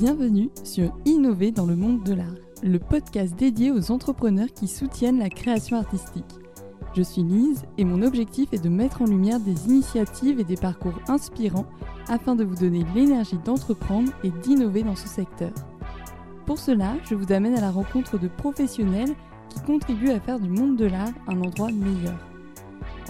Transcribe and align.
Bienvenue 0.00 0.48
sur 0.64 0.96
Innover 1.04 1.50
dans 1.50 1.66
le 1.66 1.76
monde 1.76 2.02
de 2.04 2.14
l'art, 2.14 2.34
le 2.62 2.78
podcast 2.78 3.36
dédié 3.36 3.70
aux 3.70 3.90
entrepreneurs 3.90 4.48
qui 4.54 4.66
soutiennent 4.66 5.18
la 5.18 5.28
création 5.28 5.76
artistique. 5.76 6.24
Je 6.96 7.02
suis 7.02 7.22
Lise 7.22 7.66
et 7.76 7.84
mon 7.84 8.00
objectif 8.00 8.48
est 8.54 8.64
de 8.64 8.70
mettre 8.70 9.02
en 9.02 9.04
lumière 9.04 9.40
des 9.40 9.66
initiatives 9.66 10.40
et 10.40 10.44
des 10.44 10.56
parcours 10.56 10.98
inspirants 11.06 11.66
afin 12.08 12.34
de 12.34 12.44
vous 12.44 12.54
donner 12.54 12.82
l'énergie 12.94 13.36
d'entreprendre 13.44 14.10
et 14.24 14.30
d'innover 14.30 14.84
dans 14.84 14.96
ce 14.96 15.06
secteur. 15.06 15.52
Pour 16.46 16.56
cela, 16.56 16.94
je 17.04 17.14
vous 17.14 17.30
amène 17.30 17.58
à 17.58 17.60
la 17.60 17.70
rencontre 17.70 18.18
de 18.18 18.28
professionnels 18.28 19.14
qui 19.50 19.60
contribuent 19.60 20.12
à 20.12 20.20
faire 20.20 20.40
du 20.40 20.48
monde 20.48 20.76
de 20.76 20.86
l'art 20.86 21.12
un 21.28 21.42
endroit 21.42 21.70
meilleur. 21.70 22.18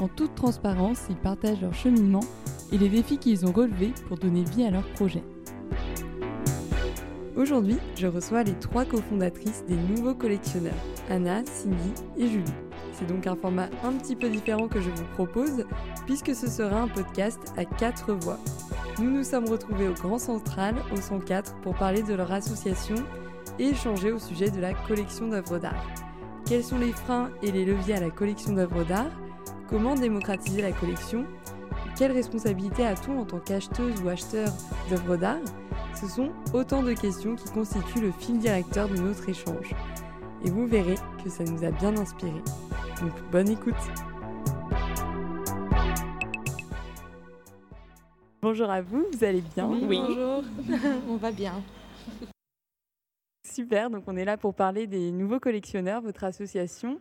En 0.00 0.08
toute 0.08 0.34
transparence, 0.34 1.02
ils 1.08 1.14
partagent 1.14 1.60
leur 1.60 1.72
cheminement 1.72 2.24
et 2.72 2.78
les 2.78 2.88
défis 2.88 3.18
qu'ils 3.18 3.46
ont 3.46 3.52
relevés 3.52 3.92
pour 4.08 4.18
donner 4.18 4.42
vie 4.42 4.64
à 4.64 4.72
leur 4.72 4.88
projet. 4.94 5.22
Aujourd'hui, 7.40 7.78
je 7.96 8.06
reçois 8.06 8.42
les 8.42 8.52
trois 8.52 8.84
cofondatrices 8.84 9.64
des 9.66 9.74
nouveaux 9.74 10.14
collectionneurs, 10.14 10.74
Anna, 11.08 11.42
Cindy 11.46 11.94
et 12.18 12.28
Julie. 12.28 12.52
C'est 12.92 13.06
donc 13.06 13.26
un 13.26 13.34
format 13.34 13.70
un 13.82 13.92
petit 13.92 14.14
peu 14.14 14.28
différent 14.28 14.68
que 14.68 14.78
je 14.78 14.90
vous 14.90 15.06
propose, 15.14 15.64
puisque 16.04 16.34
ce 16.34 16.48
sera 16.48 16.82
un 16.82 16.88
podcast 16.88 17.38
à 17.56 17.64
quatre 17.64 18.12
voix. 18.12 18.36
Nous 18.98 19.10
nous 19.10 19.24
sommes 19.24 19.48
retrouvés 19.48 19.88
au 19.88 19.94
Grand 19.94 20.18
Central, 20.18 20.74
au 20.92 21.00
104, 21.00 21.54
pour 21.62 21.74
parler 21.76 22.02
de 22.02 22.12
leur 22.12 22.30
association 22.30 22.96
et 23.58 23.68
échanger 23.68 24.12
au 24.12 24.18
sujet 24.18 24.50
de 24.50 24.60
la 24.60 24.74
collection 24.74 25.28
d'œuvres 25.28 25.58
d'art. 25.58 25.86
Quels 26.44 26.62
sont 26.62 26.78
les 26.78 26.92
freins 26.92 27.30
et 27.42 27.52
les 27.52 27.64
leviers 27.64 27.94
à 27.94 28.00
la 28.00 28.10
collection 28.10 28.52
d'œuvres 28.52 28.84
d'art? 28.84 29.18
Comment 29.70 29.94
démocratiser 29.94 30.60
la 30.60 30.72
collection? 30.72 31.24
Quelle 32.00 32.12
responsabilité 32.12 32.86
a-t-on 32.86 33.18
en 33.20 33.26
tant 33.26 33.40
qu'acheteuse 33.40 34.00
ou 34.02 34.08
acheteur 34.08 34.48
d'œuvres 34.88 35.18
d'art? 35.18 35.36
Ce 35.94 36.08
sont 36.08 36.32
autant 36.54 36.82
de 36.82 36.94
questions 36.94 37.36
qui 37.36 37.44
constituent 37.50 38.00
le 38.00 38.10
fil 38.10 38.38
directeur 38.38 38.88
de 38.88 38.96
notre 38.96 39.28
échange. 39.28 39.74
Et 40.42 40.48
vous 40.48 40.66
verrez 40.66 40.94
que 41.22 41.28
ça 41.28 41.44
nous 41.44 41.62
a 41.62 41.70
bien 41.70 41.94
inspiré. 41.98 42.40
Donc 43.02 43.12
bonne 43.30 43.50
écoute 43.50 43.74
Bonjour 48.40 48.70
à 48.70 48.80
vous, 48.80 49.04
vous 49.12 49.22
allez 49.22 49.42
bien? 49.54 49.68
Oui, 49.68 49.84
bonjour, 49.86 50.42
on 51.10 51.16
va 51.16 51.30
bien. 51.32 51.62
Super, 53.46 53.90
donc 53.90 54.04
on 54.06 54.16
est 54.16 54.24
là 54.24 54.38
pour 54.38 54.54
parler 54.54 54.86
des 54.86 55.10
nouveaux 55.10 55.38
collectionneurs, 55.38 56.00
votre 56.00 56.24
association. 56.24 56.98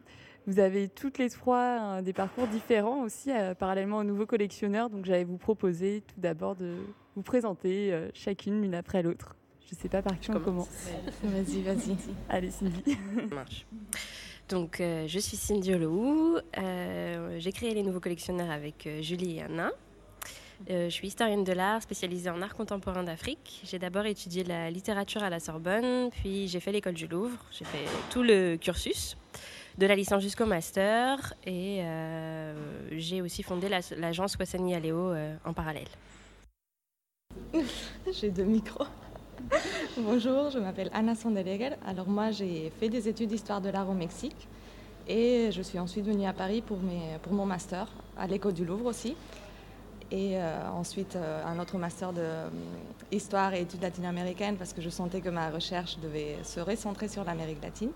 Vous 0.49 0.59
avez 0.59 0.87
toutes 0.87 1.19
les 1.19 1.29
trois 1.29 1.97
euh, 1.97 2.01
des 2.01 2.11
parcours 2.11 2.47
différents 2.47 3.03
aussi, 3.03 3.29
euh, 3.29 3.53
parallèlement 3.53 3.97
aux 3.97 4.03
nouveaux 4.03 4.25
collectionneurs. 4.25 4.89
Donc 4.89 5.05
j'allais 5.05 5.23
vous 5.23 5.37
proposer 5.37 6.01
tout 6.07 6.19
d'abord 6.19 6.55
de 6.55 6.73
vous 7.15 7.21
présenter 7.21 7.93
euh, 7.93 8.09
chacune 8.15 8.59
l'une 8.63 8.73
après 8.73 9.03
l'autre. 9.03 9.35
Je 9.69 9.75
ne 9.75 9.79
sais 9.79 9.89
pas 9.89 10.01
par 10.01 10.19
qui 10.19 10.31
on 10.31 10.39
commence. 10.39 10.87
Vas-y, 11.23 11.61
vas-y. 11.61 11.95
Allez, 12.29 12.49
Cindy. 12.49 12.81
Ça 12.83 13.35
marche. 13.35 13.67
Donc, 14.49 14.77
je 14.79 15.19
suis 15.19 15.37
Cindy 15.37 15.75
Olohou. 15.75 16.39
J'ai 17.37 17.51
créé 17.51 17.75
les 17.75 17.83
nouveaux 17.83 17.99
collectionneurs 17.99 18.49
avec 18.49 18.89
Julie 19.01 19.37
et 19.37 19.43
Anna. 19.43 19.71
Euh, 20.69 20.85
je 20.85 20.89
suis 20.89 21.07
historienne 21.07 21.43
de 21.43 21.53
l'art 21.53 21.81
spécialisée 21.81 22.29
en 22.29 22.41
art 22.41 22.53
contemporain 22.53 23.03
d'Afrique. 23.03 23.61
J'ai 23.63 23.79
d'abord 23.79 24.05
étudié 24.05 24.43
la 24.43 24.69
littérature 24.69 25.23
à 25.23 25.29
la 25.29 25.39
Sorbonne, 25.39 26.09
puis 26.11 26.47
j'ai 26.47 26.59
fait 26.59 26.71
l'école 26.71 26.93
du 26.93 27.07
Louvre. 27.07 27.37
J'ai 27.51 27.65
fait 27.65 27.85
tout 28.09 28.23
le 28.23 28.57
cursus, 28.57 29.17
de 29.79 29.87
la 29.87 29.95
licence 29.95 30.21
jusqu'au 30.21 30.45
master, 30.45 31.33
et 31.45 31.79
euh, 31.79 32.53
j'ai 32.91 33.21
aussi 33.21 33.43
fondé 33.43 33.69
l'agence 33.97 34.35
Wassani 34.37 34.75
Aléo 34.75 34.97
euh, 34.97 35.35
en 35.45 35.53
parallèle. 35.53 35.87
j'ai 38.11 38.29
deux 38.29 38.43
micros. 38.43 38.87
Bonjour, 39.97 40.49
je 40.49 40.59
m'appelle 40.59 40.89
Anna 40.93 41.15
Sandeleger. 41.15 41.71
Alors 41.87 42.09
moi, 42.09 42.31
j'ai 42.31 42.73
fait 42.77 42.89
des 42.89 43.07
études 43.07 43.29
d'histoire 43.29 43.61
de 43.61 43.69
l'art 43.69 43.89
au 43.89 43.93
Mexique 43.93 44.49
et 45.07 45.49
je 45.53 45.61
suis 45.61 45.79
ensuite 45.79 46.05
venue 46.05 46.25
à 46.25 46.33
Paris 46.33 46.61
pour, 46.61 46.79
mon 47.31 47.45
master, 47.45 47.87
à 48.17 48.27
l'école 48.27 48.53
du 48.53 48.65
Louvre 48.65 48.85
aussi 48.85 49.15
et 50.11 50.37
euh, 50.37 50.69
ensuite 50.71 51.15
un 51.15 51.57
autre 51.59 51.77
master 51.77 52.11
d'histoire 53.09 53.53
et 53.53 53.61
études 53.61 53.81
latino-américaines 53.81 54.57
parce 54.57 54.73
que 54.73 54.81
je 54.81 54.89
sentais 54.89 55.21
que 55.21 55.29
ma 55.29 55.49
recherche 55.51 55.99
devait 55.99 56.35
se 56.43 56.59
recentrer 56.59 57.07
sur 57.07 57.23
l'Amérique 57.23 57.63
latine. 57.63 57.91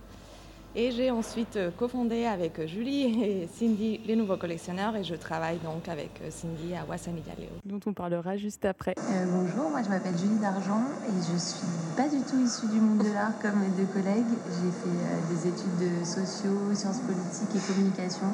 Et 0.75 0.91
j'ai 0.91 1.11
ensuite 1.11 1.59
cofondé 1.77 2.25
avec 2.25 2.65
Julie 2.65 3.23
et 3.23 3.47
Cindy 3.47 3.99
les 4.07 4.15
nouveaux 4.15 4.37
collectionneurs 4.37 4.95
et 4.95 5.03
je 5.03 5.13
travaille 5.13 5.59
donc 5.59 5.87
avec 5.87 6.21
Cindy 6.29 6.73
à 6.75 6.83
Wassani 6.89 7.21
Galeo. 7.21 7.51
Dont 7.63 7.79
on 7.85 7.93
parlera 7.93 8.37
juste 8.37 8.65
après. 8.65 8.95
bonjour, 9.27 9.69
moi 9.69 9.81
je 9.83 9.89
m'appelle 9.89 10.17
Julie 10.17 10.39
D'Argent 10.39 10.81
et 11.07 11.31
je 11.31 11.37
suis 11.37 11.67
pas 11.95 12.09
du 12.09 12.21
tout 12.23 12.43
issue 12.43 12.67
du 12.67 12.81
monde 12.81 12.99
de 12.99 13.13
l'art 13.13 13.37
comme 13.39 13.59
mes 13.59 13.69
deux 13.77 13.91
collègues. 13.91 14.33
J'ai 14.49 14.71
fait 14.71 15.33
des 15.33 15.47
études 15.49 15.77
de 15.77 16.03
sociaux, 16.03 16.73
sciences 16.73 17.01
politiques 17.01 17.55
et 17.55 17.73
communication. 17.73 18.27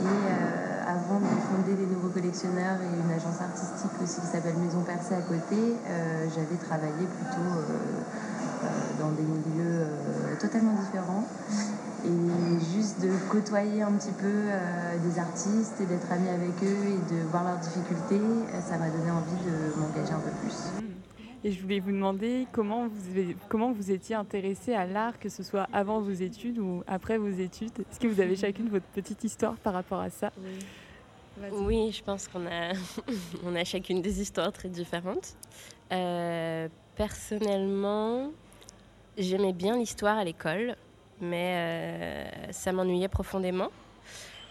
Et 0.00 0.78
avant 0.88 1.20
de 1.20 1.28
fonder 1.44 1.76
les 1.76 1.86
nouveaux 1.86 2.08
collectionneurs 2.08 2.80
et 2.80 2.88
une 2.88 3.12
agence 3.12 3.40
artistique 3.44 3.92
aussi 4.02 4.22
qui 4.22 4.26
s'appelle 4.26 4.56
Maison 4.56 4.80
Percée 4.80 5.14
à 5.14 5.20
côté, 5.20 5.76
euh, 5.86 6.26
j'avais 6.34 6.56
travaillé 6.56 7.04
plutôt 7.04 7.44
euh, 7.44 7.60
euh, 7.60 8.37
dans 8.98 9.10
des 9.12 9.22
milieux 9.22 9.86
totalement 10.40 10.74
différents. 10.74 11.24
Et 12.04 12.74
juste 12.74 13.00
de 13.02 13.10
côtoyer 13.28 13.82
un 13.82 13.92
petit 13.92 14.12
peu 14.12 14.44
des 15.02 15.18
artistes 15.18 15.80
et 15.80 15.86
d'être 15.86 16.10
amie 16.12 16.28
avec 16.28 16.62
eux 16.62 16.86
et 16.86 17.14
de 17.14 17.20
voir 17.30 17.44
leurs 17.44 17.58
difficultés, 17.58 18.20
ça 18.62 18.78
m'a 18.78 18.88
donné 18.88 19.10
envie 19.10 19.44
de 19.44 19.78
m'engager 19.80 20.12
un 20.12 20.20
peu 20.20 20.30
plus. 20.40 20.54
Et 21.44 21.52
je 21.52 21.62
voulais 21.62 21.78
vous 21.78 21.92
demander 21.92 22.46
comment 22.50 22.88
vous, 22.88 23.34
comment 23.48 23.70
vous 23.70 23.92
étiez 23.92 24.16
intéressé 24.16 24.74
à 24.74 24.86
l'art, 24.86 25.18
que 25.20 25.28
ce 25.28 25.44
soit 25.44 25.68
avant 25.72 26.00
vos 26.00 26.10
études 26.10 26.58
ou 26.58 26.82
après 26.88 27.16
vos 27.16 27.30
études? 27.30 27.78
Est-ce 27.90 28.00
que 28.00 28.08
vous 28.08 28.20
avez 28.20 28.34
chacune 28.34 28.68
votre 28.68 28.86
petite 28.86 29.22
histoire 29.22 29.56
par 29.56 29.72
rapport 29.72 30.00
à 30.00 30.10
ça? 30.10 30.32
Oui, 31.52 31.92
je 31.92 32.02
pense 32.02 32.26
qu'on 32.26 32.44
a, 32.46 32.72
on 33.44 33.54
a 33.54 33.64
chacune 33.64 34.02
des 34.02 34.20
histoires 34.20 34.52
très 34.52 34.68
différentes. 34.68 35.36
Euh, 35.92 36.68
personnellement, 36.96 38.32
j'aimais 39.18 39.52
bien 39.52 39.76
l'histoire 39.76 40.16
à 40.16 40.24
l'école, 40.24 40.76
mais 41.20 41.54
euh, 41.56 42.52
ça 42.52 42.72
m'ennuyait 42.72 43.08
profondément. 43.08 43.70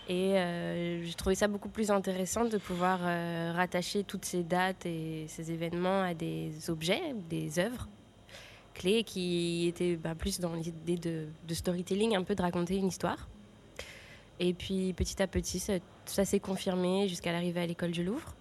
Et 0.09 0.37
euh, 0.37 1.03
j'ai 1.03 1.13
trouvé 1.15 1.35
ça 1.35 1.47
beaucoup 1.47 1.67
plus 1.67 1.91
intéressant 1.91 2.45
de 2.45 2.57
pouvoir 2.57 2.99
euh, 3.01 3.51
rattacher 3.53 4.03
toutes 4.03 4.23
ces 4.23 4.43
dates 4.43 4.85
et 4.85 5.25
ces 5.27 5.51
événements 5.51 6.01
à 6.01 6.13
des 6.13 6.69
objets, 6.69 7.01
des 7.29 7.59
œuvres 7.59 7.87
clés 8.73 9.03
qui 9.03 9.67
étaient 9.67 9.95
bah, 9.95 10.15
plus 10.15 10.39
dans 10.39 10.53
l'idée 10.53 10.97
de, 10.97 11.53
storytelling, 11.53 12.15
un 12.15 12.23
peu 12.23 12.35
de 12.35 12.41
raconter 12.41 12.77
une 12.77 12.87
histoire. 12.87 13.27
Et 14.39 14.53
puis 14.53 14.93
petit 14.93 15.21
à 15.21 15.27
petit, 15.27 15.59
ça, 15.59 16.25
s'est 16.25 16.39
confirmé 16.39 17.09
jusqu'à 17.09 17.31
l'arrivée 17.31 17.61
à 17.61 17.65
l'école 17.65 17.91
du 17.91 18.03
Louvre, 18.03 18.35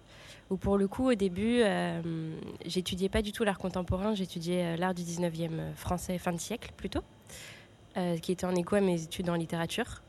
où 0.49 0.57
pour 0.57 0.77
le 0.77 0.87
coup, 0.87 1.11
au 1.11 1.15
début, 1.15 1.61
euh, 1.61 2.01
j'étudiais 2.65 3.09
pas 3.09 3.21
du 3.21 3.31
tout 3.31 3.43
l'art 3.43 3.57
contemporain, 3.57 4.15
j'étudiais 4.15 4.77
l'art 4.77 4.93
du 4.93 5.03
19e 5.03 5.75
français, 5.75 6.17
fin 6.17 6.31
de 6.31 6.39
siècle 6.39 6.71
plutôt, 6.77 7.01
qui 8.21 8.31
était 8.31 8.45
en 8.45 8.55
écho 8.55 8.75
à 8.75 8.81
mes 8.81 9.03
études 9.03 9.29
en 9.29 9.35
littérature. 9.35 10.01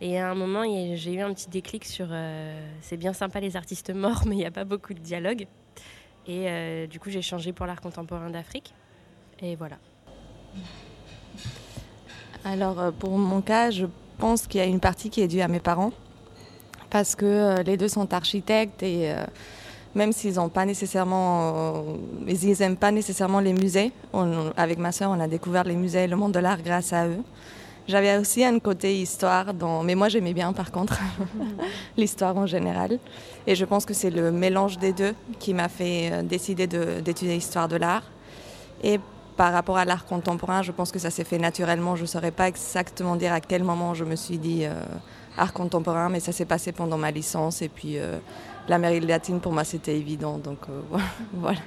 Et 0.00 0.18
à 0.18 0.30
un 0.30 0.34
moment, 0.34 0.62
j'ai 0.94 1.12
eu 1.12 1.20
un 1.20 1.32
petit 1.34 1.50
déclic 1.50 1.84
sur 1.84 2.06
euh, 2.10 2.58
c'est 2.80 2.96
bien 2.96 3.12
sympa 3.12 3.38
les 3.38 3.56
artistes 3.56 3.90
morts, 3.90 4.22
mais 4.26 4.34
il 4.34 4.38
n'y 4.38 4.46
a 4.46 4.50
pas 4.50 4.64
beaucoup 4.64 4.94
de 4.94 4.98
dialogue. 4.98 5.46
Et 6.26 6.48
euh, 6.48 6.86
du 6.86 6.98
coup, 6.98 7.10
j'ai 7.10 7.22
changé 7.22 7.52
pour 7.52 7.66
l'art 7.66 7.80
contemporain 7.80 8.30
d'Afrique. 8.30 8.72
Et 9.40 9.56
voilà. 9.56 9.76
Alors, 12.44 12.80
euh, 12.80 12.90
pour 12.92 13.18
mon 13.18 13.42
cas, 13.42 13.70
je 13.70 13.86
pense 14.18 14.46
qu'il 14.46 14.60
y 14.60 14.64
a 14.64 14.66
une 14.66 14.80
partie 14.80 15.10
qui 15.10 15.20
est 15.20 15.28
due 15.28 15.42
à 15.42 15.48
mes 15.48 15.60
parents. 15.60 15.92
Parce 16.88 17.14
que 17.14 17.62
les 17.62 17.76
deux 17.76 17.86
sont 17.86 18.12
architectes 18.12 18.82
et 18.82 19.14
même 19.94 20.12
s'ils 20.12 20.34
n'ont 20.34 20.48
pas 20.48 20.64
nécessairement, 20.64 21.84
n'aiment 22.26 22.76
pas 22.76 22.92
nécessairement 22.92 23.40
les 23.40 23.52
musées. 23.52 23.92
avec 24.56 24.78
ma 24.78 24.92
soeur, 24.92 25.10
on 25.10 25.20
a 25.20 25.28
découvert 25.28 25.64
les 25.64 25.76
musées 25.76 26.04
et 26.04 26.06
le 26.06 26.16
monde 26.16 26.32
de 26.32 26.38
l'art 26.38 26.62
grâce 26.62 26.92
à 26.92 27.06
eux. 27.06 27.22
J'avais 27.88 28.16
aussi 28.18 28.44
un 28.44 28.60
côté 28.60 29.00
histoire, 29.00 29.46
mais 29.82 29.96
moi 29.96 30.08
j'aimais 30.08 30.32
bien 30.32 30.52
par 30.52 30.70
contre 30.70 30.96
l'histoire 31.96 32.36
en 32.36 32.46
général. 32.46 33.00
Et 33.48 33.56
je 33.56 33.64
pense 33.64 33.84
que 33.84 33.94
c'est 33.94 34.10
le 34.10 34.30
mélange 34.30 34.78
des 34.78 34.92
deux 34.92 35.12
qui 35.40 35.54
m'a 35.54 35.68
fait 35.68 36.10
euh, 36.12 36.22
décider 36.22 36.68
d'étudier 36.68 37.34
l'histoire 37.34 37.66
de 37.66 37.74
l'art. 37.74 38.04
Et 38.84 39.00
par 39.36 39.52
rapport 39.52 39.76
à 39.76 39.84
l'art 39.84 40.04
contemporain, 40.04 40.62
je 40.62 40.70
pense 40.70 40.92
que 40.92 41.00
ça 41.00 41.10
s'est 41.10 41.24
fait 41.24 41.38
naturellement. 41.38 41.96
Je 41.96 42.02
ne 42.02 42.06
saurais 42.06 42.30
pas 42.30 42.46
exactement 42.46 43.16
dire 43.16 43.32
à 43.32 43.40
quel 43.40 43.64
moment 43.64 43.92
je 43.94 44.04
me 44.04 44.14
suis 44.14 44.38
dit 44.38 44.66
euh, 44.66 44.74
art 45.36 45.52
contemporain, 45.52 46.10
mais 46.10 46.20
ça 46.20 46.30
s'est 46.30 46.44
passé 46.44 46.70
pendant 46.70 46.98
ma 46.98 47.10
licence. 47.10 47.60
Et 47.60 47.68
puis 47.68 47.98
euh, 47.98 48.18
l'Amérique 48.70 49.06
latine, 49.08 49.40
pour 49.40 49.52
moi, 49.52 49.64
c'était 49.64 49.96
évident. 49.96 50.38
Donc 50.38 50.58
voilà. 51.34 51.58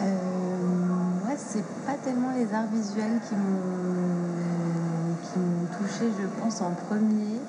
moi, 0.00 1.34
c'est 1.36 1.64
pas 1.84 1.94
tellement 2.02 2.32
les 2.34 2.54
arts 2.54 2.70
visuels 2.72 3.20
qui 3.28 3.34
m'ont 3.34 4.06
touché, 5.76 6.06
je 6.18 6.26
pense, 6.40 6.62
en 6.62 6.70
premier. 6.70 7.40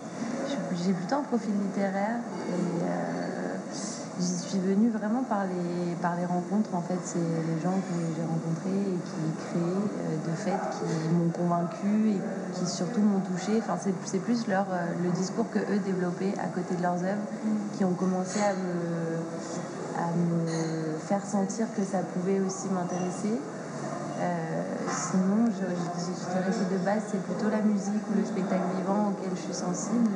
J'ai 0.83 0.93
plutôt 0.93 1.15
un 1.15 1.23
profil 1.23 1.53
littéraire 1.61 2.19
et, 2.49 3.26
J'y 4.19 4.49
suis 4.49 4.57
venue 4.57 4.89
vraiment 4.89 5.21
par 5.21 5.43
les, 5.45 5.93
par 6.01 6.15
les 6.15 6.25
rencontres. 6.25 6.73
En 6.73 6.81
fait, 6.81 6.97
c'est 7.03 7.19
les 7.19 7.61
gens 7.61 7.77
que 7.77 7.93
j'ai 8.15 8.25
rencontrés 8.25 8.81
et 8.81 8.97
qui 8.97 9.21
créent 9.45 9.59
euh, 9.59 10.17
de 10.25 10.35
fait, 10.35 10.57
qui 10.73 11.13
m'ont 11.13 11.29
convaincu 11.29 12.17
et 12.17 12.19
qui 12.53 12.65
surtout 12.65 13.01
m'ont 13.01 13.19
touché. 13.19 13.61
Enfin, 13.61 13.77
c'est 14.05 14.19
plus 14.19 14.47
leur, 14.47 14.65
euh, 14.71 14.87
le 15.03 15.11
discours 15.11 15.45
que 15.51 15.59
eux 15.59 15.79
développaient 15.85 16.33
à 16.39 16.47
côté 16.47 16.73
de 16.75 16.81
leurs 16.81 16.97
œuvres 17.03 17.27
qui 17.77 17.85
ont 17.85 17.93
commencé 17.93 18.39
à 18.41 18.53
me, 18.53 19.21
à 20.01 20.09
me 20.09 20.97
faire 20.97 21.23
sentir 21.23 21.67
que 21.75 21.83
ça 21.83 21.99
pouvait 21.99 22.39
aussi 22.39 22.69
m'intéresser. 22.73 23.39
Euh, 24.19 24.63
sinon, 24.89 25.45
je, 25.45 25.61
je, 25.61 26.57
je 26.57 26.73
de 26.73 26.79
base, 26.83 27.03
c'est 27.11 27.21
plutôt 27.21 27.51
la 27.51 27.61
musique 27.61 28.01
ou 28.09 28.17
le 28.17 28.25
spectacle 28.25 28.65
vivant 28.77 29.13
auquel 29.13 29.29
je 29.35 29.41
suis 29.41 29.53
sensible. 29.53 30.09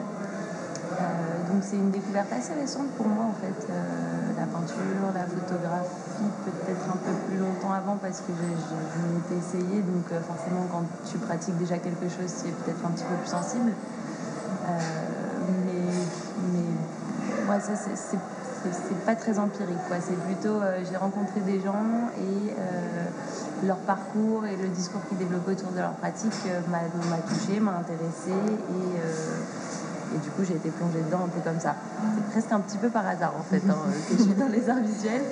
Euh, 1.01 1.51
donc 1.51 1.63
c'est 1.63 1.75
une 1.75 1.91
découverte 1.91 2.31
assez 2.31 2.53
récente 2.53 2.89
pour 2.97 3.07
moi 3.07 3.25
en 3.25 3.35
fait. 3.41 3.67
Euh, 3.69 4.37
la 4.37 4.45
peinture, 4.45 5.09
la 5.13 5.25
photographie, 5.25 6.29
peut-être 6.45 6.85
un 6.89 6.97
peu 6.97 7.13
plus 7.27 7.37
longtemps 7.37 7.73
avant 7.73 7.97
parce 7.97 8.21
que 8.21 8.33
je, 8.33 9.01
m'étais 9.13 9.37
essayée. 9.37 9.81
Donc 9.81 10.05
euh, 10.11 10.19
forcément 10.21 10.65
quand 10.71 10.83
tu 11.09 11.17
pratiques 11.17 11.57
déjà 11.57 11.77
quelque 11.77 12.09
chose, 12.09 12.29
tu 12.41 12.49
es 12.49 12.51
peut-être 12.51 12.85
un 12.85 12.91
petit 12.91 13.05
peu 13.05 13.15
plus 13.15 13.29
sensible. 13.29 13.71
mais, 14.67 15.81
mais 17.49 17.59
ça 17.59 17.73
c'est 17.75 19.05
pas 19.05 19.15
très 19.15 19.39
empirique. 19.39 19.81
Quoi. 19.87 19.97
C'est 19.99 20.19
plutôt, 20.25 20.61
j'ai 20.89 20.97
rencontré 20.97 21.41
des 21.41 21.59
gens 21.59 22.09
et 22.17 22.53
leur 23.65 23.77
parcours 23.77 24.45
et 24.45 24.55
le 24.55 24.69
discours 24.69 25.01
qu'ils 25.09 25.17
développaient 25.17 25.51
autour 25.51 25.71
de 25.71 25.79
leur 25.79 25.93
pratique 25.93 26.33
m'a 26.69 27.17
touché, 27.27 27.59
m'a 27.59 27.77
intéressé 27.77 28.31
et 28.31 29.60
et 30.13 30.17
du 30.17 30.29
coup, 30.31 30.43
j'ai 30.43 30.55
été 30.55 30.69
plongée 30.69 31.01
dedans 31.01 31.25
un 31.25 31.29
peu 31.29 31.39
comme 31.41 31.59
ça. 31.59 31.75
C'est 32.15 32.31
presque 32.31 32.51
un 32.51 32.59
petit 32.59 32.77
peu 32.77 32.89
par 32.89 33.07
hasard, 33.07 33.33
en 33.37 33.43
fait, 33.43 33.61
hein, 33.69 33.77
que 34.09 34.17
je 34.17 34.23
suis 34.23 34.33
dans 34.33 34.47
les 34.47 34.69
arts 34.69 34.81
visuels. 34.83 35.23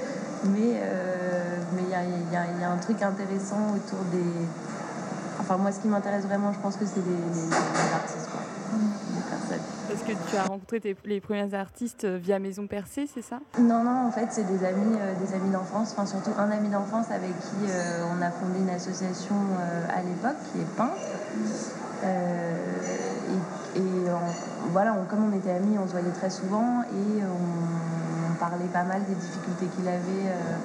Mais 0.46 0.80
euh, 0.82 1.58
il 1.78 1.90
y, 1.90 1.94
a, 1.94 2.04
y, 2.04 2.64
a, 2.64 2.72
un 2.72 2.78
truc 2.78 3.02
intéressant 3.02 3.76
autour 3.76 4.00
des. 4.12 4.24
Enfin, 5.40 5.58
moi, 5.58 5.72
ce 5.72 5.80
qui 5.80 5.88
m'intéresse 5.88 6.24
vraiment, 6.26 6.54
je 6.54 6.60
pense 6.60 6.78
que 6.78 6.86
c'est 6.86 7.02
les, 7.02 7.54
artistes, 7.94 8.30
quoi. 8.32 8.42
personnes. 9.30 9.66
Parce 9.88 10.02
que 10.02 10.30
tu 10.30 10.38
as 10.38 10.44
rencontré 10.44 10.80
tes, 10.80 10.96
les 11.06 11.20
premiers 11.20 11.54
artistes 11.54 12.06
euh, 12.06 12.18
via 12.18 12.40
Maison 12.40 12.68
Percée, 12.68 13.10
c'est 13.14 13.22
ça? 13.22 13.40
Non, 13.60 13.84
non, 13.84 14.08
en 14.08 14.12
fait, 14.12 14.28
c'est 14.30 14.46
des 14.46 14.64
amis, 14.64 14.96
euh, 15.02 15.14
des 15.26 15.34
amis 15.34 15.50
d'enfance, 15.52 15.92
enfin 15.92 16.06
surtout 16.06 16.32
un 16.38 16.52
ami 16.52 16.70
d'enfance 16.70 17.08
avec 17.12 17.32
qui 17.32 17.72
on 18.18 18.22
a 18.22 18.32
fondé 18.32 18.60
une 18.60 18.70
association 18.70 19.36
à 19.94 20.02
l'époque 20.02 20.38
qui 20.54 20.60
est 20.62 20.76
peintre. 20.78 20.96
et, 22.04 23.80
et 23.80 24.10
voilà, 24.72 24.96
comme 25.10 25.32
on 25.32 25.38
était 25.38 25.52
amis, 25.52 25.78
on 25.78 25.88
se 25.88 25.92
voyait 25.92 26.12
très 26.12 26.30
souvent 26.30 26.84
et 26.84 27.24
on, 27.24 27.80
parlait 28.40 28.72
pas 28.72 28.84
mal 28.84 29.04
des 29.04 29.16
difficultés 29.16 29.66
qu'il 29.76 29.86
avait 29.86 30.00
euh, 30.00 30.56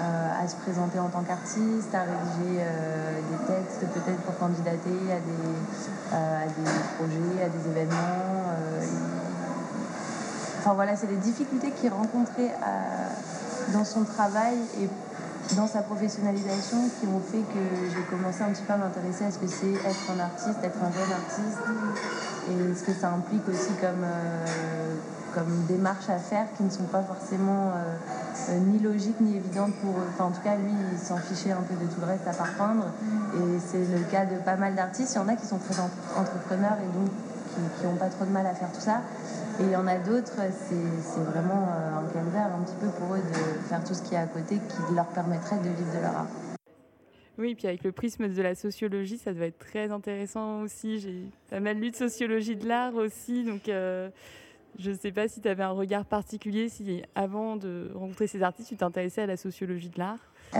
euh, 0.00 0.42
à 0.42 0.48
se 0.48 0.56
présenter 0.56 0.98
en 0.98 1.08
tant 1.08 1.20
qu'artiste, 1.20 1.94
à 1.94 2.00
rédiger 2.00 2.62
euh, 2.62 3.20
des 3.20 3.52
textes 3.52 3.84
peut-être 3.92 4.22
pour 4.22 4.38
candidater 4.38 4.96
à 5.12 5.20
des, 5.20 6.16
à 6.16 6.46
des 6.46 6.70
projets, 6.96 7.44
à 7.44 7.50
des 7.50 7.68
événements. 7.68 8.48
Enfin 10.58 10.72
voilà, 10.72 10.96
c'est 10.96 11.08
les 11.08 11.16
difficultés 11.16 11.70
qu'il 11.72 11.90
rencontrait 11.90 12.54
dans 13.74 13.84
son 13.84 14.04
travail 14.04 14.56
et 14.80 14.88
dans 15.54 15.66
sa 15.66 15.82
professionnalisation 15.82 16.78
qui 16.98 17.06
ont 17.06 17.20
fait 17.20 17.44
que 17.52 17.92
j'ai 17.94 18.02
commencé 18.08 18.42
un 18.42 18.52
petit 18.52 18.62
peu 18.62 18.72
à 18.72 18.78
m'intéresser 18.78 19.24
à 19.24 19.30
ce 19.30 19.38
que 19.38 19.46
c'est 19.46 19.74
être 19.86 20.10
un 20.16 20.20
artiste, 20.20 20.64
être 20.64 20.78
un 20.82 20.92
jeune 20.92 21.12
artiste 21.12 21.60
et 22.48 22.74
ce 22.74 22.82
que 22.82 22.92
ça 22.92 23.10
implique 23.10 23.46
aussi 23.48 23.72
comme, 23.80 24.04
euh, 24.04 24.94
comme 25.34 25.64
démarches 25.68 26.08
à 26.08 26.18
faire 26.18 26.46
qui 26.56 26.62
ne 26.62 26.70
sont 26.70 26.84
pas 26.84 27.02
forcément 27.02 27.72
euh, 27.74 28.50
euh, 28.50 28.58
ni 28.58 28.78
logiques 28.78 29.20
ni 29.20 29.36
évidentes 29.36 29.74
pour 29.82 29.90
eux. 29.90 30.06
Enfin, 30.14 30.26
en 30.26 30.30
tout 30.30 30.42
cas, 30.42 30.56
lui, 30.56 30.72
il 30.92 30.98
s'en 30.98 31.18
fichait 31.18 31.52
un 31.52 31.62
peu 31.62 31.74
de 31.74 31.90
tout 31.90 32.00
le 32.00 32.06
reste 32.06 32.26
à 32.26 32.32
part 32.32 32.52
peindre. 32.56 32.86
Et 33.34 33.58
c'est 33.66 33.78
le 33.78 34.04
cas 34.10 34.24
de 34.24 34.36
pas 34.36 34.56
mal 34.56 34.74
d'artistes. 34.74 35.12
Il 35.14 35.18
y 35.18 35.20
en 35.20 35.28
a 35.28 35.34
qui 35.34 35.46
sont 35.46 35.58
très 35.58 35.78
entrepreneurs 35.80 36.78
et 36.82 36.98
donc 36.98 37.10
qui 37.78 37.86
n'ont 37.86 37.96
pas 37.96 38.08
trop 38.08 38.24
de 38.24 38.30
mal 38.30 38.46
à 38.46 38.54
faire 38.54 38.72
tout 38.72 38.80
ça. 38.80 39.00
Et 39.60 39.64
il 39.64 39.70
y 39.70 39.76
en 39.76 39.86
a 39.88 39.98
d'autres, 39.98 40.38
c'est 40.68 41.20
vraiment 41.20 41.66
un 41.66 42.12
calvaire 42.12 42.46
un 42.56 42.62
petit 42.62 42.76
peu 42.80 42.86
pour 42.86 43.16
eux 43.16 43.18
de 43.18 43.68
faire 43.68 43.82
tout 43.82 43.92
ce 43.92 44.02
qui 44.02 44.14
est 44.14 44.18
à 44.18 44.26
côté 44.26 44.56
qui 44.56 44.94
leur 44.94 45.06
permettrait 45.06 45.56
de 45.56 45.68
vivre 45.68 45.92
de 45.96 46.00
leur 46.00 46.16
art. 46.16 46.47
Oui, 47.38 47.54
puis 47.54 47.68
avec 47.68 47.84
le 47.84 47.92
prisme 47.92 48.28
de 48.28 48.42
la 48.42 48.56
sociologie, 48.56 49.16
ça 49.16 49.32
doit 49.32 49.46
être 49.46 49.58
très 49.58 49.92
intéressant 49.92 50.62
aussi. 50.62 50.98
J'ai 50.98 51.22
pas 51.48 51.60
mal 51.60 51.78
lu 51.78 51.92
de 51.92 51.96
sociologie 51.96 52.56
de 52.56 52.66
l'art 52.66 52.96
aussi, 52.96 53.44
donc 53.44 53.68
euh, 53.68 54.10
je 54.76 54.90
ne 54.90 54.96
sais 54.96 55.12
pas 55.12 55.28
si 55.28 55.40
tu 55.40 55.48
avais 55.48 55.62
un 55.62 55.70
regard 55.70 56.04
particulier, 56.04 56.68
si 56.68 57.00
avant 57.14 57.54
de 57.54 57.92
rencontrer 57.94 58.26
ces 58.26 58.42
artistes, 58.42 58.70
tu 58.70 58.76
t'intéressais 58.76 59.22
à 59.22 59.26
la 59.26 59.36
sociologie 59.36 59.88
de 59.88 59.98
l'art. 59.98 60.18
Euh, 60.56 60.58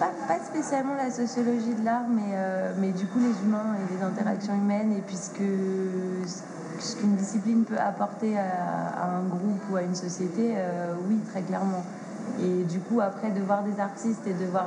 pas, 0.00 0.40
spécialement 0.44 0.94
la 0.96 1.12
sociologie 1.12 1.74
de 1.78 1.84
l'art, 1.84 2.08
mais, 2.08 2.32
euh, 2.32 2.72
mais 2.80 2.90
du 2.90 3.06
coup 3.06 3.20
les 3.20 3.46
humains 3.46 3.76
et 3.76 3.94
les 3.94 4.02
interactions 4.02 4.54
humaines, 4.54 4.92
et 4.94 5.02
puisque 5.02 5.42
ce 6.80 6.96
qu'une 6.96 7.14
discipline 7.14 7.64
peut 7.64 7.78
apporter 7.78 8.36
à, 8.36 9.18
un 9.18 9.28
groupe 9.28 9.62
ou 9.70 9.76
à 9.76 9.82
une 9.82 9.94
société, 9.94 10.54
oui, 11.08 11.18
très 11.30 11.42
clairement. 11.42 11.84
Et 12.40 12.64
du 12.64 12.80
coup, 12.80 13.00
après, 13.00 13.30
de 13.30 13.40
voir 13.40 13.62
des 13.62 13.80
artistes 13.80 14.26
et 14.26 14.32
de 14.32 14.44
voir 14.50 14.66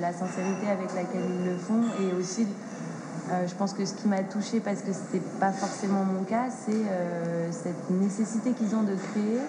la 0.00 0.12
sincérité 0.12 0.68
avec 0.68 0.94
laquelle 0.94 1.22
ils 1.40 1.50
le 1.50 1.56
font, 1.56 1.82
et 2.00 2.12
aussi, 2.18 2.46
euh, 3.30 3.46
je 3.46 3.54
pense 3.54 3.72
que 3.72 3.84
ce 3.84 3.94
qui 3.94 4.08
m'a 4.08 4.22
touchée, 4.22 4.60
parce 4.60 4.80
que 4.80 4.92
ce 4.92 4.98
n'était 5.14 5.26
pas 5.40 5.52
forcément 5.52 6.04
mon 6.04 6.24
cas, 6.24 6.50
c'est 6.50 6.72
euh, 6.72 7.50
cette 7.52 7.90
nécessité 7.90 8.52
qu'ils 8.52 8.74
ont 8.74 8.82
de 8.82 8.94
créer. 8.94 9.40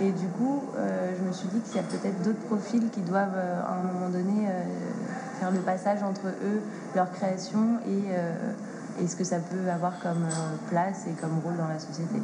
Et 0.00 0.10
du 0.10 0.26
coup, 0.26 0.62
euh, 0.76 1.12
je 1.18 1.26
me 1.26 1.32
suis 1.32 1.48
dit 1.48 1.60
qu'il 1.60 1.76
y 1.76 1.78
a 1.78 1.82
peut-être 1.84 2.22
d'autres 2.22 2.44
profils 2.46 2.90
qui 2.90 3.00
doivent, 3.00 3.36
à 3.36 3.74
un 3.74 3.82
moment 3.92 4.08
donné, 4.08 4.48
faire 5.38 5.50
le 5.50 5.60
passage 5.60 6.02
entre 6.02 6.26
eux, 6.26 6.60
leur 6.94 7.10
création, 7.12 7.78
et, 7.86 9.02
et, 9.02 9.06
ce 9.06 9.16
que 9.16 9.24
ça 9.24 9.36
peut 9.36 9.70
avoir 9.70 10.00
comme 10.00 10.26
place 10.70 11.06
et 11.06 11.12
comme 11.20 11.38
rôle 11.44 11.56
dans 11.56 11.68
la 11.68 11.78
société. 11.78 12.20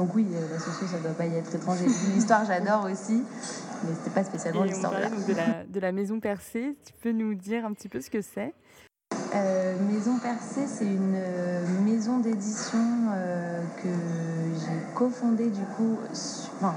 Donc 0.00 0.14
oui, 0.14 0.26
la 0.50 0.58
société, 0.58 0.86
ça 0.86 0.96
ne 0.96 1.02
doit 1.02 1.12
pas 1.12 1.26
y 1.26 1.36
être 1.36 1.54
étranger. 1.54 1.84
L'histoire, 2.14 2.44
j'adore 2.46 2.86
aussi 2.90 3.22
mais 3.84 3.94
c'était 3.94 4.10
pas 4.10 4.24
spécialement 4.24 4.64
l'histoire 4.64 4.92
de 4.92 5.34
la, 5.34 5.64
de 5.64 5.80
la 5.80 5.92
maison 5.92 6.20
percée. 6.20 6.76
Tu 6.84 6.92
peux 7.02 7.12
nous 7.12 7.34
dire 7.34 7.64
un 7.64 7.72
petit 7.72 7.88
peu 7.88 8.00
ce 8.00 8.10
que 8.10 8.20
c'est? 8.20 8.54
Euh, 9.34 9.76
Maison 9.90 10.18
Percée, 10.18 10.66
c'est 10.66 10.86
une 10.86 11.14
euh, 11.16 11.64
maison 11.84 12.18
d'édition 12.18 12.78
euh, 13.14 13.60
que 13.82 13.88
j'ai 14.58 14.94
cofondée 14.94 15.50
du 15.50 15.62
coup, 15.76 15.98
enfin, 16.56 16.74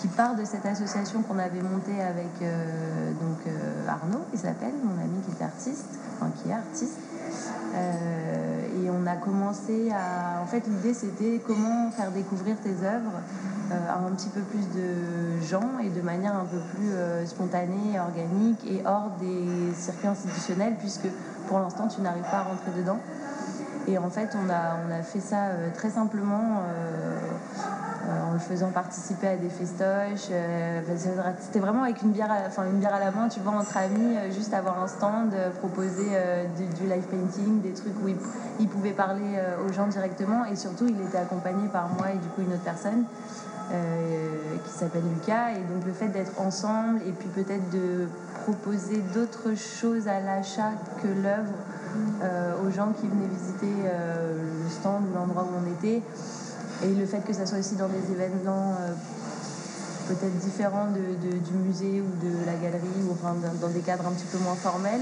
qui, 0.00 0.08
part 0.08 0.36
de 0.36 0.44
cette 0.44 0.66
association 0.66 1.22
qu'on 1.22 1.38
avait 1.38 1.62
montée 1.62 2.00
avec 2.00 2.30
donc 3.20 3.38
Arnaud, 3.88 4.24
qui 4.30 4.38
s'appelle 4.38 4.74
mon 4.84 5.00
ami 5.02 5.20
qui 5.26 5.32
est 5.32 5.44
artiste, 5.44 5.98
enfin 6.14 6.30
qui 6.36 6.50
est 6.50 6.52
artiste. 6.52 6.98
Et 8.84 8.90
on 8.90 9.06
a 9.06 9.16
commencé 9.16 9.90
à, 9.90 10.42
en 10.42 10.46
fait, 10.46 10.66
l'idée 10.66 10.94
c'était 10.94 11.40
comment 11.46 11.90
faire 11.90 12.10
découvrir 12.10 12.56
tes 12.62 12.84
œuvres 12.84 13.12
euh, 13.72 13.88
à 13.88 13.98
un 13.98 14.10
petit 14.14 14.28
peu 14.28 14.40
plus 14.40 14.66
de 14.78 15.40
gens 15.42 15.78
et 15.82 15.88
de 15.88 16.02
manière 16.02 16.36
un 16.36 16.44
peu 16.44 16.58
plus 16.74 16.92
euh, 16.92 17.24
spontanée, 17.24 17.98
organique 17.98 18.60
et 18.70 18.82
hors 18.86 19.10
des 19.20 19.72
circuits 19.74 20.08
institutionnels, 20.08 20.74
puisque 20.78 21.08
pour 21.48 21.58
l'instant 21.58 21.88
tu 21.88 22.00
n'arrives 22.02 22.30
pas 22.30 22.38
à 22.38 22.42
rentrer 22.42 22.72
dedans. 22.76 22.98
Et 23.86 23.98
en 23.98 24.10
fait, 24.10 24.30
on 24.34 24.50
a, 24.50 24.76
on 24.86 24.92
a 24.92 25.02
fait 25.02 25.20
ça 25.20 25.46
euh, 25.46 25.70
très 25.74 25.90
simplement 25.90 26.60
en 28.28 28.32
le 28.32 28.38
faisant 28.38 28.70
participer 28.70 29.28
à 29.28 29.36
des 29.36 29.48
festoches. 29.48 30.30
C'était 31.40 31.58
vraiment 31.58 31.82
avec 31.82 32.02
une 32.02 32.12
bière, 32.12 32.30
à, 32.30 32.64
une 32.66 32.78
bière 32.78 32.94
à 32.94 33.00
la 33.00 33.10
main, 33.10 33.28
tu 33.28 33.40
vois, 33.40 33.52
entre 33.52 33.76
amis, 33.76 34.16
juste 34.34 34.52
avoir 34.54 34.82
un 34.82 34.86
stand, 34.86 35.32
proposer 35.60 36.10
du, 36.56 36.86
live 36.86 37.04
painting, 37.10 37.60
des 37.62 37.72
trucs 37.72 37.94
où 38.04 38.08
il, 38.60 38.68
pouvait 38.68 38.92
parler 38.92 39.38
aux 39.66 39.72
gens 39.72 39.86
directement. 39.86 40.44
Et 40.44 40.56
surtout, 40.56 40.86
il 40.88 41.00
était 41.00 41.18
accompagné 41.18 41.68
par 41.68 41.88
moi 41.88 42.10
et 42.10 42.18
du 42.18 42.28
coup 42.28 42.42
une 42.42 42.52
autre 42.52 42.64
personne. 42.64 43.04
Euh, 43.72 44.56
qui 44.62 44.70
s'appelle 44.70 45.02
Lucas. 45.02 45.52
Et 45.52 45.72
donc 45.72 45.86
le 45.86 45.92
fait 45.92 46.08
d'être 46.08 46.38
ensemble 46.38 47.00
et 47.06 47.12
puis 47.12 47.28
peut-être 47.28 47.70
de 47.70 48.06
proposer 48.42 49.02
d'autres 49.14 49.56
choses 49.56 50.06
à 50.06 50.20
l'achat 50.20 50.72
que 51.02 51.08
l'œuvre 51.08 51.54
euh, 52.22 52.52
aux 52.62 52.70
gens 52.70 52.92
qui 52.92 53.06
venaient 53.06 53.26
visiter 53.26 53.72
euh, 53.86 54.34
le 54.64 54.70
stand 54.70 55.04
ou 55.10 55.14
l'endroit 55.14 55.44
où 55.44 55.64
on 55.64 55.72
était. 55.72 56.02
Et 56.84 56.94
le 56.94 57.06
fait 57.06 57.20
que 57.26 57.32
ça 57.32 57.46
soit 57.46 57.58
aussi 57.58 57.76
dans 57.76 57.88
des 57.88 58.12
événements 58.12 58.74
peut-être 60.08 60.36
différents 60.38 60.88
du 60.92 61.54
musée 61.54 62.02
ou 62.02 62.24
de 62.24 62.44
la 62.44 62.54
galerie 62.54 63.02
ou 63.08 63.16
dans 63.60 63.68
des 63.68 63.80
cadres 63.80 64.06
un 64.06 64.12
petit 64.12 64.26
peu 64.26 64.38
moins 64.38 64.54
formels 64.54 65.00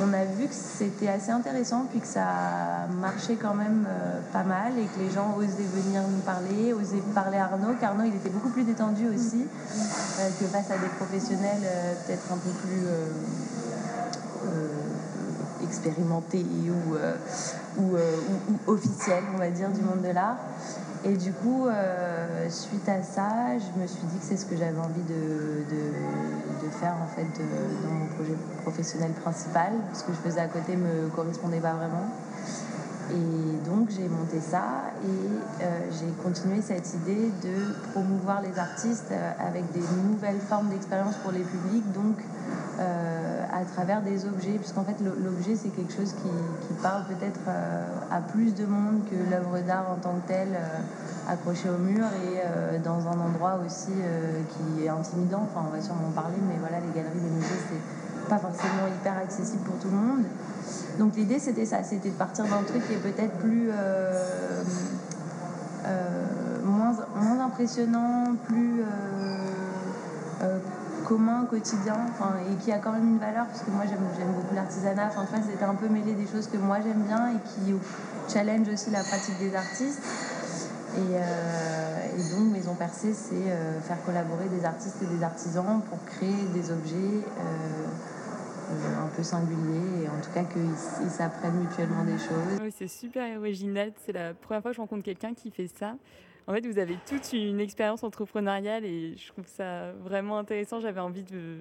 on 0.00 0.12
a 0.12 0.24
vu 0.24 0.46
que 0.46 0.54
c'était 0.54 1.08
assez 1.08 1.30
intéressant, 1.30 1.86
puis 1.90 2.00
que 2.00 2.06
ça 2.06 2.86
marchait 3.00 3.36
quand 3.36 3.54
même 3.54 3.86
euh, 3.88 4.20
pas 4.32 4.44
mal 4.44 4.78
et 4.78 4.84
que 4.84 5.00
les 5.00 5.10
gens 5.10 5.34
osaient 5.36 5.66
venir 5.74 6.02
nous 6.02 6.20
parler, 6.20 6.72
osaient 6.72 7.02
parler 7.14 7.38
à 7.38 7.44
Arnaud, 7.44 7.74
qu'Arnaud 7.80 8.04
il 8.06 8.14
était 8.14 8.30
beaucoup 8.30 8.50
plus 8.50 8.64
détendu 8.64 9.08
aussi 9.08 9.42
euh, 9.44 10.28
que 10.38 10.46
face 10.46 10.70
à 10.70 10.78
des 10.78 10.88
professionnels 10.98 11.62
euh, 11.64 11.94
peut-être 12.06 12.32
un 12.32 12.36
peu 12.36 12.50
plus 12.50 12.86
expérimentés 15.68 16.44
ou, 17.78 17.82
ou, 17.82 17.96
officiels, 18.66 19.24
on 19.34 19.38
va 19.38 19.50
dire, 19.50 19.70
du 19.70 19.82
monde 19.82 20.02
de 20.02 20.12
l'art. 20.12 20.36
Et 21.04 21.16
du 21.16 21.32
coup, 21.32 21.66
euh, 21.66 22.50
suite 22.50 22.88
à 22.88 23.02
ça, 23.02 23.56
je 23.56 23.80
me 23.80 23.86
suis 23.86 24.04
dit 24.06 24.18
que 24.18 24.24
c'est 24.24 24.36
ce 24.36 24.46
que 24.46 24.56
j'avais 24.56 24.78
envie 24.78 25.02
de, 25.02 25.64
faire 26.80 26.94
en 27.02 27.06
fait 27.16 27.26
dans 27.82 27.90
mon 27.90 28.06
projet 28.06 28.36
professionnel 28.62 29.12
principal. 29.12 29.72
Ce 29.94 30.02
que 30.02 30.12
je 30.12 30.18
faisais 30.18 30.40
à 30.40 30.48
côté 30.48 30.76
me 30.76 31.08
correspondait 31.08 31.60
pas 31.60 31.72
vraiment. 31.72 32.10
Et 33.10 33.68
donc 33.68 33.88
j'ai 33.88 34.06
monté 34.06 34.38
ça 34.38 34.92
et 35.02 35.62
euh, 35.64 35.80
j'ai 35.90 36.12
continué 36.22 36.60
cette 36.60 36.92
idée 36.92 37.32
de 37.42 37.72
promouvoir 37.92 38.42
les 38.42 38.58
artistes 38.58 39.10
euh, 39.12 39.32
avec 39.40 39.72
des 39.72 39.82
nouvelles 40.04 40.40
formes 40.46 40.68
d'expérience 40.68 41.14
pour 41.22 41.32
les 41.32 41.40
publics, 41.40 41.90
donc 41.92 42.16
euh, 42.78 43.44
à 43.52 43.64
travers 43.64 44.02
des 44.02 44.26
objets, 44.26 44.58
puisqu'en 44.58 44.84
fait 44.84 44.96
l'objet 45.00 45.56
c'est 45.56 45.70
quelque 45.70 45.92
chose 45.92 46.14
qui, 46.14 46.28
parle 46.82 47.02
peut-être 47.06 47.40
à 48.08 48.20
plus 48.20 48.54
de 48.54 48.64
monde 48.64 49.00
que 49.10 49.16
l'œuvre 49.30 49.58
d'art 49.66 49.86
en 49.90 49.96
tant 49.96 50.14
que 50.14 50.28
telle 50.28 50.56
accrochée 51.28 51.68
au 51.68 51.76
mur 51.76 52.04
et 52.22 52.78
dans 52.78 53.08
un 53.08 53.18
endroit 53.18 53.58
aussi 53.66 53.90
qui 53.90 54.84
est 54.84 54.88
intimidant, 54.88 55.42
enfin 55.50 55.66
on 55.68 55.76
va 55.76 55.82
sûrement 55.82 56.06
en 56.06 56.12
parler, 56.12 56.36
mais 56.46 56.54
voilà 56.60 56.78
les 56.78 56.94
galeries, 56.94 57.18
les 57.18 57.30
musées 57.30 57.58
c'est 57.68 58.28
pas 58.28 58.38
forcément 58.38 58.86
hyper 58.86 59.18
accessible 59.18 59.64
pour 59.64 59.76
tout 59.78 59.88
le 59.88 59.96
monde. 59.96 60.24
Donc 60.98 61.14
l'idée 61.16 61.38
c'était 61.38 61.64
ça, 61.64 61.82
c'était 61.82 62.10
de 62.10 62.14
partir 62.14 62.44
d'un 62.44 62.62
truc 62.62 62.86
qui 62.86 62.94
est 62.94 62.96
peut-être 62.96 63.34
plus 63.36 63.70
euh, 63.70 64.62
euh, 65.86 66.24
moins, 66.64 66.92
moins, 67.14 67.44
impressionnant, 67.46 68.34
plus 68.46 68.82
euh, 70.42 70.58
commun, 71.08 71.46
quotidien, 71.48 71.96
et 72.50 72.62
qui 72.62 72.70
a 72.70 72.78
quand 72.78 72.92
même 72.92 73.08
une 73.08 73.18
valeur, 73.18 73.46
parce 73.46 73.62
que 73.62 73.70
moi 73.70 73.84
j'aime 73.88 74.32
beaucoup 74.32 74.54
l'artisanat, 74.54 75.06
enfin 75.08 75.40
c'était 75.50 75.64
un 75.64 75.74
peu 75.74 75.88
mêler 75.88 76.12
des 76.12 76.26
choses 76.26 76.46
que 76.46 76.58
moi 76.58 76.78
j'aime 76.82 77.02
bien 77.02 77.30
et 77.30 77.38
qui 77.48 77.74
challenge 78.32 78.68
aussi 78.68 78.90
la 78.90 79.02
pratique 79.02 79.38
des 79.38 79.54
artistes. 79.54 80.02
Et, 80.96 82.34
donc 82.34 82.52
Maison 82.52 82.74
Percée, 82.74 83.14
c'est 83.14 83.46
faire 83.86 84.02
collaborer 84.04 84.48
des 84.48 84.64
artistes 84.64 84.96
et 85.02 85.06
des 85.06 85.22
artisans 85.22 85.80
pour 85.88 86.04
créer 86.04 86.44
des 86.52 86.70
objets 86.70 87.22
euh, 88.70 89.02
un 89.02 89.08
peu 89.16 89.22
singulier 89.22 90.04
et 90.04 90.08
en 90.08 90.20
tout 90.20 90.30
cas 90.34 90.44
qu'ils 90.44 91.10
s'apprennent 91.10 91.58
mutuellement 91.58 92.04
des 92.04 92.18
choses. 92.18 92.60
Oui, 92.60 92.72
c'est 92.76 92.88
super 92.88 93.38
original. 93.38 93.92
C'est 94.04 94.12
la 94.12 94.34
première 94.34 94.60
fois 94.60 94.72
que 94.72 94.76
je 94.76 94.80
rencontre 94.80 95.04
quelqu'un 95.04 95.32
qui 95.32 95.50
fait 95.50 95.68
ça. 95.68 95.94
En 96.48 96.54
fait, 96.54 96.66
vous 96.66 96.78
avez 96.78 96.96
toute 97.06 97.34
une 97.34 97.60
expérience 97.60 98.02
entrepreneuriale 98.02 98.82
et 98.86 99.14
je 99.18 99.28
trouve 99.28 99.46
ça 99.46 99.92
vraiment 99.92 100.38
intéressant. 100.38 100.80
J'avais 100.80 100.98
envie 100.98 101.22
de 101.22 101.58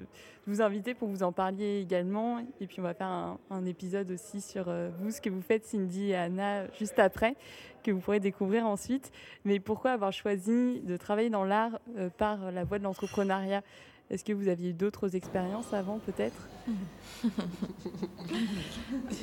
vous 0.48 0.62
inviter 0.62 0.94
pour 0.94 1.10
vous 1.10 1.24
en 1.24 1.34
parliez 1.34 1.82
également. 1.82 2.40
Et 2.62 2.68
puis, 2.68 2.80
on 2.80 2.84
va 2.84 2.94
faire 2.94 3.36
un, 3.50 3.66
épisode 3.66 4.10
aussi 4.12 4.40
sur 4.40 4.70
euh, 4.70 4.90
vous, 5.00 5.12
ce 5.12 5.20
que 5.20 5.30
vous 5.30 5.42
faites, 5.42 5.66
Cindy 5.66 6.12
et 6.12 6.16
Anna, 6.16 6.72
juste 6.80 7.00
après, 7.00 7.36
que 7.84 7.92
vous 7.92 8.00
pourrez 8.00 8.22
découvrir 8.22 8.66
ensuite. 8.66 9.12
Mais 9.44 9.60
pourquoi 9.60 9.92
avoir 9.92 10.14
choisi 10.14 10.80
de 10.80 10.96
travailler 10.96 11.30
dans 11.30 11.44
l'art 11.44 11.80
euh, 11.98 12.10
par 12.10 12.50
la 12.54 12.64
voie 12.64 12.80
de 12.80 12.86
l'entrepreneuriat? 12.86 13.64
Est-ce 14.10 14.24
que 14.24 14.32
vous 14.32 14.48
aviez 14.48 14.72
d'autres 14.72 15.18
expériences 15.18 15.74
avant, 15.74 16.00
peut-être? 16.00 16.48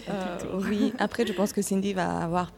Euh, 0.08 0.38
Oui, 0.68 0.92
après, 0.98 1.26
je 1.26 1.32
pense 1.32 1.52
que 1.52 1.62
Cindy 1.62 1.92
va 1.94 2.18
avoir 2.18 2.52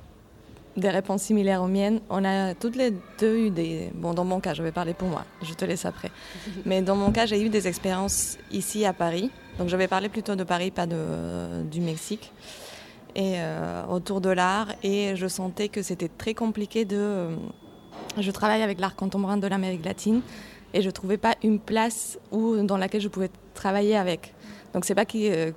des 0.76 0.90
réponses 0.90 1.22
similaires 1.22 1.62
aux 1.62 1.68
miennes. 1.68 2.00
On 2.10 2.24
a 2.24 2.54
toutes 2.54 2.76
les 2.76 2.92
deux 3.18 3.38
eu 3.38 3.50
des... 3.50 3.90
Bon, 3.94 4.14
dans 4.14 4.24
mon 4.24 4.40
cas, 4.40 4.54
je 4.54 4.62
vais 4.62 4.72
parler 4.72 4.94
pour 4.94 5.08
moi, 5.08 5.24
je 5.42 5.54
te 5.54 5.64
laisse 5.64 5.84
après. 5.84 6.10
Mais 6.64 6.82
dans 6.82 6.96
mon 6.96 7.12
cas, 7.12 7.26
j'ai 7.26 7.40
eu 7.42 7.48
des 7.48 7.66
expériences 7.68 8.38
ici 8.50 8.84
à 8.84 8.92
Paris. 8.92 9.30
Donc 9.58 9.68
je 9.68 9.76
vais 9.76 9.88
parler 9.88 10.08
plutôt 10.08 10.36
de 10.36 10.44
Paris, 10.44 10.70
pas 10.70 10.86
de, 10.86 11.62
du 11.70 11.80
Mexique. 11.80 12.32
Et 13.14 13.36
euh, 13.36 13.86
autour 13.86 14.20
de 14.20 14.28
l'art. 14.28 14.68
Et 14.82 15.16
je 15.16 15.26
sentais 15.26 15.68
que 15.68 15.82
c'était 15.82 16.08
très 16.08 16.34
compliqué 16.34 16.84
de... 16.84 17.28
Je 18.18 18.30
travaille 18.30 18.62
avec 18.62 18.78
l'art 18.78 18.94
contemporain 18.94 19.38
de 19.38 19.46
l'Amérique 19.46 19.84
latine 19.84 20.20
et 20.74 20.82
je 20.82 20.86
ne 20.86 20.90
trouvais 20.90 21.16
pas 21.16 21.34
une 21.42 21.58
place 21.58 22.18
où, 22.30 22.56
dans 22.56 22.76
laquelle 22.76 23.00
je 23.00 23.08
pouvais 23.08 23.30
travailler 23.54 23.96
avec. 23.96 24.34
Donc 24.76 24.84
c'est 24.84 24.94
pas 24.94 25.06
qu'il 25.06 25.32
euh, 25.32 25.52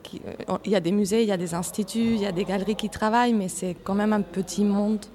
euh, 0.50 0.58
y 0.66 0.76
a 0.76 0.80
des 0.80 0.94
musées, 0.94 1.24
il 1.24 1.28
y 1.28 1.34
a 1.34 1.36
des 1.36 1.54
instituts, 1.54 2.14
il 2.14 2.22
y 2.22 2.26
a 2.26 2.32
des 2.32 2.46
galeries 2.46 2.78
qui 2.78 2.90
travaillent, 2.90 3.34
mais 3.34 3.50
c'est 3.50 3.76
quand 3.84 3.94
même 3.94 4.14
un 4.14 4.22
petit 4.22 4.64
monde. 4.64 5.06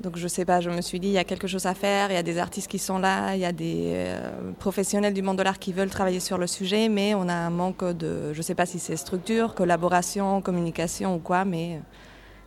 Donc 0.00 0.16
je 0.16 0.26
sais 0.26 0.44
pas, 0.44 0.60
je 0.60 0.70
me 0.70 0.80
suis 0.80 0.98
dit 0.98 1.06
il 1.06 1.12
y 1.12 1.18
a 1.18 1.22
quelque 1.22 1.46
chose 1.46 1.66
à 1.66 1.74
faire, 1.74 2.10
il 2.10 2.14
y 2.14 2.16
a 2.16 2.24
des 2.24 2.38
artistes 2.38 2.68
qui 2.68 2.80
sont 2.80 2.98
là, 2.98 3.36
il 3.36 3.42
y 3.42 3.44
a 3.44 3.52
des 3.52 3.92
euh, 3.94 4.32
professionnels 4.58 5.14
du 5.14 5.22
monde 5.22 5.38
de 5.38 5.44
l'art 5.44 5.60
qui 5.60 5.72
veulent 5.72 5.88
travailler 5.88 6.18
sur 6.18 6.36
le 6.36 6.48
sujet, 6.48 6.88
mais 6.88 7.14
on 7.14 7.28
a 7.28 7.32
un 7.32 7.50
manque 7.50 7.84
de, 7.84 8.32
je 8.32 8.42
sais 8.42 8.56
pas 8.56 8.66
si 8.66 8.80
c'est 8.80 8.96
structure, 8.96 9.54
collaboration, 9.54 10.42
communication 10.42 11.14
ou 11.14 11.20
quoi, 11.20 11.44
mais 11.44 11.80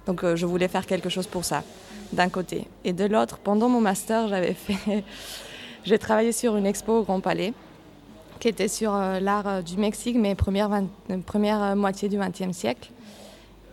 donc 0.08 0.26
je 0.36 0.46
voulais 0.46 0.68
faire 0.68 0.86
quelque 0.86 1.08
chose 1.08 1.28
pour 1.28 1.46
ça, 1.46 1.64
d'un 2.12 2.28
côté. 2.28 2.68
Et 2.84 2.92
de 2.92 3.06
l'autre, 3.06 3.38
pendant 3.38 3.70
mon 3.70 3.80
master, 3.80 4.28
j'avais 4.28 4.56
fait 4.56 5.06
j'ai 5.86 5.98
travaillé 5.98 6.34
sur 6.34 6.58
une 6.58 6.66
expo 6.66 7.00
au 7.00 7.04
Grand 7.04 7.22
Palais 7.22 7.54
qui 8.44 8.50
était 8.50 8.68
sur 8.68 8.94
euh, 8.94 9.22
l'art 9.22 9.48
euh, 9.48 9.62
du 9.62 9.78
Mexique, 9.78 10.18
mais 10.20 10.36
première, 10.36 10.70
euh, 10.74 11.18
première 11.26 11.78
moitié 11.78 12.10
du 12.10 12.18
XXe 12.18 12.52
siècle. 12.52 12.92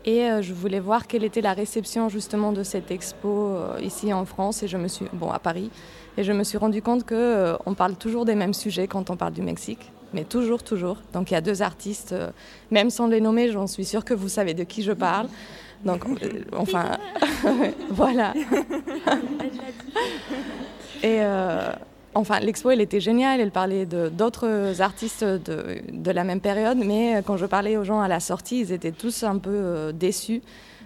Et 0.04 0.28
je 0.40 0.54
voulais 0.54 0.80
voir 0.80 1.06
quelle 1.06 1.24
était 1.24 1.42
la 1.42 1.52
réception 1.52 2.08
justement 2.08 2.52
de 2.52 2.62
cette 2.62 2.90
expo 2.90 3.58
ici 3.82 4.14
en 4.14 4.24
France 4.24 4.62
et 4.62 4.68
je 4.68 4.78
me 4.78 4.88
suis 4.88 5.04
bon 5.12 5.30
à 5.30 5.38
Paris 5.38 5.70
et 6.16 6.24
je 6.24 6.32
me 6.32 6.42
suis 6.42 6.56
rendu 6.56 6.80
compte 6.80 7.04
que 7.04 7.54
on 7.66 7.74
parle 7.74 7.96
toujours 7.96 8.24
des 8.24 8.34
mêmes 8.34 8.54
sujets 8.54 8.86
quand 8.86 9.10
on 9.10 9.16
parle 9.16 9.34
du 9.34 9.42
Mexique, 9.42 9.92
mais 10.14 10.24
toujours 10.24 10.62
toujours. 10.62 10.96
Donc 11.12 11.30
il 11.30 11.34
y 11.34 11.36
a 11.36 11.42
deux 11.42 11.60
artistes, 11.60 12.14
même 12.70 12.88
sans 12.88 13.08
les 13.08 13.20
nommer, 13.20 13.52
j'en 13.52 13.66
suis 13.66 13.84
sûre 13.84 14.02
que 14.02 14.14
vous 14.14 14.30
savez 14.30 14.54
de 14.54 14.64
qui 14.64 14.82
je 14.82 14.92
parle. 14.92 15.28
Donc 15.84 16.02
enfin 16.56 16.96
voilà. 17.90 18.32
et 21.02 21.20
Enfin, 22.14 22.40
l'expo, 22.40 22.70
elle 22.70 22.80
était 22.80 22.98
géniale, 22.98 23.40
elle 23.40 23.52
parlait 23.52 23.86
d'autres 23.86 24.80
artistes 24.80 25.22
de, 25.22 26.10
la 26.10 26.24
même 26.24 26.40
période, 26.40 26.78
mais 26.78 27.22
quand 27.24 27.36
je 27.36 27.46
parlais 27.46 27.76
aux 27.76 27.84
gens 27.84 28.00
à 28.00 28.08
la 28.08 28.18
sortie, 28.18 28.60
ils 28.60 28.72
étaient 28.72 28.90
tous 28.90 29.22
un 29.22 29.38
peu 29.38 29.50
euh, 29.52 29.92
déçus, 29.92 30.42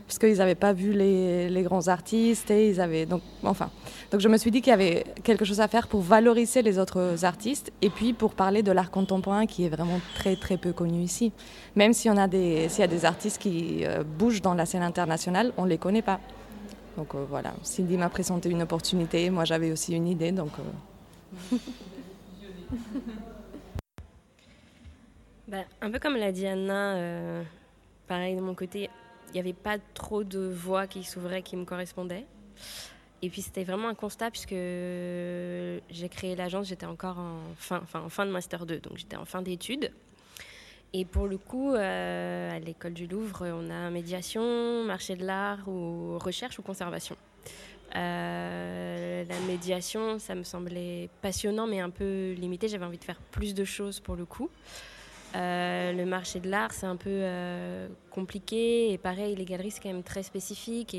parce 0.07 0.19
qu'ils 0.19 0.37
n'avaient 0.37 0.54
pas 0.54 0.75
vu 0.75 0.93
les, 0.93 1.62
grands 1.62 1.88
artistes, 1.88 2.50
et 2.50 2.69
ils 2.69 2.78
avaient... 2.78 3.07
Donc, 3.07 3.23
enfin, 3.43 3.71
donc 4.11 4.21
je 4.21 4.28
me 4.28 4.37
suis 4.37 4.50
dit 4.50 4.61
qu'il 4.61 4.71
y 4.71 4.75
avait 4.75 5.04
quelque 5.23 5.47
chose 5.47 5.62
à 5.62 5.69
faire 5.69 5.88
pour 5.88 6.02
valoriser 6.02 6.61
les 6.61 6.78
autres 6.78 7.25
artistes, 7.25 7.73
et 7.81 7.88
puis 7.88 8.12
pour 8.12 8.35
parler 8.35 8.62
de 8.62 8.71
l'art 8.71 8.90
contemporain, 8.90 9.47
qui 9.47 9.64
est 9.64 9.71
vraiment 9.71 10.00
très 10.16 10.37
très 10.37 10.59
peu 10.59 10.73
connu 10.73 11.00
ici. 11.00 11.33
Même 11.75 11.95
s'il 11.95 12.12
y, 12.12 12.19
a 12.19 12.28
des, 12.28 12.69
y 12.78 12.83
a 12.83 12.87
des 12.87 13.04
artistes 13.07 13.40
qui 13.40 13.87
euh, 13.87 14.04
bougent 14.04 14.43
dans 14.43 14.52
la 14.52 14.66
scène 14.66 14.83
internationale, 14.83 15.54
on 15.57 15.64
les 15.64 15.78
connaît 15.78 16.02
pas. 16.02 16.21
Donc 16.99 17.14
euh, 17.14 17.25
voilà, 17.31 17.54
Cindy 17.62 17.97
m'a 17.97 18.11
présenté 18.11 18.50
une 18.50 18.61
opportunité, 18.61 19.31
moi 19.31 19.47
j'avais 19.47 19.73
aussi 19.73 19.95
une 19.95 20.07
idée, 20.07 20.31
donc... 20.31 20.50
Bah, 25.47 25.59
un 25.83 25.91
peu 25.91 25.99
comme 25.99 26.17
l'a 26.17 26.33
dit 26.33 26.47
Anna, 26.47 26.97
euh, 26.97 27.43
pareil 28.07 28.35
de 28.35 28.41
mon 28.41 28.55
côté, 28.55 28.88
il 29.29 29.33
n'y 29.35 29.41
avait 29.41 29.53
pas 29.53 29.76
trop 29.93 30.25
de 30.25 30.41
voix 30.41 30.87
qui 30.87 31.05
s'ouvraient 31.05 31.43
qui 31.43 31.57
me 31.57 31.67
correspondaient. 31.67 32.25
Et 33.21 33.29
puis 33.29 33.43
c'était 33.43 33.64
vraiment 33.64 33.88
un 33.88 33.95
constat 33.95 34.31
puisque 34.31 34.55
j'ai 34.55 36.09
créé 36.11 36.35
l'agence, 36.35 36.69
j'étais 36.69 36.87
encore 36.87 37.19
en 37.19 37.41
fin, 37.57 37.83
en 37.95 38.09
fin 38.09 38.25
de 38.25 38.31
master 38.31 38.64
2, 38.64 38.81
donc 38.81 38.97
j'étais 38.97 39.17
en 39.17 39.26
fin 39.26 39.43
d'études. 39.43 39.93
Et 40.95 41.05
pour 41.05 41.26
le 41.26 41.38
coup, 41.38 41.75
euh, 41.75 42.57
à 42.57 42.59
l'école 42.59 42.95
du 42.95 43.07
Louvre, 43.07 43.47
on 43.49 43.69
a 43.69 43.91
médiation, 43.91 44.85
marché 44.85 45.17
de 45.17 45.26
l'art 45.26 45.69
ou 45.69 46.19
recherche 46.19 46.59
ou 46.59 46.62
conservation. 46.62 47.17
Euh, 47.96 49.24
la 49.24 49.38
médiation, 49.46 50.18
ça 50.18 50.34
me 50.34 50.42
semblait 50.42 51.08
passionnant, 51.22 51.66
mais 51.66 51.80
un 51.80 51.90
peu 51.90 52.32
limité. 52.32 52.68
J'avais 52.68 52.84
envie 52.84 52.98
de 52.98 53.04
faire 53.04 53.20
plus 53.30 53.54
de 53.54 53.64
choses 53.64 54.00
pour 54.00 54.16
le 54.16 54.24
coup. 54.24 54.50
Euh, 55.36 55.92
le 55.92 56.04
marché 56.04 56.40
de 56.40 56.48
l'art, 56.48 56.72
c'est 56.72 56.86
un 56.86 56.96
peu 56.96 57.10
euh, 57.10 57.88
compliqué. 58.10 58.92
Et 58.92 58.98
pareil, 58.98 59.34
les 59.34 59.44
galeries, 59.44 59.70
c'est 59.70 59.80
quand 59.80 59.92
même 59.92 60.02
très 60.02 60.22
spécifique. 60.22 60.94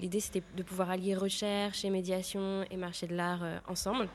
L'idée, 0.00 0.20
c'était 0.20 0.42
de 0.56 0.62
pouvoir 0.62 0.90
allier 0.90 1.14
recherche 1.14 1.84
et 1.84 1.90
médiation 1.90 2.64
et 2.70 2.76
marché 2.76 3.06
de 3.06 3.14
l'art 3.14 3.44
euh, 3.44 3.58
ensemble. 3.68 4.08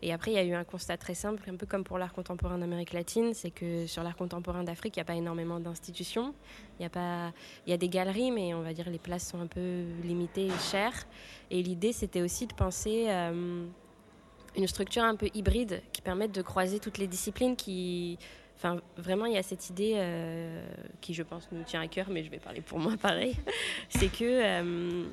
Et 0.00 0.12
après, 0.12 0.30
il 0.32 0.34
y 0.34 0.38
a 0.38 0.44
eu 0.44 0.54
un 0.54 0.64
constat 0.64 0.96
très 0.96 1.14
simple, 1.14 1.42
un 1.50 1.56
peu 1.56 1.66
comme 1.66 1.84
pour 1.84 1.98
l'art 1.98 2.12
contemporain 2.12 2.58
d'Amérique 2.58 2.92
latine, 2.92 3.34
c'est 3.34 3.50
que 3.50 3.86
sur 3.86 4.02
l'art 4.02 4.16
contemporain 4.16 4.64
d'Afrique, 4.64 4.96
il 4.96 5.00
n'y 5.00 5.02
a 5.02 5.04
pas 5.04 5.14
énormément 5.14 5.60
d'institutions. 5.60 6.34
Il 6.78 6.82
y, 6.82 6.86
a 6.86 6.90
pas... 6.90 7.32
il 7.66 7.70
y 7.70 7.72
a 7.74 7.76
des 7.76 7.88
galeries, 7.88 8.30
mais 8.30 8.54
on 8.54 8.62
va 8.62 8.72
dire 8.72 8.88
les 8.88 8.98
places 8.98 9.28
sont 9.28 9.40
un 9.40 9.46
peu 9.46 9.84
limitées 10.02 10.46
et 10.46 10.58
chères. 10.70 11.06
Et 11.50 11.62
l'idée, 11.62 11.92
c'était 11.92 12.22
aussi 12.22 12.46
de 12.46 12.54
penser 12.54 13.06
euh, 13.08 13.66
une 14.56 14.66
structure 14.66 15.02
un 15.02 15.16
peu 15.16 15.28
hybride 15.34 15.82
qui 15.92 16.00
permette 16.00 16.32
de 16.32 16.42
croiser 16.42 16.78
toutes 16.78 16.98
les 16.98 17.06
disciplines 17.06 17.56
qui 17.56 18.18
Enfin, 18.56 18.80
vraiment, 18.96 19.26
il 19.26 19.34
y 19.34 19.38
a 19.38 19.42
cette 19.42 19.68
idée 19.68 19.92
euh, 19.96 20.66
qui, 21.02 21.12
je 21.12 21.22
pense, 21.22 21.48
nous 21.52 21.62
tient 21.62 21.82
à 21.82 21.88
cœur, 21.88 22.06
mais 22.08 22.24
je 22.24 22.30
vais 22.30 22.38
parler 22.38 22.62
pour 22.62 22.78
moi 22.78 22.94
pareil. 23.00 23.36
c'est 23.88 24.10
que. 24.10 24.24
Euh, 24.24 25.04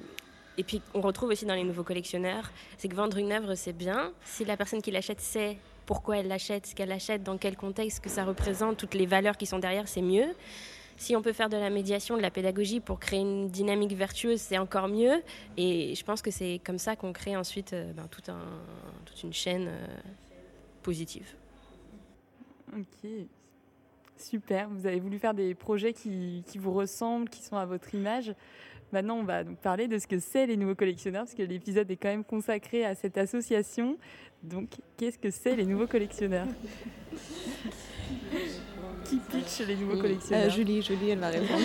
et 0.58 0.64
puis, 0.64 0.82
on 0.94 1.02
retrouve 1.02 1.30
aussi 1.30 1.46
dans 1.46 1.56
les 1.56 1.64
nouveaux 1.64 1.84
collectionneurs, 1.84 2.52
c'est 2.78 2.88
que 2.88 2.96
vendre 2.96 3.18
une 3.18 3.32
œuvre, 3.32 3.56
c'est 3.56 3.74
bien. 3.74 4.14
Si 4.24 4.46
la 4.46 4.56
personne 4.56 4.82
qui 4.82 4.92
l'achète 4.92 5.20
sait 5.20 5.58
pourquoi 5.88 6.20
elle 6.20 6.28
l'achète, 6.28 6.68
ce 6.68 6.76
qu'elle 6.76 6.92
achète, 6.92 7.24
dans 7.24 7.38
quel 7.38 7.58
contexte, 7.58 8.02
que 8.02 8.10
ça 8.10 8.24
représente, 8.24 8.78
toutes 8.78 8.94
les 8.94 9.08
valeurs 9.08 9.36
qui 9.36 9.48
sont 9.48 9.60
derrière, 9.60 9.88
c'est 9.88 10.04
mieux. 10.04 10.28
si 10.96 11.16
on 11.16 11.24
peut 11.24 11.34
faire 11.34 11.50
de 11.50 11.58
la 11.58 11.72
médiation, 11.72 12.16
de 12.16 12.22
la 12.22 12.30
pédagogie 12.30 12.80
pour 12.80 13.00
créer 13.00 13.20
une 13.20 13.50
dynamique 13.50 13.94
vertueuse, 13.94 14.40
c'est 14.40 14.60
encore 14.60 14.88
mieux. 14.88 15.24
Et 15.58 15.96
je 15.96 16.04
pense 16.06 16.22
que 16.22 16.30
c'est 16.32 16.62
comme 16.64 16.78
ça 16.78 16.96
qu'on 16.96 17.12
crée 17.14 17.36
ensuite 17.36 17.76
ben, 17.96 18.08
tout 18.10 18.32
un, 18.32 18.46
toute 19.06 19.24
une 19.24 19.34
chaîne 19.34 19.72
positive. 20.84 21.36
Ok, 22.78 23.10
super. 24.18 24.70
Vous 24.70 24.86
avez 24.86 25.00
voulu 25.00 25.20
faire 25.20 25.34
des 25.34 25.54
projets 25.54 25.94
qui, 25.94 26.44
qui, 26.48 26.58
vous 26.58 26.74
ressemblent, 26.74 27.30
qui 27.30 27.44
sont 27.44 27.58
à 27.58 27.66
votre 27.66 27.94
image. 27.94 28.34
Maintenant, 28.92 29.18
on 29.18 29.24
va 29.24 29.44
donc 29.44 29.58
parler 29.58 29.88
de 29.88 29.98
ce 29.98 30.06
que 30.06 30.20
c'est 30.20 30.46
les 30.46 30.56
nouveaux 30.56 30.76
collectionneurs, 30.76 31.24
parce 31.24 31.34
que 31.34 31.42
l'épisode 31.42 31.90
est 31.90 31.96
quand 31.96 32.10
même 32.10 32.24
consacré 32.24 32.86
à 32.86 32.94
cette 32.94 33.18
association. 33.18 33.98
Donc, 34.44 34.70
qu'est-ce 34.98 35.18
que 35.18 35.32
c'est 35.32 35.56
les 35.56 35.66
nouveaux 35.66 35.88
collectionneurs? 35.88 36.48
Qui 39.06 39.18
pitch 39.18 39.68
les 39.68 39.76
nouveaux 39.76 40.00
collectionneurs? 40.00 40.46
Euh, 40.46 40.50
Julie, 40.50 40.82
Julie, 40.82 41.10
elle 41.10 41.20
va 41.20 41.30
répondre. 41.30 41.64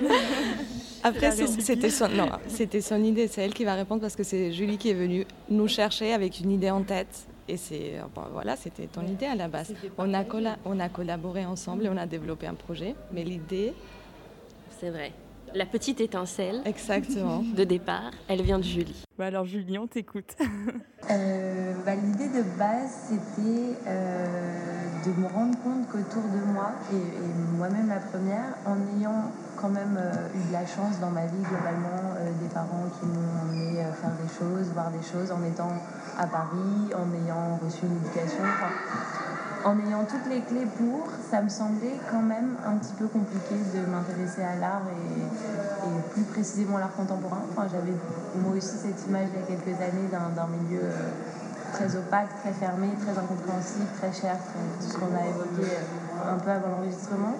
Après, 1.02 1.30
c'était 1.32 1.90
son, 1.90 2.08
non, 2.08 2.30
c'était 2.48 2.80
son 2.80 3.02
idée, 3.04 3.28
c'est 3.28 3.42
elle 3.42 3.52
qui 3.52 3.64
va 3.64 3.74
répondre 3.74 4.00
parce 4.00 4.16
que 4.16 4.22
c'est 4.22 4.52
Julie 4.52 4.78
qui 4.78 4.88
est 4.88 4.94
venue 4.94 5.26
nous 5.50 5.68
chercher 5.68 6.14
avec 6.14 6.40
une 6.40 6.50
idée 6.50 6.70
en 6.70 6.82
tête. 6.82 7.26
Et 7.48 7.56
c'est 7.56 7.94
voilà, 8.32 8.56
c'était 8.56 8.86
ton 8.86 9.06
idée 9.06 9.26
à 9.26 9.34
la 9.34 9.48
base. 9.48 9.74
On 9.98 10.14
a, 10.14 10.24
on 10.64 10.80
a 10.80 10.88
collaboré 10.88 11.44
ensemble 11.44 11.86
et 11.86 11.88
on 11.88 11.96
a 11.96 12.06
développé 12.06 12.46
un 12.46 12.54
projet, 12.54 12.94
mais 13.12 13.24
l'idée. 13.24 13.74
C'est 14.80 14.90
vrai 14.90 15.12
la 15.54 15.66
petite 15.66 16.00
étincelle 16.00 16.60
Exactement. 16.64 17.42
de 17.56 17.64
départ, 17.64 18.10
elle 18.28 18.42
vient 18.42 18.58
de 18.58 18.64
Julie. 18.64 19.04
Bah 19.18 19.26
alors 19.26 19.44
Julie, 19.44 19.78
on 19.78 19.86
t'écoute. 19.86 20.36
Euh, 21.10 21.74
bah, 21.84 21.94
l'idée 21.96 22.28
de 22.28 22.42
base, 22.58 23.10
c'était 23.10 23.76
euh, 23.86 24.56
de 25.04 25.20
me 25.20 25.26
rendre 25.26 25.54
compte 25.62 25.86
qu'autour 25.88 26.22
de 26.22 26.50
moi, 26.50 26.72
et, 26.90 27.58
moi-même 27.58 27.90
la 27.90 28.00
première, 28.00 28.56
en 28.64 28.78
ayant 28.98 29.30
quand 29.64 29.72
même 29.72 29.96
euh, 29.96 30.36
eu 30.36 30.48
de 30.48 30.52
la 30.52 30.66
chance 30.66 31.00
dans 31.00 31.10
ma 31.10 31.24
vie 31.24 31.40
globalement, 31.40 32.12
des 32.38 32.48
parents 32.52 32.84
qui 33.00 33.06
m'ont 33.06 33.32
emmené 33.40 33.80
faire 33.96 34.12
des 34.20 34.28
choses, 34.28 34.68
voir 34.74 34.90
des 34.90 35.00
choses, 35.00 35.32
en 35.32 35.42
étant 35.42 35.72
à 36.18 36.26
Paris, 36.26 36.92
en 36.92 37.08
ayant 37.24 37.58
reçu 37.64 37.86
une 37.86 37.96
éducation 37.96 38.44
en 39.64 39.78
ayant 39.78 40.04
toutes 40.04 40.28
les 40.28 40.42
clés 40.42 40.68
pour, 40.76 41.08
ça 41.30 41.40
me 41.40 41.48
semblait 41.48 41.96
quand 42.10 42.20
même 42.20 42.56
un 42.66 42.76
petit 42.76 42.92
peu 42.98 43.06
compliqué 43.06 43.56
de 43.74 43.80
m'intéresser 43.90 44.42
à 44.42 44.56
l'art 44.60 44.82
et, 44.92 45.24
plus 46.12 46.22
précisément 46.24 46.78
l'art 46.78 46.94
contemporain. 46.94 47.42
J'avais 47.72 47.94
moi 48.36 48.56
aussi 48.56 48.76
cette 48.76 49.06
image 49.08 49.28
il 49.32 49.40
y 49.40 49.42
a 49.42 49.46
quelques 49.46 49.80
années 49.80 50.08
d'un 50.12 50.46
milieu 50.46 50.84
euh, 50.84 51.10
très 51.72 51.96
opaque, 51.96 52.28
très 52.42 52.52
fermé, 52.52 52.88
très 53.00 53.18
incompréhensible, 53.18 53.86
très 53.98 54.12
cher, 54.12 54.36
tout 54.80 54.86
ce 54.86 54.94
qu'on 54.94 55.14
a 55.16 55.26
évoqué 55.26 55.72
euh, 55.72 56.34
un 56.34 56.38
peu 56.38 56.50
avant 56.50 56.68
l'enregistrement. 56.68 57.34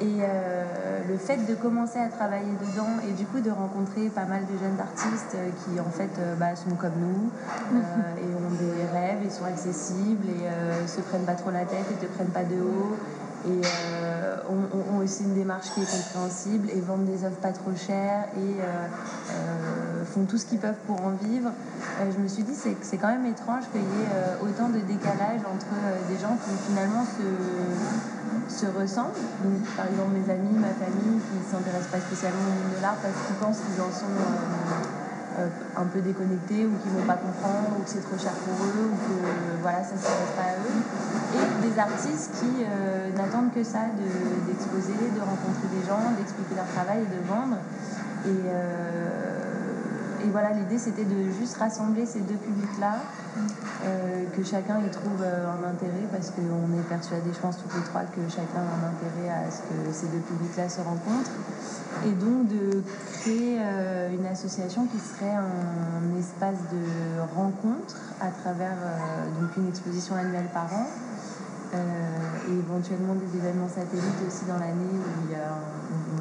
Et 0.00 0.18
euh, 0.20 1.00
le 1.08 1.16
fait 1.16 1.38
de 1.46 1.54
commencer 1.54 1.98
à 1.98 2.08
travailler 2.08 2.52
dedans 2.60 3.00
et 3.08 3.12
du 3.12 3.24
coup 3.24 3.40
de 3.40 3.50
rencontrer 3.50 4.08
pas 4.08 4.24
mal 4.24 4.42
de 4.42 4.58
jeunes 4.58 4.78
artistes 4.78 5.34
euh, 5.34 5.48
qui 5.64 5.80
en 5.80 5.90
fait 5.90 6.10
euh, 6.18 6.34
bah, 6.34 6.54
sont 6.54 6.74
comme 6.76 6.92
nous 7.00 7.30
et 7.78 8.34
ont 8.34 8.54
des 8.60 8.84
rêves 8.92 9.24
et 9.24 9.30
sont 9.30 9.44
accessibles 9.44 10.26
et 10.28 10.86
se 10.86 11.00
prennent 11.00 11.24
pas 11.24 11.34
trop 11.34 11.50
la 11.50 11.64
tête 11.64 11.86
et 11.90 12.06
te 12.06 12.12
prennent 12.12 12.28
pas 12.28 12.44
de 12.44 12.60
haut 12.60 12.96
et 13.46 13.60
ont, 14.48 14.98
aussi 15.02 15.24
une 15.24 15.34
démarche 15.34 15.66
qui 15.74 15.82
est 15.82 15.90
compréhensible 15.90 16.70
et 16.70 16.80
vendent 16.80 17.04
des 17.04 17.24
œuvres 17.24 17.36
pas 17.36 17.52
trop 17.52 17.70
chères 17.76 18.26
et 18.36 20.04
font 20.06 20.24
tout 20.24 20.38
ce 20.38 20.46
qu'ils 20.46 20.58
peuvent 20.58 20.80
pour 20.86 21.00
en 21.04 21.12
vivre. 21.22 21.50
je 22.00 22.18
me 22.18 22.28
suis 22.28 22.42
dit 22.42 22.54
c'est 22.54 22.76
c'est 22.82 22.96
quand 22.96 23.08
même 23.08 23.26
étrange 23.26 23.64
qu'il 23.72 23.82
y 23.82 23.84
ait 23.84 24.42
autant 24.42 24.68
de 24.68 24.78
décalage 24.78 25.40
entre 25.40 25.74
des 26.08 26.18
gens 26.18 26.36
qui 26.44 26.50
finalement 26.68 27.04
se 27.04 27.22
se 28.48 28.66
ressemblent. 28.66 29.20
Par 29.76 29.86
exemple, 29.86 30.14
mes 30.14 30.28
amis, 30.30 30.54
ma 30.54 30.72
famille 30.74 31.20
qui 31.20 31.34
ne 31.36 31.44
s'intéressent 31.44 31.90
pas 31.90 32.00
spécialement 32.00 32.46
au 32.46 32.54
monde 32.54 32.76
de 32.76 32.82
l'art 32.82 32.98
parce 33.02 33.14
qu'ils 33.26 33.36
pensent 33.36 33.60
qu'ils 33.60 33.80
en 33.82 33.92
sont 33.92 34.14
euh, 34.16 34.22
euh, 34.22 35.05
un 35.76 35.84
peu 35.84 36.00
déconnectés 36.00 36.64
ou 36.64 36.72
qu'ils 36.80 36.92
ne 36.92 37.00
vont 37.00 37.06
pas 37.06 37.20
comprendre 37.20 37.76
ou 37.78 37.82
que 37.82 37.90
c'est 37.90 38.00
trop 38.00 38.16
cher 38.16 38.32
pour 38.44 38.56
eux 38.56 38.88
ou 38.88 38.96
que 38.96 39.16
voilà, 39.60 39.84
ça 39.84 39.92
ne 39.94 40.00
s'intéresse 40.00 40.34
pas 40.36 40.48
à 40.48 40.56
eux. 40.56 40.80
Et 41.36 41.68
des 41.68 41.78
artistes 41.78 42.30
qui 42.40 42.64
euh, 42.64 43.10
n'attendent 43.16 43.52
que 43.52 43.62
ça, 43.62 43.92
d'exposer, 44.46 44.96
de, 44.96 45.20
rencontrer 45.20 45.68
des 45.76 45.84
gens, 45.84 46.00
d'expliquer 46.16 46.56
leur 46.56 46.68
travail 46.72 47.04
et 47.04 47.10
de 47.12 47.20
vendre. 47.28 47.60
Et, 48.24 48.48
et 50.24 50.28
voilà, 50.30 50.52
l'idée 50.52 50.78
c'était 50.78 51.04
de 51.04 51.30
juste 51.38 51.56
rassembler 51.56 52.06
ces 52.06 52.20
deux 52.20 52.36
publics-là, 52.36 52.96
euh, 53.84 54.24
que 54.34 54.42
chacun 54.42 54.80
y 54.80 54.90
trouve 54.90 55.20
euh, 55.22 55.46
un 55.46 55.70
intérêt, 55.70 56.08
parce 56.10 56.30
qu'on 56.30 56.78
est 56.78 56.88
persuadés, 56.88 57.30
je 57.32 57.38
pense, 57.38 57.58
toutes 57.58 57.74
les 57.74 57.82
trois, 57.82 58.02
que 58.02 58.20
chacun 58.28 58.64
a 58.64 58.72
un 58.76 58.84
intérêt 58.90 59.30
à 59.30 59.50
ce 59.50 59.60
que 59.62 59.92
ces 59.92 60.06
deux 60.06 60.22
publics-là 60.22 60.68
se 60.68 60.80
rencontrent. 60.80 61.30
Et 62.06 62.12
donc 62.12 62.48
de 62.48 62.82
créer 63.20 63.58
euh, 63.60 64.14
une 64.14 64.26
association 64.26 64.86
qui 64.86 64.98
serait 64.98 65.34
un, 65.34 66.18
espace 66.18 66.58
de 66.72 67.20
rencontre 67.34 67.96
à 68.20 68.28
travers 68.28 68.76
donc 69.38 69.54
une 69.58 69.68
exposition 69.68 70.14
annuelle 70.14 70.48
par 70.52 70.64
an. 70.72 70.86
et 71.74 72.52
éventuellement 72.52 73.14
des 73.14 73.36
événements 73.36 73.68
satellites 73.68 74.20
aussi 74.26 74.46
dans 74.46 74.58
l'année 74.58 74.96
où 74.96 75.34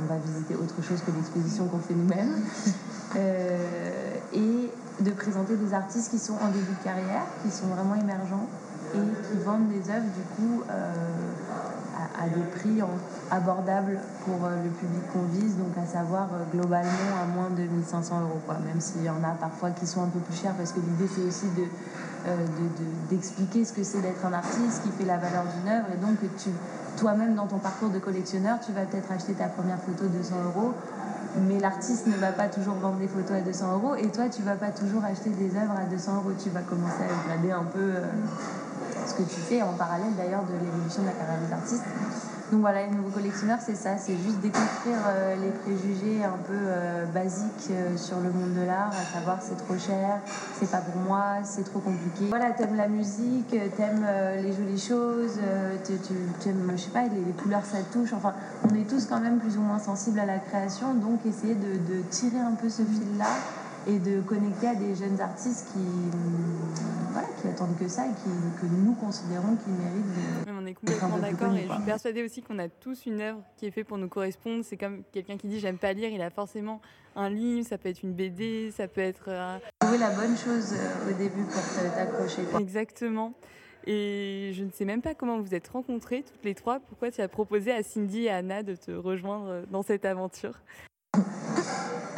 on, 0.04 0.08
va 0.08 0.18
visiter 0.18 0.56
autre 0.56 0.84
chose 0.84 1.00
que 1.06 1.12
l'exposition 1.12 1.68
qu'on 1.68 1.80
fait 1.80 1.94
nous-mêmes. 1.94 2.42
Euh, 3.16 3.58
et 4.34 4.72
de 5.00 5.12
présenter 5.12 5.56
des 5.56 5.74
artistes 5.74 6.12
qui 6.12 6.20
sont 6.20 6.34
en 6.34 6.48
début 6.48 6.72
de 6.72 6.84
carrière, 6.84 7.24
qui 7.44 7.52
sont 7.52 7.68
vraiment 7.68 7.96
émergents 7.96 8.48
et 8.94 8.98
qui 8.98 9.44
vendent 9.44 9.68
des 9.70 9.90
œuvres 9.90 10.08
du 10.16 10.24
coup 10.36 10.64
euh, 10.70 10.94
à, 12.18 12.28
des 12.30 12.44
prix 12.60 12.82
abordables 13.32 14.00
pour 14.24 14.46
euh, 14.46 14.64
le 14.64 14.70
public 14.70 15.02
qu'on 15.12 15.26
vise, 15.34 15.58
donc 15.58 15.78
à 15.82 15.86
savoir 15.86 16.28
globalement 16.54 17.12
à 17.22 17.26
moins 17.26 17.50
de 17.50 17.64
1500 17.64 18.22
euros, 18.22 18.40
quoi, 18.46 18.56
même 18.66 18.80
s'il 18.80 19.04
y 19.04 19.10
en 19.10 19.24
a 19.24 19.36
parfois 19.40 19.72
qui 19.72 19.86
sont 19.86 20.04
un 20.04 20.08
peu 20.08 20.20
plus 20.20 20.36
chers 20.36 20.54
parce 20.54 20.72
que 20.72 20.80
l'idée 20.80 21.10
c'est 21.14 21.24
aussi 21.24 21.48
de, 21.56 21.66
d'expliquer 23.10 23.66
ce 23.66 23.74
que 23.74 23.84
c'est 23.84 24.02
d'être 24.02 24.26
un 24.26 24.34
artiste, 24.34 24.84
qui 24.84 24.90
fait 24.92 25.06
la 25.06 25.18
valeur 25.18 25.44
d'une 25.44 25.72
œuvre. 25.72 25.88
Et 25.94 25.98
donc 25.98 26.18
tu 26.38 26.50
toi-même 26.98 27.36
dans 27.36 27.48
ton 27.48 27.58
parcours 27.58 27.90
de 27.90 28.00
collectionneur, 28.00 28.60
tu 28.66 28.72
vas 28.72 28.86
peut-être 28.86 29.12
acheter 29.12 29.34
ta 29.34 29.48
première 29.48 29.80
photo 29.80 30.06
de 30.06 30.18
200 30.18 30.36
euros 30.46 30.74
mais 31.42 31.60
l'artiste 31.60 32.08
ne 32.08 32.16
va 32.16 32.32
pas 32.32 32.48
toujours 32.48 32.76
vendre 32.76 32.98
des 32.98 33.08
photos 33.08 33.38
à 33.38 33.42
200 33.42 33.74
euros 33.74 33.96
et 33.96 34.08
toi 34.08 34.30
tu 34.30 34.42
vas 34.42 34.56
pas 34.56 34.70
toujours 34.70 35.04
acheter 35.04 35.30
des 35.30 35.56
œuvres 35.58 35.76
à 35.78 35.86
200 35.86 36.16
euros. 36.16 36.32
Tu 36.42 36.50
vas 36.50 36.62
commencer 36.62 37.04
à 37.04 37.24
regarder 37.24 37.52
un 37.52 37.64
peu 37.64 37.80
euh, 37.80 38.06
ce 39.06 39.14
que 39.14 39.24
tu 39.24 39.40
fais 39.40 39.62
en 39.62 39.74
parallèle 39.74 40.16
d'ailleurs 40.18 40.44
de 40.44 40.54
l'évolution 40.54 41.02
de 41.02 41.08
la 41.08 41.14
carrière 41.14 41.40
des 41.48 41.54
artistes 41.54 41.84
donc 42.52 42.62
voilà, 42.62 42.86
les 42.86 42.92
nouveaux 42.92 43.10
collectionneurs, 43.10 43.58
c'est 43.60 43.76
ça, 43.76 43.98
c'est 43.98 44.16
juste 44.18 44.40
déconstruire 44.40 45.00
euh, 45.08 45.36
les 45.36 45.50
préjugés 45.50 46.24
un 46.24 46.38
peu 46.46 46.54
euh, 46.54 47.06
basiques 47.08 47.72
euh, 47.72 47.98
sur 47.98 48.18
le 48.18 48.30
monde 48.30 48.54
de 48.54 48.64
l'art, 48.68 48.92
à 48.92 49.18
savoir 49.18 49.40
c'est 49.42 49.58
trop 49.66 49.76
cher, 49.80 50.20
c'est 50.60 50.70
pas 50.70 50.78
pour 50.78 51.02
moi, 51.02 51.38
c'est 51.44 51.64
trop 51.64 51.80
compliqué. 51.80 52.26
Voilà, 52.30 52.52
t'aimes 52.52 52.76
la 52.76 52.88
musique, 52.88 53.50
t'aimes 53.50 54.06
les 54.44 54.54
jolies 54.54 54.80
choses, 54.80 55.40
tu 55.86 56.50
aimes, 56.50 56.72
je 56.76 56.82
sais 56.82 56.90
pas, 56.90 57.04
les, 57.04 57.34
couleurs 57.42 57.66
ça 57.66 57.78
touche, 57.92 58.14
enfin, 58.14 58.34
on 58.70 58.76
est 58.76 58.88
tous 58.88 59.08
quand 59.08 59.20
même 59.20 59.40
plus 59.40 59.58
ou 59.58 59.62
moins 59.62 59.80
sensibles 59.80 60.20
à 60.20 60.26
la 60.28 60.38
création, 60.38 60.94
donc 60.94 61.26
essayer 61.26 61.56
de 61.56 62.02
tirer 62.12 62.40
un 62.40 62.54
peu 62.54 62.70
ce 62.70 62.84
fil-là 62.84 63.26
et 63.88 64.00
de 64.00 64.22
connecter 64.22 64.68
à 64.68 64.76
des 64.76 64.96
jeunes 64.96 65.20
artistes 65.20 65.72
qui, 65.74 65.80
voilà, 67.12 67.28
qui 67.42 67.48
attendent 67.48 67.78
que 67.78 67.88
ça 67.88 68.06
et 68.06 68.10
qui, 68.10 68.30
que 68.60 68.66
nous 68.66 68.94
considérons 68.94 69.56
qu'ils 69.56 69.74
méritent 69.74 70.48
de. 70.48 70.52
On 70.52 70.66
est 70.66 70.74
complètement 70.74 71.18
d'accord 71.20 71.54
et 71.54 71.68
je 71.68 71.74
suis 71.74 71.84
persuadée 71.84 72.24
aussi 72.24 72.42
qu'on 72.42 72.60
a 72.60 72.68
tous 72.68 73.06
une 73.06 73.22
œuvre 73.22 73.42
qui 73.58 73.68
est 73.68 73.72
faite 73.72 73.88
pour 73.88 73.98
nous 73.98 74.08
correspondre. 74.08 74.64
C'est 74.64 74.78
comme 74.78 75.04
quelqu'un 75.12 75.38
qui 75.38 75.48
dit 75.48 75.60
j'aime 75.60 75.78
pas 75.78 75.94
lire, 75.94 76.10
il 76.10 76.22
a 76.22 76.30
forcément 76.30 76.82
un 77.16 77.30
livre, 77.30 77.68
ça 77.68 77.78
peut 77.78 77.90
être 77.90 78.04
une 78.04 78.14
BD, 78.14 78.72
ça 78.72 78.88
peut 78.88 79.02
être. 79.02 79.26
Euh, 79.28 79.58
Trouver 79.80 80.00
la 80.00 80.10
bonne 80.12 80.36
chose 80.36 80.74
euh, 80.74 81.12
au 81.12 81.18
début 81.18 81.44
pour 81.44 81.62
t'accrocher. 81.96 82.42
Exactement. 82.60 83.34
Et 83.88 84.52
je 84.56 84.64
ne 84.64 84.72
sais 84.72 84.86
même 84.86 85.04
pas 85.04 85.14
comment 85.14 85.40
vous 85.40 85.54
êtes 85.54 85.68
rencontrés 85.68 86.24
toutes 86.24 86.44
les 86.44 86.56
trois. 86.56 86.80
Pourquoi 86.80 87.12
tu 87.12 87.22
as 87.22 87.28
proposé 87.28 87.72
à 87.72 87.84
Cindy 87.84 88.24
et 88.24 88.32
à 88.32 88.38
Anna 88.38 88.64
de 88.64 88.76
te 88.76 88.90
rejoindre 88.90 89.68
dans 89.70 89.84
cette 89.84 90.06
aventure? 90.06 90.60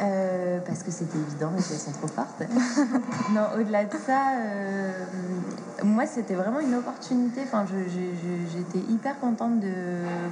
Euh, 0.00 0.60
parce 0.66 0.82
que 0.82 0.90
c'était 0.90 1.18
évident 1.18 1.50
et 1.58 1.62
qu'elles 1.62 1.78
sont 1.78 1.92
trop 1.92 2.08
fortes. 2.08 2.42
non, 3.34 3.60
au-delà 3.60 3.84
de 3.84 3.96
ça, 4.06 4.32
euh, 4.38 4.92
moi 5.82 6.06
c'était 6.06 6.34
vraiment 6.34 6.60
une 6.60 6.74
opportunité. 6.74 7.40
Enfin, 7.44 7.64
j'étais 7.66 8.92
hyper 8.92 9.18
contente 9.18 9.60
de 9.60 9.72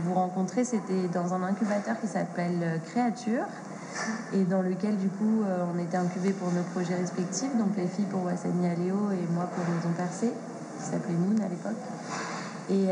vous 0.04 0.14
rencontrer. 0.14 0.64
C'était 0.64 1.08
dans 1.12 1.34
un 1.34 1.42
incubateur 1.42 1.98
qui 2.00 2.06
s'appelle 2.06 2.80
Créature 2.86 3.44
et 4.34 4.44
dans 4.44 4.62
lequel 4.62 4.96
du 4.98 5.08
coup 5.08 5.42
euh, 5.42 5.64
on 5.74 5.78
était 5.78 5.96
incubés 5.96 6.32
pour 6.32 6.52
nos 6.52 6.62
projets 6.74 6.94
respectifs. 6.94 7.54
Donc 7.56 7.76
les 7.76 7.86
filles 7.86 8.06
pour 8.06 8.24
Wassani 8.24 8.68
Aléo 8.68 9.10
et 9.12 9.32
moi 9.34 9.48
pour 9.54 9.64
Maison 9.74 9.90
Percée, 9.96 10.32
qui 10.78 10.84
s'appelait 10.84 11.14
Moon 11.14 11.36
à 11.44 11.48
l'époque. 11.48 11.72
Et 12.68 12.88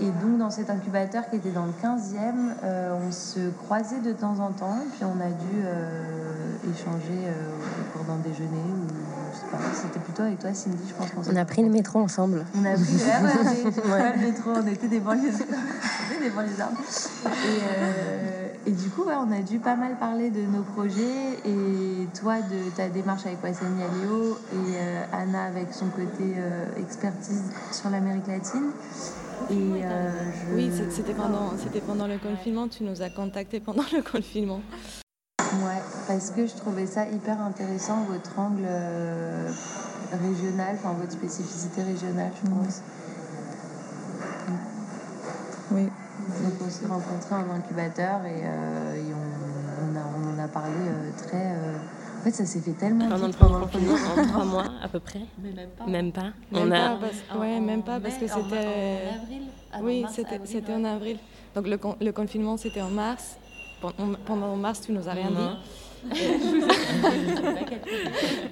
et 0.00 0.10
donc, 0.22 0.38
dans 0.38 0.50
cet 0.50 0.70
incubateur 0.70 1.28
qui 1.30 1.36
était 1.36 1.50
dans 1.50 1.66
le 1.66 1.72
15e, 1.72 2.54
euh, 2.64 2.98
on 3.06 3.12
se 3.12 3.50
croisait 3.64 4.00
de 4.00 4.12
temps 4.12 4.38
en 4.40 4.50
temps, 4.50 4.78
puis 4.94 5.04
on 5.04 5.20
a 5.20 5.28
dû 5.28 5.62
euh, 5.64 6.72
échanger 6.72 7.26
euh, 7.26 7.50
au 7.80 7.96
cours 7.96 8.06
d'un 8.06 8.16
déjeuner 8.16 8.56
ou 8.56 8.86
je 9.32 9.38
sais 9.38 9.46
pas, 9.50 9.58
c'était 9.74 10.00
plutôt 10.00 10.22
avec 10.22 10.38
toi, 10.38 10.52
Cindy, 10.54 10.78
je 10.88 10.94
pense. 10.94 11.08
On, 11.16 11.32
on 11.32 11.36
a 11.36 11.44
pris 11.44 11.62
le 11.62 11.70
métro 11.70 12.00
ensemble. 12.00 12.44
On 12.54 12.64
a 12.64 12.74
pris 12.74 12.92
le, 12.92 13.90
ouais, 13.92 14.16
le 14.16 14.26
métro, 14.26 14.50
on 14.54 14.66
était 14.66 14.88
des 14.88 15.00
banlieusards. 15.00 15.46
des 16.20 16.30
banlieusards. 16.30 16.72
Et, 18.66 18.70
et 18.70 18.72
du 18.72 18.88
coup, 18.90 19.04
ouais, 19.04 19.14
on 19.16 19.30
a 19.32 19.42
dû 19.42 19.58
pas 19.58 19.76
mal 19.76 19.96
parler 19.98 20.30
de 20.30 20.42
nos 20.42 20.62
projets 20.62 21.38
et 21.44 22.08
toi 22.18 22.36
de 22.36 22.70
ta 22.76 22.88
démarche 22.88 23.26
avec 23.26 23.42
Wassani 23.42 23.82
Aléo 23.82 24.38
et 24.52 25.14
Anna 25.14 25.44
avec 25.44 25.68
son 25.72 25.86
côté 25.86 26.34
expertise 26.78 27.42
sur 27.72 27.90
l'Amérique 27.90 28.26
latine. 28.26 28.70
Et 29.50 29.54
euh, 29.84 30.10
je... 30.50 30.54
Oui, 30.54 30.70
c'était 30.90 31.14
pendant, 31.14 31.52
pendant 31.86 32.06
le 32.06 32.18
confinement, 32.18 32.68
tu 32.68 32.84
nous 32.84 33.02
as 33.02 33.10
contactés 33.10 33.60
pendant 33.60 33.84
le 33.92 34.02
confinement. 34.02 34.60
Ouais, 35.38 35.80
parce 36.08 36.30
que 36.30 36.46
je 36.46 36.54
trouvais 36.54 36.86
ça 36.86 37.06
hyper 37.08 37.40
intéressant, 37.40 38.04
votre 38.04 38.38
angle 38.38 38.64
euh, 38.66 39.48
régional, 40.12 40.76
enfin 40.78 40.94
votre 40.94 41.12
spécificité 41.12 41.82
régionale, 41.82 42.32
je 42.42 42.50
pense. 42.50 42.82
Oui. 45.70 45.84
Donc 45.84 46.54
on 46.66 46.70
s'est 46.70 46.86
rencontrés 46.86 47.34
en 47.34 47.54
incubateur 47.54 48.24
et, 48.24 48.42
euh, 48.44 48.94
et 48.96 49.14
on, 49.14 49.92
on, 49.92 49.96
a, 49.96 50.02
on, 50.16 50.34
en 50.34 50.44
a 50.44 50.48
parlé 50.48 50.72
très. 51.18 51.54
Euh, 52.26 52.28
en 52.28 52.30
fait, 52.30 52.36
ça 52.36 52.46
s'est 52.46 52.60
fait 52.60 52.72
tellement 52.72 53.08
pendant 53.08 53.26
vite 53.26 53.36
pendant 53.36 53.58
le 53.60 53.66
confinement, 53.66 53.94
en 53.94 54.26
trois 54.26 54.44
mois 54.44 54.64
à 54.82 54.88
peu 54.88 55.00
près. 55.00 55.20
Mais 55.42 55.52
même 55.52 55.70
pas. 55.70 55.86
Même 55.86 56.12
pas. 56.12 56.22
Même 56.22 56.32
on 56.52 56.68
pas, 56.68 56.86
a... 56.86 56.96
parce, 56.96 57.40
ouais, 57.40 57.60
même 57.60 57.82
pas 57.82 58.00
parce 58.00 58.16
que 58.16 58.26
c'était. 58.26 58.38
En 58.38 59.22
avril. 59.22 59.42
Ah, 59.72 59.78
oui, 59.82 60.04
c'était 60.12 60.72
en 60.72 60.84
avril. 60.84 61.18
Donc 61.54 61.66
le, 61.68 61.78
le 62.00 62.12
confinement 62.12 62.56
c'était 62.56 62.82
en 62.82 62.90
mars. 62.90 63.36
Pendant 64.26 64.56
mars, 64.56 64.80
tu 64.80 64.92
nous 64.92 65.08
as 65.08 65.12
rien 65.12 65.30
dit. 65.30 65.36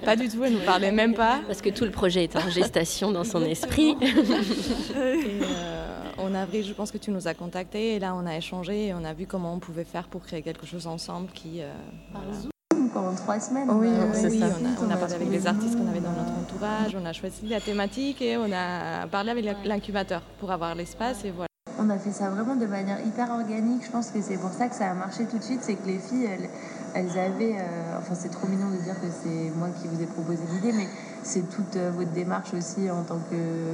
pas 0.05 0.15
du 0.15 0.27
tout, 0.29 0.43
elle 0.43 0.53
nous 0.53 0.65
parlait 0.65 0.91
même 0.91 1.13
pas. 1.13 1.41
Parce 1.47 1.61
que 1.61 1.69
tout 1.69 1.85
le 1.85 1.91
projet 1.91 2.25
était 2.25 2.37
en 2.37 2.49
gestation 2.49 3.11
dans 3.11 3.23
son 3.23 3.41
esprit. 3.43 3.95
et 4.01 5.41
euh, 5.43 6.03
en 6.17 6.33
avril, 6.33 6.65
je 6.65 6.73
pense 6.73 6.91
que 6.91 6.97
tu 6.97 7.11
nous 7.11 7.27
as 7.27 7.33
contactés 7.33 7.95
et 7.95 7.99
là 7.99 8.15
on 8.15 8.25
a 8.25 8.37
échangé 8.37 8.87
et 8.87 8.93
on 8.93 9.03
a 9.03 9.13
vu 9.13 9.25
comment 9.25 9.53
on 9.53 9.59
pouvait 9.59 9.85
faire 9.85 10.07
pour 10.07 10.23
créer 10.23 10.41
quelque 10.41 10.65
chose 10.65 10.87
ensemble 10.87 11.29
qui. 11.33 11.61
Euh, 11.61 11.71
voilà. 12.11 12.54
Pendant 12.95 13.13
trois 13.13 13.41
semaines. 13.41 13.69
Oui, 13.69 13.89
oui, 13.89 14.21
oui 14.23 14.39
on, 14.41 14.85
a, 14.85 14.87
on 14.87 14.89
a, 14.89 14.95
parlé 14.95 15.15
avec 15.15 15.29
les 15.29 15.45
artistes 15.45 15.77
qu'on 15.77 15.85
avait 15.89 15.99
dans 15.99 16.11
notre 16.11 16.31
entourage, 16.31 16.95
on 16.97 17.05
a 17.05 17.11
choisi 17.11 17.45
la 17.45 17.59
thématique 17.59 18.21
et 18.21 18.37
on 18.37 18.49
a 18.53 19.05
parlé 19.07 19.31
avec 19.31 19.45
l'incubateur 19.65 20.21
pour 20.39 20.49
avoir 20.49 20.75
l'espace 20.75 21.25
et 21.25 21.31
voilà. 21.31 21.49
On 21.77 21.89
a 21.89 21.97
fait 21.97 22.13
ça 22.13 22.29
vraiment 22.29 22.55
de 22.55 22.65
manière 22.65 23.05
hyper 23.05 23.29
organique. 23.31 23.83
Je 23.85 23.91
pense 23.91 24.11
que 24.11 24.21
c'est 24.21 24.37
pour 24.37 24.51
ça 24.51 24.69
que 24.69 24.75
ça 24.75 24.91
a 24.91 24.93
marché 24.93 25.25
tout 25.25 25.37
de 25.37 25.43
suite. 25.43 25.59
C'est 25.61 25.75
que 25.75 25.85
les 25.85 25.99
filles, 25.99 26.23
elles, 26.23 26.49
elles 26.93 27.19
avaient. 27.19 27.57
Euh, 27.59 27.99
enfin, 27.99 28.15
c'est 28.15 28.31
trop 28.31 28.47
mignon 28.47 28.69
de 28.71 28.77
dire 28.77 28.95
que 28.95 29.07
c'est 29.11 29.51
moi 29.57 29.67
qui 29.81 29.89
vous 29.89 30.01
ai 30.01 30.05
proposé 30.05 30.39
l'idée, 30.53 30.71
mais 30.71 30.87
c'est 31.21 31.49
toute 31.49 31.75
euh, 31.75 31.91
votre 31.93 32.11
démarche 32.11 32.53
aussi 32.53 32.89
en 32.89 33.03
tant 33.03 33.19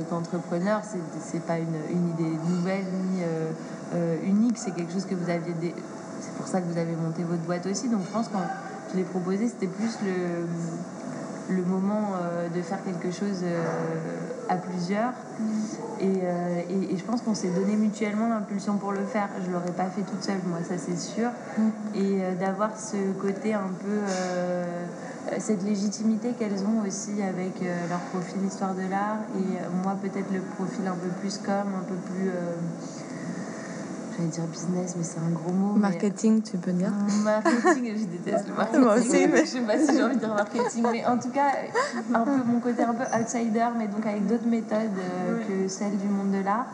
qu'entrepreneur. 0.09 0.81
Ce 0.83 0.97
c'est 1.19 1.45
pas 1.45 1.59
une, 1.59 1.75
une, 1.91 2.09
idée 2.09 2.37
nouvelle 2.49 2.85
ni 2.85 3.21
euh, 3.21 3.51
euh, 3.93 4.17
unique. 4.25 4.57
C'est 4.57 4.71
quelque 4.71 4.91
chose 4.91 5.05
que 5.05 5.13
vous 5.13 5.29
aviez. 5.29 5.53
C'est 6.21 6.33
pour 6.33 6.47
ça 6.47 6.59
que 6.59 6.65
vous 6.65 6.79
avez 6.79 6.95
monté 6.95 7.21
votre 7.23 7.43
boîte 7.43 7.67
aussi. 7.67 7.87
Donc, 7.87 8.01
je 8.03 8.11
pense 8.11 8.27
que 8.29 8.33
quand 8.33 8.39
je 8.91 8.97
l'ai 8.97 9.03
proposé, 9.03 9.47
c'était 9.47 9.67
plus 9.67 9.97
le 10.05 10.45
le 11.51 11.63
moment 11.63 12.13
euh, 12.15 12.47
de 12.49 12.61
faire 12.61 12.83
quelque 12.83 13.11
chose 13.11 13.41
euh, 13.43 13.63
à 14.49 14.55
plusieurs. 14.55 15.11
Mm. 15.11 15.43
Et, 15.99 16.05
euh, 16.23 16.61
et, 16.69 16.93
et, 16.93 16.97
je 16.97 17.03
pense 17.03 17.21
qu'on 17.21 17.35
s'est 17.35 17.49
donné 17.49 17.75
mutuellement 17.75 18.29
l'impulsion 18.29 18.77
pour 18.77 18.91
le 18.91 19.05
faire. 19.05 19.29
Je 19.43 19.47
ne 19.47 19.53
l'aurais 19.53 19.71
pas 19.71 19.85
fait 19.85 20.01
toute 20.01 20.23
seule, 20.23 20.39
moi, 20.47 20.59
ça 20.67 20.75
c'est 20.77 20.97
sûr. 20.97 21.29
Mm. 21.57 21.69
Et 21.95 22.35
d'avoir 22.39 22.77
ce 22.77 22.97
côté 23.19 23.53
un 23.53 23.69
peu, 23.79 25.35
cette 25.37 25.63
légitimité 25.63 26.31
qu'elles 26.31 26.63
ont 26.63 26.85
aussi 26.85 27.21
avec 27.21 27.61
leur 27.89 27.99
profil 28.11 28.43
histoire 28.45 28.73
de 28.73 28.89
l'art. 28.89 29.19
Et 29.37 29.59
moi, 29.83 29.95
peut-être 30.01 30.31
le 30.33 30.41
profil 30.41 30.87
un 30.87 30.95
peu 30.95 31.09
plus 31.19 31.37
comme, 31.37 31.75
un 31.79 31.85
peu 31.87 31.95
plus 31.95 32.31
j'allais 34.21 34.31
dire 34.31 34.47
business, 34.47 34.95
mais 34.97 35.03
c'est 35.03 35.19
un 35.19 35.31
gros 35.31 35.51
mot. 35.51 35.73
Marketing, 35.73 36.35
mais... 36.35 36.41
tu 36.41 36.57
peux 36.57 36.71
dire 36.71 36.91
Marketing, 37.23 37.93
je 37.95 38.05
déteste 38.05 38.47
le 38.47 38.55
marketing. 38.55 38.81
Moi 38.81 38.95
aussi, 38.95 39.27
mais... 39.27 39.41
Je 39.41 39.45
sais 39.45 39.61
pas 39.61 39.77
si 39.77 39.95
j'ai 39.95 40.03
envie 40.03 40.15
de 40.15 40.19
dire 40.19 40.33
marketing, 40.33 40.85
mais 40.91 41.05
en 41.05 41.17
tout 41.17 41.29
cas, 41.29 41.51
un 42.13 42.21
peu 42.21 42.31
mon 42.45 42.59
côté 42.59 42.83
un 42.83 42.93
peu 42.93 43.03
outsider, 43.03 43.67
mais 43.77 43.87
donc 43.87 44.05
avec 44.05 44.25
d'autres 44.27 44.47
méthodes 44.47 44.79
euh, 44.97 45.39
que 45.47 45.67
celles 45.67 45.97
du 45.97 46.07
monde 46.07 46.31
de 46.31 46.43
l'art. 46.43 46.67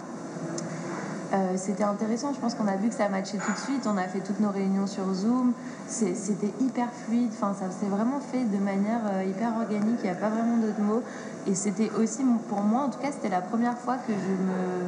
Euh, 1.34 1.58
c'était 1.58 1.84
intéressant, 1.84 2.32
je 2.34 2.40
pense 2.40 2.56
qu'on 2.56 2.68
a 2.68 2.78
vu 2.78 2.88
que 2.88 2.96
ça 2.96 3.10
matchait 3.10 3.38
tout 3.38 3.52
de 3.52 3.58
suite. 3.58 3.86
On 3.86 3.98
a 3.98 4.04
fait 4.04 4.22
toutes 4.22 4.40
nos 4.40 4.50
réunions 4.50 4.88
sur 4.88 5.14
Zoom, 5.14 5.52
c'était 5.88 6.54
hyper 6.62 6.88
fluide, 7.06 7.32
enfin, 7.34 7.54
ça 7.54 7.70
s'est 7.70 7.90
vraiment 7.90 8.22
fait 8.32 8.46
de 8.46 8.64
manière 8.64 9.02
euh, 9.12 9.26
hyper 9.26 9.50
organique, 9.58 10.00
il 10.00 10.04
n'y 10.04 10.10
a 10.10 10.16
pas 10.16 10.30
vraiment 10.30 10.56
d'autres 10.56 10.82
mots. 10.82 11.04
Et 11.46 11.54
c'était 11.54 11.92
aussi, 12.00 12.24
pour 12.48 12.62
moi 12.62 12.84
en 12.84 12.90
tout 12.90 13.00
cas, 13.00 13.12
c'était 13.12 13.30
la 13.30 13.42
première 13.42 13.78
fois 13.78 13.96
que 13.96 14.14
je 14.14 14.32
me 14.32 14.88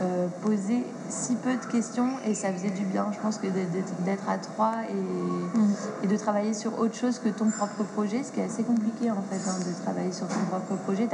euh, 0.00 0.28
poser 0.40 0.82
si 1.10 1.34
peu 1.34 1.52
de 1.52 1.64
questions 1.70 2.08
et 2.24 2.34
ça 2.34 2.50
faisait 2.52 2.70
du 2.70 2.84
bien. 2.84 3.08
Je 3.12 3.18
pense 3.18 3.36
que 3.36 3.48
d'être 3.48 4.28
à 4.30 4.38
trois 4.38 4.76
et, 4.88 4.94
mm. 5.58 5.74
et, 6.04 6.06
de 6.06 6.16
travailler 6.16 6.54
sur 6.54 6.78
autre 6.78 6.94
chose 6.94 7.18
que 7.18 7.28
ton 7.28 7.50
propre 7.50 7.82
projet, 7.82 8.22
ce 8.22 8.32
qui 8.32 8.40
est 8.40 8.44
assez 8.44 8.62
compliqué 8.62 9.10
en 9.10 9.22
fait, 9.28 9.40
hein, 9.46 9.56
de 9.58 9.82
travailler 9.82 10.12
sur 10.12 10.26
ton 10.26 10.40
propre 10.48 10.76
projet. 10.84 11.06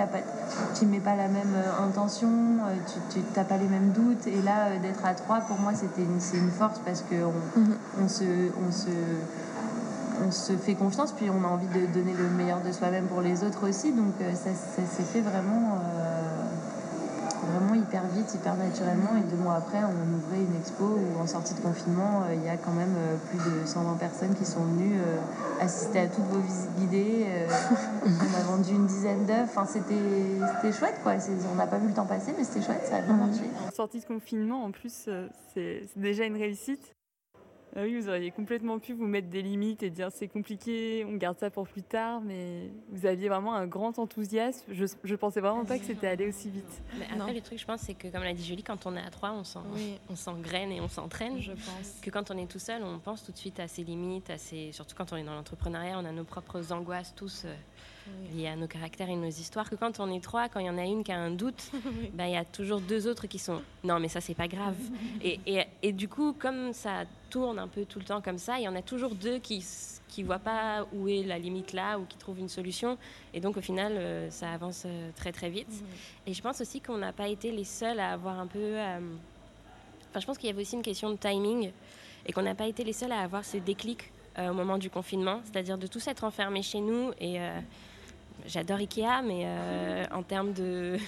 tu 0.79 0.85
ne 0.85 0.90
mets 0.90 1.01
pas 1.01 1.16
la 1.16 1.27
même 1.27 1.55
euh, 1.57 1.85
intention, 1.85 2.29
euh, 2.29 2.75
tu 3.11 3.20
n'as 3.37 3.44
pas 3.44 3.57
les 3.57 3.66
mêmes 3.66 3.90
doutes. 3.90 4.29
Et 4.29 4.40
là, 4.42 4.79
d'être 4.81 5.05
à 5.05 5.14
trois, 5.14 5.40
pour 5.40 5.59
moi, 5.59 5.72
c'était 5.75 6.03
une, 6.03 6.20
c'est 6.20 6.37
une 6.37 6.51
force 6.51 6.79
parce 6.85 7.03
qu'on 7.03 7.61
mm-hmm. 7.61 8.05
on 8.05 8.09
se, 8.09 8.25
on 8.68 8.70
se, 8.70 8.90
on 10.29 10.31
se 10.31 10.53
fait 10.53 10.75
confiance, 10.75 11.11
puis 11.11 11.29
on 11.29 11.44
a 11.44 11.49
envie 11.49 11.66
de 11.66 11.87
donner 11.92 12.14
le 12.16 12.29
meilleur 12.29 12.61
de 12.61 12.70
soi-même 12.70 13.07
pour 13.07 13.20
les 13.20 13.42
autres 13.42 13.68
aussi. 13.68 13.90
Donc 13.90 14.14
ça, 14.20 14.51
ça 14.51 14.83
s'est 14.87 15.03
fait 15.03 15.22
vraiment 15.22 15.81
vraiment 17.52 17.74
hyper 17.74 18.02
vite, 18.09 18.35
hyper 18.35 18.56
naturellement. 18.56 19.16
Et 19.16 19.30
deux 19.30 19.42
mois 19.42 19.54
après, 19.54 19.78
on 19.78 20.14
ouvrait 20.16 20.40
une 20.40 20.56
expo 20.56 20.85
où, 20.85 21.20
en 21.20 21.26
sortie 21.26 21.54
de 21.54 21.61
confinement, 21.61 22.22
euh, 22.22 22.35
il 22.35 22.44
y 22.44 22.48
a 22.48 22.56
quand 22.56 22.72
même 22.72 22.94
euh, 22.96 23.16
plus 23.28 23.38
de 23.38 23.66
120 23.66 23.94
personnes 23.96 24.35
qui 24.35 24.44
sont 24.44 24.64
venues 24.64 24.98
euh, 24.98 25.16
assister 25.61 26.00
à 26.00 26.06
toutes 26.09 26.24
vos 26.24 26.40
visites 26.40 26.74
guidées. 26.78 27.26
on 28.04 28.35
a 28.35 28.42
vendu 28.42 28.72
une 28.72 28.87
dizaine 28.87 29.24
d'œufs. 29.26 29.44
Enfin, 29.44 29.66
c'était 29.66 30.72
chouette, 30.72 31.00
quoi. 31.02 31.14
On 31.52 31.54
n'a 31.54 31.66
pas 31.66 31.78
vu 31.78 31.88
le 31.88 31.94
temps 31.94 32.06
passer, 32.06 32.35
mais 32.37 32.44
c'était 32.44 32.64
chouette, 32.64 32.87
ça 32.88 32.96
a 32.96 33.00
bien 33.00 33.14
marché. 33.14 33.42
En 33.66 33.70
sortie 33.70 34.00
de 34.00 34.06
confinement, 34.06 34.64
en 34.64 34.70
plus, 34.70 35.09
c'est 35.54 35.85
déjà 35.96 36.24
une 36.24 36.37
réussite. 36.37 36.95
Ah 37.79 37.83
oui, 37.83 37.95
vous 38.01 38.09
auriez 38.09 38.31
complètement 38.31 38.79
pu 38.79 38.95
vous 38.95 39.07
mettre 39.07 39.29
des 39.29 39.43
limites 39.43 39.83
et 39.83 39.91
dire 39.91 40.09
c'est 40.11 40.29
compliqué, 40.29 41.05
on 41.07 41.17
garde 41.17 41.39
ça 41.39 41.51
pour 41.51 41.69
plus 41.69 41.83
tard, 41.83 42.23
mais 42.23 42.71
vous 42.89 43.05
aviez 43.05 43.29
vraiment 43.29 43.55
un 43.55 43.67
grand 43.67 43.99
enthousiasme. 43.99 44.65
Je, 44.71 44.87
je 45.05 45.15
pensais 45.15 45.41
vraiment 45.43 45.67
pas 45.67 45.79
que 45.79 45.85
c'était 45.85 46.07
allé 46.07 46.27
aussi 46.27 46.49
vite. 46.49 46.83
Mais 46.99 47.07
après, 47.15 47.35
le 47.35 47.43
truc, 47.43 47.59
je 47.59 47.67
pense, 47.67 47.83
c'est 47.83 47.93
que 47.93 48.09
comme 48.09 48.23
l'a 48.23 48.33
dit 48.33 48.45
Julie, 48.45 48.62
quand 48.62 48.87
on 48.87 48.97
est 48.97 49.03
à 49.03 49.11
trois, 49.11 49.33
on 49.33 49.45
s'engraine 50.15 50.71
oui. 50.71 50.77
et 50.77 50.81
on 50.81 50.89
s'entraîne. 50.89 51.39
Je 51.39 51.53
pense. 51.53 52.01
Que 52.01 52.09
quand 52.09 52.31
on 52.31 52.39
est 52.39 52.51
tout 52.51 52.59
seul, 52.59 52.83
on 52.83 52.99
pense 52.99 53.23
tout 53.25 53.33
de 53.33 53.37
suite 53.37 53.61
à 53.61 53.69
ses 53.69 53.85
limites, 53.85 54.31
à 54.31 54.39
ses... 54.39 54.73
surtout 54.73 54.95
quand 54.97 55.12
on 55.12 55.17
est 55.17 55.25
dans 55.25 55.35
l'entrepreneuriat, 55.35 55.99
on 55.99 56.05
a 56.07 56.12
nos 56.12 56.25
propres 56.25 56.73
angoisses 56.73 57.15
tous. 57.15 57.43
Euh, 57.45 57.55
oui. 58.07 58.42
liées 58.42 58.49
à 58.49 58.57
nos 58.57 58.66
caractères 58.66 59.09
et 59.09 59.16
nos 59.16 59.29
histoires, 59.29 59.69
que 59.69 59.77
quand 59.77 60.01
on 60.01 60.11
est 60.11 60.23
trois, 60.23 60.49
quand 60.49 60.61
il 60.61 60.66
y 60.66 60.71
en 60.71 60.79
a 60.79 60.85
une 60.85 61.05
qui 61.05 61.12
a 61.12 61.19
un 61.19 61.31
doute, 61.31 61.71
bah, 62.14 62.27
il 62.27 62.35
y 62.35 62.37
a 62.37 62.45
toujours 62.45 62.81
deux 62.81 63.07
autres 63.07 63.27
qui 63.27 63.38
sont 63.38 63.62
non 63.85 64.01
mais 64.01 64.09
ça 64.09 64.21
c'est 64.21 64.35
pas 64.35 64.49
grave. 64.49 64.77
et, 65.23 65.40
et, 65.47 65.64
et, 65.83 65.92
du 65.92 66.09
coup, 66.09 66.35
comme 66.38 66.73
ça 66.73 67.05
tourne 67.31 67.59
un 67.59 67.69
peu 67.69 67.85
tout 67.85 67.99
le 67.99 68.05
temps 68.05 68.21
comme 68.21 68.38
ça, 68.38 68.59
il 68.59 68.64
y 68.64 68.69
en 68.69 68.77
a 68.77 68.83
toujours 68.83 69.14
deux 69.14 69.38
qui 69.38 69.64
qui 70.09 70.23
voient 70.23 70.38
pas 70.38 70.87
où 70.92 71.09
est 71.09 71.25
la 71.25 71.38
limite 71.38 71.73
là 71.73 71.99
ou 71.99 72.05
qui 72.05 72.16
trouvent 72.16 72.38
une 72.38 72.49
solution. 72.49 72.97
Et 73.35 73.40
donc 73.40 73.57
au 73.57 73.61
final, 73.61 73.92
euh, 73.97 74.31
ça 74.31 74.53
avance 74.53 74.85
euh, 74.87 75.11
très 75.16 75.33
très 75.33 75.51
vite. 75.51 75.69
Mmh. 75.69 76.29
Et 76.29 76.35
je 76.35 76.40
pense 76.40 76.61
aussi 76.61 76.81
qu'on 76.81 76.97
n'a 76.97 77.12
pas 77.12 77.29
été 77.29 77.51
les 77.51 77.64
seuls 77.64 78.01
à 78.01 78.12
avoir 78.12 78.38
un 78.38 78.47
peu... 78.47 78.59
Euh... 78.59 79.01
Enfin, 80.11 80.21
je 80.21 80.27
pense 80.27 80.38
qu'il 80.38 80.49
y 80.49 80.53
avait 80.53 80.62
aussi 80.62 80.77
une 80.77 80.83
question 80.83 81.11
de 81.11 81.16
timing 81.16 81.71
et 82.25 82.33
qu'on 82.33 82.42
n'a 82.42 82.55
pas 82.55 82.66
été 82.66 82.85
les 82.85 82.92
seuls 82.92 83.12
à 83.12 83.21
avoir 83.21 83.45
ce 83.45 83.59
déclic 83.59 84.11
euh, 84.38 84.51
au 84.51 84.55
moment 84.55 84.77
du 84.77 84.90
confinement, 84.90 85.40
c'est-à-dire 85.45 85.79
de 85.79 85.87
tous 85.87 86.07
être 86.09 86.25
enfermés 86.25 86.62
chez 86.62 86.81
nous 86.81 87.11
et 87.21 87.40
euh, 87.40 87.59
j'adore 88.46 88.78
Ikea, 88.78 89.22
mais 89.24 89.42
euh, 89.44 90.04
en 90.12 90.22
termes 90.22 90.52
de, 90.52 90.98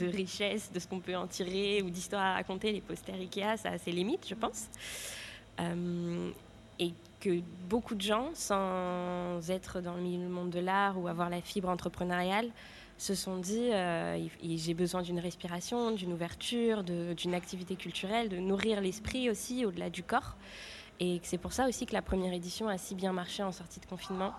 richesse, 0.00 0.70
de 0.72 0.78
ce 0.78 0.86
qu'on 0.86 1.00
peut 1.00 1.16
en 1.16 1.26
tirer 1.26 1.82
ou 1.82 1.90
d'histoire 1.90 2.22
à 2.22 2.34
raconter, 2.34 2.72
les 2.72 2.80
posters 2.80 3.16
Ikea, 3.16 3.56
ça 3.56 3.70
a 3.70 3.78
ses 3.78 3.92
limites, 3.92 4.26
je 4.28 4.34
pense. 4.34 4.66
Euh, 5.60 6.30
et 6.78 6.92
que 7.20 7.40
beaucoup 7.68 7.94
de 7.94 8.02
gens, 8.02 8.30
sans 8.34 9.40
être 9.48 9.80
dans 9.80 9.94
le 9.94 10.28
monde 10.28 10.50
de 10.50 10.60
l'art 10.60 10.98
ou 10.98 11.08
avoir 11.08 11.30
la 11.30 11.40
fibre 11.40 11.68
entrepreneuriale, 11.68 12.50
se 12.98 13.14
sont 13.14 13.38
dit 13.38 13.72
euh, 13.72 14.26
j'ai 14.42 14.74
besoin 14.74 15.02
d'une 15.02 15.20
respiration, 15.20 15.90
d'une 15.90 16.12
ouverture, 16.12 16.82
d'une 16.82 17.34
activité 17.34 17.76
culturelle, 17.76 18.28
de 18.28 18.36
nourrir 18.36 18.80
l'esprit 18.80 19.30
aussi 19.30 19.64
au-delà 19.64 19.90
du 19.90 20.02
corps. 20.02 20.36
Et 20.98 21.20
c'est 21.22 21.38
pour 21.38 21.52
ça 21.52 21.68
aussi 21.68 21.84
que 21.84 21.92
la 21.92 22.00
première 22.00 22.32
édition 22.32 22.68
a 22.68 22.78
si 22.78 22.94
bien 22.94 23.12
marché 23.12 23.42
en 23.42 23.52
sortie 23.52 23.80
de 23.80 23.86
confinement 23.86 24.32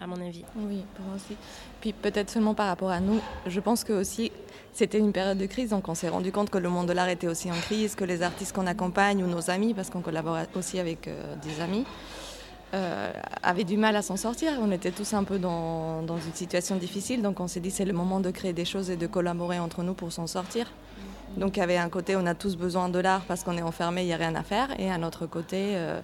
à 0.00 0.06
mon 0.06 0.16
avis. 0.16 0.44
Oui, 0.56 0.84
pour 0.94 1.06
moi 1.06 1.16
aussi. 1.16 1.36
Puis 1.80 1.92
peut-être 1.92 2.30
seulement 2.30 2.54
par 2.54 2.66
rapport 2.66 2.90
à 2.90 3.00
nous, 3.00 3.20
je 3.46 3.60
pense 3.60 3.84
que 3.84 3.92
aussi 3.92 4.32
c'était 4.72 4.98
une 4.98 5.12
période 5.12 5.38
de 5.38 5.46
crise, 5.46 5.70
donc 5.70 5.88
on 5.88 5.94
s'est 5.94 6.10
rendu 6.10 6.32
compte 6.32 6.50
que 6.50 6.58
le 6.58 6.68
monde 6.68 6.86
de 6.86 6.92
l'art 6.92 7.08
était 7.08 7.28
aussi 7.28 7.50
en 7.50 7.54
crise, 7.54 7.94
que 7.94 8.04
les 8.04 8.22
artistes 8.22 8.54
qu'on 8.54 8.66
accompagne 8.66 9.24
ou 9.24 9.26
nos 9.26 9.50
amis, 9.50 9.72
parce 9.72 9.88
qu'on 9.88 10.02
collabore 10.02 10.38
aussi 10.54 10.78
avec 10.78 11.08
euh, 11.08 11.34
des 11.36 11.62
amis, 11.62 11.86
euh, 12.74 13.10
avait 13.42 13.64
du 13.64 13.78
mal 13.78 13.96
à 13.96 14.02
s'en 14.02 14.16
sortir. 14.16 14.52
On 14.60 14.70
était 14.70 14.90
tous 14.90 15.14
un 15.14 15.24
peu 15.24 15.38
dans, 15.38 16.02
dans 16.02 16.18
une 16.18 16.34
situation 16.34 16.76
difficile, 16.76 17.22
donc 17.22 17.40
on 17.40 17.48
s'est 17.48 17.60
dit 17.60 17.70
c'est 17.70 17.86
le 17.86 17.94
moment 17.94 18.20
de 18.20 18.30
créer 18.30 18.52
des 18.52 18.66
choses 18.66 18.90
et 18.90 18.96
de 18.96 19.06
collaborer 19.06 19.58
entre 19.58 19.82
nous 19.82 19.94
pour 19.94 20.12
s'en 20.12 20.26
sortir. 20.26 20.70
Donc 21.36 21.56
il 21.56 21.60
y 21.60 21.62
avait 21.62 21.76
un 21.76 21.88
côté, 21.88 22.16
on 22.16 22.26
a 22.26 22.34
tous 22.34 22.56
besoin 22.56 22.88
de 22.88 22.98
l'art 22.98 23.22
parce 23.22 23.44
qu'on 23.44 23.56
est 23.56 23.62
enfermé, 23.62 24.02
il 24.02 24.06
n'y 24.06 24.14
a 24.14 24.16
rien 24.16 24.34
à 24.34 24.42
faire, 24.42 24.68
et 24.78 24.90
un 24.90 25.02
autre 25.02 25.26
côté, 25.26 25.72
euh, 25.74 26.00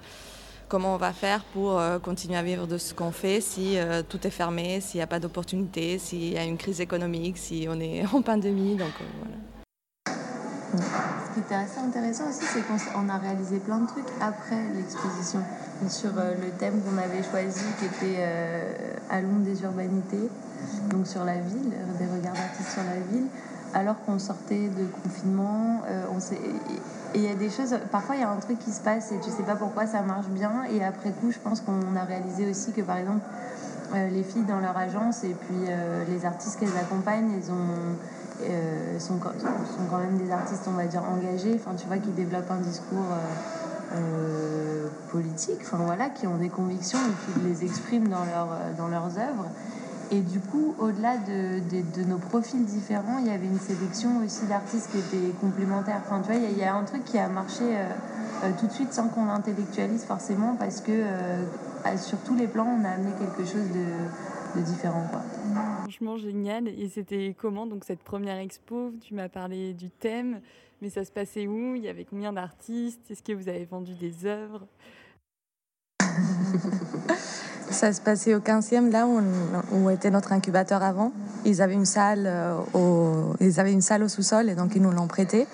comment 0.72 0.94
on 0.94 0.98
va 0.98 1.12
faire 1.12 1.44
pour 1.52 1.78
euh, 1.78 1.98
continuer 1.98 2.38
à 2.38 2.42
vivre 2.42 2.66
de 2.66 2.78
ce 2.78 2.94
qu'on 2.94 3.12
fait 3.12 3.42
si 3.42 3.76
tout 4.08 4.26
est 4.26 4.30
fermé, 4.30 4.80
s'il 4.80 4.98
n'y 4.98 5.02
a 5.02 5.06
pas 5.06 5.20
d'opportunité, 5.20 5.98
s'il 5.98 6.32
y 6.32 6.38
a 6.38 6.44
une 6.44 6.56
crise 6.56 6.80
économique, 6.80 7.36
si 7.36 7.66
on 7.68 7.78
est 7.78 8.04
en 8.12 8.22
pandémie. 8.22 8.76
Donc 8.76 8.94
voilà. 9.20 9.36
Ce 11.32 11.34
qui 11.34 11.40
était 11.40 11.54
assez 11.54 11.78
intéressant 11.78 12.30
aussi, 12.30 12.44
c'est 12.44 12.62
qu'on 12.66 13.08
a 13.08 13.18
réalisé 13.18 13.58
plein 13.58 13.78
de 13.80 13.86
trucs 13.86 14.08
après 14.20 14.68
l'exposition 14.74 15.40
sur 15.88 16.10
euh, 16.18 16.34
le 16.34 16.50
thème 16.58 16.80
qu'on 16.82 16.98
avait 16.98 17.22
choisi, 17.22 17.64
qui 17.78 17.86
était 17.86 18.16
euh, 18.18 19.20
l'ombre 19.22 19.44
des 19.44 19.62
urbanités, 19.62 20.28
donc 20.90 21.06
sur 21.06 21.24
la 21.24 21.38
ville, 21.38 21.72
des 21.98 22.06
regards 22.06 22.34
d'artistes 22.34 22.70
sur 22.70 22.82
la 22.82 23.00
ville, 23.12 23.26
alors 23.74 23.96
qu'on 24.04 24.18
sortait 24.18 24.68
de 24.68 24.86
confinement. 25.02 25.82
Euh, 25.86 26.04
et 27.14 27.18
il 27.18 27.24
y 27.24 27.28
a 27.28 27.34
des 27.34 27.50
choses, 27.50 27.76
parfois 27.90 28.16
il 28.16 28.20
y 28.20 28.24
a 28.24 28.30
un 28.30 28.36
truc 28.36 28.58
qui 28.58 28.70
se 28.70 28.80
passe 28.80 29.12
et 29.12 29.18
tu 29.20 29.30
sais 29.30 29.42
pas 29.42 29.56
pourquoi 29.56 29.86
ça 29.86 30.02
marche 30.02 30.28
bien, 30.28 30.64
et 30.70 30.84
après 30.84 31.10
coup, 31.10 31.30
je 31.30 31.38
pense 31.38 31.60
qu'on 31.60 31.96
a 31.96 32.04
réalisé 32.04 32.48
aussi 32.50 32.72
que 32.72 32.82
par 32.82 32.96
exemple, 32.96 33.20
les 33.94 34.22
filles 34.22 34.44
dans 34.44 34.60
leur 34.60 34.76
agence 34.76 35.22
et 35.22 35.34
puis 35.34 35.66
les 36.08 36.24
artistes 36.24 36.58
qu'elles 36.58 36.78
accompagnent, 36.78 37.30
ils 37.38 37.50
ont 37.50 37.96
euh, 38.44 38.98
sont, 38.98 39.20
sont, 39.20 39.84
quand 39.90 39.98
même 39.98 40.16
des 40.16 40.30
artistes, 40.30 40.64
on 40.66 40.72
va 40.72 40.86
dire, 40.86 41.02
engagés, 41.04 41.54
enfin, 41.54 41.76
tu 41.76 41.86
vois, 41.86 41.98
qui 41.98 42.10
développent 42.10 42.50
un 42.50 42.60
discours 42.60 43.06
euh, 43.12 43.96
euh, 43.96 44.88
politique, 45.10 45.60
enfin 45.62 45.78
voilà, 45.78 46.10
qui 46.10 46.26
ont 46.26 46.38
des 46.38 46.48
convictions 46.48 46.98
et 46.98 47.32
qui 47.32 47.46
les 47.46 47.64
expriment 47.64 48.08
dans, 48.08 48.24
leur, 48.24 48.48
dans 48.76 48.88
leurs 48.88 49.18
œuvres. 49.18 49.46
Et 50.12 50.20
du 50.20 50.40
coup, 50.40 50.74
au-delà 50.78 51.16
de, 51.16 51.60
de, 51.60 52.04
nos 52.04 52.18
profils 52.18 52.62
différents, 52.64 53.18
il 53.18 53.28
y 53.28 53.30
avait 53.30 53.46
une 53.46 53.58
sélection 53.58 54.22
aussi 54.22 54.46
d'artistes 54.46 54.90
qui 54.90 54.98
étaient 54.98 55.32
complémentaires. 55.40 56.02
Enfin, 56.04 56.20
tu 56.20 56.32
vois, 56.32 56.36
il 56.36 56.58
y, 56.58 56.62
a 56.62 56.74
un 56.74 56.84
truc 56.84 57.02
qui 57.04 57.16
a 57.18 57.28
marché 57.28 57.64
tout 58.60 58.66
de 58.66 58.72
suite 58.72 58.92
sans 58.92 59.08
qu'on 59.08 59.24
l'intellectualise 59.24 60.04
forcément, 60.04 60.54
parce 60.54 60.82
que 60.82 61.04
sur 61.96 62.18
tous 62.18 62.34
les 62.34 62.46
plans, 62.46 62.78
on 62.78 62.84
a 62.84 62.90
amené 62.90 63.12
quelque 63.18 63.48
chose 63.50 63.70
de, 63.72 64.60
de 64.60 64.64
différents. 64.64 65.06
Quoi. 65.10 65.22
Franchement 65.82 66.16
génial. 66.16 66.68
Et 66.68 66.88
c'était 66.88 67.34
comment 67.38 67.66
donc 67.66 67.84
cette 67.84 68.02
première 68.02 68.38
expo? 68.38 68.92
Tu 69.00 69.14
m'as 69.14 69.28
parlé 69.28 69.72
du 69.72 69.90
thème, 69.90 70.40
mais 70.80 70.90
ça 70.90 71.04
se 71.04 71.10
passait 71.10 71.46
où? 71.46 71.74
Il 71.74 71.82
y 71.82 71.88
avait 71.88 72.04
combien 72.04 72.32
d'artistes? 72.32 73.10
Est-ce 73.10 73.22
que 73.22 73.32
vous 73.32 73.48
avez 73.48 73.64
vendu 73.64 73.94
des 73.94 74.26
œuvres? 74.26 74.66
Ça 77.72 77.92
se 77.92 78.00
passait 78.00 78.34
au 78.34 78.40
15e, 78.40 78.90
là 78.90 79.06
où, 79.06 79.20
où, 79.72 79.90
était 79.90 80.10
notre 80.10 80.32
incubateur 80.32 80.82
avant. 80.82 81.12
Ils 81.44 81.62
avaient 81.62 81.74
une 81.74 81.86
salle 81.86 82.24
euh, 82.26 82.58
au, 82.74 83.34
ils 83.40 83.58
avaient 83.58 83.72
une 83.72 83.80
salle 83.80 84.02
au 84.02 84.08
sous-sol 84.08 84.50
et 84.50 84.54
donc 84.54 84.76
ils 84.76 84.82
nous 84.82 84.90
l'ont 84.92 85.06
prêté. 85.06 85.46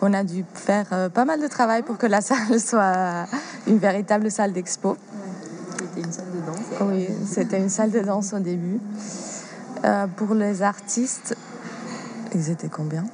On 0.00 0.14
a 0.14 0.24
dû 0.24 0.44
faire 0.54 0.86
euh, 0.92 1.08
pas 1.08 1.24
mal 1.24 1.40
de 1.40 1.48
travail 1.48 1.82
pour 1.82 1.98
que 1.98 2.06
la 2.06 2.20
salle 2.22 2.60
soit 2.60 3.26
une 3.66 3.78
véritable 3.78 4.30
salle 4.30 4.52
d'expo. 4.52 4.96
C'était 5.78 6.06
une 6.06 6.12
salle 6.12 6.30
de 6.32 6.46
danse 6.46 6.80
Oui, 6.80 7.08
c'était 7.26 7.58
une 7.58 7.68
salle 7.68 7.90
de 7.90 8.00
danse 8.00 8.32
au 8.32 8.38
début. 8.38 8.78
Euh, 9.84 10.06
pour 10.06 10.34
les 10.34 10.62
artistes, 10.62 11.36
ils 12.34 12.50
étaient 12.50 12.68
combien? 12.68 13.04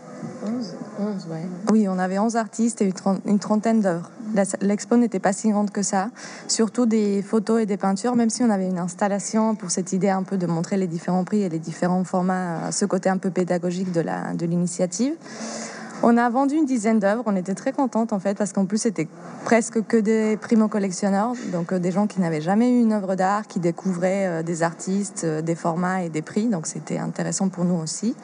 11. 0.45 0.75
11, 0.99 1.27
ouais. 1.31 1.47
Oui, 1.71 1.87
on 1.89 1.99
avait 1.99 2.19
11 2.19 2.37
artistes 2.37 2.83
et 2.83 2.93
une 3.27 3.39
trentaine 3.39 3.81
d'œuvres. 3.81 4.11
L'expo 4.61 4.97
n'était 4.97 5.21
pas 5.21 5.33
si 5.33 5.51
grande 5.51 5.71
que 5.71 5.83
ça, 5.83 6.11
surtout 6.49 6.87
des 6.87 7.23
photos 7.23 7.63
et 7.63 7.67
des 7.67 7.77
peintures, 7.77 8.15
même 8.15 8.31
si 8.31 8.43
on 8.43 8.51
avait 8.51 8.67
une 8.67 8.79
installation 8.79 9.55
pour 9.55 9.71
cette 9.71 9.93
idée 9.93 10.11
un 10.11 10.23
peu 10.23 10.37
de 10.37 10.47
montrer 10.47 10.77
les 10.77 10.87
différents 10.87 11.25
prix 11.25 11.43
et 11.43 11.49
les 11.49 11.59
différents 11.59 12.05
formats, 12.05 12.71
ce 12.73 12.85
côté 12.85 13.09
un 13.09 13.17
peu 13.17 13.31
pédagogique 13.31 13.93
de 13.93 14.47
l'initiative. 14.47 15.15
On 16.01 16.17
a 16.17 16.31
vendu 16.31 16.55
une 16.55 16.65
dizaine 16.65 17.01
d'œuvres, 17.01 17.25
on 17.27 17.35
était 17.35 17.55
très 17.55 17.73
contente 17.73 18.13
en 18.13 18.21
fait 18.21 18.39
parce 18.39 18.53
qu'en 18.53 18.67
plus 18.67 18.79
c'était 18.79 19.09
presque 19.45 19.85
que 19.85 19.97
des 19.97 20.37
primo-collectionneurs, 20.37 21.33
donc 21.51 21.73
euh, 21.73 21.81
des 21.81 21.91
gens 21.91 22.07
qui 22.07 22.21
n'avaient 22.21 22.41
jamais 22.41 22.71
eu 22.71 22.81
une 22.81 22.93
œuvre 22.93 23.17
d'art, 23.17 23.49
qui 23.49 23.59
découvraient 23.59 24.27
euh, 24.27 24.43
des 24.45 24.63
artistes, 24.63 25.25
euh, 25.25 25.43
des 25.43 25.57
formats 25.57 26.05
et 26.05 26.09
des 26.09 26.23
prix, 26.23 26.47
donc 26.47 26.69
c'était 26.69 26.99
intéressant 26.99 27.49
pour 27.49 27.65
nous 27.65 27.75
aussi 27.75 28.15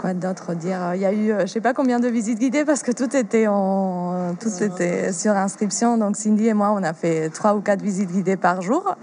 quoi 0.00 0.14
d'autre 0.14 0.54
dire 0.54 0.94
Il 0.94 1.00
y 1.02 1.04
a 1.04 1.12
eu, 1.12 1.30
euh, 1.30 1.40
je 1.42 1.46
sais 1.46 1.60
pas 1.60 1.74
combien 1.74 2.00
de 2.00 2.08
visites 2.08 2.38
guidées 2.38 2.64
parce 2.64 2.82
que 2.82 2.90
tout 2.90 3.14
était 3.14 3.46
en, 3.48 4.34
tout 4.40 4.48
était 4.62 5.12
sur 5.12 5.32
inscription. 5.32 5.98
Donc 5.98 6.16
Cindy 6.16 6.48
et 6.48 6.54
moi, 6.54 6.72
on 6.74 6.82
a 6.82 6.94
fait 6.94 7.28
trois 7.28 7.54
ou 7.54 7.60
quatre 7.60 7.82
visites 7.82 8.10
guidées 8.10 8.38
par 8.38 8.62
jour, 8.62 8.96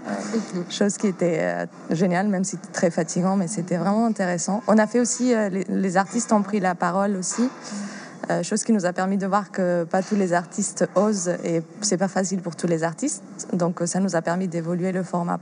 chose 0.70 0.96
qui 0.96 1.06
était 1.06 1.38
euh, 1.40 1.66
géniale, 1.90 2.26
même 2.26 2.42
si 2.42 2.58
très 2.72 2.90
fatigant, 2.90 3.36
mais 3.36 3.46
c'était 3.46 3.76
vraiment 3.76 4.06
intéressant. 4.06 4.60
On 4.66 4.76
a 4.76 4.88
fait 4.88 4.98
aussi, 4.98 5.34
euh, 5.34 5.48
les 5.68 5.96
artistes 5.96 6.32
ont 6.32 6.42
pris 6.42 6.58
la 6.58 6.74
parole 6.74 7.14
aussi. 7.16 7.48
Euh, 8.30 8.42
chose 8.42 8.62
qui 8.62 8.72
nous 8.72 8.84
a 8.84 8.92
permis 8.92 9.16
de 9.16 9.26
voir 9.26 9.50
que 9.50 9.84
pas 9.84 10.02
tous 10.02 10.14
les 10.14 10.34
artistes 10.34 10.86
osent 10.96 11.30
et 11.44 11.62
c'est 11.80 11.96
pas 11.96 12.08
facile 12.08 12.40
pour 12.40 12.56
tous 12.56 12.66
les 12.66 12.84
artistes. 12.84 13.22
Donc 13.54 13.80
ça 13.86 14.00
nous 14.00 14.16
a 14.16 14.22
permis 14.22 14.48
d'évoluer 14.48 14.92
le 14.92 15.02
format 15.02 15.38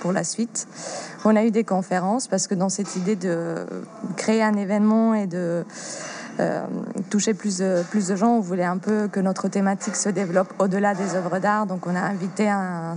pour 0.00 0.12
la 0.12 0.22
suite. 0.22 0.68
On 1.24 1.34
a 1.34 1.44
eu 1.44 1.50
des 1.50 1.64
conférences 1.64 2.28
parce 2.28 2.46
que 2.46 2.54
dans 2.54 2.68
cette 2.68 2.94
idée 2.96 3.16
de 3.16 3.66
créer 4.16 4.42
un 4.42 4.54
événement 4.54 5.14
et 5.14 5.26
de 5.26 5.36
euh, 5.36 5.62
toucher 7.10 7.34
plus 7.34 7.58
de, 7.58 7.82
plus 7.90 8.08
de 8.08 8.16
gens. 8.16 8.36
On 8.36 8.40
voulait 8.40 8.64
un 8.64 8.78
peu 8.78 9.08
que 9.08 9.20
notre 9.20 9.48
thématique 9.48 9.96
se 9.96 10.08
développe 10.08 10.52
au-delà 10.58 10.94
des 10.94 11.14
œuvres 11.14 11.38
d'art. 11.38 11.66
Donc 11.66 11.86
on 11.86 11.94
a 11.94 12.00
invité 12.00 12.48
un, 12.48 12.94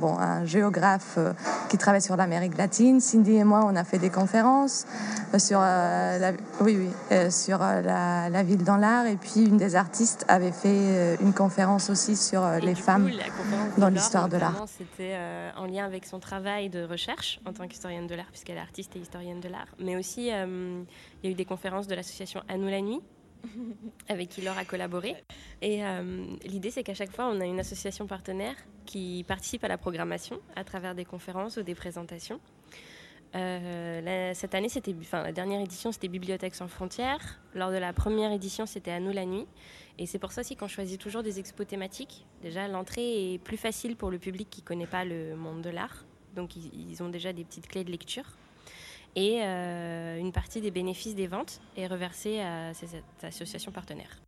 bon, 0.00 0.18
un 0.18 0.44
géographe 0.44 1.14
euh, 1.18 1.32
qui 1.68 1.78
travaille 1.78 2.02
sur 2.02 2.16
l'Amérique 2.16 2.56
latine. 2.56 3.00
Cindy 3.00 3.36
et 3.36 3.44
moi, 3.44 3.64
on 3.66 3.76
a 3.76 3.84
fait 3.84 3.98
des 3.98 4.10
conférences 4.10 4.86
euh, 5.34 5.38
sur, 5.38 5.60
la, 5.60 6.32
oui, 6.60 6.78
oui, 6.78 7.30
sur 7.30 7.58
la, 7.58 8.28
la, 8.28 8.42
ville 8.42 8.64
dans 8.64 8.76
l'art. 8.76 9.06
Et 9.06 9.16
puis 9.16 9.44
une 9.46 9.56
des 9.56 9.76
artistes 9.76 10.24
avait 10.28 10.52
fait 10.52 11.16
une 11.20 11.32
conférence 11.32 11.90
aussi 11.90 12.16
sur 12.16 12.42
les 12.62 12.74
femmes 12.74 13.10
dans 13.76 13.88
l'histoire 13.88 14.28
de 14.28 14.36
l'art. 14.36 14.64
C'était 14.66 15.16
en 15.56 15.66
lien 15.66 15.84
avec 15.84 16.06
son 16.06 16.18
travail 16.18 16.68
de 16.68 16.84
recherche 16.84 17.40
en 17.46 17.52
tant 17.52 17.66
qu'historienne 17.66 18.06
de 18.06 18.14
l'art, 18.14 18.28
puisqu'elle 18.30 18.56
est 18.56 18.60
artiste 18.60 18.96
et 18.96 19.00
historienne 19.00 19.40
de 19.40 19.48
l'art, 19.48 19.68
mais 19.78 19.96
aussi 19.96 20.30
il 21.22 21.26
y 21.26 21.28
a 21.28 21.32
eu 21.32 21.34
des 21.34 21.44
conférences 21.44 21.86
de 21.86 21.94
l'association 21.94 22.42
À 22.48 22.56
nous 22.56 22.68
la 22.68 22.80
nuit, 22.80 23.00
avec 24.08 24.28
qui 24.28 24.42
Laure 24.42 24.58
a 24.58 24.64
collaboré. 24.64 25.16
Et 25.62 25.84
euh, 25.84 26.24
l'idée, 26.44 26.70
c'est 26.70 26.82
qu'à 26.82 26.94
chaque 26.94 27.12
fois, 27.12 27.26
on 27.26 27.40
a 27.40 27.44
une 27.44 27.60
association 27.60 28.06
partenaire 28.06 28.54
qui 28.86 29.24
participe 29.26 29.64
à 29.64 29.68
la 29.68 29.78
programmation 29.78 30.40
à 30.56 30.64
travers 30.64 30.94
des 30.94 31.04
conférences 31.04 31.56
ou 31.56 31.62
des 31.62 31.74
présentations. 31.74 32.40
Euh, 33.34 34.32
cette 34.34 34.54
année, 34.54 34.70
c'était, 34.70 34.94
enfin, 34.98 35.22
la 35.22 35.32
dernière 35.32 35.60
édition, 35.60 35.92
c'était 35.92 36.08
Bibliothèque 36.08 36.54
sans 36.54 36.68
frontières. 36.68 37.40
Lors 37.54 37.70
de 37.70 37.76
la 37.76 37.92
première 37.92 38.32
édition, 38.32 38.64
c'était 38.64 38.92
À 38.92 39.00
nous 39.00 39.12
la 39.12 39.26
nuit. 39.26 39.46
Et 39.98 40.06
c'est 40.06 40.18
pour 40.18 40.32
ça 40.32 40.40
aussi 40.40 40.56
qu'on 40.56 40.68
choisit 40.68 40.98
toujours 40.98 41.22
des 41.22 41.38
expos 41.38 41.66
thématiques. 41.66 42.26
Déjà, 42.40 42.68
l'entrée 42.68 43.34
est 43.34 43.38
plus 43.38 43.56
facile 43.56 43.96
pour 43.96 44.10
le 44.10 44.18
public 44.18 44.48
qui 44.48 44.62
ne 44.62 44.66
connaît 44.66 44.86
pas 44.86 45.04
le 45.04 45.36
monde 45.36 45.60
de 45.60 45.70
l'art. 45.70 46.06
Donc, 46.34 46.56
ils 46.56 47.02
ont 47.02 47.08
déjà 47.08 47.32
des 47.32 47.44
petites 47.44 47.66
clés 47.66 47.84
de 47.84 47.90
lecture 47.90 48.24
et 49.18 49.40
euh, 49.42 50.16
une 50.16 50.30
partie 50.30 50.60
des 50.60 50.70
bénéfices 50.70 51.16
des 51.16 51.26
ventes 51.26 51.60
est 51.76 51.88
reversée 51.88 52.38
à 52.38 52.72
cette 52.72 53.02
association 53.24 53.72
partenaire. 53.72 54.20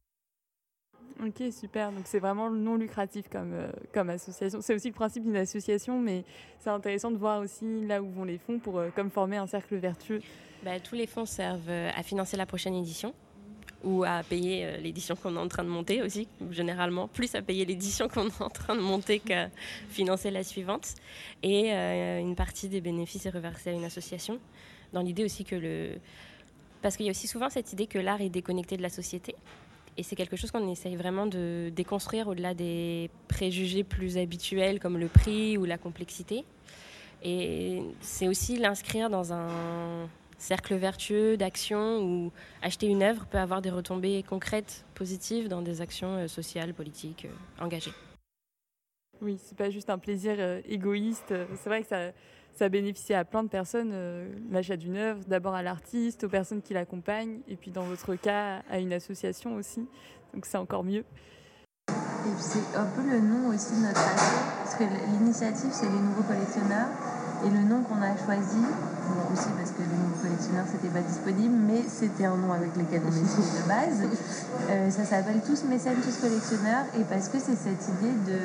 Ok, 1.24 1.52
super. 1.52 1.92
Donc 1.92 2.02
c'est 2.06 2.18
vraiment 2.18 2.50
non 2.50 2.74
lucratif 2.74 3.28
comme, 3.30 3.52
euh, 3.52 3.70
comme 3.94 4.10
association. 4.10 4.60
C'est 4.60 4.74
aussi 4.74 4.88
le 4.88 4.94
principe 4.94 5.22
d'une 5.22 5.36
association, 5.36 6.00
mais 6.00 6.24
c'est 6.58 6.70
intéressant 6.70 7.12
de 7.12 7.18
voir 7.18 7.40
aussi 7.40 7.86
là 7.86 8.02
où 8.02 8.10
vont 8.10 8.24
les 8.24 8.38
fonds 8.38 8.58
pour 8.58 8.78
euh, 8.78 8.88
comme 8.96 9.10
former 9.10 9.36
un 9.36 9.46
cercle 9.46 9.76
vertueux. 9.76 10.22
Bah, 10.64 10.80
tous 10.80 10.96
les 10.96 11.06
fonds 11.06 11.24
servent 11.24 11.70
à 11.70 12.02
financer 12.02 12.36
la 12.36 12.46
prochaine 12.46 12.74
édition 12.74 13.14
ou 13.84 14.02
à 14.02 14.22
payer 14.24 14.76
l'édition 14.78 15.14
qu'on 15.14 15.36
est 15.36 15.38
en 15.38 15.48
train 15.48 15.64
de 15.64 15.70
monter 15.70 16.02
aussi, 16.02 16.28
généralement, 16.50 17.08
plus 17.08 17.34
à 17.34 17.40
payer 17.40 17.64
l'édition 17.64 18.08
qu'on 18.08 18.26
est 18.26 18.42
en 18.42 18.50
train 18.50 18.74
de 18.74 18.80
monter 18.82 19.20
qu'à 19.20 19.48
financer 19.88 20.30
la 20.30 20.42
suivante. 20.42 20.96
Et 21.42 21.70
une 21.70 22.34
partie 22.34 22.68
des 22.68 22.82
bénéfices 22.82 23.24
est 23.24 23.30
reversée 23.30 23.70
à 23.70 23.72
une 23.72 23.84
association 23.84 24.38
dans 24.92 25.02
l'idée 25.02 25.24
aussi 25.24 25.44
que 25.44 25.56
le... 25.56 25.92
Parce 26.82 26.96
qu'il 26.96 27.06
y 27.06 27.08
a 27.08 27.12
aussi 27.12 27.26
souvent 27.26 27.50
cette 27.50 27.72
idée 27.72 27.86
que 27.86 27.98
l'art 27.98 28.20
est 28.20 28.30
déconnecté 28.30 28.76
de 28.76 28.82
la 28.82 28.88
société. 28.88 29.34
Et 29.96 30.02
c'est 30.02 30.16
quelque 30.16 30.36
chose 30.36 30.50
qu'on 30.50 30.68
essaye 30.70 30.96
vraiment 30.96 31.26
de 31.26 31.70
déconstruire 31.74 32.28
au-delà 32.28 32.54
des 32.54 33.10
préjugés 33.28 33.84
plus 33.84 34.16
habituels 34.16 34.80
comme 34.80 34.96
le 34.96 35.08
prix 35.08 35.58
ou 35.58 35.64
la 35.64 35.76
complexité. 35.76 36.44
Et 37.22 37.82
c'est 38.00 38.28
aussi 38.28 38.56
l'inscrire 38.56 39.10
dans 39.10 39.32
un 39.32 40.08
cercle 40.38 40.74
vertueux 40.74 41.36
d'action 41.36 42.02
où 42.02 42.32
acheter 42.62 42.86
une 42.86 43.02
œuvre 43.02 43.26
peut 43.26 43.38
avoir 43.38 43.60
des 43.60 43.70
retombées 43.70 44.22
concrètes, 44.22 44.84
positives 44.94 45.48
dans 45.48 45.60
des 45.60 45.82
actions 45.82 46.16
euh, 46.16 46.28
sociales, 46.28 46.72
politiques 46.72 47.26
euh, 47.26 47.64
engagées. 47.64 47.92
Oui, 49.20 49.38
c'est 49.38 49.56
pas 49.56 49.68
juste 49.68 49.90
un 49.90 49.98
plaisir 49.98 50.36
euh, 50.38 50.62
égoïste. 50.66 51.34
C'est 51.56 51.68
vrai 51.68 51.82
que 51.82 51.88
ça, 51.88 52.10
ça 52.60 52.68
bénéficie 52.68 53.14
à 53.14 53.24
plein 53.24 53.42
de 53.42 53.48
personnes, 53.48 53.90
euh, 53.94 54.28
l'achat 54.50 54.76
d'une 54.76 54.98
œuvre, 54.98 55.20
d'abord 55.26 55.54
à 55.54 55.62
l'artiste, 55.62 56.24
aux 56.24 56.28
personnes 56.28 56.60
qui 56.60 56.74
l'accompagnent, 56.74 57.40
et 57.48 57.56
puis 57.56 57.70
dans 57.70 57.84
votre 57.84 58.16
cas, 58.16 58.60
à 58.70 58.78
une 58.78 58.92
association 58.92 59.54
aussi. 59.54 59.88
Donc 60.34 60.44
c'est 60.44 60.58
encore 60.58 60.84
mieux. 60.84 61.04
Et 61.88 62.34
c'est 62.38 62.76
un 62.76 62.84
peu 62.84 63.00
le 63.00 63.18
nom 63.20 63.48
aussi 63.48 63.72
de 63.76 63.86
notre 63.86 64.00
asso, 64.00 64.44
parce 64.62 64.74
que 64.74 64.84
l'initiative 64.84 65.70
c'est 65.72 65.86
les 65.86 66.02
nouveaux 66.04 66.22
collectionneurs. 66.22 66.88
Et 67.46 67.48
le 67.48 67.60
nom 67.60 67.82
qu'on 67.82 68.02
a 68.02 68.14
choisi, 68.18 68.60
aussi 69.32 69.48
parce 69.56 69.70
que 69.70 69.80
les 69.80 69.96
nouveaux 69.96 70.20
collectionneurs 70.20 70.66
c'était 70.70 70.92
pas 70.92 71.00
disponible, 71.00 71.56
mais 71.66 71.82
c'était 71.88 72.26
un 72.26 72.36
nom 72.36 72.52
avec 72.52 72.76
lequel 72.76 73.00
on 73.06 73.08
essayait 73.08 73.62
de 73.62 73.68
base. 73.68 74.04
Euh, 74.68 74.90
ça 74.90 75.04
s'appelle 75.06 75.40
Tous 75.46 75.64
mécènes, 75.64 75.96
tous 76.04 76.20
collectionneurs, 76.20 76.84
et 77.00 77.04
parce 77.04 77.30
que 77.30 77.38
c'est 77.38 77.56
cette 77.56 77.88
idée 77.88 78.12
de 78.28 78.36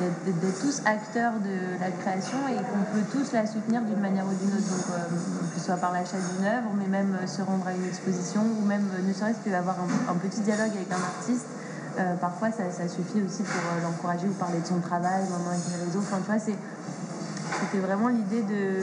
d'être 0.00 0.60
tous 0.60 0.82
acteurs 0.86 1.34
de 1.40 1.80
la 1.80 1.90
création 1.90 2.38
et 2.48 2.56
qu'on 2.56 2.84
peut 2.92 3.04
tous 3.12 3.32
la 3.32 3.46
soutenir 3.46 3.82
d'une 3.82 4.00
manière 4.00 4.24
ou 4.24 4.34
d'une 4.34 4.56
autre. 4.56 4.68
Donc, 4.68 4.86
euh, 4.96 5.54
que 5.54 5.60
ce 5.60 5.66
soit 5.66 5.76
par 5.76 5.92
l'achat 5.92 6.16
d'une 6.16 6.46
œuvre, 6.46 6.70
mais 6.78 6.88
même 6.88 7.16
euh, 7.20 7.26
se 7.26 7.42
rendre 7.42 7.66
à 7.66 7.72
une 7.72 7.86
exposition, 7.86 8.40
ou 8.40 8.64
même 8.66 8.86
ne 9.06 9.12
serait-ce 9.12 9.38
qu'avoir 9.44 9.76
un, 9.80 10.12
un 10.12 10.16
petit 10.16 10.40
dialogue 10.40 10.72
avec 10.74 10.90
un 10.90 11.02
artiste 11.02 11.46
euh, 11.98 12.16
parfois, 12.16 12.50
ça, 12.50 12.88
suffit 12.88 13.20
aussi 13.22 13.42
pour 13.42 13.60
euh, 13.60 13.82
l'encourager 13.82 14.28
ou 14.28 14.32
parler 14.32 14.60
de 14.60 14.66
son 14.66 14.80
travail, 14.80 15.22
maintenant 15.28 15.50
avec 15.50 15.62
les 15.68 15.84
réseaux. 15.84 15.98
Enfin, 15.98 16.18
tu 16.18 16.30
vois, 16.30 16.38
c'était 16.38 17.78
vraiment 17.78 18.08
l'idée 18.08 18.42
de, 18.42 18.80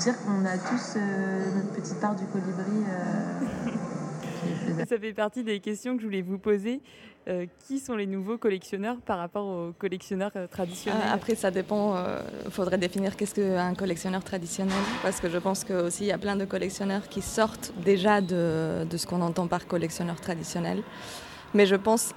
dire 0.00 0.14
qu'on 0.24 0.44
a 0.46 0.56
tous 0.56 0.94
euh, 0.96 1.44
notre 1.56 1.68
petite 1.70 2.00
part 2.00 2.14
du 2.14 2.24
colibri. 2.26 2.84
ça 4.88 4.98
fait 4.98 5.12
partie 5.12 5.42
des 5.42 5.60
questions 5.60 5.96
que 5.96 6.02
je 6.02 6.06
voulais 6.06 6.22
vous 6.22 6.38
poser. 6.38 6.80
Qui 7.66 7.78
sont 7.78 7.94
les 7.94 8.06
nouveaux 8.06 8.38
collectionneurs 8.38 8.96
par 9.04 9.18
rapport 9.18 9.46
aux 9.46 9.72
collectionneurs 9.78 10.32
traditionnels 10.50 11.00
Après, 11.12 11.34
ça 11.34 11.50
dépend. 11.50 11.96
Il 12.44 12.50
faudrait 12.50 12.78
définir 12.78 13.16
qu'est-ce 13.16 13.34
qu'un 13.34 13.74
collectionneur 13.74 14.22
traditionnel, 14.22 14.82
parce 15.02 15.20
que 15.20 15.28
je 15.28 15.38
pense 15.38 15.64
qu'il 15.64 16.06
y 16.06 16.12
a 16.12 16.18
plein 16.18 16.36
de 16.36 16.44
collectionneurs 16.44 17.08
qui 17.08 17.22
sortent 17.22 17.72
déjà 17.84 18.20
de, 18.20 18.84
de 18.88 18.96
ce 18.96 19.06
qu'on 19.06 19.20
entend 19.20 19.46
par 19.46 19.66
collectionneur 19.66 20.20
traditionnel. 20.20 20.82
Mais 21.54 21.66
je 21.66 21.76
pense 21.76 22.14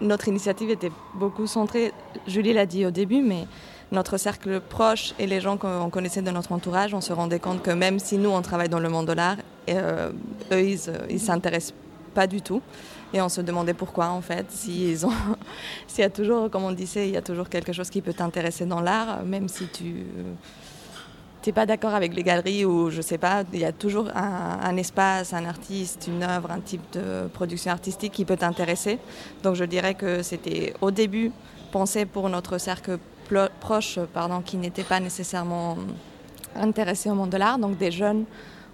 notre 0.00 0.28
initiative 0.28 0.70
était 0.70 0.92
beaucoup 1.14 1.46
centrée, 1.46 1.92
Julie 2.26 2.52
l'a 2.52 2.66
dit 2.66 2.84
au 2.86 2.90
début, 2.90 3.22
mais 3.22 3.46
notre 3.92 4.16
cercle 4.16 4.60
proche 4.60 5.14
et 5.18 5.26
les 5.26 5.40
gens 5.40 5.56
qu'on 5.56 5.90
connaissait 5.90 6.22
de 6.22 6.30
notre 6.30 6.52
entourage, 6.52 6.94
on 6.94 7.00
se 7.00 7.12
rendait 7.12 7.38
compte 7.38 7.62
que 7.62 7.70
même 7.70 7.98
si 7.98 8.18
nous, 8.18 8.30
on 8.30 8.42
travaille 8.42 8.68
dans 8.68 8.80
le 8.80 8.88
monde 8.88 9.06
de 9.06 9.12
l'art, 9.12 9.36
euh, 9.68 10.10
eux, 10.52 10.60
ils 10.62 10.80
ne 11.12 11.18
s'intéressent 11.18 11.74
pas 12.12 12.26
du 12.26 12.42
tout. 12.42 12.60
Et 13.14 13.22
on 13.22 13.28
se 13.28 13.40
demandait 13.40 13.74
pourquoi, 13.74 14.08
en 14.08 14.20
fait, 14.20 14.46
s'il 14.50 14.98
y 15.98 16.02
a 16.02 16.10
toujours, 16.10 16.50
comme 16.50 16.64
on 16.64 16.72
disait, 16.72 17.08
il 17.08 17.14
y 17.14 17.16
a 17.16 17.22
toujours 17.22 17.48
quelque 17.48 17.72
chose 17.72 17.88
qui 17.88 18.02
peut 18.02 18.12
t'intéresser 18.12 18.66
dans 18.66 18.80
l'art, 18.80 19.22
même 19.22 19.48
si 19.48 19.68
tu 19.68 20.04
n'es 21.46 21.52
pas 21.52 21.64
d'accord 21.64 21.94
avec 21.94 22.12
les 22.12 22.24
galeries 22.24 22.64
ou 22.64 22.90
je 22.90 23.00
sais 23.00 23.18
pas, 23.18 23.44
il 23.52 23.60
y 23.60 23.64
a 23.64 23.70
toujours 23.70 24.10
un, 24.16 24.76
espace, 24.76 25.32
un 25.32 25.44
artiste, 25.44 26.08
une 26.08 26.24
œuvre, 26.24 26.50
un 26.50 26.58
type 26.58 26.82
de 26.92 27.28
production 27.32 27.70
artistique 27.70 28.12
qui 28.12 28.24
peut 28.24 28.36
t'intéresser. 28.36 28.98
Donc 29.44 29.54
je 29.54 29.64
dirais 29.64 29.94
que 29.94 30.22
c'était 30.22 30.74
au 30.80 30.90
début 30.90 31.30
pensé 31.70 32.06
pour 32.06 32.28
notre 32.28 32.58
cercle 32.58 32.98
proche, 33.60 34.00
pardon, 34.12 34.40
qui 34.40 34.56
n'était 34.56 34.82
pas 34.82 34.98
nécessairement 34.98 35.76
intéressé 36.56 37.10
au 37.10 37.14
monde 37.14 37.30
de 37.30 37.36
l'art, 37.36 37.58
donc 37.58 37.78
des 37.78 37.92
jeunes 37.92 38.24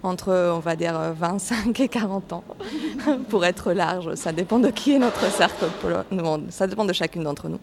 entre, 0.03 0.53
on 0.55 0.61
va 0.61 0.77
dire, 0.77 0.99
25 1.19 1.79
et 1.81 1.89
40 1.89 2.33
ans, 2.33 2.45
pour 3.29 3.45
être 3.45 3.73
large. 3.73 4.15
Ça 4.15 4.33
dépend 4.33 4.59
de 4.59 4.71
qui 4.71 4.93
est 4.93 4.99
notre 4.99 5.31
cercle, 5.31 5.67
ça 6.51 6.67
dépend 6.67 6.85
de 6.85 6.93
chacune 6.93 7.25
d'entre 7.25 7.49
nous. 7.49 7.61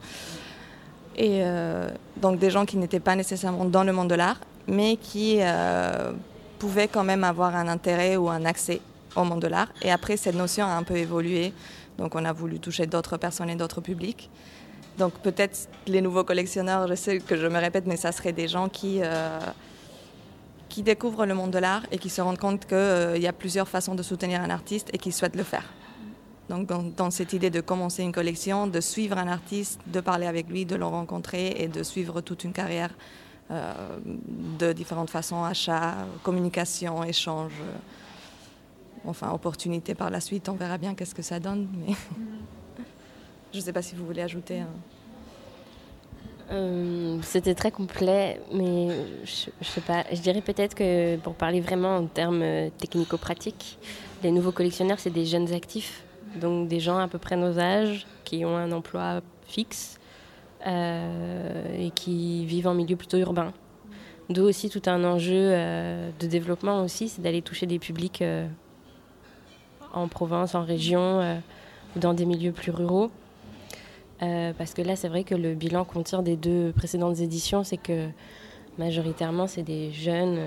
Et 1.15 1.41
euh, 1.43 1.89
donc 2.17 2.37
des 2.37 2.51
gens 2.51 2.65
qui 2.65 2.77
n'étaient 2.77 2.99
pas 2.99 3.15
nécessairement 3.15 3.65
dans 3.65 3.83
le 3.83 3.91
monde 3.91 4.09
de 4.09 4.15
l'art 4.15 4.39
mais 4.67 4.97
qui 4.97 5.37
euh, 5.39 6.11
pouvaient 6.59 6.87
quand 6.87 7.03
même 7.03 7.23
avoir 7.23 7.55
un 7.55 7.67
intérêt 7.67 8.17
ou 8.17 8.29
un 8.29 8.45
accès 8.45 8.81
au 9.15 9.23
monde 9.23 9.41
de 9.41 9.47
l'art. 9.47 9.69
Et 9.81 9.91
après, 9.91 10.17
cette 10.17 10.35
notion 10.35 10.65
a 10.65 10.71
un 10.71 10.83
peu 10.83 10.97
évolué. 10.97 11.53
Donc, 11.97 12.15
on 12.15 12.25
a 12.25 12.33
voulu 12.33 12.59
toucher 12.59 12.85
d'autres 12.85 13.17
personnes 13.17 13.49
et 13.49 13.55
d'autres 13.55 13.81
publics. 13.81 14.29
Donc, 14.97 15.13
peut-être 15.19 15.69
les 15.87 16.01
nouveaux 16.01 16.23
collectionneurs, 16.23 16.87
je 16.87 16.95
sais 16.95 17.19
que 17.19 17.37
je 17.37 17.47
me 17.47 17.59
répète, 17.59 17.85
mais 17.87 17.97
ça 17.97 18.11
serait 18.11 18.33
des 18.33 18.47
gens 18.47 18.67
qui, 18.67 18.99
euh, 19.01 19.39
qui 20.77 20.83
découvrent 20.83 21.25
le 21.25 21.33
monde 21.33 21.49
de 21.49 21.57
l'art 21.57 21.81
et 21.91 21.97
qui 21.97 22.07
se 22.07 22.21
rendent 22.21 22.37
compte 22.37 22.67
qu'il 22.67 22.77
euh, 22.77 23.17
y 23.17 23.25
a 23.25 23.33
plusieurs 23.33 23.67
façons 23.67 23.95
de 23.95 24.03
soutenir 24.03 24.41
un 24.41 24.51
artiste 24.51 24.91
et 24.93 24.99
qui 24.99 25.11
souhaitent 25.11 25.35
le 25.35 25.41
faire. 25.41 25.63
Donc, 26.49 26.67
dans, 26.67 27.09
cette 27.09 27.33
idée 27.33 27.49
de 27.49 27.61
commencer 27.61 28.03
une 28.03 28.11
collection, 28.11 28.67
de 28.67 28.79
suivre 28.79 29.17
un 29.17 29.27
artiste, 29.27 29.81
de 29.87 29.99
parler 30.01 30.27
avec 30.27 30.47
lui, 30.47 30.67
de 30.67 30.75
le 30.75 30.85
rencontrer 30.85 31.55
et 31.57 31.67
de 31.67 31.81
suivre 31.81 32.21
toute 32.21 32.43
une 32.43 32.53
carrière 32.53 32.91
euh, 33.49 33.73
de 34.59 34.71
différentes 34.71 35.09
façons, 35.09 35.43
achat, 35.43 35.95
communication, 36.21 37.03
échange, 37.03 37.53
euh, 37.59 39.09
enfin 39.09 39.31
opportunité 39.31 39.95
par 39.95 40.11
la 40.11 40.21
suite. 40.21 40.47
On 40.47 40.53
verra 40.53 40.77
bien 40.77 40.93
qu'est-ce 40.93 41.15
que 41.15 41.23
ça 41.23 41.39
donne. 41.39 41.67
Mais 41.87 41.95
je 43.51 43.57
ne 43.57 43.63
sais 43.63 43.73
pas 43.73 43.81
si 43.81 43.95
vous 43.95 44.05
voulez 44.05 44.21
ajouter. 44.21 44.61
Euh, 46.51 47.17
c'était 47.23 47.55
très 47.55 47.71
complet, 47.71 48.39
mais 48.53 48.89
je, 49.25 49.65
sais 49.65 49.81
pas. 49.81 50.05
Je 50.11 50.21
dirais 50.21 50.41
peut-être 50.41 50.75
que 50.75 51.17
pour 51.17 51.35
parler 51.35 51.59
vraiment 51.59 51.97
en 51.97 52.05
termes 52.05 52.43
technico-pratiques, 52.77 53.77
les 54.23 54.31
nouveaux 54.31 54.53
collectionneurs, 54.53 54.99
c'est 54.99 55.09
des 55.09 55.25
jeunes 55.25 55.53
actifs, 55.53 56.03
donc 56.35 56.67
des 56.67 56.79
gens 56.79 56.97
à 56.97 57.07
peu 57.07 57.17
près 57.17 57.35
nos 57.35 57.59
âges 57.59 58.07
qui 58.23 58.45
ont 58.45 58.57
un 58.57 58.71
emploi 58.71 59.21
fixe 59.47 59.99
euh, 60.65 61.77
et 61.77 61.91
qui 61.91 62.45
vivent 62.45 62.67
en 62.67 62.73
milieu 62.73 62.95
plutôt 62.95 63.17
urbain. 63.17 63.53
D'où 64.29 64.43
aussi 64.43 64.69
tout 64.69 64.81
un 64.87 65.03
enjeu 65.03 65.35
euh, 65.35 66.09
de 66.19 66.27
développement 66.27 66.81
aussi, 66.83 67.09
c'est 67.09 67.21
d'aller 67.21 67.41
toucher 67.41 67.65
des 67.65 67.79
publics 67.79 68.21
euh, 68.21 68.47
en 69.93 70.07
province, 70.07 70.55
en 70.55 70.63
région 70.63 71.39
ou 71.95 71.99
dans 71.99 72.13
des 72.13 72.25
milieux 72.25 72.51
plus 72.51 72.71
ruraux. 72.71 73.09
Parce 74.19 74.73
que 74.73 74.81
là, 74.81 74.95
c'est 74.95 75.07
vrai 75.07 75.23
que 75.23 75.35
le 75.35 75.53
bilan 75.53 75.85
qu'on 75.85 76.03
tire 76.03 76.23
des 76.23 76.35
deux 76.35 76.71
précédentes 76.75 77.19
éditions, 77.19 77.63
c'est 77.63 77.77
que 77.77 78.07
majoritairement, 78.77 79.47
c'est 79.47 79.63
des 79.63 79.91
jeunes 79.91 80.39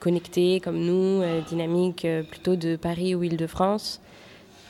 connectés 0.00 0.60
comme 0.60 0.78
nous, 0.78 1.22
dynamiques 1.48 2.06
plutôt 2.30 2.56
de 2.56 2.76
Paris 2.76 3.14
ou 3.14 3.22
Île-de-France, 3.22 4.00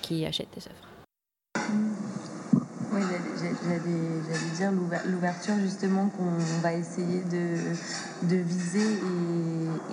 qui 0.03 0.25
achètent 0.25 0.55
des 0.55 0.67
œuvres. 0.67 0.85
Oui, 2.93 3.01
l'ouverture 5.07 5.55
justement 5.61 6.09
qu'on 6.09 6.31
va 6.63 6.75
essayer 6.75 7.23
de, 7.23 8.37
viser. 8.37 8.99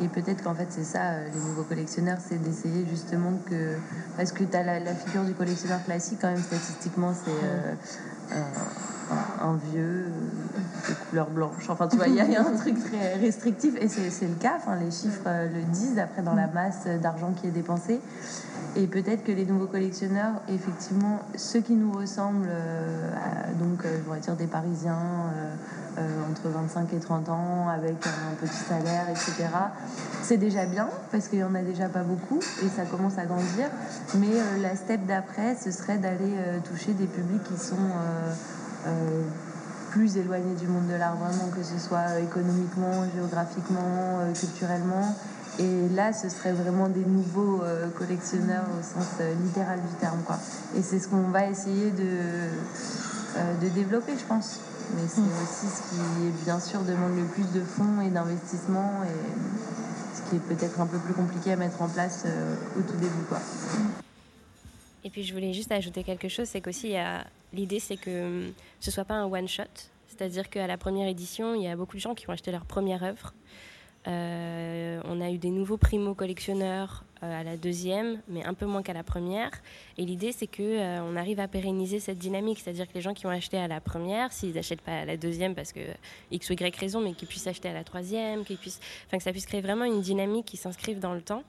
Et, 0.01 0.07
peut-être 0.07 0.43
qu'en 0.43 0.55
fait 0.55 0.67
c'est 0.69 0.83
ça, 0.83 1.13
euh, 1.13 1.27
les 1.33 1.39
nouveaux 1.39 1.63
collectionneurs, 1.63 2.17
c'est 2.27 2.41
d'essayer 2.41 2.85
justement 2.89 3.39
que... 3.49 3.75
Parce 4.17 4.31
que 4.31 4.43
tu 4.43 4.55
as 4.55 4.79
la, 4.79 4.93
figure 4.95 5.23
du 5.23 5.33
collectionneur 5.33 5.83
classique 5.83 6.19
quand 6.21 6.31
même 6.31 6.41
statistiquement, 6.41 7.13
c'est... 7.13 7.31
Euh, 8.35 8.41
un 9.41 9.57
vieux 9.71 10.05
euh, 10.07 10.89
de 10.89 11.09
couleur 11.09 11.29
blanche. 11.29 11.69
Enfin, 11.69 11.87
tu 11.87 11.97
vois, 11.97 12.07
il 12.07 12.15
y, 12.15 12.19
a 12.19 12.41
un 12.41 12.55
truc 12.55 12.75
très 12.83 13.15
restrictif 13.15 13.75
et 13.79 13.87
c'est 13.87 14.27
le 14.27 14.35
cas. 14.35 14.53
Enfin, 14.57 14.75
les 14.75 14.91
chiffres 14.91 15.21
euh, 15.25 15.47
le 15.47 15.61
disent 15.71 15.99
après 15.99 16.21
dans 16.21 16.35
la 16.35 16.47
masse 16.47 16.87
d'argent 17.01 17.33
qui 17.39 17.47
est 17.47 17.51
dépensé. 17.51 17.99
Et 18.77 18.87
peut-être 18.87 19.25
que 19.25 19.33
les 19.33 19.45
nouveaux 19.45 19.67
collectionneurs, 19.67 20.33
effectivement, 20.47 21.19
ceux 21.35 21.59
qui 21.59 21.73
nous 21.73 21.91
ressemblent, 21.91 22.47
euh, 22.49 23.11
donc 23.59 23.83
je 23.83 24.01
pourrais 24.01 24.19
dire 24.19 24.35
des 24.35 24.47
Parisiens 24.47 24.97
entre 26.29 26.47
25 26.47 26.93
et 26.93 26.99
30 26.99 27.27
ans, 27.27 27.67
avec 27.67 27.95
un 28.07 28.35
petit 28.39 28.63
salaire, 28.69 29.09
etc., 29.09 29.49
c'est 30.23 30.37
déjà 30.37 30.65
bien 30.65 30.87
parce 31.11 31.27
qu'il 31.27 31.39
y 31.39 31.43
en 31.43 31.53
a 31.53 31.61
déjà 31.61 31.89
pas 31.89 32.03
beaucoup 32.03 32.39
et 32.63 32.69
ça 32.69 32.85
commence 32.85 33.17
à 33.17 33.25
grandir. 33.25 33.67
Mais 34.15 34.61
la 34.61 34.77
step 34.77 35.05
d'après, 35.05 35.57
ce 35.61 35.69
serait 35.71 35.97
d'aller 35.97 36.33
toucher 36.63 36.93
des 36.93 37.07
publics 37.07 37.43
qui 37.43 37.57
sont 37.57 37.75
plus 39.91 40.17
éloignés 40.17 40.55
du 40.55 40.67
monde 40.67 40.87
de 40.87 40.95
l'art, 40.95 41.17
vraiment, 41.17 41.51
que 41.51 41.61
ce 41.61 41.77
soit 41.77 42.19
économiquement, 42.19 43.05
géographiquement, 43.13 44.19
euh, 44.21 44.33
culturellement. 44.33 45.15
Et 45.59 45.89
là, 45.89 46.13
ce 46.13 46.29
serait 46.29 46.53
vraiment 46.53 46.87
des 46.87 47.03
nouveaux 47.03 47.61
euh, 47.61 47.89
collectionneurs 47.89 48.63
au 48.79 48.81
sens 48.81 49.19
littéral 49.43 49.79
du 49.81 49.93
terme. 49.99 50.21
Quoi. 50.25 50.39
Et 50.77 50.81
c'est 50.81 50.97
ce 50.97 51.09
qu'on 51.09 51.29
va 51.29 51.45
essayer 51.47 51.91
de, 51.91 53.61
de 53.61 53.69
développer, 53.75 54.13
je 54.17 54.23
pense. 54.23 54.61
Mais 54.95 55.03
c'est 55.09 55.21
mm. 55.21 55.43
aussi 55.43 55.67
ce 55.67 55.81
qui, 55.89 56.43
bien 56.45 56.59
sûr, 56.59 56.79
demande 56.81 57.17
le 57.17 57.25
plus 57.25 57.51
de 57.51 57.61
fonds 57.61 58.01
et 58.01 58.09
d'investissement, 58.09 59.03
et 59.03 60.15
ce 60.15 60.29
qui 60.29 60.37
est 60.37 60.55
peut-être 60.55 60.79
un 60.79 60.87
peu 60.87 60.99
plus 60.99 61.13
compliqué 61.13 61.51
à 61.51 61.57
mettre 61.57 61.81
en 61.81 61.89
place 61.89 62.23
au 62.77 62.81
tout 62.81 62.97
début. 62.97 63.25
Quoi. 63.27 63.39
Et 65.03 65.09
puis 65.09 65.23
je 65.23 65.33
voulais 65.33 65.51
juste 65.51 65.71
ajouter 65.71 66.03
quelque 66.03 66.29
chose, 66.29 66.47
c'est 66.47 66.61
qu'aussi 66.61 66.95
l'idée 67.53 67.79
c'est 67.79 67.97
que 67.97 68.47
hum, 68.47 68.53
ce 68.79 68.91
soit 68.91 69.05
pas 69.05 69.15
un 69.15 69.25
one 69.25 69.47
shot, 69.47 69.63
c'est-à-dire 70.07 70.49
qu'à 70.49 70.67
la 70.67 70.77
première 70.77 71.07
édition, 71.07 71.55
il 71.55 71.63
y 71.63 71.67
a 71.67 71.75
beaucoup 71.75 71.95
de 71.95 72.01
gens 72.01 72.13
qui 72.13 72.29
ont 72.29 72.33
acheté 72.33 72.51
leur 72.51 72.65
première 72.65 73.03
œuvre. 73.03 73.33
Euh, 74.07 74.99
on 75.05 75.21
a 75.21 75.29
eu 75.29 75.37
des 75.37 75.51
nouveaux 75.51 75.77
primo-collectionneurs 75.77 77.03
euh, 77.21 77.39
à 77.41 77.43
la 77.43 77.55
deuxième, 77.55 78.19
mais 78.27 78.43
un 78.43 78.55
peu 78.55 78.65
moins 78.65 78.81
qu'à 78.81 78.93
la 78.93 79.03
première. 79.03 79.51
Et 79.99 80.05
l'idée, 80.05 80.31
c'est 80.31 80.47
qu'on 80.47 80.63
euh, 80.63 81.01
on 81.03 81.15
arrive 81.15 81.39
à 81.39 81.47
pérenniser 81.47 81.99
cette 81.99 82.17
dynamique, 82.17 82.59
c'est-à-dire 82.59 82.87
que 82.87 82.95
les 82.95 83.01
gens 83.01 83.13
qui 83.13 83.27
ont 83.27 83.29
acheté 83.29 83.57
à 83.57 83.67
la 83.67 83.79
première, 83.79 84.33
s'ils 84.33 84.55
n'achètent 84.55 84.81
pas 84.81 85.01
à 85.01 85.05
la 85.05 85.17
deuxième 85.17 85.53
parce 85.53 85.71
que 85.71 85.81
X 86.31 86.49
ou 86.49 86.53
Y 86.53 86.75
raison, 86.75 86.99
mais 86.99 87.13
qu'ils 87.13 87.27
puissent 87.27 87.45
acheter 87.45 87.69
à 87.69 87.73
la 87.73 87.83
troisième, 87.83 88.43
qu'ils 88.43 88.57
puissent, 88.57 88.79
enfin 89.05 89.17
que 89.17 89.23
ça 89.23 89.31
puisse 89.31 89.45
créer 89.45 89.61
vraiment 89.61 89.85
une 89.85 90.01
dynamique 90.01 90.47
qui 90.47 90.57
s'inscrive 90.57 90.99
dans 90.99 91.13
le 91.13 91.21
temps. 91.21 91.43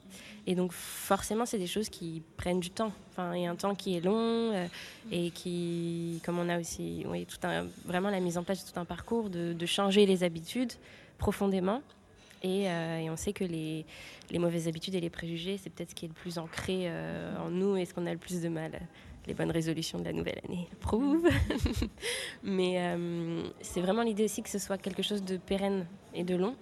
Et 0.47 0.55
donc 0.55 0.73
forcément, 0.73 1.47
c'est 1.47 1.59
des 1.59 1.67
choses 1.67 1.89
qui 1.89 2.23
prennent 2.37 2.61
du 2.61 2.71
temps. 2.71 2.93
Enfin, 3.13 3.35
il 3.35 3.47
un 3.47 3.55
temps 3.55 3.75
qui 3.75 3.97
est 3.97 4.01
long 4.01 4.53
et 5.11 5.31
qui, 5.31 6.21
comme 6.25 6.39
on 6.39 6.49
a 6.49 6.59
aussi, 6.59 7.05
oui, 7.07 7.27
tout 7.27 7.39
vraiment 7.87 8.11
la 8.11 8.21
mise 8.21 8.37
en 8.37 8.43
place 8.43 8.65
de 8.65 8.73
tout 8.73 8.81
un 8.81 8.85
parcours 8.85 9.31
de 9.31 9.67
changer 9.67 10.05
les 10.05 10.25
habitudes 10.25 10.73
profondément. 11.19 11.81
Euh, 12.45 12.99
et, 12.99 13.11
on 13.11 13.16
sait 13.16 13.32
que 13.32 13.45
les, 13.45 13.84
mauvaises 14.38 14.68
habitudes 14.68 14.95
et 14.95 15.01
les 15.01 15.11
préjugés, 15.11 15.59
c'est 15.59 15.70
peut-être 15.70 15.90
ce 15.90 15.95
qui 15.95 16.07
est 16.07 16.09
le 16.09 16.14
plus 16.14 16.38
ancré 16.38 16.84
euh, 16.86 17.36
en 17.38 17.51
nous 17.51 17.76
et 17.76 17.84
ce 17.84 17.95
qu'on 17.95 18.07
a 18.07 18.12
le 18.12 18.18
plus 18.18 18.40
de 18.40 18.49
mal. 18.49 18.80
Les 19.26 19.34
bonnes 19.34 19.53
résolutions 19.53 20.01
de 20.01 20.05
la 20.05 20.12
nouvelle 20.12 20.40
année 20.45 20.68
prouvent. 20.80 21.28
Mais 22.43 22.74
euh, 22.78 23.45
c'est 23.61 23.80
vraiment 23.80 24.03
l'idée 24.03 24.24
aussi 24.24 24.43
que 24.43 24.49
ce 24.49 24.59
soit 24.59 24.78
quelque 24.78 25.03
chose 25.03 25.22
de 25.22 25.36
pérenne 25.36 25.86
et 26.12 26.24
de 26.24 26.34
long. 26.34 26.57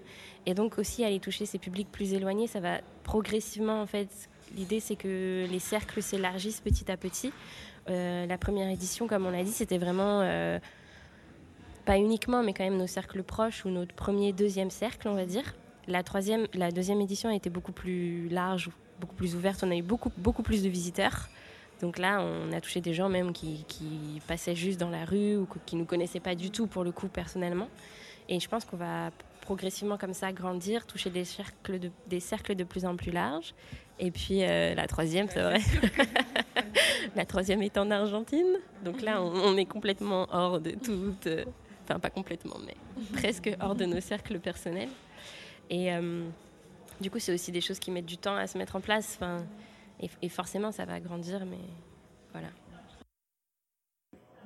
Et 0.44 0.52
donc 0.52 0.78
aussi 0.78 1.04
aller 1.04 1.20
toucher 1.20 1.46
ces 1.46 1.58
publics 1.58 1.90
plus 1.90 2.12
éloignés, 2.12 2.46
ça 2.46 2.60
va 2.60 2.80
progressivement 3.02 3.80
en 3.80 3.86
fait. 3.86 4.08
L'idée 4.56 4.80
c'est 4.80 4.96
que 4.96 5.46
les 5.50 5.58
cercles 5.58 6.02
s'élargissent 6.02 6.60
petit 6.60 6.90
à 6.90 6.96
petit. 6.96 7.32
la 7.86 8.38
première 8.38 8.68
édition, 8.68 9.06
comme 9.06 9.26
on 9.26 9.30
l'a 9.30 9.44
dit, 9.44 9.52
c'était 9.52 9.78
vraiment 9.78 10.20
pas 11.84 11.98
uniquement, 11.98 12.42
mais 12.42 12.52
quand 12.52 12.64
même 12.64 12.78
nos 12.78 12.86
cercles 12.86 13.22
proches 13.22 13.64
ou 13.64 13.68
notre 13.68 13.94
premier, 13.94 14.32
deuxième 14.32 14.70
cercle, 14.70 15.08
on 15.08 15.14
va 15.14 15.24
dire. 15.24 15.54
La, 15.88 16.02
troisième, 16.02 16.46
la 16.54 16.70
deuxième 16.70 17.00
édition 17.00 17.28
a 17.28 17.34
été 17.34 17.50
beaucoup 17.50 17.72
plus 17.72 18.28
large, 18.28 18.70
beaucoup 19.00 19.14
plus 19.14 19.34
ouverte. 19.34 19.62
On 19.62 19.70
a 19.70 19.76
eu 19.76 19.82
beaucoup, 19.82 20.12
beaucoup 20.16 20.42
plus 20.42 20.62
de 20.62 20.68
visiteurs. 20.68 21.28
Donc 21.80 21.98
là, 21.98 22.20
on 22.22 22.52
a 22.52 22.60
touché 22.60 22.80
des 22.80 22.92
gens 22.92 23.08
même 23.08 23.32
qui, 23.32 23.64
passaient 24.26 24.54
juste 24.54 24.78
dans 24.78 24.90
la 24.90 25.04
rue 25.04 25.36
ou 25.36 25.48
qui 25.66 25.76
ne 25.76 25.80
nous 25.80 25.86
connaissaient 25.86 26.20
pas 26.20 26.34
du 26.34 26.50
tout 26.50 26.66
pour 26.66 26.84
le 26.84 26.92
coup 26.92 27.08
personnellement. 27.08 27.68
Et 28.28 28.38
je 28.38 28.48
pense 28.48 28.64
qu'on 28.64 28.76
va 28.76 29.10
progressivement 29.40 29.96
comme 29.96 30.14
ça 30.14 30.32
grandir, 30.32 30.86
toucher 30.86 31.10
des 31.10 31.24
cercles 31.24 31.78
de, 31.80 31.90
des 32.06 32.20
cercles 32.20 32.54
de 32.54 32.64
plus 32.64 32.84
en 32.84 32.96
plus 32.96 33.10
larges. 33.10 33.54
Et 33.98 34.10
puis 34.10 34.44
euh, 34.44 34.74
la 34.74 34.86
troisième, 34.86 35.28
c'est 35.28 35.42
vrai. 35.42 35.58
la 37.16 37.24
troisième 37.24 37.62
est 37.62 37.76
en 37.76 37.90
Argentine. 37.90 38.58
Donc 38.84 39.02
là, 39.02 39.20
on, 39.22 39.56
est 39.56 39.64
complètement 39.64 40.26
hors 40.30 40.60
de 40.60 40.70
toute... 40.70 41.26
Euh, 41.26 41.44
enfin, 41.84 41.98
pas 41.98 42.10
complètement, 42.10 42.56
mais 42.64 42.76
presque 43.12 43.50
hors 43.60 43.74
de 43.74 43.86
nos 43.86 44.00
cercles 44.00 44.38
personnels. 44.38 44.90
Et 45.70 45.92
euh, 45.92 46.24
du 47.00 47.10
coup, 47.10 47.18
c'est 47.18 47.32
aussi 47.32 47.52
des 47.52 47.60
choses 47.60 47.78
qui 47.78 47.90
mettent 47.90 48.06
du 48.06 48.18
temps 48.18 48.36
à 48.36 48.46
se 48.46 48.58
mettre 48.58 48.76
en 48.76 48.80
place. 48.80 49.16
Enfin, 49.16 49.44
et, 50.22 50.28
forcément, 50.28 50.72
ça 50.72 50.84
va 50.84 50.98
grandir, 51.00 51.46
mais 51.46 51.58
voilà. 52.32 52.48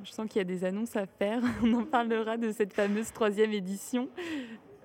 Je 0.05 0.11
sens 0.11 0.29
qu'il 0.29 0.37
y 0.37 0.41
a 0.41 0.45
des 0.45 0.65
annonces 0.65 0.95
à 0.97 1.07
faire. 1.07 1.41
On 1.63 1.73
en 1.75 1.85
parlera 1.85 2.37
de 2.37 2.53
cette 2.53 2.75
fameuse 2.75 3.11
troisième 3.13 3.53
édition. 3.53 4.09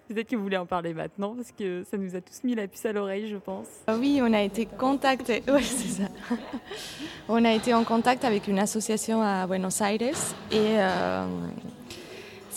Peut-être 0.08 0.30
que 0.30 0.36
vous 0.36 0.42
voulez 0.42 0.58
en 0.58 0.66
parler 0.66 0.94
maintenant 0.94 1.36
parce 1.36 1.52
que 1.52 1.84
ça 1.84 1.96
nous 1.98 2.16
a 2.16 2.22
tous 2.22 2.44
mis 2.44 2.56
la 2.56 2.68
puce 2.68 2.84
à 2.86 2.94
l'oreille, 2.94 3.28
je 3.28 3.38
pense. 3.38 3.68
Ah 3.86 3.96
oui, 3.96 4.20
on 4.24 4.34
a 4.34 4.42
été 4.42 4.66
contacté. 4.66 5.44
Oui, 5.54 5.64
c'est 5.64 6.02
ça. 6.02 6.10
on 7.28 7.44
a 7.46 7.52
été 7.52 7.76
en 7.76 7.84
contact 7.84 8.24
avec 8.24 8.48
une 8.48 8.58
association 8.58 9.22
à 9.22 9.46
Buenos 9.46 9.82
Aires 9.82 10.02
et 10.02 10.16
euh, 10.52 11.26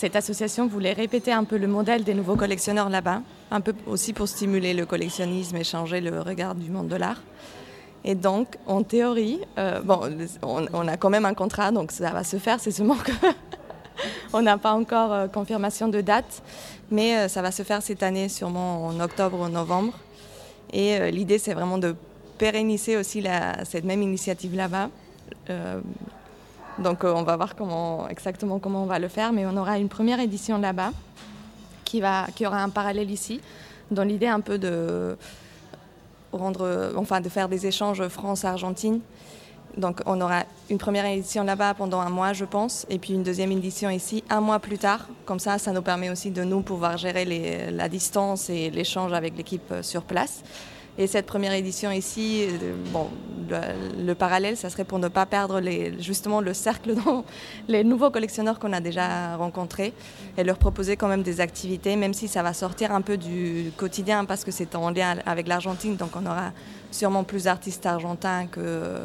cette 0.03 0.17
association 0.17 0.67
voulait 0.67 0.91
répéter 0.91 1.31
un 1.31 1.45
peu 1.45 1.55
le 1.55 1.65
modèle 1.65 2.03
des 2.03 2.13
nouveaux 2.13 2.35
collectionneurs 2.35 2.89
là-bas, 2.89 3.21
un 3.51 3.61
peu 3.61 3.73
aussi 3.87 4.11
pour 4.11 4.27
stimuler 4.27 4.73
le 4.73 4.85
collectionnisme 4.85 5.55
et 5.55 5.63
changer 5.63 6.01
le 6.01 6.19
regard 6.19 6.55
du 6.55 6.69
monde 6.69 6.89
de 6.89 6.97
l'art. 6.97 7.21
Et 8.03 8.13
donc, 8.13 8.57
en 8.67 8.83
théorie, 8.83 9.39
euh, 9.57 9.79
bon, 9.79 10.01
on, 10.41 10.87
a 10.89 10.97
quand 10.97 11.09
même 11.09 11.23
un 11.23 11.33
contrat, 11.33 11.71
donc 11.71 11.93
ça 11.93 12.09
va 12.09 12.25
se 12.25 12.35
faire, 12.35 12.59
c'est 12.59 12.71
seulement 12.71 12.97
qu'on 14.31 14.41
n'a 14.41 14.57
pas 14.57 14.73
encore 14.73 15.13
euh, 15.13 15.27
confirmation 15.29 15.87
de 15.87 16.01
date, 16.01 16.43
mais 16.91 17.15
euh, 17.15 17.27
ça 17.29 17.41
va 17.41 17.51
se 17.53 17.63
faire 17.63 17.81
cette 17.81 18.03
année, 18.03 18.27
sûrement 18.27 18.87
en 18.87 18.99
octobre 18.99 19.39
ou 19.39 19.47
novembre. 19.47 19.93
Et 20.73 21.11
l'idée, 21.11 21.39
c'est 21.39 21.53
vraiment 21.53 21.77
de 21.77 21.95
pérenniser 22.37 22.97
aussi 22.97 23.23
cette 23.63 23.85
même 23.85 24.01
initiative 24.01 24.53
là-bas 24.53 24.89
donc 26.79 27.03
euh, 27.03 27.13
on 27.15 27.23
va 27.23 27.35
voir 27.35 27.55
comment, 27.55 28.07
exactement 28.09 28.59
comment 28.59 28.83
on 28.83 28.87
va 28.87 28.99
le 28.99 29.07
faire, 29.07 29.31
mais 29.33 29.45
on 29.45 29.55
aura 29.57 29.77
une 29.77 29.89
première 29.89 30.19
édition 30.19 30.57
là-bas 30.57 30.91
qui, 31.85 32.01
aura 32.01 32.63
un 32.63 32.69
parallèle 32.69 33.11
ici, 33.11 33.39
dans 33.91 34.03
l'idée 34.03 34.27
un 34.27 34.39
peu 34.39 34.57
de, 34.57 35.15
rendre, 36.31 36.91
enfin, 36.95 37.21
de 37.21 37.29
faire 37.29 37.47
des 37.47 37.67
échanges 37.67 38.07
France-Argentine. 38.07 38.99
Donc 39.77 40.01
on 40.05 40.21
aura 40.21 40.43
une 40.69 40.77
première 40.77 41.05
édition 41.05 41.43
là-bas 41.43 41.73
pendant 41.73 41.99
un 41.99 42.09
mois, 42.09 42.33
je 42.33 42.45
pense, 42.45 42.85
et 42.89 42.99
puis 42.99 43.13
une 43.13 43.23
deuxième 43.23 43.51
édition 43.51 43.89
ici 43.89 44.23
un 44.29 44.41
mois 44.41 44.59
plus 44.59 44.77
tard. 44.77 45.07
Comme 45.25 45.39
ça, 45.39 45.57
ça 45.57 45.71
nous 45.71 45.81
permet 45.81 46.09
aussi 46.09 46.31
de 46.31 46.43
nous 46.43 46.61
pouvoir 46.61 46.97
gérer 46.97 47.71
la 47.71 47.89
distance 47.89 48.49
et 48.49 48.69
l'échange 48.69 49.13
avec 49.13 49.35
l'équipe 49.35 49.71
euh, 49.71 49.83
sur 49.83 50.03
place. 50.03 50.43
Et 50.97 51.07
cette 51.07 51.25
première 51.25 51.53
édition 51.53 51.89
ici, 51.91 52.45
euh, 52.47 52.75
bon, 52.91 53.09
le, 53.49 54.13
parallèle, 54.13 54.55
ça 54.55 54.69
serait 54.69 54.83
pour 54.83 54.99
ne 54.99 55.07
pas 55.07 55.25
perdre 55.25 55.59
justement 55.99 56.39
le 56.39 56.53
cercle 56.53 56.95
dans 57.05 57.25
les 57.67 57.83
nouveaux 57.83 58.11
collectionneurs 58.11 58.59
qu'on 58.59 58.73
a 58.73 58.79
déjà 58.79 59.35
rencontrés 59.35 59.93
et 60.37 60.43
leur 60.43 60.57
proposer 60.57 60.95
quand 60.95 61.07
même 61.07 61.23
des 61.23 61.41
activités, 61.41 61.95
même 61.95 62.13
si 62.13 62.27
ça 62.27 62.43
va 62.43 62.53
sortir 62.53 62.91
un 62.93 63.01
peu 63.01 63.17
du 63.17 63.71
quotidien 63.75 64.25
parce 64.25 64.43
que 64.43 64.51
c'est 64.51 64.75
en 64.75 64.91
lien 64.91 65.17
avec 65.25 65.47
l'Argentine, 65.47 65.95
donc 65.95 66.11
on 66.15 66.25
aura 66.25 66.51
sûrement 66.91 67.23
plus 67.23 67.45
d'artistes 67.45 67.85
argentins 67.87 68.45
que, 68.45 68.99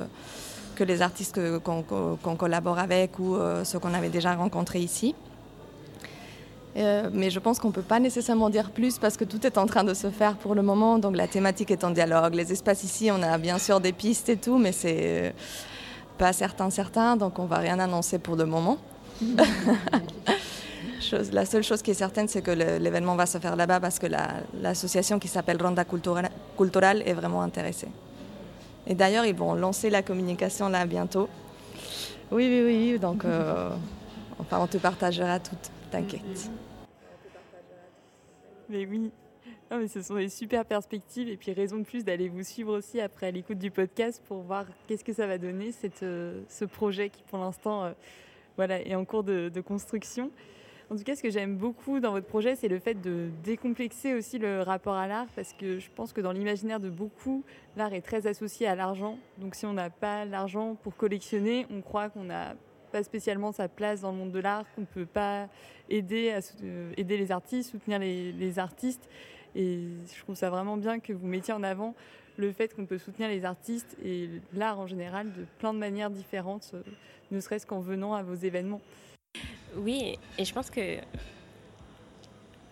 que 0.76 0.84
les 0.84 1.00
artistes 1.00 1.40
qu'on 1.62 2.36
collabore 2.36 2.78
avec 2.78 3.18
ou 3.18 3.36
euh, 3.36 3.64
ceux 3.64 3.78
qu'on 3.78 3.94
avait 3.94 4.10
déjà 4.10 4.34
rencontrés 4.34 4.80
ici. 4.80 5.14
Euh, 6.76 7.08
mais 7.12 7.30
je 7.30 7.38
pense 7.38 7.58
qu'on 7.58 7.68
ne 7.68 7.72
peut 7.72 7.82
pas 7.82 7.98
nécessairement 7.98 8.50
dire 8.50 8.70
plus 8.70 8.98
parce 8.98 9.16
que 9.16 9.24
tout 9.24 9.46
est 9.46 9.58
en 9.58 9.66
train 9.66 9.84
de 9.84 9.94
se 9.94 10.10
faire 10.10 10.36
pour 10.36 10.54
le 10.54 10.62
moment. 10.62 10.98
Donc 10.98 11.16
la 11.16 11.26
thématique 11.26 11.70
est 11.70 11.84
en 11.84 11.90
dialogue. 11.90 12.34
Les 12.34 12.52
espaces 12.52 12.84
ici, 12.84 13.10
on 13.10 13.22
a 13.22 13.38
bien 13.38 13.58
sûr 13.58 13.80
des 13.80 13.92
pistes 13.92 14.28
et 14.28 14.36
tout, 14.36 14.58
mais 14.58 14.72
c'est 14.72 15.34
pas 16.18 16.32
certain, 16.32 16.70
certain. 16.70 17.16
Donc 17.16 17.38
on 17.38 17.44
ne 17.44 17.48
va 17.48 17.58
rien 17.58 17.78
annoncer 17.78 18.18
pour 18.18 18.36
le 18.36 18.44
moment. 18.44 18.78
la 21.32 21.46
seule 21.46 21.62
chose 21.62 21.82
qui 21.82 21.90
est 21.90 21.94
certaine, 21.94 22.28
c'est 22.28 22.42
que 22.42 22.50
l'événement 22.50 23.16
va 23.16 23.26
se 23.26 23.38
faire 23.38 23.56
là-bas 23.56 23.80
parce 23.80 23.98
que 23.98 24.06
l'association 24.60 25.18
qui 25.18 25.28
s'appelle 25.28 25.60
Ronda 25.60 25.84
Cultural 25.84 27.02
est 27.04 27.14
vraiment 27.14 27.42
intéressée. 27.42 27.88
Et 28.86 28.94
d'ailleurs, 28.94 29.24
ils 29.26 29.34
vont 29.34 29.54
lancer 29.54 29.90
la 29.90 30.02
communication 30.02 30.68
là 30.68 30.86
bientôt. 30.86 31.28
Oui, 32.30 32.46
oui, 32.48 32.62
oui. 32.64 32.98
Donc, 32.98 33.24
euh, 33.24 33.70
enfin, 34.38 34.58
on 34.60 34.66
te 34.66 34.78
partagera 34.78 35.38
tout, 35.40 35.56
t'inquiète. 35.90 36.50
Mais 38.68 38.86
oui. 38.86 39.10
Non, 39.70 39.78
mais 39.78 39.88
ce 39.88 40.00
sont 40.00 40.16
des 40.16 40.30
super 40.30 40.64
perspectives 40.64 41.28
et 41.28 41.36
puis 41.36 41.52
raison 41.52 41.78
de 41.78 41.84
plus 41.84 42.02
d'aller 42.02 42.28
vous 42.28 42.42
suivre 42.42 42.76
aussi 42.76 43.00
après 43.02 43.30
l'écoute 43.32 43.58
du 43.58 43.70
podcast 43.70 44.22
pour 44.26 44.40
voir 44.40 44.64
qu'est-ce 44.86 45.04
que 45.04 45.12
ça 45.12 45.26
va 45.26 45.36
donner 45.36 45.72
cette, 45.72 46.02
euh, 46.02 46.40
ce 46.48 46.64
projet 46.64 47.10
qui 47.10 47.22
pour 47.24 47.38
l'instant 47.38 47.84
euh, 47.84 47.92
voilà, 48.56 48.80
est 48.80 48.94
en 48.94 49.04
cours 49.04 49.24
de, 49.24 49.60
construction. 49.60 50.30
En 50.90 50.96
tout 50.96 51.04
cas, 51.04 51.14
ce 51.14 51.22
que 51.22 51.28
j'aime 51.28 51.56
beaucoup 51.56 52.00
dans 52.00 52.12
votre 52.12 52.26
projet, 52.26 52.56
c'est 52.56 52.68
le 52.68 52.78
fait 52.78 52.94
de 52.94 53.28
décomplexer 53.44 54.14
aussi 54.14 54.38
le 54.38 54.62
rapport 54.62 54.94
à 54.94 55.06
l'art 55.06 55.26
parce 55.36 55.52
que 55.52 55.78
je 55.78 55.90
pense 55.94 56.14
que 56.14 56.22
dans 56.22 56.32
l'imaginaire 56.32 56.80
de 56.80 56.88
beaucoup, 56.88 57.44
l'art 57.76 57.92
est 57.92 58.00
très 58.00 58.26
associé 58.26 58.66
à 58.66 58.74
l'argent. 58.74 59.18
Donc 59.36 59.54
si 59.54 59.66
on 59.66 59.74
n'a 59.74 59.90
pas 59.90 60.24
l'argent 60.24 60.76
pour 60.82 60.96
collectionner, 60.96 61.66
on 61.70 61.82
croit 61.82 62.08
qu'on 62.08 62.24
n'a 62.24 62.56
pas 62.88 63.02
spécialement 63.02 63.52
sa 63.52 63.68
place 63.68 64.00
dans 64.00 64.10
le 64.10 64.18
monde 64.18 64.32
de 64.32 64.38
l'art, 64.38 64.64
qu'on 64.74 64.82
ne 64.82 64.86
peut 64.86 65.06
pas 65.06 65.48
aider, 65.88 66.30
à, 66.30 66.40
euh, 66.62 66.92
aider 66.96 67.16
les 67.16 67.32
artistes, 67.32 67.70
soutenir 67.70 67.98
les, 67.98 68.58
artistes. 68.58 69.08
Et 69.54 69.88
je 70.14 70.20
trouve 70.22 70.36
ça 70.36 70.50
vraiment 70.50 70.76
bien 70.76 71.00
que 71.00 71.12
vous 71.12 71.26
mettiez 71.26 71.54
en 71.54 71.62
avant 71.62 71.94
le 72.36 72.52
fait 72.52 72.74
qu'on 72.74 72.86
peut 72.86 72.98
soutenir 72.98 73.28
les 73.28 73.44
artistes 73.44 73.96
et 74.04 74.28
l'art 74.52 74.78
en 74.78 74.86
général 74.86 75.32
de 75.32 75.44
plein 75.58 75.74
de 75.74 75.78
manières 75.78 76.10
différentes, 76.10 76.70
euh, 76.74 76.82
ne 77.30 77.40
serait-ce 77.40 77.66
qu'en 77.66 77.80
venant 77.80 78.14
à 78.14 78.22
vos 78.22 78.34
événements. 78.34 78.80
Oui, 79.76 80.16
et 80.38 80.44
je 80.44 80.54
pense 80.54 80.70
que 80.70 80.98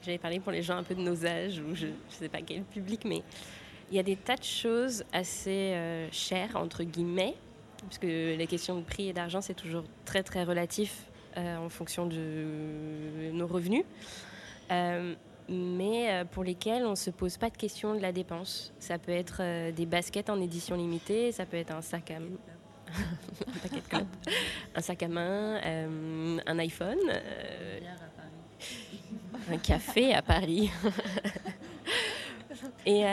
j'avais 0.02 0.18
parlé 0.18 0.38
pour 0.38 0.52
les 0.52 0.62
gens 0.62 0.76
un 0.76 0.84
peu 0.84 0.94
de 0.94 1.00
nos 1.00 1.26
âges, 1.26 1.58
ou 1.58 1.74
je 1.74 1.86
ne 1.86 1.92
sais 2.08 2.28
pas 2.28 2.42
quel 2.42 2.62
public, 2.62 3.04
mais 3.04 3.22
il 3.90 3.96
y 3.96 3.98
a 3.98 4.02
des 4.02 4.16
tas 4.16 4.36
de 4.36 4.44
choses 4.44 5.04
assez 5.12 5.72
euh, 5.74 6.08
chères, 6.12 6.56
entre 6.56 6.84
guillemets, 6.84 7.34
parce 7.86 7.98
que 7.98 8.36
les 8.36 8.46
questions 8.46 8.76
de 8.76 8.82
prix 8.82 9.08
et 9.08 9.12
d'argent, 9.12 9.40
c'est 9.40 9.54
toujours 9.54 9.82
très 10.04 10.22
très 10.22 10.44
relatif 10.44 11.06
euh, 11.36 11.56
en 11.56 11.68
fonction 11.68 12.06
de 12.06 13.30
nos 13.32 13.46
revenus. 13.46 13.84
Euh, 14.70 15.14
mais 15.48 16.10
euh, 16.10 16.24
pour 16.24 16.42
lesquels 16.42 16.84
on 16.84 16.90
ne 16.90 16.96
se 16.96 17.10
pose 17.10 17.36
pas 17.36 17.50
de 17.50 17.56
questions 17.56 17.94
de 17.94 18.00
la 18.00 18.10
dépense. 18.10 18.72
Ça 18.78 18.98
peut 18.98 19.12
être 19.12 19.70
des 19.70 19.86
baskets 19.86 20.28
en 20.30 20.40
édition 20.40 20.74
limitée, 20.76 21.30
ça 21.32 21.46
peut 21.46 21.58
être 21.58 21.72
un 21.72 21.82
sac 21.82 22.10
à, 22.10 22.18
main, 25.08 25.60
un 26.46 26.58
iPhone, 26.58 26.98
un 29.52 29.58
café 29.58 30.14
à 30.14 30.22
Paris. 30.22 30.70
Et 32.86 33.04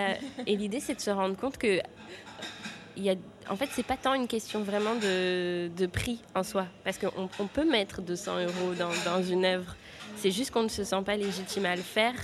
l'idée, 0.47 0.79
c'est 0.79 0.95
de 0.95 1.01
se 1.01 1.11
rendre 1.11 1.35
compte 1.35 1.57
que 1.57 1.81
en 3.49 3.55
fait, 3.55 3.69
c'est 3.71 3.85
pas 3.85 3.97
tant 3.97 4.13
une 4.13 4.27
question 4.27 4.61
vraiment 4.63 4.95
de, 4.95 5.85
prix 5.87 6.21
en 6.35 6.43
soi, 6.43 6.65
parce 6.83 6.97
qu'on 6.97 7.29
on 7.39 7.47
peut 7.47 7.69
mettre 7.69 8.01
200 8.01 8.39
euros 8.39 8.73
dans, 9.05 9.23
une 9.23 9.45
œuvre. 9.45 9.75
C'est 10.15 10.31
juste 10.31 10.51
qu'on 10.51 10.63
ne 10.63 10.69
se 10.69 10.83
sent 10.83 11.01
pas 11.05 11.17
légitime 11.17 11.65
à 11.65 11.75
le 11.75 11.81
faire, 11.81 12.15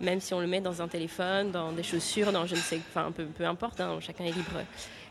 même 0.00 0.20
si 0.20 0.34
on 0.34 0.40
le 0.40 0.46
met 0.46 0.60
dans 0.60 0.82
un 0.82 0.88
téléphone, 0.88 1.50
dans 1.50 1.72
des 1.72 1.82
chaussures, 1.82 2.32
dans 2.32 2.46
je 2.46 2.54
ne 2.54 2.60
sais, 2.60 2.80
enfin 2.90 3.12
peu, 3.12 3.44
importe, 3.44 3.80
hein, 3.80 3.98
chacun 4.00 4.24
est 4.24 4.32
libre. 4.32 4.62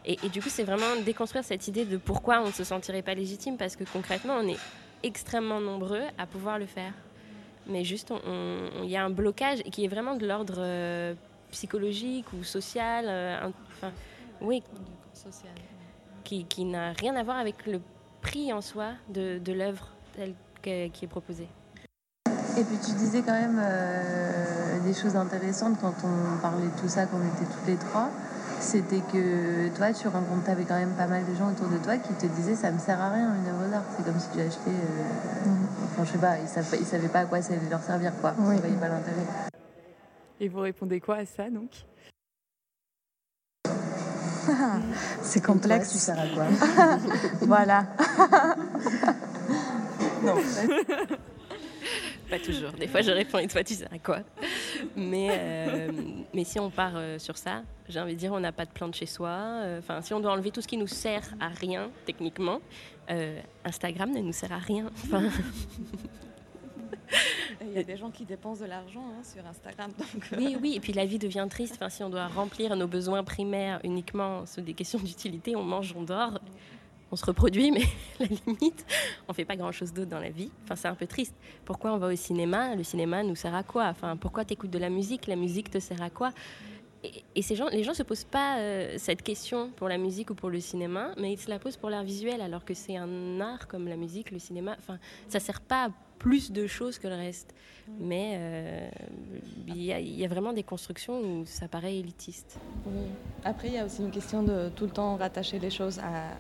Et, 0.04 0.18
du 0.30 0.42
coup, 0.42 0.50
c'est 0.50 0.64
vraiment 0.64 0.96
déconstruire 1.06 1.44
cette 1.44 1.68
idée 1.68 1.86
de 1.86 1.98
pourquoi 1.98 2.42
on 2.42 2.48
ne 2.48 2.52
se 2.52 2.64
sentirait 2.64 3.04
pas 3.04 3.14
légitime, 3.14 3.58
parce 3.58 3.76
que 3.76 3.84
concrètement, 3.84 4.38
on 4.42 4.48
est 4.48 4.58
extrêmement 5.04 5.62
nombreux 5.62 6.04
à 6.18 6.26
pouvoir 6.26 6.58
le 6.58 6.66
faire. 6.66 6.94
Mais 7.68 7.84
juste, 7.84 8.12
il 8.84 8.90
y 8.90 8.98
a 8.98 9.04
un 9.04 9.12
blocage 9.12 9.62
qui 9.64 9.86
est 9.86 9.88
vraiment 9.88 10.16
de 10.16 10.26
l'ordre 10.26 10.56
euh, 10.58 11.14
psychologique 11.52 12.26
ou 12.34 12.44
social. 12.44 13.06
Euh, 13.08 13.50
oui, 14.42 14.64
social. 15.14 15.54
Qui, 16.24 16.46
qui 16.46 16.66
n'a 16.66 16.94
rien 16.94 17.16
à 17.16 17.24
voir 17.24 17.38
avec 17.38 17.66
le 17.66 17.82
prix 18.22 18.54
en 18.54 18.62
soi 18.62 18.92
de, 19.10 19.40
de 19.40 19.54
l'œuvre 19.54 19.88
telle 20.14 20.34
que, 20.62 20.88
qui 20.88 21.06
est 21.06 21.08
proposée. 21.08 21.50
Et 22.58 22.64
puis 22.64 22.78
tu 22.86 22.92
disais 22.94 23.22
quand 23.22 23.34
même 23.34 23.60
euh, 23.64 24.80
des 24.84 24.94
choses 24.94 25.16
intéressantes 25.16 25.80
quand 25.80 25.94
on 26.04 26.42
parlait 26.42 26.68
de 26.68 26.80
tout 26.80 26.88
ça, 26.88 27.06
quand 27.06 27.18
on 27.18 27.36
était 27.36 27.52
toutes 27.52 27.68
les 27.68 27.78
trois. 27.78 28.10
C'était 28.60 29.00
que 29.00 29.76
toi, 29.76 29.92
tu 29.92 30.08
rencontres, 30.08 30.50
avais 30.50 30.66
quand 30.66 30.78
même 30.78 30.94
pas 30.96 31.08
mal 31.08 31.26
de 31.26 31.34
gens 31.34 31.50
autour 31.50 31.68
de 31.68 31.78
toi 31.78 31.98
qui 31.98 32.14
te 32.14 32.28
disaient 32.28 32.56
ça 32.56 32.72
me 32.72 32.78
sert 32.78 33.02
à 33.02 33.10
rien 33.10 33.34
une 33.36 33.48
œuvre 33.48 33.72
d'art. 33.72 33.84
C'est 33.98 34.06
comme 34.06 34.20
si 34.20 34.30
tu 34.30 34.40
achetais. 34.40 34.70
Euh, 34.70 35.50
mmh. 35.50 35.68
Enfin, 35.86 36.04
je 36.06 36.12
sais 36.12 36.18
pas, 36.20 36.38
ils 36.40 36.48
savaient, 36.48 36.78
ils 36.78 36.86
savaient 36.86 37.08
pas 37.08 37.22
à 37.22 37.26
quoi 37.26 37.42
ça 37.42 37.54
allait 37.54 37.70
leur 37.70 37.82
servir, 37.82 38.12
quoi. 38.22 38.36
Oui. 38.38 38.56
Ils 38.56 38.62
voyaient 38.62 38.76
pas 38.76 38.90
l'intérêt. 38.90 39.26
Et 40.40 40.48
vous 40.48 40.60
répondez 40.60 41.00
quoi 41.00 41.16
à 41.16 41.26
ça 41.26 41.50
donc? 41.50 41.86
C'est 45.22 45.44
complexe. 45.44 45.90
Toi, 45.90 45.94
tu 45.94 46.00
sers 46.00 46.20
à 46.20 46.28
quoi 46.28 46.46
Voilà. 47.42 47.88
non. 50.24 50.36
Pas 52.30 52.40
toujours. 52.40 52.72
Des 52.72 52.88
fois, 52.88 53.02
je 53.02 53.12
réponds 53.12 53.40
et 53.40 53.48
toi, 53.48 53.64
tu 53.64 53.74
sers 53.74 53.92
à 53.92 54.00
quoi 54.00 54.20
mais, 54.96 55.30
euh, 55.32 55.92
mais 56.34 56.44
si 56.44 56.60
on 56.60 56.70
part 56.70 56.94
euh, 56.96 57.20
sur 57.20 57.38
ça, 57.38 57.64
j'ai 57.90 58.00
envie 58.00 58.14
de 58.14 58.20
dire, 58.20 58.32
on 58.34 58.40
n'a 58.40 58.52
pas 58.52 58.66
de 58.66 58.72
plante 58.72 58.96
chez 58.96 59.06
soi. 59.06 59.64
Enfin, 59.80 59.96
euh, 59.96 60.02
si 60.02 60.14
on 60.14 60.20
doit 60.20 60.32
enlever 60.32 60.52
tout 60.52 60.62
ce 60.62 60.68
qui 60.68 60.78
nous 60.78 60.88
sert 60.88 61.24
à 61.40 61.50
rien, 61.50 61.92
techniquement, 62.06 62.60
Instagram 63.66 64.12
ne 64.12 64.22
nous 64.22 64.32
sert 64.32 64.54
à 64.54 64.58
rien. 64.58 64.90
Enfin, 65.06 65.24
Il 67.62 67.74
y 67.74 67.78
a 67.78 67.84
des 67.84 67.98
gens 67.98 68.10
qui 68.10 68.26
dépensent 68.26 68.62
de 68.62 68.66
l'argent 68.66 69.04
hein, 69.04 69.24
sur 69.24 69.46
Instagram. 69.46 69.92
Donc... 69.98 70.30
Oui, 70.38 70.58
oui, 70.62 70.74
et 70.76 70.80
puis 70.80 70.94
la 70.94 71.06
vie 71.06 71.20
devient 71.20 71.48
triste. 71.50 71.76
Enfin, 71.76 71.90
si 71.90 72.04
on 72.04 72.10
doit 72.10 72.28
remplir 72.28 72.76
nos 72.76 72.88
besoins 72.88 73.24
primaires 73.24 73.80
uniquement 73.84 74.46
sur 74.46 74.62
des 74.62 74.74
questions 74.74 75.00
d'utilité, 75.00 75.56
on 75.56 75.64
mange, 75.64 75.94
on 75.98 76.04
dort, 76.04 76.40
on 77.12 77.16
se 77.16 77.26
reproduit, 77.26 77.72
mais 77.72 77.84
la 78.20 78.28
limite, 78.28 78.86
on 79.28 79.34
fait 79.34 79.46
pas 79.46 79.56
grand-chose 79.56 79.94
d'autre 79.94 80.10
dans 80.10 80.20
la 80.20 80.30
vie. 80.30 80.52
Enfin, 80.64 80.76
c'est 80.76 80.88
un 80.88 80.96
peu 80.96 81.08
triste. 81.08 81.36
Pourquoi 81.66 81.94
on 81.94 81.98
va 81.98 82.08
au 82.08 82.16
cinéma? 82.16 82.76
Le 82.76 82.84
cinéma 82.84 83.24
nous 83.24 83.36
sert 83.36 83.54
à 83.54 83.64
quoi? 83.64 83.88
Enfin, 83.88 84.16
pourquoi 84.16 84.46
tu 84.46 84.54
écoutes 84.54 84.72
de 84.72 84.80
la 84.80 84.90
musique? 84.90 85.28
La 85.28 85.36
musique 85.36 85.70
te 85.70 85.80
sert 85.80 86.02
à 86.02 86.10
quoi? 86.10 86.32
Et, 87.04 87.24
et, 87.36 87.42
ces 87.42 87.56
gens, 87.56 87.68
les 87.68 87.84
gens 87.84 87.92
ne 87.92 87.96
se 87.96 88.04
posent 88.04 88.24
pas 88.24 88.60
euh, 88.60 88.96
cette 88.98 89.24
question 89.24 89.72
pour 89.76 89.90
la 89.90 89.98
musique 89.98 90.30
ou 90.30 90.36
pour 90.36 90.50
le 90.50 90.60
cinéma, 90.60 91.14
mais 91.18 91.34
ils 91.34 91.40
se 91.40 91.50
la 91.50 91.58
posent 91.58 91.78
pour 91.78 91.90
l'art 91.90 92.04
visuel, 92.04 92.42
alors 92.42 92.64
que 92.64 92.76
c'est 92.76 92.96
un 92.96 93.42
art 93.42 93.68
comme 93.68 93.88
la 93.88 93.96
musique, 93.96 94.30
le 94.30 94.38
cinéma. 94.38 94.76
Enfin, 94.78 95.00
ça 95.28 95.40
ne 95.40 95.44
sert 95.44 95.62
pas 95.62 95.90
plus 96.22 96.52
de 96.52 96.68
choses 96.68 97.00
que 97.00 97.08
le 97.08 97.16
reste. 97.16 97.54
Mais 98.00 98.34
euh, 98.36 98.90
il 99.68 99.78
y, 99.78 99.88
y, 99.88 100.24
a 100.24 100.28
vraiment 100.28 100.54
des 100.54 100.62
constructions 100.64 101.20
où 101.20 101.46
ça 101.46 101.68
paraît 101.68 101.98
élitiste. 101.98 102.60
Oui. 102.86 103.02
Après, 103.44 103.70
il 103.70 103.74
y 103.74 103.80
a 103.80 103.86
aussi 103.86 104.02
une 104.02 104.12
question 104.12 104.44
de 104.44 104.70
tout 104.76 104.86
le 104.86 104.92
temps 104.92 105.18
rattacher 105.18 105.58
les 105.58 105.72
choses 105.72 105.98
à 106.00 106.38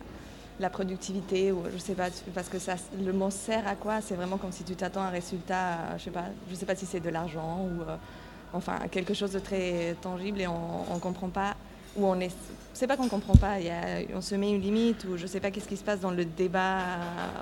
la 0.59 0.69
productivité 0.69 1.51
ou 1.51 1.63
je 1.73 1.77
sais 1.79 1.95
pas 1.95 2.09
parce 2.35 2.47
que 2.47 2.59
ça 2.59 2.75
le 3.03 3.11
mot 3.11 3.31
sert 3.31 3.67
à 3.67 3.75
quoi? 3.75 4.01
C'est 4.01 4.13
vraiment 4.13 4.37
comme 4.37 4.51
si 4.51 4.63
tu 4.63 4.75
t'attends 4.75 5.01
à 5.01 5.05
un 5.05 5.09
résultat 5.09 5.97
je 5.97 6.03
sais 6.03 6.11
pas 6.11 6.25
je 6.49 6.55
sais 6.55 6.67
pas 6.67 6.75
si 6.75 6.85
c'est 6.85 6.99
de 6.99 7.09
l'argent 7.09 7.65
ou 7.65 7.81
euh, 7.81 7.95
enfin 8.53 8.77
quelque 8.91 9.15
chose 9.15 9.31
de 9.31 9.39
très 9.39 9.95
tangible 10.01 10.39
et 10.39 10.47
on, 10.47 10.93
on 10.93 10.99
comprend 10.99 11.29
pas 11.29 11.55
où 11.95 12.05
on 12.05 12.19
est 12.19 12.35
c'est 12.73 12.87
pas 12.87 12.97
qu'on 12.97 13.09
comprend 13.09 13.35
pas 13.35 13.57
on 14.13 14.21
se 14.21 14.35
met 14.35 14.49
une 14.49 14.61
limite 14.61 15.05
ou 15.05 15.17
je 15.17 15.27
sais 15.27 15.39
pas 15.39 15.51
qu'est-ce 15.51 15.67
qui 15.67 15.77
se 15.77 15.83
passe 15.83 15.99
dans 15.99 16.11
le 16.11 16.25
débat 16.25 16.79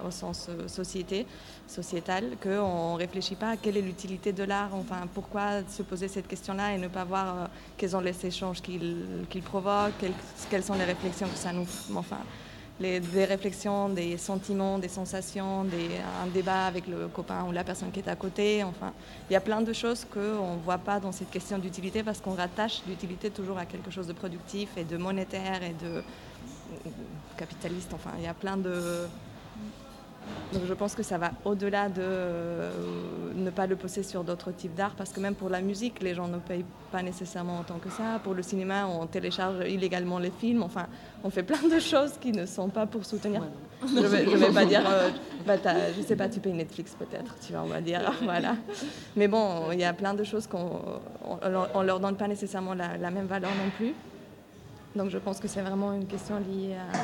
au 0.05 0.11
sens 0.11 0.49
société 0.67 1.25
sociétal 1.67 2.38
qu'on 2.41 2.95
réfléchit 2.95 3.36
pas 3.36 3.51
à 3.51 3.57
quelle 3.57 3.77
est 3.77 3.82
l'utilité 3.82 4.34
de 4.34 4.43
l'art 4.43 4.73
enfin 4.73 5.07
pourquoi 5.13 5.61
se 5.69 5.84
poser 5.84 6.07
cette 6.07 6.27
question 6.27 6.53
là 6.53 6.73
et 6.73 6.77
ne 6.77 6.88
pas 6.88 7.03
voir 7.03 7.27
euh, 7.27 7.47
quels 7.77 7.91
sont 7.91 7.99
les 7.99 8.25
échanges 8.25 8.61
qu'il 8.61 9.25
qu 9.30 9.39
provoque 9.41 9.93
quelles, 9.99 10.13
quelles 10.49 10.63
sont 10.63 10.73
les 10.73 10.86
réflexions 10.86 11.27
que 11.27 11.38
ça 11.38 11.53
nous 11.53 11.67
enfin 11.95 12.17
des 12.80 13.25
réflexions, 13.25 13.89
des 13.89 14.17
sentiments, 14.17 14.80
des 14.80 14.88
sensations, 14.88 15.61
un 15.61 16.27
débat 16.34 16.65
avec 16.65 16.88
le 16.88 17.07
copain 17.07 17.45
ou 17.47 17.51
la 17.51 17.63
personne 17.63 17.91
qui 17.91 17.99
est 17.99 18.07
à 18.07 18.15
côté. 18.15 18.63
Enfin, 18.63 18.93
il 19.30 19.34
y 19.34 19.36
a 19.36 19.41
plein 19.41 19.61
de 19.61 19.73
choses 19.73 20.05
qu'on 20.05 20.55
ne 20.55 20.61
voit 20.63 20.77
pas 20.77 20.99
dans 20.99 21.11
cette 21.11 21.30
question 21.30 21.57
d'utilité 21.57 22.03
parce 22.03 22.21
qu'on 22.21 22.36
rattache 22.36 22.82
l'utilité 22.88 23.30
toujours 23.30 23.57
à 23.57 23.65
quelque 23.65 23.91
chose 23.91 24.07
de 24.07 24.13
productif 24.13 24.69
et 24.77 24.86
de 24.86 24.97
monétaire 24.97 25.61
et 25.63 25.73
de 25.84 26.03
capitaliste. 27.38 27.93
Enfin, 27.93 28.11
il 28.17 28.23
y 28.23 28.27
a 28.27 28.34
plein 28.34 28.57
de, 28.57 29.07
donc 30.53 30.63
je 30.67 30.73
pense 30.73 30.95
que 30.95 31.03
ça 31.03 31.17
va 31.17 31.32
au-delà 31.45 31.89
de 31.89 32.01
euh, 32.01 32.71
ne 33.36 33.49
pas 33.51 33.67
le 33.67 33.75
poser 33.75 34.01
sur 34.03 34.23
d'autres 34.23 34.51
types 34.51 34.73
d'art, 34.73 34.95
parce 34.97 35.11
que 35.11 35.19
même 35.19 35.36
pour 35.36 35.49
la 35.49 35.61
musique, 35.61 36.01
les 36.01 36.15
gens 36.15 36.27
ne 36.27 36.38
payent 36.38 36.65
pas 36.91 37.03
nécessairement 37.03 37.59
autant 37.59 37.77
que 37.77 37.89
ça. 37.89 38.19
Pour 38.23 38.34
le 38.34 38.41
cinéma, 38.41 38.88
on 38.88 39.05
télécharge 39.05 39.67
illégalement 39.69 40.17
les 40.17 40.32
films. 40.32 40.63
Enfin, 40.63 40.88
on 41.23 41.30
fait 41.30 41.43
plein 41.43 41.67
de 41.67 41.80
choses 41.80 42.13
qui 42.19 42.32
ne 42.32 42.45
sont 42.45 42.69
pas 42.69 42.86
pour 42.88 43.05
soutenir. 43.05 43.43
Je 43.82 43.99
ne 44.01 44.07
vais, 44.07 44.51
pas 44.51 44.65
dire, 44.65 44.84
euh, 44.89 45.09
bah, 45.47 45.55
je 45.95 46.01
sais 46.01 46.15
pas, 46.15 46.27
tu 46.27 46.39
payes 46.39 46.53
Netflix 46.53 46.95
peut-être, 46.97 47.36
tu 47.45 47.53
vois, 47.53 47.61
on 47.61 47.67
va 47.67 47.80
dire, 47.80 48.11
voilà. 48.23 48.55
Mais 49.15 49.27
bon, 49.27 49.71
il 49.71 49.80
y 49.80 49.86
a 49.86 49.93
plein 49.93 50.13
de 50.13 50.23
choses 50.23 50.47
qu'on 50.47 50.82
on, 51.73 51.82
leur 51.84 51.99
donne 51.99 52.17
pas 52.17 52.27
nécessairement 52.27 52.73
la 52.73 53.11
même 53.11 53.27
valeur 53.27 53.51
non 53.51 53.69
plus. 53.77 53.93
Donc 54.96 55.10
je 55.10 55.18
pense 55.18 55.40
que 55.40 55.48
c'est 55.48 55.62
vraiment 55.62 55.94
une 55.94 56.08
question 56.08 56.38
liée 56.40 56.76
à 56.76 56.98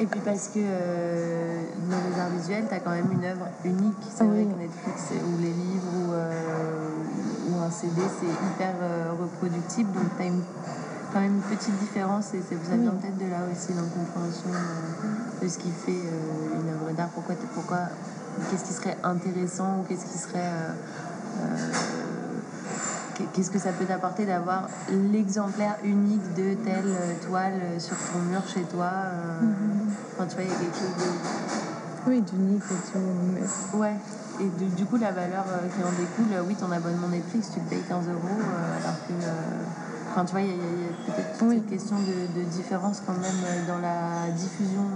et 0.00 0.06
puis 0.06 0.20
parce 0.20 0.48
que 0.48 0.60
euh, 0.64 1.62
dans 1.90 1.98
les 2.08 2.18
arts 2.18 2.30
visuels, 2.30 2.64
tu 2.66 2.74
as 2.74 2.80
quand 2.80 2.92
même 2.92 3.12
une 3.12 3.22
œuvre 3.22 3.48
unique. 3.66 4.00
C'est 4.08 4.24
oui. 4.24 4.30
vrai 4.30 4.44
que 4.44 4.58
Netflix 4.58 5.12
ou 5.12 5.38
les 5.42 5.52
livres 5.52 5.92
ou, 5.94 6.12
euh, 6.14 7.50
ou 7.50 7.58
un 7.62 7.70
CD, 7.70 8.00
c'est 8.18 8.24
hyper 8.26 8.76
euh, 8.80 9.12
reproductible. 9.20 9.92
Donc 9.92 10.16
tu 10.16 10.22
as 10.22 10.26
une, 10.26 10.42
quand 11.12 11.20
même 11.20 11.34
une 11.34 11.54
petite 11.54 11.78
différence 11.80 12.32
et 12.32 12.40
ça 12.40 12.54
vient 12.64 12.92
oui. 12.92 12.98
peut-être 12.98 13.18
de 13.18 13.30
là 13.30 13.40
aussi 13.52 13.74
l'incompréhension 13.74 14.48
euh, 14.48 15.44
de 15.44 15.48
ce 15.48 15.58
qui 15.58 15.70
fait 15.70 15.92
une 15.92 16.68
œuvre 16.70 16.96
d'art. 16.96 17.10
Pourquoi, 17.10 17.34
pourquoi 17.52 17.80
qu'est-ce 18.50 18.64
qui 18.64 18.72
serait 18.72 18.96
intéressant 19.04 19.80
ou 19.80 19.82
qu'est-ce 19.86 20.06
qui 20.06 20.16
serait 20.16 20.50
qu'est-ce 23.32 23.50
que 23.50 23.58
ça 23.58 23.72
peut 23.72 23.84
t'apporter 23.84 24.26
d'avoir 24.26 24.68
l'exemplaire 25.12 25.76
unique 25.84 26.34
de 26.34 26.54
telle 26.64 26.94
toile 27.26 27.60
sur 27.78 27.96
ton 28.12 28.20
mur 28.30 28.42
chez 28.46 28.62
toi 28.62 28.90
euh... 28.92 29.42
mm 29.42 29.52
-hmm. 29.52 29.80
Enfin, 30.20 30.26
tu 30.28 30.34
vois, 30.34 30.44
il 30.44 30.50
y 30.50 30.54
a 30.54 30.58
quelque 30.58 30.76
chose 30.76 30.96
de. 31.00 32.10
Oui, 32.10 32.20
d'unique 32.22 32.62
et 32.62 32.92
tout. 32.92 33.78
Ouais. 33.78 33.96
Et 34.40 34.44
de, 34.44 34.76
du 34.76 34.84
coup, 34.84 34.96
la 34.96 35.12
valeur 35.12 35.44
euh, 35.48 35.68
qui 35.68 35.82
en 35.82 35.92
découle, 35.92 36.46
oui, 36.46 36.54
ton 36.54 36.70
abonnement 36.70 37.08
Netflix, 37.08 37.52
tu 37.54 37.60
le 37.60 37.66
payes 37.66 37.82
15 37.88 38.08
euros, 38.08 38.18
euh, 38.28 38.78
alors 38.80 38.98
que. 39.06 39.12
Euh, 39.12 40.10
enfin, 40.10 40.24
tu 40.24 40.32
vois, 40.32 40.40
il 40.42 40.48
y 40.48 40.50
a, 40.50 40.54
a 40.54 41.12
peut-être 41.12 41.42
oui. 41.42 41.56
une 41.56 41.64
question 41.64 41.96
de, 42.00 42.40
de, 42.40 42.44
différence 42.48 43.02
quand 43.06 43.14
même 43.14 43.66
dans 43.66 43.78
la 43.78 44.30
diffusion 44.32 44.86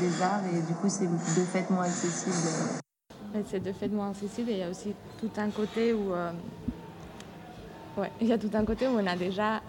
des 0.00 0.22
arts, 0.22 0.42
et 0.52 0.60
du 0.60 0.74
coup, 0.74 0.88
c'est 0.88 1.06
de 1.06 1.44
fait 1.52 1.68
moins 1.70 1.84
accessible. 1.84 2.34
C'est 3.50 3.62
de 3.62 3.72
fait 3.72 3.88
moins 3.88 4.10
accessible, 4.10 4.50
et 4.50 4.54
il 4.54 4.58
y 4.58 4.62
a 4.62 4.70
aussi 4.70 4.94
tout 5.20 5.30
un 5.36 5.50
côté 5.50 5.92
où. 5.92 6.12
Ouais, 7.96 8.10
il 8.20 8.26
y 8.26 8.32
a 8.32 8.38
tout 8.38 8.50
un 8.54 8.64
côté 8.64 8.88
où 8.88 8.98
on 8.98 9.06
a 9.06 9.16
déjà 9.16 9.60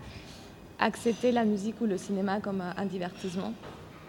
accepté 0.80 1.32
la 1.32 1.46
musique 1.46 1.80
ou 1.82 1.86
le 1.86 1.98
cinéma 1.98 2.40
comme 2.40 2.62
un 2.62 2.86
divertissement. 2.86 3.54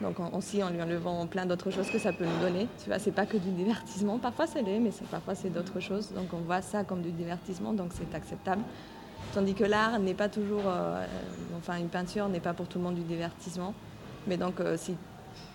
Donc 0.01 0.17
aussi 0.35 0.63
en 0.63 0.71
lui 0.71 0.81
enlevant 0.83 1.27
plein 1.27 1.47
d'autres 1.47 1.71
choses 1.71 1.91
que 1.91 1.99
ça 1.99 2.13
peut 2.13 2.25
nous 2.25 2.41
donner. 2.41 2.69
Tu 2.83 2.89
vois, 2.89 2.99
c'est 2.99 3.13
pas 3.13 3.27
que 3.27 3.37
du 3.37 3.51
divertissement. 3.51 4.19
Parfois 4.19 4.47
c'est 4.47 4.63
l'est, 4.63 4.79
mais 4.79 4.91
parfois 5.11 5.35
c'est 5.35 5.51
d'autres 5.51 5.81
choses. 5.81 6.13
Donc 6.13 6.33
on 6.33 6.39
voit 6.39 6.63
ça 6.63 6.85
comme 6.85 7.03
du 7.03 7.11
divertissement, 7.11 7.73
donc 7.73 7.93
c'est 7.95 8.15
acceptable. 8.15 8.63
Tandis 9.35 9.55
que 9.55 9.65
l'art 9.65 9.99
n'est 9.99 10.15
pas 10.15 10.29
toujours, 10.29 10.65
euh, 10.67 11.05
enfin 11.59 11.77
une 11.77 11.89
peinture 11.89 12.29
n'est 12.29 12.41
pas 12.41 12.53
pour 12.53 12.69
tout 12.69 12.79
le 12.79 12.85
monde 12.85 12.95
du 12.95 13.03
divertissement. 13.03 13.75
Mais 14.27 14.37
donc 14.37 14.61
euh, 14.61 14.77
si 14.77 14.97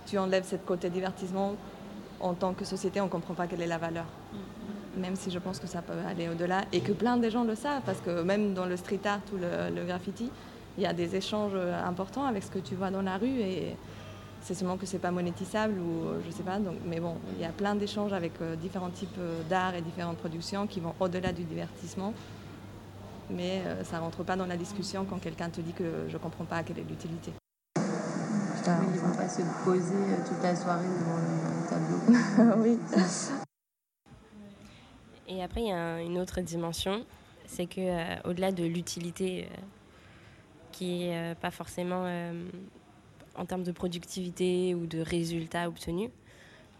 tu 0.06 0.18
enlèves 0.18 0.46
cette 0.46 0.66
côté 0.66 0.90
divertissement, 0.90 1.56
en 2.20 2.34
tant 2.34 2.54
que 2.54 2.66
société, 2.66 3.02
on 3.02 3.08
comprend 3.08 3.34
pas 3.34 3.48
quelle 3.48 3.62
est 3.62 3.68
la 3.68 3.80
valeur. 3.80 4.06
Même 4.98 5.16
si 5.16 5.32
je 5.32 5.40
pense 5.40 5.60
que 5.60 5.68
ça 5.68 5.82
peut 5.82 5.94
aller 6.08 6.28
au-delà 6.28 6.66
et 6.74 6.82
que 6.82 6.92
plein 6.92 7.18
de 7.18 7.30
gens 7.30 7.44
le 7.44 7.56
savent, 7.56 7.82
parce 7.86 8.02
que 8.02 8.22
même 8.22 8.54
dans 8.54 8.66
le 8.66 8.76
street 8.76 9.00
art 9.06 9.22
ou 9.34 9.38
le, 9.38 9.74
le 9.74 9.86
graffiti, 9.86 10.30
il 10.78 10.84
y 10.84 10.86
a 10.86 10.94
des 10.94 11.16
échanges 11.16 11.56
importants 11.86 12.26
avec 12.26 12.44
ce 12.44 12.50
que 12.52 12.60
tu 12.60 12.76
vois 12.76 12.92
dans 12.92 13.02
la 13.02 13.18
rue 13.18 13.40
et 13.40 13.76
c'est 14.42 14.56
seulement 14.56 14.78
que 14.78 14.86
c'est 14.86 15.00
pas 15.00 15.12
monétisable 15.12 15.80
ou 15.80 16.08
euh, 16.08 16.22
je 16.26 16.32
sais 16.32 16.44
pas. 16.44 16.60
Donc, 16.60 16.76
mais 16.86 17.00
bon, 17.00 17.16
il 17.36 17.42
y 17.42 17.46
a 17.46 17.50
plein 17.52 17.76
d'échanges 17.76 18.14
avec 18.14 18.34
euh, 18.42 18.56
différents 18.56 18.90
types 18.90 19.10
euh, 19.20 19.42
d'art 19.50 19.76
et 19.76 19.82
différentes 19.82 20.18
productions 20.18 20.68
qui 20.68 20.80
vont 20.80 20.94
au-delà 21.00 21.32
du 21.32 21.44
divertissement. 21.44 22.14
mais 23.30 23.62
ça 23.84 23.98
ne 23.98 24.02
rentre 24.02 24.24
pas 24.24 24.36
dans 24.36 24.46
la 24.46 24.58
discussion 24.58 25.06
quand 25.10 25.20
quelqu'un 25.20 25.50
te 25.50 25.62
dit 25.62 25.74
que 25.74 26.08
je 26.10 26.14
ne 26.14 26.18
comprends 26.18 26.46
pas 26.46 26.64
quelle 26.64 26.80
est 26.80 26.90
l'utilité. 26.90 27.32
Ils 27.78 28.96
ne 28.96 29.00
vont 29.00 29.16
pas 29.16 29.30
se 29.30 29.42
poser 29.64 30.04
toute 30.28 30.44
la 30.44 30.56
soirée 30.56 30.86
devant 30.86 31.18
le 31.18 31.70
tableau. 31.70 32.62
oui. 32.64 32.78
Et 35.32 35.42
après, 35.42 35.62
il 35.62 35.68
y 35.68 35.72
a 35.72 36.02
une 36.02 36.18
autre 36.20 36.42
dimension, 36.42 37.06
c'est 37.46 37.66
que 37.66 38.28
au-delà 38.28 38.52
de 38.52 38.64
l'utilité 38.64 39.48
qui 40.72 41.06
est 41.06 41.36
pas 41.40 41.52
forcément 41.52 42.06
en 43.36 43.46
termes 43.46 43.64
de 43.64 43.72
productivité 43.72 44.76
ou 44.76 44.86
de 44.86 45.00
résultats 45.00 45.68
obtenus, 45.68 46.10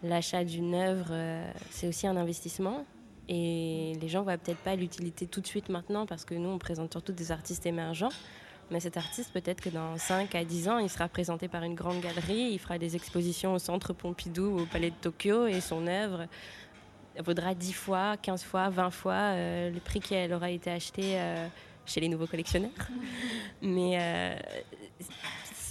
l'achat 0.02 0.44
d'une 0.44 0.74
œuvre, 0.74 1.08
euh, 1.10 1.50
c'est 1.70 1.88
aussi 1.88 2.06
un 2.06 2.16
investissement. 2.16 2.84
Et 3.28 3.92
les 4.00 4.08
gens 4.08 4.22
voient 4.22 4.36
peut-être 4.36 4.58
pas 4.58 4.74
l'utilité 4.74 5.26
tout 5.26 5.40
de 5.40 5.46
suite 5.46 5.68
maintenant 5.68 6.06
parce 6.06 6.24
que 6.24 6.34
nous, 6.34 6.48
on 6.48 6.58
présente 6.58 6.92
surtout 6.92 7.12
des 7.12 7.30
artistes 7.30 7.66
émergents. 7.66 8.10
Mais 8.70 8.80
cet 8.80 8.96
artiste, 8.96 9.32
peut-être 9.32 9.60
que 9.60 9.68
dans 9.68 9.96
5 9.96 10.34
à 10.34 10.44
10 10.44 10.68
ans, 10.68 10.78
il 10.78 10.88
sera 10.88 11.08
présenté 11.08 11.46
par 11.46 11.62
une 11.62 11.74
grande 11.74 12.00
galerie, 12.00 12.50
il 12.52 12.58
fera 12.58 12.78
des 12.78 12.96
expositions 12.96 13.54
au 13.54 13.58
Centre 13.58 13.92
Pompidou, 13.92 14.60
au 14.60 14.66
Palais 14.66 14.90
de 14.90 14.96
Tokyo, 14.96 15.46
et 15.46 15.60
son 15.60 15.86
œuvre 15.86 16.26
vaudra 17.18 17.54
10 17.54 17.72
fois, 17.72 18.16
15 18.16 18.42
fois, 18.44 18.68
20 18.68 18.90
fois 18.90 19.12
euh, 19.14 19.70
le 19.70 19.80
prix 19.80 20.00
qu'elle 20.00 20.32
aura 20.32 20.50
été 20.50 20.70
achetée 20.70 21.20
euh, 21.20 21.46
chez 21.86 22.00
les 22.00 22.08
nouveaux 22.08 22.26
collectionneurs. 22.26 22.70
Mais 23.62 23.98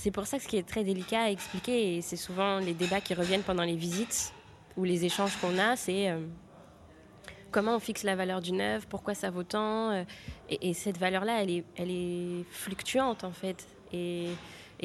c'est 0.01 0.09
pour 0.09 0.25
ça 0.25 0.37
que 0.37 0.43
ce 0.43 0.47
qui 0.47 0.57
est 0.57 0.67
très 0.67 0.83
délicat 0.83 1.25
à 1.25 1.29
expliquer, 1.29 1.97
et 1.97 2.01
c'est 2.01 2.15
souvent 2.15 2.57
les 2.57 2.73
débats 2.73 3.01
qui 3.01 3.13
reviennent 3.13 3.43
pendant 3.43 3.61
les 3.61 3.75
visites 3.75 4.33
ou 4.75 4.83
les 4.83 5.05
échanges 5.05 5.37
qu'on 5.37 5.59
a, 5.59 5.75
c'est 5.75 6.09
euh, 6.09 6.25
comment 7.51 7.75
on 7.75 7.79
fixe 7.79 8.01
la 8.01 8.15
valeur 8.15 8.41
d'une 8.41 8.61
œuvre, 8.61 8.87
pourquoi 8.87 9.13
ça 9.13 9.29
vaut 9.29 9.43
tant. 9.43 9.91
Euh, 9.91 10.03
et, 10.49 10.73
cette 10.73 10.97
valeur-là, 10.97 11.43
elle 11.43 11.51
est, 11.51 11.63
elle 11.77 11.91
est 11.91 12.45
fluctuante 12.49 13.23
en 13.23 13.31
fait. 13.31 13.67
Et 13.93 14.29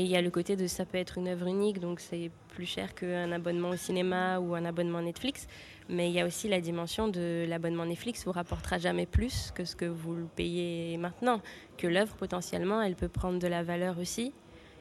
il 0.03 0.09
y 0.09 0.17
a 0.17 0.23
le 0.23 0.31
côté 0.31 0.57
de 0.57 0.67
ça 0.67 0.85
peut 0.85 0.99
être 0.99 1.19
une 1.19 1.29
œuvre 1.29 1.47
unique, 1.47 1.81
donc 1.81 2.01
c'est 2.01 2.31
plus 2.49 2.67
cher 2.67 2.95
qu'un 2.95 3.33
abonnement 3.33 3.71
au 3.71 3.77
cinéma 3.77 4.39
ou 4.41 4.55
un 4.55 4.65
abonnement 4.65 5.01
Netflix. 5.01 5.47
Mais 5.89 6.11
il 6.11 6.15
y 6.15 6.21
a 6.21 6.27
aussi 6.27 6.49
la 6.49 6.61
dimension 6.61 7.09
de 7.09 7.47
l'abonnement 7.49 7.87
Netflix 7.87 8.25
vous 8.25 8.33
rapportera 8.33 8.79
jamais 8.79 9.07
plus 9.07 9.53
que 9.55 9.65
ce 9.65 9.77
que 9.77 9.85
vous 9.85 10.15
le 10.15 10.27
payez 10.37 10.97
maintenant. 10.99 11.41
Que 11.79 11.87
l'œuvre 11.87 12.15
potentiellement, 12.17 12.83
elle 12.83 12.97
peut 12.97 13.09
prendre 13.09 13.39
de 13.39 13.47
la 13.47 13.63
valeur 13.63 13.99
aussi 13.99 14.33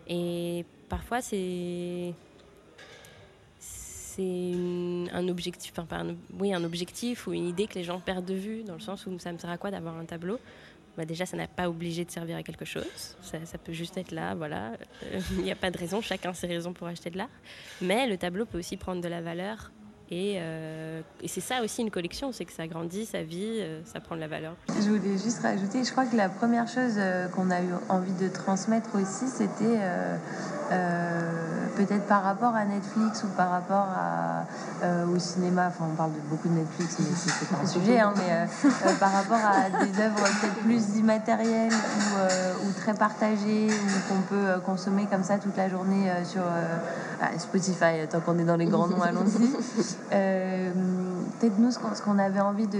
et 0.08 0.66
parfois, 0.90 1.22
c'est 1.22 2.14
c'est 3.60 4.54
un 5.12 5.28
objectif, 5.28 5.74
oui, 6.40 6.54
un 6.54 6.64
objectif 6.64 7.28
ou 7.28 7.34
une 7.34 7.48
idée 7.48 7.68
que 7.68 7.74
les 7.74 7.84
gens 7.84 8.00
perdent 8.00 8.24
de 8.24 8.34
vue, 8.34 8.64
dans 8.64 8.76
le 8.76 8.80
sens 8.80 9.06
où 9.08 9.20
ça 9.20 9.34
me 9.34 9.38
sert 9.38 9.50
à 9.50 9.58
quoi 9.58 9.72
d'avoir 9.72 9.98
un 9.98 10.06
tableau? 10.06 10.40
Bah 10.98 11.06
Déjà, 11.06 11.26
ça 11.26 11.38
n'a 11.38 11.48
pas 11.48 11.70
obligé 11.70 12.06
de 12.06 12.12
servir 12.12 12.38
à 12.38 12.44
quelque 12.44 12.66
chose. 12.66 13.16
Ça, 13.22 13.58
peut 13.58 13.74
juste 13.74 13.98
être 13.98 14.12
là, 14.12 14.36
voilà. 14.36 14.74
Il 15.32 15.44
n'y 15.44 15.52
a 15.52 15.56
pas 15.56 15.72
de 15.72 15.78
raison, 15.78 16.02
chacun 16.02 16.34
ses 16.34 16.48
raisons 16.48 16.74
pour 16.74 16.88
acheter 16.88 17.10
de 17.10 17.18
l'art. 17.18 17.30
Mais 17.82 18.08
le 18.08 18.18
tableau 18.18 18.46
peut 18.46 18.60
aussi 18.60 18.78
prendre 18.78 19.02
de 19.02 19.08
la 19.08 19.22
valeur 19.22 19.72
euh, 20.12 21.02
et, 21.22 21.28
c'est 21.28 21.42
ça 21.42 21.64
aussi 21.64 21.82
une 21.82 21.92
collection, 21.92 22.32
c'est 22.32 22.46
que 22.46 22.54
ça 22.54 22.68
grandit, 22.68 23.06
ça 23.06 23.24
vit, 23.24 23.60
euh, 23.60 23.82
ça 23.86 24.00
prend 24.00 24.16
de 24.16 24.22
la 24.22 24.28
valeur. 24.28 24.56
Je 24.70 24.90
voulais 24.90 25.18
juste 25.18 25.42
rajouter, 25.42 25.84
je 25.84 25.92
crois 25.92 26.06
que 26.06 26.16
la 26.16 26.30
première 26.30 26.68
chose 26.68 26.96
euh, 26.98 27.28
qu'on 27.30 27.50
a 27.50 27.62
eu 27.62 27.70
envie 27.90 28.14
de 28.14 28.28
transmettre 28.28 28.96
aussi, 28.96 29.28
c'était 29.28 29.80
peut-être 31.76 32.08
par 32.08 32.24
rapport 32.24 32.56
à 32.56 32.66
Netflix 32.66 33.24
ou 33.24 33.28
par 33.36 33.52
rapport 33.52 33.88
à, 33.88 34.46
au 35.14 35.20
cinéma, 35.20 35.68
enfin 35.68 35.86
on 35.92 35.96
parle 35.96 36.12
de 36.12 36.20
beaucoup 36.30 36.48
de 36.48 36.54
Netflix, 36.54 36.98
mais 37.00 37.08
c'est 37.16 37.50
pas 37.50 37.62
un 37.64 37.68
sujet, 37.68 38.00
hein, 38.00 38.14
mais 38.18 38.92
par 39.00 39.12
rapport 39.12 39.38
à 39.38 39.70
des 39.84 40.02
œuvres 40.02 40.16
peut-être 40.16 40.56
plus 40.64 40.98
immatérielles 40.98 41.74
ou, 41.74 42.68
ou, 42.68 42.72
très 42.80 42.94
partagées 42.94 43.68
ou 43.68 44.14
qu'on 44.14 44.22
peut 44.22 44.60
consommer 44.66 45.08
comme 45.10 45.24
ça 45.24 45.38
toute 45.38 45.58
la 45.58 45.70
journée 45.70 46.12
sur 46.24 46.44
Spotify, 47.38 48.08
tant 48.10 48.20
qu'on 48.20 48.38
est 48.40 48.44
dans 48.44 48.56
les 48.56 48.66
grands 48.66 48.88
noms, 48.88 49.02
allons-y. 49.02 49.50
Euh, 50.14 50.72
peut-être 51.40 51.58
nous, 51.58 51.72
ce 51.72 52.02
qu'on 52.02 52.20
avait 52.20 52.40
envie 52.40 52.68
de, 52.68 52.78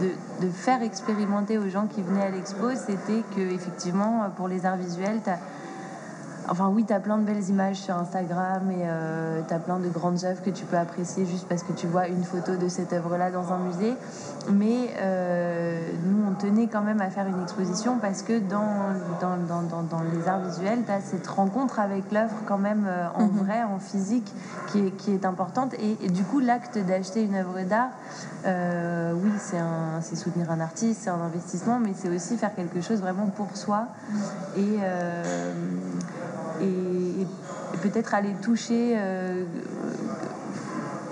de, 0.00 0.06
de, 0.40 0.48
faire 0.50 0.82
expérimenter 0.82 1.58
aux 1.58 1.68
gens 1.68 1.86
qui 1.86 2.02
venaient 2.02 2.26
à 2.26 2.30
l'expo, 2.30 2.70
c'était 2.74 3.22
que 3.34 3.40
effectivement, 3.40 4.30
pour 4.36 4.48
les 4.48 4.64
arts 4.64 4.76
visuels, 4.76 5.20
tu 5.22 5.30
as 5.30 5.38
Enfin 6.48 6.68
oui, 6.74 6.84
tu 6.84 6.92
as 6.92 7.00
plein 7.00 7.18
de 7.18 7.24
belles 7.24 7.48
images 7.48 7.76
sur 7.76 7.96
Instagram 7.96 8.70
et 8.70 8.82
euh, 8.82 9.40
tu 9.46 9.54
as 9.54 9.58
plein 9.58 9.78
de 9.78 9.88
grandes 9.88 10.24
œuvres 10.24 10.42
que 10.42 10.50
tu 10.50 10.64
peux 10.64 10.76
apprécier 10.76 11.24
juste 11.24 11.46
parce 11.48 11.62
que 11.62 11.72
tu 11.72 11.86
vois 11.86 12.08
une 12.08 12.24
photo 12.24 12.56
de 12.56 12.68
cette 12.68 12.92
œuvre-là 12.92 13.30
dans 13.30 13.52
un 13.52 13.58
musée. 13.58 13.94
Mais 14.50 14.90
euh, 15.00 15.80
nous, 16.04 16.24
on 16.28 16.34
tenait 16.34 16.66
quand 16.66 16.82
même 16.82 17.00
à 17.00 17.10
faire 17.10 17.26
une 17.26 17.40
exposition 17.42 17.98
parce 17.98 18.22
que 18.22 18.40
dans, 18.40 18.92
dans, 19.20 19.36
dans, 19.62 19.82
dans 19.82 20.02
les 20.12 20.28
arts 20.28 20.40
visuels, 20.40 20.80
tu 20.84 20.90
as 20.90 21.00
cette 21.00 21.26
rencontre 21.26 21.78
avec 21.78 22.10
l'œuvre 22.10 22.34
quand 22.46 22.58
même 22.58 22.86
euh, 22.88 23.06
en 23.14 23.26
mhm. 23.26 23.44
vrai, 23.44 23.62
en 23.62 23.78
physique, 23.78 24.32
qui 24.68 24.86
est, 24.86 24.90
qui 24.90 25.12
est 25.12 25.24
importante. 25.24 25.74
Et, 25.74 26.08
du 26.08 26.24
coup, 26.24 26.40
l'acte 26.40 26.78
d'acheter 26.78 27.22
une 27.22 27.36
œuvre 27.36 27.60
d'art, 27.62 27.90
oui, 28.44 29.30
c'est 29.38 30.16
soutenir 30.16 30.50
un 30.50 30.60
artiste, 30.60 31.02
c'est 31.04 31.10
un 31.10 31.20
investissement, 31.20 31.78
mais 31.78 31.92
c'est 31.94 32.08
aussi 32.08 32.36
faire 32.36 32.54
quelque 32.54 32.80
chose 32.80 33.00
vraiment 33.00 33.26
pour 33.26 33.56
soi. 33.56 33.88
Et 34.56 34.78
et, 36.62 37.26
peut-être 37.82 38.14
aller 38.14 38.32
toucher 38.42 38.94
euh, 38.96 39.44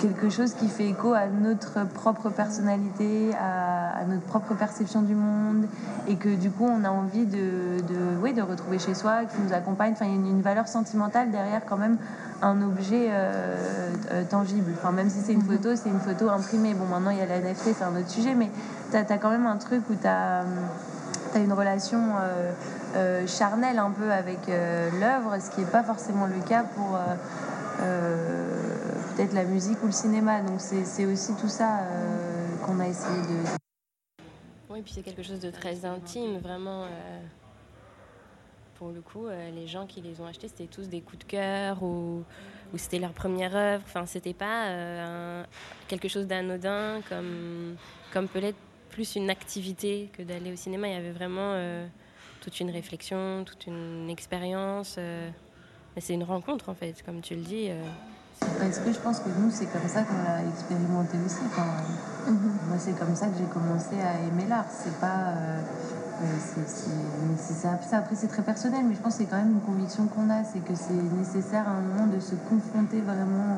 quelque 0.01 0.31
chose 0.31 0.55
qui 0.55 0.69
fait 0.69 0.89
écho 0.89 1.13
à 1.13 1.27
notre 1.27 1.85
propre 1.85 2.31
personnalité, 2.31 3.31
à, 3.35 4.05
notre 4.09 4.23
propre 4.23 4.55
perception 4.55 5.03
du 5.03 5.15
monde, 5.15 5.67
et 6.09 6.17
que 6.17 6.29
du 6.29 6.51
coup 6.51 6.67
on 6.67 6.85
a 6.85 6.91
envie 6.91 7.27
de, 7.27 7.81
de, 7.87 8.33
de 8.33 8.43
retrouver 8.43 8.79
chez 8.79 8.95
soi, 8.95 9.25
qui 9.25 9.41
nous 9.47 9.53
accompagne. 9.53 9.93
Enfin, 9.93 10.07
il 10.07 10.13
y 10.13 10.15
a 10.15 10.31
une, 10.31 10.41
valeur 10.41 10.69
sentimentale 10.69 11.31
derrière 11.31 11.63
quand 11.69 11.77
même 11.77 11.99
un 12.43 12.63
objet 12.63 13.09
euh, 13.11 13.93
euh, 14.13 14.23
tangible. 14.29 14.73
Enfin, 14.79 14.93
même 14.93 15.11
si 15.11 15.21
c'est 15.21 15.35
une 15.35 15.43
mhm. 15.43 15.59
photo, 15.59 15.77
c'est 15.77 15.91
une 15.91 16.01
photo 16.01 16.31
imprimée. 16.31 16.73
Bon, 16.75 16.87
maintenant 16.87 17.11
il 17.11 17.19
y 17.19 17.21
a 17.21 17.27
la 17.27 17.39
NFT, 17.39 17.75
c'est 17.77 17.85
un 17.85 17.95
autre 17.95 18.09
sujet, 18.09 18.35
mais 18.35 18.51
tu 18.91 18.97
as, 18.97 19.19
quand 19.19 19.31
même 19.31 19.47
un 19.47 19.59
truc 19.59 19.83
où 19.91 19.95
tu 19.95 20.07
as, 20.07 20.45
as, 21.35 21.39
une 21.39 21.53
relation 21.53 22.01
euh, 22.97 23.27
charnel 23.27 23.79
un 23.79 23.91
peu 23.91 24.11
avec 24.11 24.51
l'œuvre, 24.99 25.37
ce 25.41 25.51
qui 25.51 25.61
n'est 25.61 25.67
pas 25.67 25.83
forcément 25.83 26.27
le 26.27 26.41
cas 26.49 26.65
pour 26.75 26.99
euh, 27.83 28.80
peut-être 29.21 29.35
la 29.35 29.45
musique 29.45 29.83
ou 29.83 29.87
le 29.87 29.93
cinéma. 29.93 30.41
Donc 30.41 30.61
c'est 30.61 31.05
aussi 31.05 31.33
tout 31.39 31.49
ça 31.49 31.81
qu'on 32.65 32.81
a 32.81 32.89
essayé 32.89 33.21
de... 33.23 33.61
Oui, 34.71 34.81
puis 34.83 34.93
c'est 34.95 35.03
quelque 35.03 35.23
chose 35.23 35.41
de 35.41 35.51
très 35.51 35.85
intime, 35.85 36.39
vraiment. 36.39 36.87
pour 38.77 38.93
le 38.93 39.03
coup, 39.03 39.27
les 39.55 39.67
gens 39.67 39.87
qui 39.87 40.01
les 40.01 40.21
ont 40.21 40.27
achetés, 40.27 40.49
c'était 40.49 40.69
tous 40.69 40.89
des 40.89 41.03
coups 41.03 41.19
de 41.19 41.25
cœur 41.25 41.83
ou, 41.83 42.25
c'était 42.77 42.99
leur 42.99 43.13
première 43.13 43.55
œuvre. 43.55 43.83
Enfin, 43.87 44.07
c'était 44.07 44.33
pas 44.33 45.45
quelque 45.89 46.09
chose 46.09 46.27
d'anodin 46.27 47.01
comme, 47.09 47.77
comme 48.13 48.27
peut 48.27 48.43
être 48.43 48.59
plus 48.89 49.17
une 49.17 49.29
activité 49.29 50.09
que 50.15 50.23
d'aller 50.23 50.53
au 50.53 50.57
cinéma. 50.57 50.89
Il 50.89 50.95
y 50.95 50.97
avait 50.97 51.13
vraiment 51.13 51.55
toute 52.41 52.59
une 52.61 52.71
réflexion, 52.71 53.45
toute 53.45 53.67
une 53.67 54.09
expérience. 54.09 54.97
Euh, 54.99 55.29
c'est 55.99 56.15
une 56.15 56.25
rencontre 56.25 56.71
en 56.71 56.75
fait, 56.75 57.03
comme 57.05 57.21
tu 57.21 57.35
le 57.35 57.43
dis. 57.43 57.69
Euh. 58.43 58.47
Parce 58.59 58.79
que 58.79 58.93
je 58.93 58.99
pense 58.99 59.19
que 59.21 59.29
nous, 59.39 59.51
c'est 59.51 59.67
comme 59.67 59.89
ça 59.89 60.03
qu'on 60.03 60.23
l'a 60.23 60.43
expérimenté 60.49 61.19
aussi. 61.25 61.43
Mhm. 62.27 62.53
Moi, 62.69 62.77
c'est 62.79 62.99
comme 62.99 63.15
ça 63.15 63.27
que 63.27 63.39
j'ai 63.39 63.45
commencé 63.45 63.97
à 64.01 64.21
aimer 64.27 64.47
l'art. 64.49 64.67
C'est 64.71 64.99
pas. 65.01 65.35
Euh, 65.37 65.61
c'est, 67.39 67.67
après, 67.97 68.15
c'est 68.15 68.29
très 68.29 68.43
personnel, 68.43 68.85
mais 68.87 68.95
je 68.95 69.01
pense 69.01 69.15
que 69.15 69.21
c'est 69.21 69.31
quand 69.31 69.39
même 69.39 69.53
une 69.53 69.61
conviction 69.61 70.07
qu'on 70.07 70.29
a. 70.29 70.45
C'est 70.45 70.61
que 70.61 70.75
c'est 70.75 70.93
nécessaire 70.93 71.67
à 71.67 71.73
un 71.73 71.81
moment 71.81 72.07
de 72.07 72.21
se 72.21 72.35
confronter 72.49 73.01
vraiment. 73.01 73.57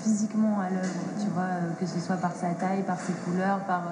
Physiquement 0.00 0.60
à 0.60 0.68
l'œuvre, 0.70 1.04
tu 1.18 1.26
vois, 1.34 1.74
que 1.80 1.86
ce 1.86 1.98
soit 1.98 2.16
par 2.16 2.32
sa 2.32 2.50
taille, 2.50 2.82
par 2.82 2.98
ses 2.98 3.12
couleurs, 3.24 3.60
par, 3.60 3.82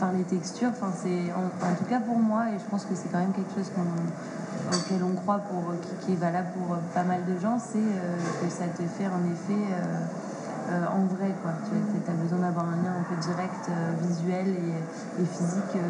par 0.00 0.12
les 0.12 0.22
textures. 0.22 0.70
Enfin, 0.70 0.92
c'est 0.96 1.32
en, 1.32 1.74
tout 1.74 1.84
cas 1.84 2.00
pour 2.00 2.18
moi, 2.18 2.46
et 2.48 2.58
je 2.58 2.64
pense 2.70 2.84
que 2.84 2.94
c'est 2.94 3.10
quand 3.10 3.18
même 3.18 3.32
quelque 3.32 3.54
chose 3.54 3.70
auquel 4.72 5.02
on 5.02 5.14
croit, 5.14 5.38
pour, 5.38 5.74
qui, 6.04 6.12
est 6.12 6.16
valable 6.16 6.48
pour 6.56 6.76
pas 6.94 7.04
mal 7.04 7.20
de 7.24 7.38
gens, 7.40 7.58
c'est 7.58 7.78
euh, 7.78 8.16
que 8.42 8.50
ça 8.50 8.66
te 8.66 8.82
fait 8.82 9.06
en 9.06 9.24
effet 9.30 9.72
euh, 9.72 10.72
euh, 10.72 10.84
en 10.86 11.06
vrai. 11.14 11.34
Quoi. 11.42 11.52
Tu 11.70 12.10
as 12.10 12.14
besoin 12.14 12.38
d'avoir 12.38 12.66
un 12.66 12.76
lien 12.82 12.92
un 13.00 13.02
peu 13.02 13.20
direct, 13.20 13.70
visuel 14.02 14.48
et, 14.48 15.24
physique 15.24 15.82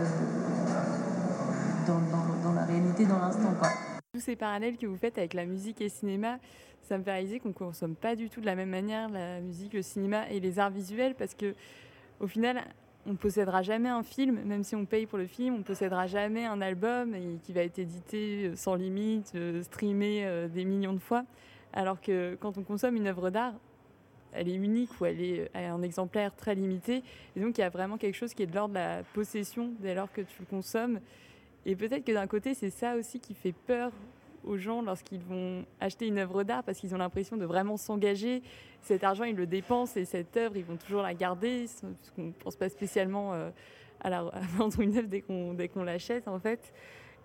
dans, 1.86 2.52
la 2.52 2.64
réalité, 2.64 3.04
dans 3.06 3.18
l'instant. 3.18 3.54
Tous 4.14 4.20
ces 4.20 4.36
parallèles 4.36 4.78
que 4.78 4.86
vous 4.86 4.96
faites 4.96 5.18
avec 5.18 5.34
la 5.34 5.44
musique 5.44 5.82
et 5.82 5.84
le 5.84 5.90
cinéma, 5.90 6.38
ça 6.80 6.96
me 6.96 7.04
fait 7.04 7.12
réaliser 7.12 7.40
qu'on 7.40 7.50
ne 7.50 7.52
consomme 7.52 7.94
pas 7.94 8.16
du 8.16 8.30
tout 8.30 8.40
de 8.40 8.46
la 8.46 8.54
même 8.54 8.70
manière 8.70 9.10
la 9.10 9.38
musique, 9.42 9.74
le 9.74 9.82
cinéma 9.82 10.26
et 10.30 10.40
les 10.40 10.58
arts 10.58 10.70
visuels 10.70 11.14
parce 11.14 11.34
que 11.34 11.54
au 12.18 12.26
final, 12.26 12.64
on 13.04 13.10
ne 13.10 13.16
possédera 13.18 13.60
jamais 13.60 13.90
un 13.90 14.02
film, 14.02 14.40
même 14.46 14.64
si 14.64 14.74
on 14.74 14.86
paye 14.86 15.04
pour 15.04 15.18
le 15.18 15.26
film, 15.26 15.56
on 15.56 15.58
ne 15.58 15.62
possédera 15.62 16.06
jamais 16.06 16.46
un 16.46 16.62
album 16.62 17.14
qui 17.42 17.52
va 17.52 17.60
être 17.60 17.78
édité 17.78 18.46
euh, 18.46 18.56
sans 18.56 18.76
limite, 18.76 19.32
euh, 19.34 19.62
streamé 19.62 20.24
euh, 20.24 20.48
des 20.48 20.64
millions 20.64 20.94
de 20.94 21.00
fois. 21.00 21.26
Alors 21.74 22.00
que 22.00 22.34
quand 22.40 22.56
on 22.56 22.62
consomme 22.62 22.96
une 22.96 23.08
œuvre 23.08 23.28
d'art, 23.28 23.52
elle 24.32 24.48
est 24.48 24.54
unique 24.54 24.90
ou 25.02 25.04
elle 25.04 25.20
est, 25.20 25.50
un 25.54 25.82
exemplaire 25.82 26.34
très 26.34 26.54
limité. 26.54 27.02
Et 27.36 27.40
donc 27.40 27.58
il 27.58 27.60
y 27.60 27.64
a 27.64 27.68
vraiment 27.68 27.98
quelque 27.98 28.16
chose 28.16 28.32
qui 28.32 28.42
est 28.42 28.46
de 28.46 28.54
l'ordre 28.54 28.72
de 28.72 28.78
la 28.78 29.02
possession 29.12 29.70
dès 29.80 29.94
lors 29.94 30.10
que 30.10 30.22
tu 30.22 30.40
le 30.40 30.46
consommes. 30.46 30.98
Et 31.68 31.76
peut-être 31.76 32.02
que 32.02 32.12
d'un 32.12 32.26
côté, 32.26 32.54
c'est 32.54 32.70
ça 32.70 32.96
aussi 32.96 33.20
qui 33.20 33.34
fait 33.34 33.52
peur 33.52 33.92
aux 34.42 34.56
gens 34.56 34.80
lorsqu'ils 34.80 35.20
vont 35.20 35.66
acheter 35.80 36.06
une 36.06 36.16
œuvre 36.16 36.42
d'art 36.42 36.64
parce 36.64 36.78
qu'ils 36.78 36.94
ont 36.94 36.98
l'impression 36.98 37.36
de 37.36 37.44
vraiment 37.44 37.76
s'engager. 37.76 38.42
Cet 38.80 39.04
argent, 39.04 39.24
ils 39.24 39.36
le 39.36 39.46
dépensent 39.46 40.00
et 40.00 40.06
cette 40.06 40.34
œuvre, 40.38 40.56
ils 40.56 40.64
vont 40.64 40.78
toujours 40.78 41.02
la 41.02 41.12
garder. 41.12 41.66
Parce 41.82 42.10
qu'on 42.16 42.22
ne 42.22 42.32
pense 42.32 42.56
pas 42.56 42.70
spécialement 42.70 43.34
euh, 43.34 43.50
à, 44.00 44.22
vendre 44.56 44.80
une 44.80 44.96
œuvre 44.96 45.08
dès 45.08 45.20
qu'on, 45.20 45.82
l'achète, 45.84 46.26
en 46.26 46.38
fait. 46.38 46.72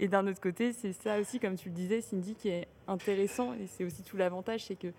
Et 0.02 0.10
d'un 0.10 0.28
autre 0.28 0.42
côté, 0.42 0.74
c'est 0.74 0.92
ça 0.92 1.22
aussi, 1.22 1.40
comme 1.40 1.56
tu 1.56 1.70
le 1.70 1.76
disais, 1.76 2.02
Cindy, 2.02 2.36
qui 2.36 2.50
est 2.50 2.68
intéressant. 2.86 3.54
Et 3.54 3.68
c'est 3.68 3.86
aussi 3.86 4.04
tout 4.04 4.18
l'avantage, 4.18 4.66
c'est 4.66 4.76
que 4.76 4.90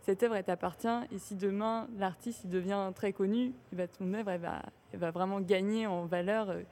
cette 0.00 0.22
œuvre, 0.22 0.36
elle 0.36 0.44
t'appartient. 0.44 0.88
Et 1.12 1.18
si 1.18 1.34
demain, 1.34 1.88
l'artiste 1.98 2.44
il 2.44 2.50
devient 2.50 2.90
très 2.94 3.12
connu, 3.12 3.52
eh 3.70 3.76
ben, 3.76 3.86
ton 3.86 4.14
œuvre, 4.14 4.30
elle 4.30 4.40
va, 4.40 4.62
elle 4.94 5.00
va 5.00 5.10
vraiment 5.10 5.42
gagner 5.42 5.86
en 5.86 6.06
valeur, 6.06 6.48
euh, 6.48 6.62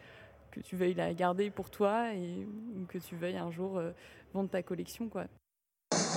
que 0.53 0.61
tu 0.61 0.77
veuilles 0.77 0.95
la 0.95 1.13
garder 1.15 1.51
pour 1.51 1.71
toi 1.71 2.13
et, 2.15 2.47
ou 2.77 2.85
que 2.87 2.99
tu 2.99 3.17
veuilles 3.17 3.39
un 3.39 3.51
jour 3.51 3.79
euh, 3.79 3.91
vendre 4.33 4.51
ta 4.51 4.63
collection. 4.63 5.09
quoi. 5.09 5.25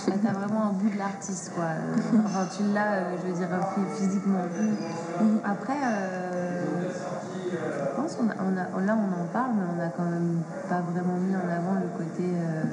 Bah, 0.08 0.14
t'as 0.22 0.34
vraiment 0.34 0.68
un 0.68 0.74
bout 0.74 0.90
de 0.90 0.98
l'artiste, 0.98 1.54
quoi. 1.56 1.72
enfin, 2.26 2.48
tu 2.56 2.64
l'as, 2.74 3.18
je 3.18 3.28
veux 3.28 3.34
dire, 3.34 3.50
physiquement. 3.98 4.44
Après, 5.44 5.78
euh, 5.84 6.90
je 7.52 7.96
pense 7.96 8.16
qu'on 8.16 8.30
a, 8.30 8.36
on 8.40 8.56
a, 8.56 8.86
là, 8.86 8.98
on 8.98 9.24
en 9.24 9.28
parle, 9.28 9.54
mais 9.56 9.64
on 9.74 9.76
n'a 9.78 9.90
quand 9.90 10.06
même 10.06 10.44
pas 10.70 10.82
vraiment 10.82 11.18
mis 11.18 11.36
en 11.36 11.50
avant 11.50 11.74
le 11.74 11.88
côté 11.98 12.24
euh, 12.24 12.64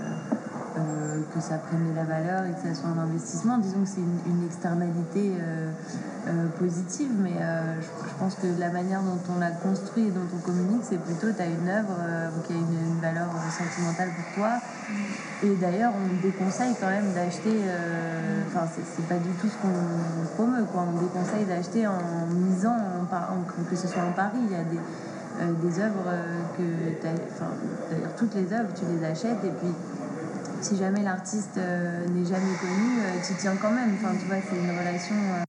que 1.35 1.41
ça 1.41 1.59
prenne 1.59 1.91
de 1.91 1.97
la 1.97 2.05
valeur 2.05 2.45
et 2.45 2.53
que 2.53 2.69
ça 2.69 2.75
soit 2.75 2.91
un 2.91 2.99
investissement. 2.99 3.59
Disons 3.59 3.83
que 3.83 3.89
c'est 3.89 4.01
une, 4.01 4.45
externalité 4.47 5.33
euh, 5.41 5.71
euh, 6.29 6.47
positive, 6.59 7.11
mais 7.19 7.35
je, 7.35 8.15
pense 8.19 8.35
que 8.37 8.47
la 8.59 8.71
manière 8.71 9.01
dont 9.03 9.19
on 9.35 9.41
l'a 9.41 9.51
construit 9.51 10.09
et 10.09 10.11
dont 10.11 10.29
on 10.35 10.39
communique, 10.39 10.83
c'est 10.83 11.01
plutôt 11.01 11.33
tu 11.33 11.43
as 11.43 11.47
une 11.47 11.69
œuvre 11.69 11.97
qui 12.47 12.53
a 12.53 12.57
une, 12.57 13.01
valeur 13.01 13.29
sentimentale 13.51 14.11
pour 14.15 14.35
toi. 14.35 14.51
Et 15.43 15.57
d'ailleurs, 15.57 15.93
on 15.97 16.23
déconseille 16.23 16.75
quand 16.81 16.91
même 16.91 17.13
d'acheter, 17.15 17.57
enfin, 18.47 18.67
c'est 18.75 19.07
pas 19.07 19.19
du 19.19 19.31
tout 19.41 19.49
ce 19.49 19.57
qu'on 19.57 20.35
promeut, 20.37 20.65
quoi. 20.73 20.85
On 20.87 21.01
déconseille 21.01 21.45
d'acheter 21.47 21.87
en 21.87 21.99
misant, 22.31 22.77
en, 23.11 23.65
que 23.69 23.77
ce 23.77 23.89
soit 23.89 24.03
en 24.03 24.13
Paris. 24.13 24.39
Il 24.47 24.53
y 24.53 24.55
a 24.55 24.65
des. 24.65 25.81
œuvres 25.81 26.13
que, 26.57 27.03
d'ailleurs 27.03 28.15
toutes 28.17 28.35
les 28.35 28.53
œuvres, 28.53 28.69
tu 28.75 28.85
les 28.87 29.05
achètes 29.05 29.45
et 29.45 29.51
puis 29.51 29.75
si 30.63 30.77
jamais 30.77 31.03
l'artiste 31.03 31.59
euh, 31.59 32.07
n'est 32.09 32.25
jamais 32.25 32.57
connu, 32.61 33.01
euh, 33.01 33.21
tu 33.27 33.35
tiens 33.39 33.57
quand 33.57 33.73
même. 33.73 33.95
Enfin, 33.95 34.17
tu 34.17 34.27
vois, 34.27 34.41
c'est 34.41 34.57
une 34.57 34.71
relation. 34.71 35.15
Euh. 35.15 35.45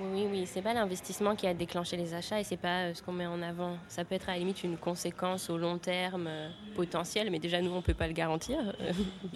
Oui, 0.00 0.26
oui, 0.30 0.48
c'est 0.52 0.62
pas 0.62 0.74
l'investissement 0.74 1.36
qui 1.36 1.46
a 1.46 1.54
déclenché 1.54 1.96
les 1.96 2.12
achats 2.14 2.40
et 2.40 2.44
c'est 2.44 2.56
pas 2.56 2.92
ce 2.92 3.02
qu'on 3.02 3.12
met 3.12 3.26
en 3.26 3.40
avant. 3.40 3.76
Ça 3.88 4.04
peut 4.04 4.14
être 4.14 4.28
à 4.28 4.32
la 4.32 4.38
limite 4.38 4.64
une 4.64 4.76
conséquence 4.76 5.48
au 5.48 5.58
long 5.58 5.78
terme 5.78 6.28
potentielle, 6.74 7.30
mais 7.30 7.38
déjà 7.38 7.60
nous 7.60 7.70
on 7.70 7.82
peut 7.82 7.94
pas 7.94 8.08
le 8.08 8.12
garantir 8.12 8.58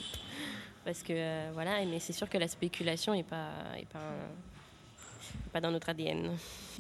parce 0.85 1.03
que 1.03 1.53
voilà. 1.53 1.85
Mais 1.85 2.01
c'est 2.01 2.15
sûr 2.15 2.29
que 2.29 2.39
la 2.39 2.49
spéculation 2.49 3.15
est 3.15 3.23
pas 3.23 3.51
est 3.77 3.89
pas 3.89 4.01
pas 5.53 5.61
dans 5.61 5.71
notre 5.71 5.89
ADN. 5.89 6.31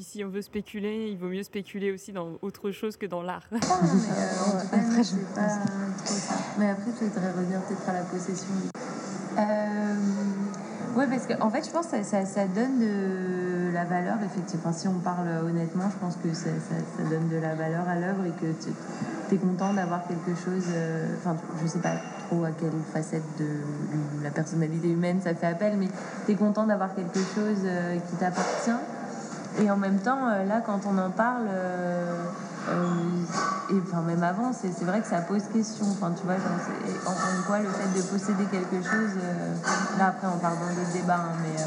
si 0.00 0.24
on 0.24 0.28
veut 0.28 0.42
spéculer, 0.42 1.08
il 1.10 1.18
vaut 1.18 1.28
mieux 1.28 1.42
spéculer 1.42 1.92
aussi 1.92 2.12
dans 2.12 2.38
autre 2.42 2.70
chose 2.70 2.96
que 2.96 3.06
dans 3.06 3.22
l'art. 3.22 3.46
mais, 3.52 3.58
euh, 3.58 4.62
pas 4.70 4.76
Mais 6.58 6.70
après, 6.70 6.90
je 7.00 7.04
voudrais 7.06 7.32
revenir 7.32 7.60
peut-être 7.62 7.88
à 7.88 7.92
la 7.92 8.02
possession. 8.02 8.54
Euh, 9.38 9.94
oui, 10.96 11.04
parce 11.10 11.26
qu'en 11.26 11.46
en 11.46 11.50
fait, 11.50 11.64
je 11.64 11.70
pense 11.70 11.86
que 11.88 12.02
ça, 12.02 12.24
ça, 12.24 12.46
donne 12.46 12.80
de 12.80 13.70
la 13.72 13.84
valeur, 13.84 14.16
effectivement. 14.24 14.72
Si 14.72 14.88
on 14.88 14.98
parle 14.98 15.28
honnêtement, 15.44 15.90
je 15.90 15.96
pense 15.98 16.16
que 16.16 16.32
ça, 16.32 16.50
ça 16.68 17.04
donne 17.04 17.28
de 17.28 17.36
la 17.36 17.54
valeur 17.54 17.86
à 17.88 17.96
l'œuvre 17.96 18.24
et 18.24 18.30
que 18.30 18.52
tu 19.28 19.34
es 19.34 19.38
content 19.38 19.74
d'avoir 19.74 20.06
quelque 20.06 20.34
chose. 20.34 20.64
Euh, 20.74 21.14
enfin, 21.18 21.36
je 21.62 21.66
sais 21.66 21.80
pas 21.80 21.96
trop 22.26 22.44
à 22.44 22.50
quelle 22.50 22.72
facette 22.92 23.24
de 23.38 23.46
la 24.22 24.30
personnalité 24.30 24.88
humaine 24.88 25.20
ça 25.22 25.34
fait 25.34 25.46
appel, 25.46 25.76
mais 25.78 25.88
tu 26.26 26.32
es 26.32 26.34
content 26.34 26.64
d'avoir 26.64 26.94
quelque 26.94 27.18
chose 27.18 27.62
euh, 27.64 27.96
qui 27.96 28.16
t'appartient. 28.16 28.70
Et 29.60 29.70
en 29.70 29.76
même 29.76 29.98
temps, 29.98 30.28
euh, 30.28 30.44
là, 30.44 30.60
quand 30.64 30.80
on 30.86 30.98
en 30.98 31.10
parle, 31.10 31.46
et 33.70 33.74
enfin 33.82 34.02
même 34.02 34.22
avant, 34.22 34.52
c'est 34.52 34.84
vrai 34.84 35.00
que 35.00 35.06
ça 35.06 35.20
pose 35.20 35.42
question. 35.52 35.86
Enfin, 35.90 36.12
tu 36.18 36.24
vois, 36.26 36.34
en, 37.06 37.42
quoi 37.46 37.58
le 37.60 37.68
fait 37.68 37.96
de 37.96 38.02
posséder 38.02 38.44
quelque 38.50 38.82
chose, 38.82 39.14
là 39.98 40.08
après 40.08 40.26
on 40.26 40.38
parle 40.38 40.56
dans 40.58 40.74
d'autres 40.74 40.92
débats, 40.92 41.14
hein, 41.14 41.36
mais, 41.42 41.62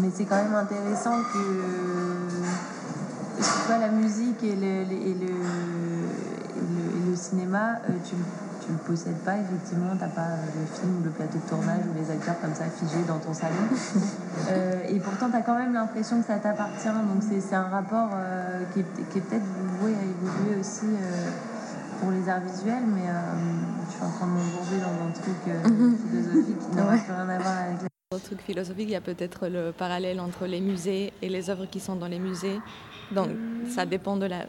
mais 0.00 0.10
c'est 0.14 0.24
quand 0.24 0.36
même 0.36 0.54
intéressant 0.54 1.22
que 1.32 1.38
la 3.76 3.88
musique 3.88 4.42
et 4.42 4.56
le, 4.56 4.92
et 4.92 5.14
le, 5.14 5.34
le, 7.10 7.16
cinéma, 7.16 7.78
tu 8.04 8.14
tu 8.68 8.74
ne 8.74 8.78
possèdes 8.78 9.24
pas, 9.24 9.38
effectivement, 9.38 9.96
tu 9.96 10.04
n'as 10.04 10.08
pas 10.08 10.36
le 10.44 10.66
film 10.66 11.00
ou 11.00 11.04
le 11.04 11.10
plateau 11.10 11.38
de 11.38 11.48
tournage 11.48 11.80
ou 11.88 11.96
les 11.96 12.10
acteurs 12.10 12.38
comme 12.40 12.54
ça 12.54 12.64
figés 12.68 13.02
dans 13.06 13.18
ton 13.18 13.32
salon. 13.32 13.54
Euh, 14.50 14.88
et 14.88 14.98
pourtant, 15.00 15.28
tu 15.28 15.36
as 15.36 15.42
quand 15.42 15.58
même 15.58 15.74
l'impression 15.74 16.20
que 16.20 16.26
ça 16.26 16.38
t'appartient. 16.38 16.88
Donc, 16.88 17.22
c'est 17.28 17.54
un 17.54 17.68
rapport 17.68 18.10
euh, 18.14 18.62
qui 18.72 18.80
est, 18.80 19.10
qui 19.10 19.18
est 19.18 19.20
peut-être 19.20 19.44
voué 19.80 19.92
à 19.92 20.02
évoluer 20.02 20.60
aussi 20.60 20.86
euh, 20.86 21.28
pour 22.00 22.12
les 22.12 22.26
arts 22.28 22.40
visuels, 22.40 22.84
mais 22.86 23.02
je 23.88 23.92
suis 23.92 24.04
en 24.04 24.10
train 24.10 24.26
de 24.26 24.30
m'embourber 24.30 24.78
dans 24.78 25.06
un 25.06 25.10
truc 25.10 26.00
philosophique 26.08 26.58
qui 26.58 26.76
n'a 26.76 26.82
plus 26.84 27.12
rien 27.12 27.28
à 27.28 27.38
voir 27.38 27.58
avec 27.58 27.82
la 27.82 27.88
le 28.10 28.20
truc 28.20 28.40
philosophique, 28.40 28.88
il 28.88 28.92
y 28.92 28.96
a 28.96 29.02
peut-être 29.02 29.48
le 29.48 29.70
parallèle 29.70 30.18
entre 30.18 30.46
les 30.46 30.62
musées 30.62 31.12
et 31.20 31.28
les 31.28 31.50
œuvres 31.50 31.66
qui 31.66 31.80
sont 31.80 31.96
dans 31.96 32.08
les 32.08 32.18
musées. 32.18 32.58
Donc, 33.12 33.28
ça 33.68 33.84
dépend 33.84 34.16
de 34.16 34.24
la, 34.24 34.46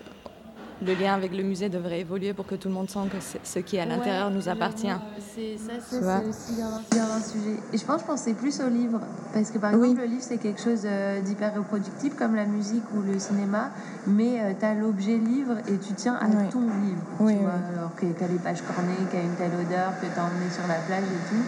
le 0.86 0.94
lien 0.94 1.14
avec 1.14 1.36
le 1.36 1.44
musée 1.44 1.70
devrait 1.70 2.02
évoluer 2.02 2.34
pour 2.34 2.46
que 2.46 2.56
tout 2.56 2.68
le 2.68 2.74
monde 2.74 2.90
sente 2.90 3.10
que 3.10 3.18
ce 3.44 3.60
qui 3.60 3.78
est 3.78 3.82
à 3.82 3.86
l'intérieur 3.86 4.32
nous 4.32 4.48
appartient. 4.48 4.88
C'est 5.36 5.58
ça, 5.58 5.74
c'est 5.80 5.98
aussi 5.98 6.54
bien 6.92 7.06
un 7.06 7.22
sujet. 7.22 7.58
Et 7.74 7.78
je 7.78 7.86
pense, 7.86 8.02
je 8.02 8.06
pensais 8.06 8.34
plus 8.34 8.60
au 8.62 8.70
livre, 8.70 9.00
parce 9.34 9.52
que 9.52 9.58
par 9.58 9.74
exemple, 9.74 10.00
le 10.00 10.06
livre 10.06 10.22
c'est 10.22 10.38
quelque 10.38 10.62
chose 10.62 10.82
euh, 10.86 11.22
d'hyper 11.22 11.54
reproductible 11.56 12.16
comme 12.16 12.36
la 12.36 12.46
musique 12.46 12.84
ou 12.96 13.02
le 13.02 13.20
cinéma, 13.20 13.72
mais 14.08 14.40
euh, 14.40 14.54
tu 14.58 14.66
as 14.66 14.74
l'objet 14.74 15.18
livre 15.18 15.58
et 15.68 15.78
tu 15.78 15.94
tiens 15.94 16.16
à 16.16 16.28
ton 16.50 16.62
livre, 16.62 17.04
tu 17.18 17.24
vois, 17.24 17.52
alors 17.76 17.96
qu'il 18.00 18.10
y 18.10 18.24
a 18.24 18.28
les 18.28 18.40
pages 18.40 18.62
cornées, 18.62 18.96
qu'il 19.10 19.20
y 19.20 19.22
a 19.22 19.26
une 19.26 19.36
telle 19.36 19.52
odeur, 19.54 19.94
que 20.00 20.06
tu 20.06 20.20
as 20.20 20.24
emmené 20.24 20.50
sur 20.52 20.68
la 20.68 20.76
plage 20.76 21.04
et 21.04 21.30
tout. 21.30 21.44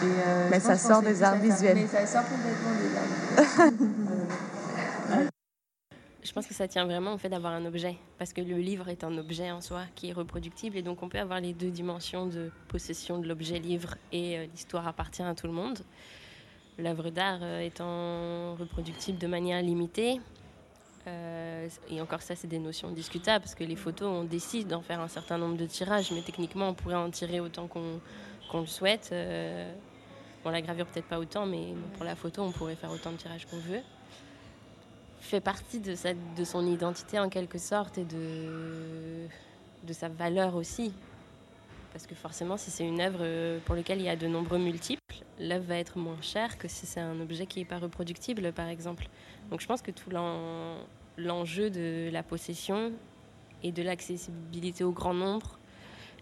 Et, 0.00 0.06
euh, 0.26 0.48
mais 0.50 0.60
ça 0.60 0.76
sort 0.76 1.02
des 1.02 1.22
arts 1.22 1.36
visuels. 1.36 1.76
Mais 1.76 1.86
ça 1.86 2.06
sort 2.06 2.22
complètement 2.22 2.70
des 2.80 2.96
arts 2.96 3.70
visuels. 3.70 3.98
Je 6.28 6.34
pense 6.34 6.46
que 6.46 6.52
ça 6.52 6.68
tient 6.68 6.84
vraiment 6.84 7.14
au 7.14 7.16
fait 7.16 7.30
d'avoir 7.30 7.54
un 7.54 7.64
objet, 7.64 7.96
parce 8.18 8.34
que 8.34 8.42
le 8.42 8.58
livre 8.58 8.90
est 8.90 9.02
un 9.02 9.16
objet 9.16 9.50
en 9.50 9.62
soi 9.62 9.84
qui 9.94 10.10
est 10.10 10.12
reproductible, 10.12 10.76
et 10.76 10.82
donc 10.82 11.02
on 11.02 11.08
peut 11.08 11.18
avoir 11.18 11.40
les 11.40 11.54
deux 11.54 11.70
dimensions 11.70 12.26
de 12.26 12.50
possession 12.68 13.18
de 13.18 13.26
l'objet 13.26 13.58
livre 13.58 13.94
et 14.12 14.36
euh, 14.36 14.46
l'histoire 14.52 14.86
appartient 14.86 15.22
à 15.22 15.34
tout 15.34 15.46
le 15.46 15.54
monde. 15.54 15.78
L'œuvre 16.76 17.08
d'art 17.08 17.38
euh, 17.40 17.62
étant 17.62 18.56
reproductible 18.56 19.16
de 19.16 19.26
manière 19.26 19.62
limitée, 19.62 20.20
euh, 21.06 21.66
et 21.88 22.02
encore 22.02 22.20
ça 22.20 22.36
c'est 22.36 22.46
des 22.46 22.58
notions 22.58 22.90
discutables, 22.90 23.42
parce 23.42 23.54
que 23.54 23.64
les 23.64 23.76
photos 23.76 24.08
on 24.08 24.24
décide 24.24 24.68
d'en 24.68 24.82
faire 24.82 25.00
un 25.00 25.08
certain 25.08 25.38
nombre 25.38 25.56
de 25.56 25.64
tirages, 25.64 26.12
mais 26.12 26.20
techniquement 26.20 26.68
on 26.68 26.74
pourrait 26.74 26.96
en 26.96 27.08
tirer 27.08 27.40
autant 27.40 27.68
qu'on 27.68 28.60
le 28.60 28.66
souhaite. 28.66 29.14
bon 30.44 30.50
la 30.50 30.60
gravure 30.60 30.84
peut-être 30.88 31.08
pas 31.08 31.18
autant, 31.18 31.46
mais 31.46 31.68
pour 31.94 32.04
la 32.04 32.16
photo 32.16 32.42
on 32.42 32.52
pourrait 32.52 32.76
faire 32.76 32.90
autant 32.92 33.12
de 33.12 33.16
tirages 33.16 33.46
qu'on 33.46 33.60
veut 33.60 33.80
fait 35.28 35.40
partie 35.40 35.80
de, 35.80 35.94
sa, 35.94 36.14
de 36.14 36.44
son 36.44 36.66
identité 36.66 37.18
en 37.18 37.28
quelque 37.28 37.58
sorte 37.58 37.98
et 37.98 38.04
de, 38.04 39.26
de 39.86 39.92
sa 39.92 40.08
valeur 40.08 40.54
aussi. 40.56 40.92
Parce 41.92 42.06
que 42.06 42.14
forcément, 42.14 42.56
si 42.56 42.70
c'est 42.70 42.86
une 42.86 43.00
œuvre 43.00 43.20
euh, 43.20 43.58
pour 43.64 43.74
laquelle 43.74 44.00
il 44.00 44.04
y 44.04 44.08
a 44.08 44.16
de 44.16 44.26
nombreux 44.26 44.58
multiples, 44.58 45.00
l'œuvre 45.38 45.64
va 45.66 45.76
être 45.78 45.98
moins 45.98 46.20
chère 46.20 46.58
que 46.58 46.68
si 46.68 46.86
c'est 46.86 47.00
un 47.00 47.20
objet 47.20 47.46
qui 47.46 47.58
n'est 47.58 47.64
pas 47.64 47.78
reproductible, 47.78 48.52
par 48.52 48.68
exemple. 48.68 49.08
Donc 49.50 49.60
je 49.60 49.66
pense 49.66 49.82
que 49.82 49.90
tout 49.90 50.10
l'enjeu 51.18 51.70
de 51.70 52.08
la 52.12 52.22
possession 52.22 52.92
et 53.62 53.72
de 53.72 53.82
l'accessibilité 53.82 54.84
au 54.84 54.92
grand 54.92 55.14
nombre, 55.14 55.58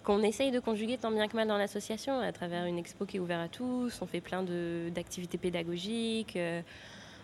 qu'on 0.04 0.22
essaye 0.22 0.52
de 0.52 0.60
conjuguer 0.60 0.98
tant 0.98 1.10
bien 1.10 1.26
que 1.26 1.36
mal 1.36 1.48
dans 1.48 1.58
l'association, 1.58 2.20
à 2.20 2.32
travers 2.32 2.64
une 2.66 2.78
expo 2.78 3.04
qui 3.04 3.16
est 3.16 3.20
ouverte 3.20 3.44
à 3.44 3.48
tous, 3.48 4.00
on 4.00 4.06
fait 4.06 4.20
plein 4.20 4.44
d'activités 4.90 5.36
pédagogiques. 5.36 6.36
Euh, 6.36 6.62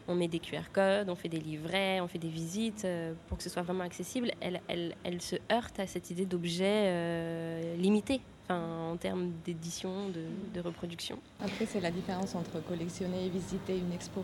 on 0.09 0.15
met 0.15 0.29
des 0.29 0.39
QR 0.39 0.71
codes, 0.73 1.09
on 1.09 1.15
fait 1.15 1.29
des 1.29 1.39
livrets, 1.39 2.01
on 2.01 2.09
fait 2.09 2.19
des 2.19 2.29
visites 2.29 2.85
euh, 2.85 3.13
pour 3.29 3.39
que 3.39 3.45
ce 3.45 3.51
soit 3.51 3.63
vraiment 3.63 3.85
accessible, 3.85 4.33
elle, 4.41 4.61
elle, 4.69 4.95
elle 5.05 5.21
se 5.21 5.37
heurte 5.51 5.79
à 5.79 5.87
cette 5.87 6.11
idée 6.11 6.27
d'objet 6.27 6.85
euh, 6.87 7.77
limité 7.77 8.21
en 8.51 8.97
termes 8.97 9.31
d'édition, 9.45 9.91
de, 10.11 10.61
reproduction. 10.61 11.19
Après, 11.41 11.65
c'est 11.65 11.81
la 11.81 11.91
différence 11.91 12.35
entre 12.35 12.63
collectionner 12.69 13.27
et 13.27 13.29
visiter 13.31 13.79
une 13.79 13.93
expo. 13.93 14.23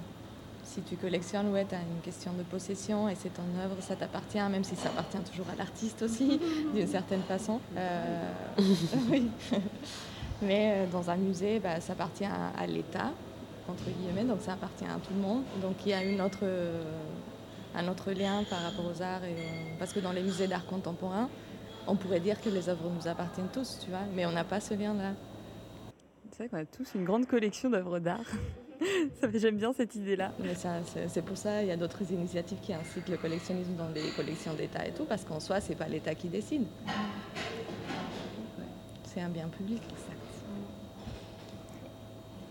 Si 0.65 0.83
tu 0.83 0.97
collectionnes, 0.97 1.51
ouais, 1.51 1.65
tu 1.67 1.75
as 1.75 1.79
une 1.79 2.03
question 2.03 2.33
de 2.35 2.43
possession 2.43 3.09
et 3.09 3.15
c'est 3.15 3.33
ton 3.33 3.45
œuvre, 3.65 3.77
ça 3.81 3.97
t'appartient, 3.97 4.43
même 4.51 4.65
si 4.65 4.77
ça 4.77 4.91
appartient 4.91 5.31
toujours 5.31 5.47
à 5.51 5.57
l'artiste 5.57 6.03
aussi, 6.03 6.39
d'une 6.75 6.87
certaine 6.87 7.23
façon. 7.23 7.61
Euh, 7.77 8.31
oui. 9.11 9.31
Mais 10.43 10.87
dans 10.93 11.09
un 11.09 11.17
musée, 11.17 11.59
bah, 11.59 11.81
ça 11.81 11.95
appartient 11.95 12.27
à 12.27 12.67
l'État 12.67 13.13
entre 13.69 13.85
guillemets, 13.85 14.25
donc 14.25 14.41
ça 14.41 14.55
appartient 14.55 14.85
à 14.85 14.95
tout 14.95 15.15
le 15.15 15.21
monde. 15.21 15.43
Donc 15.63 15.77
il 15.85 15.91
y 15.91 15.95
a 15.95 16.03
une 16.03 16.21
autre, 16.21 16.45
un 17.75 17.89
autre 17.89 18.13
lien 18.13 18.45
par 18.49 18.61
rapport 18.63 18.85
aux 18.87 19.03
arts, 19.03 19.25
et, 19.25 19.37
parce 19.79 19.93
que 19.93 20.01
dans 20.01 20.13
les 20.13 20.23
musées 20.23 20.47
d'art 20.47 20.67
contemporain, 20.67 21.29
on 21.87 21.97
pourrait 21.97 22.21
dire 22.21 22.41
que 22.41 22.51
les 22.51 22.69
œuvres 22.69 22.91
nous 22.91 23.09
appartiennent 23.09 23.49
tous, 23.53 23.79
tu 23.83 23.91
vois, 23.91 24.05
mais 24.15 24.27
on 24.27 24.33
n'a 24.33 24.45
pas 24.45 24.61
ce 24.61 24.75
lien-là. 24.75 25.15
C'est 26.31 26.45
vrai 26.45 26.49
qu'on 26.49 26.59
a 26.59 26.65
tous 26.65 26.95
une 26.95 27.05
grande 27.05 27.27
collection 27.27 27.71
d'œuvres 27.71 27.99
d'art. 27.99 28.21
J'aime 29.35 29.57
bien 29.57 29.73
cette 29.73 29.95
idée-là. 29.97 30.33
c'est 31.09 31.23
pour 31.23 31.37
ça 31.37 31.63
il 31.63 31.69
y 31.69 31.73
a 31.73 31.77
d'autres 31.77 32.13
initiatives 32.13 32.61
qui 32.61 32.73
incitent 32.73 33.09
le 33.09 33.17
collectionnisme 33.17 33.75
dans 33.75 33.89
les 33.89 34.11
collections 34.15 34.55
d'État 34.55 34.87
et 34.87 34.93
tout, 34.93 35.05
parce 35.05 35.25
qu'en 35.25 35.41
soi, 35.41 35.61
c'est 35.61 35.75
pas 35.75 35.89
l'État 35.89 36.15
qui 36.15 36.29
décide. 36.29 36.65
C'est 39.05 39.21
un 39.21 39.31
bien 39.31 39.49
public. 39.49 39.83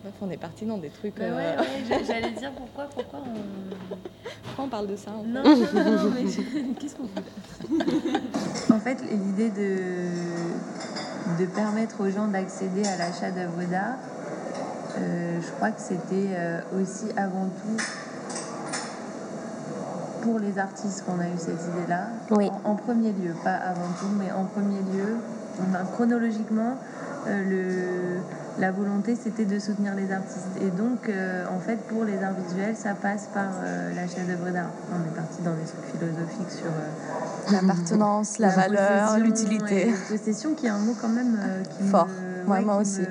Bref, 0.04 0.14
on 0.22 0.30
est 0.30 0.38
parti 0.38 0.66
dans 0.66 0.78
des 0.78 0.90
trucs. 0.90 1.18
Bah 1.18 1.26
ouais, 1.26 1.56
euh, 1.58 1.60
ouais, 1.60 2.04
j'allais 2.08 2.32
dire 2.32 2.52
pourquoi, 2.52 2.86
pourquoi 2.86 3.20
on... 3.20 3.96
pourquoi 4.44 4.66
on 4.66 4.70
parle 4.70 4.88
de 4.88 4.96
ça 4.96 5.12
Non, 5.26 5.44
non, 5.44 5.56
non, 5.56 6.12
mais 6.14 6.24
qu'est-ce 6.80 6.96
qu'on 6.96 7.08
fait 7.08 8.74
En 8.74 8.80
fait, 8.80 9.02
l'idée 9.12 9.50
de, 9.50 11.40
de 11.40 11.46
permettre 11.48 12.02
aux 12.02 12.10
gens 12.10 12.28
d'accéder 12.28 12.84
à 12.86 12.98
l'achat 12.98 13.32
d'œuvres 13.32 13.70
d'art, 13.70 13.98
euh, 14.98 15.40
je 15.42 15.52
crois 15.52 15.72
que 15.72 15.82
c'était 15.82 16.30
euh, 16.32 16.62
aussi 16.80 17.06
avant 17.16 17.46
tout 17.46 17.84
pour 20.24 20.40
les 20.40 20.58
artistes 20.58 21.06
qu'on 21.06 21.20
a 21.20 21.28
eu 21.28 21.38
cette 21.38 21.62
idée-là. 21.62 22.08
Oui. 22.32 22.50
En, 22.64 22.76
premier 22.76 23.12
lieu, 23.12 23.34
pas 23.44 23.56
avant 23.56 23.90
tout, 24.00 24.10
mais 24.20 24.32
en 24.32 24.46
premier 24.46 24.80
lieu, 24.80 25.18
chronologiquement, 25.94 26.76
euh, 27.28 27.44
le, 27.44 28.22
la 28.60 28.72
volonté 28.72 29.16
c'était 29.16 29.46
de 29.46 29.60
soutenir 29.60 29.96
les 29.96 30.12
artistes. 30.12 30.58
Et 30.62 30.70
donc, 30.70 31.10
en 31.10 31.60
fait, 31.60 31.78
pour 31.88 32.04
les 32.04 32.22
arts 32.24 32.34
visuels, 32.34 32.76
ça 32.76 32.94
passe 32.94 33.30
par 33.34 33.50
l'achat 33.96 34.22
d'œuvres 34.22 34.52
d'art. 34.52 34.72
On 34.92 35.08
est 35.08 35.16
parti 35.16 35.42
dans 35.44 35.54
des 35.54 35.64
trucs 35.64 35.86
philosophiques 35.92 36.52
sur 36.52 37.52
l'appartenance, 37.54 38.38
la, 38.40 38.50
valeur, 38.50 39.18
l'utilité. 39.20 39.94
Possession, 40.10 40.54
qui 40.54 40.66
est 40.66 40.70
un 40.70 40.80
mot 40.80 40.96
quand 41.00 41.10
même 41.10 41.38
qui 41.78 41.88
fort 41.88 42.08
moi 42.48 42.78
aussi. 42.78 43.02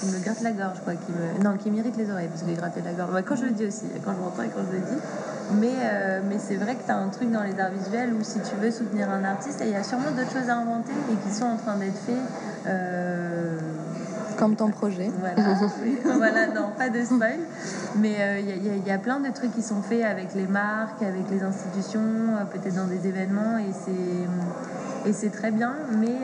qui 0.00 0.06
me 0.06 0.18
gratte 0.22 0.42
la 0.42 0.52
gorge, 0.52 0.80
quoi. 0.84 0.94
Qui 0.94 1.12
me... 1.12 1.42
Non, 1.42 1.56
qui 1.56 1.70
m'irrite 1.70 1.96
les 1.96 2.10
oreilles, 2.10 2.28
parce 2.28 2.42
que 2.42 2.54
gratter 2.54 2.82
la 2.84 2.92
gorge. 2.92 3.22
quand 3.24 3.36
je 3.36 3.44
le 3.44 3.52
dis 3.52 3.66
aussi, 3.66 3.84
quand 4.04 4.12
je 4.12 4.20
m'entends 4.20 4.42
et 4.42 4.48
quand 4.48 4.62
je 4.70 4.76
le 4.76 4.82
dis. 4.82 5.00
Mais, 5.60 5.74
euh, 5.82 6.20
mais 6.28 6.36
c'est 6.38 6.56
vrai 6.56 6.76
que 6.76 6.84
tu 6.84 6.90
as 6.90 6.96
un 6.96 7.08
truc 7.08 7.30
dans 7.30 7.42
les 7.42 7.58
arts 7.58 7.70
visuels 7.70 8.12
où 8.14 8.22
si 8.22 8.38
tu 8.40 8.54
veux 8.60 8.70
soutenir 8.70 9.10
un 9.10 9.24
artiste, 9.24 9.62
il 9.64 9.70
y 9.70 9.74
a 9.74 9.82
sûrement 9.82 10.10
d'autres 10.10 10.32
choses 10.32 10.48
à 10.48 10.56
inventer 10.56 10.92
et 11.10 11.28
qui 11.28 11.34
sont 11.34 11.46
en 11.46 11.56
train 11.56 11.76
d'être 11.76 11.98
faites. 12.06 12.16
Euh, 12.66 13.58
Comme 14.42 14.56
ton 14.56 14.70
projet. 14.70 15.08
Voilà, 15.20 15.54
voilà 16.16 16.46
non, 16.48 16.70
pas 16.76 16.88
de 16.88 17.04
spoil. 17.04 17.38
Mais 17.98 18.16
euh, 18.18 18.40
il 18.40 18.84
y, 18.84 18.88
y, 18.88 18.90
a 18.90 18.98
plein 18.98 19.20
de 19.20 19.30
trucs 19.30 19.54
qui 19.54 19.62
sont 19.62 19.82
faits 19.82 20.02
avec 20.02 20.34
les 20.34 20.48
marques, 20.48 21.00
avec 21.00 21.30
les 21.30 21.44
institutions, 21.44 22.00
peut-être 22.52 22.74
dans 22.74 22.88
des 22.88 23.06
événements, 23.06 23.58
et 23.58 23.72
c'est, 23.72 25.08
et 25.08 25.12
c'est 25.12 25.30
très 25.30 25.52
bien. 25.52 25.74
Mais 25.96 26.16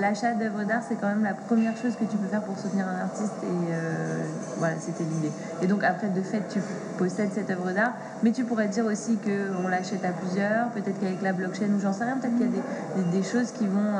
l'achat 0.00 0.32
d'œuvres 0.32 0.64
d'art, 0.64 0.82
c'est 0.86 0.96
quand 0.96 1.08
même 1.08 1.22
la 1.22 1.34
première 1.34 1.76
chose 1.76 1.94
que 1.94 2.04
tu 2.04 2.16
peux 2.16 2.26
faire 2.26 2.42
pour 2.42 2.58
soutenir 2.58 2.86
un 2.88 3.04
artiste. 3.04 3.34
Et 3.42 3.72
euh, 3.72 4.24
voilà, 4.58 4.74
c'était 4.78 5.04
l'idée. 5.04 5.32
Et 5.62 5.66
donc 5.66 5.84
après, 5.84 6.08
de 6.08 6.22
fait, 6.22 6.42
tu 6.48 6.60
possèdes 6.98 7.30
cette 7.32 7.50
œuvre 7.50 7.72
d'art, 7.72 7.92
mais 8.22 8.32
tu 8.32 8.44
pourrais 8.44 8.68
dire 8.68 8.86
aussi 8.86 9.16
qu'on 9.16 9.68
l'achète 9.68 10.04
à 10.04 10.10
plusieurs, 10.10 10.68
peut-être 10.70 10.98
qu'avec 11.00 11.22
la 11.22 11.32
blockchain 11.32 11.68
ou 11.76 11.80
j'en 11.80 11.92
sais 11.92 12.04
rien, 12.04 12.16
peut-être 12.16 12.36
qu'il 12.36 12.46
y 12.46 12.48
a 12.48 13.02
des, 13.02 13.18
des, 13.18 13.22
choses 13.22 13.52
qui 13.52 13.66
vont... 13.66 13.96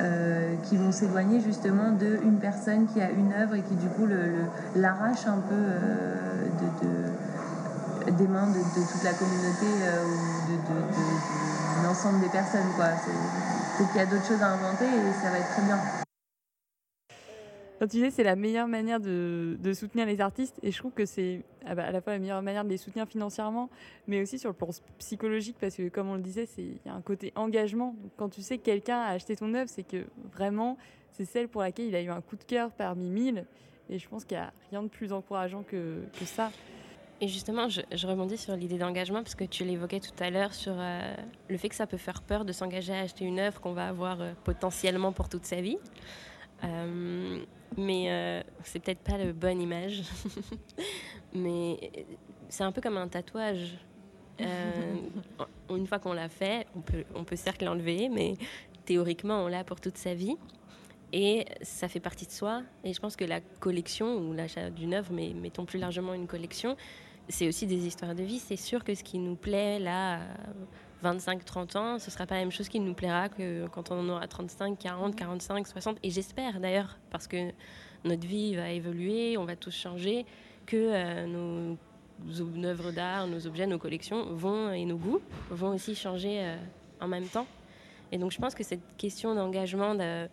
Euh, 0.00 0.24
euh, 0.44 0.54
qui 0.68 0.76
vont 0.76 0.92
s'éloigner 0.92 1.40
justement 1.40 1.90
d'une 1.90 2.38
personne 2.40 2.86
qui 2.86 3.00
a 3.00 3.10
une 3.10 3.32
œuvre 3.32 3.54
et 3.54 3.62
qui 3.62 3.74
du 3.74 3.88
coup 3.88 4.06
l'arrache 4.76 5.26
un 5.26 5.38
peu 5.38 5.54
de, 6.84 8.12
des 8.12 8.26
mains 8.26 8.46
de, 8.46 8.60
toute 8.60 9.04
la 9.04 9.12
communauté 9.12 9.66
ou 9.66 10.52
de, 10.52 11.86
l'ensemble 11.86 12.20
des 12.20 12.28
personnes. 12.28 12.70
Quoi. 12.76 12.86
Donc 13.78 13.88
il 13.94 13.98
y 13.98 14.00
a 14.00 14.06
d'autres 14.06 14.26
choses 14.26 14.42
à 14.42 14.48
inventer 14.48 14.86
et 14.86 15.22
ça 15.22 15.30
va 15.30 15.38
être 15.38 15.50
très 15.50 15.62
bien. 15.62 15.78
Quand 17.78 17.86
tu 17.86 17.96
disais 17.96 18.10
c'est 18.10 18.22
la 18.22 18.36
meilleure 18.36 18.68
manière 18.68 19.00
de, 19.00 19.72
soutenir 19.74 20.06
les 20.06 20.20
artistes 20.20 20.58
et 20.62 20.70
je 20.70 20.78
trouve 20.78 20.92
que 20.92 21.06
c'est 21.06 21.42
à 21.66 21.74
la 21.74 22.00
fois 22.00 22.12
la 22.12 22.18
meilleure 22.18 22.42
manière 22.42 22.64
de 22.64 22.68
les 22.68 22.76
soutenir 22.76 23.06
financièrement 23.06 23.68
mais 24.06 24.22
aussi 24.22 24.38
sur 24.38 24.48
le 24.50 24.54
plan 24.54 24.68
psychologique 24.98 25.56
parce 25.60 25.76
que 25.76 25.88
comme 25.88 26.08
on 26.08 26.14
le 26.14 26.22
disait 26.22 26.48
il 26.58 26.76
y 26.86 26.88
a 26.88 26.94
un 26.94 27.00
côté 27.00 27.32
engagement. 27.34 27.96
Quand 28.16 28.28
tu 28.28 28.42
sais 28.42 28.58
que 28.58 28.64
quelqu'un 28.64 29.00
a 29.00 29.10
acheté 29.10 29.36
ton 29.36 29.52
œuvre 29.54 29.68
c'est 29.68 29.82
que 29.82 30.04
vraiment 30.32 30.78
c'est 31.12 31.24
celle 31.24 31.48
pour 31.48 31.62
laquelle 31.62 31.86
il 31.86 31.96
a 31.96 32.02
eu 32.02 32.10
un 32.10 32.20
coup 32.20 32.36
de 32.36 32.44
cœur 32.44 32.70
parmi 32.70 33.10
mille 33.10 33.44
et 33.90 33.98
je 33.98 34.08
pense 34.08 34.24
qu'il 34.24 34.36
n'y 34.36 34.42
a 34.42 34.52
rien 34.70 34.82
de 34.82 34.88
plus 34.88 35.12
encourageant 35.12 35.62
que, 35.62 36.02
que 36.18 36.24
ça. 36.24 36.50
Et 37.20 37.28
justement, 37.28 37.68
je, 37.68 38.06
rebondis 38.06 38.36
sur 38.36 38.56
l'idée 38.56 38.76
d'engagement 38.76 39.22
parce 39.22 39.34
que 39.34 39.44
tu 39.44 39.64
l'évoquais 39.64 40.00
tout 40.00 40.10
à 40.18 40.30
l'heure 40.30 40.52
sur 40.52 40.74
euh, 40.76 41.14
le 41.48 41.56
fait 41.56 41.68
que 41.68 41.74
ça 41.74 41.86
peut 41.86 41.96
faire 41.96 42.22
peur 42.22 42.44
de 42.44 42.52
s'engager 42.52 42.92
à 42.92 43.00
acheter 43.00 43.24
une 43.24 43.38
œuvre 43.38 43.60
qu'on 43.60 43.72
va 43.72 43.88
avoir 43.88 44.20
euh, 44.20 44.32
potentiellement 44.42 45.12
pour 45.12 45.28
toute 45.28 45.44
sa 45.44 45.60
vie. 45.60 45.78
Euh, 46.64 47.38
mais 47.76 48.44
c'est 48.62 48.80
peut-être 48.80 49.00
pas 49.00 49.18
la 49.18 49.32
bonne 49.32 49.60
image. 49.60 50.02
mais 51.34 51.78
c'est 52.48 52.64
un 52.64 52.72
peu 52.72 52.80
comme 52.80 52.96
un 52.96 53.08
tatouage. 53.08 53.76
une 55.70 55.86
fois 55.86 55.98
qu'on 55.98 56.12
l'a 56.12 56.28
fait, 56.28 56.66
on 56.74 56.80
peut, 56.80 57.04
on 57.14 57.24
peut 57.24 57.36
certes 57.36 57.62
l'enlever, 57.62 58.08
mais 58.08 58.34
théoriquement, 58.84 59.44
on 59.44 59.48
l'a 59.48 59.64
pour 59.64 59.80
toute 59.80 59.96
sa 59.96 60.14
vie. 60.14 60.36
Et 61.12 61.44
ça 61.62 61.88
fait 61.88 62.00
partie 62.00 62.26
de 62.26 62.32
soi. 62.32 62.62
Et 62.82 62.92
je 62.92 63.00
pense 63.00 63.14
que 63.14 63.24
la 63.24 63.40
collection, 63.40 64.18
ou 64.18 64.32
l'achat 64.32 64.70
d'une 64.70 64.94
œuvre, 64.94 65.12
mais 65.12 65.32
mettons 65.32 65.64
plus 65.64 65.78
largement 65.78 66.14
une 66.14 66.26
collection, 66.26 66.76
c'est 67.28 67.46
aussi 67.46 67.66
des 67.66 67.86
histoires 67.86 68.14
de 68.14 68.22
vie. 68.22 68.40
C'est 68.40 68.56
sûr 68.56 68.82
que 68.82 68.94
ce 68.94 69.04
qui 69.04 69.18
nous 69.18 69.36
plaît 69.36 69.78
là, 69.78 70.20
25-30 71.04 71.76
ans, 71.76 71.98
ce 71.98 72.06
ne 72.06 72.10
sera 72.10 72.26
pas 72.26 72.36
la 72.36 72.40
même 72.40 72.52
chose 72.52 72.68
qui 72.68 72.80
nous 72.80 72.94
plaira 72.94 73.28
que 73.28 73.66
quand 73.68 73.90
on 73.90 74.08
aura 74.08 74.26
35, 74.26 74.78
40, 74.78 75.14
45, 75.14 75.66
60. 75.66 75.98
Et 76.02 76.10
j'espère 76.10 76.60
d'ailleurs, 76.60 76.98
parce 77.10 77.26
que 77.26 77.50
notre 78.04 78.26
vie 78.26 78.54
va 78.56 78.70
évoluer, 78.70 79.36
on 79.36 79.44
va 79.44 79.56
tous 79.56 79.74
changer, 79.74 80.26
que 80.66 80.76
euh, 80.76 81.26
nos, 81.26 82.64
œuvres 82.64 82.90
d'art, 82.90 83.26
nos 83.26 83.46
objets, 83.46 83.66
nos 83.66 83.78
collections 83.78 84.34
vont, 84.34 84.72
et 84.72 84.84
nos 84.84 84.96
goûts 84.96 85.20
vont 85.50 85.74
aussi 85.74 85.94
changer 85.94 86.40
euh, 86.40 86.56
en 87.00 87.08
même 87.08 87.26
temps. 87.26 87.46
Et 88.12 88.18
donc 88.18 88.32
je 88.32 88.38
pense 88.38 88.54
que 88.54 88.64
cette 88.64 88.96
question 88.96 89.34
d'engagement, 89.34 89.94
de 89.94 90.28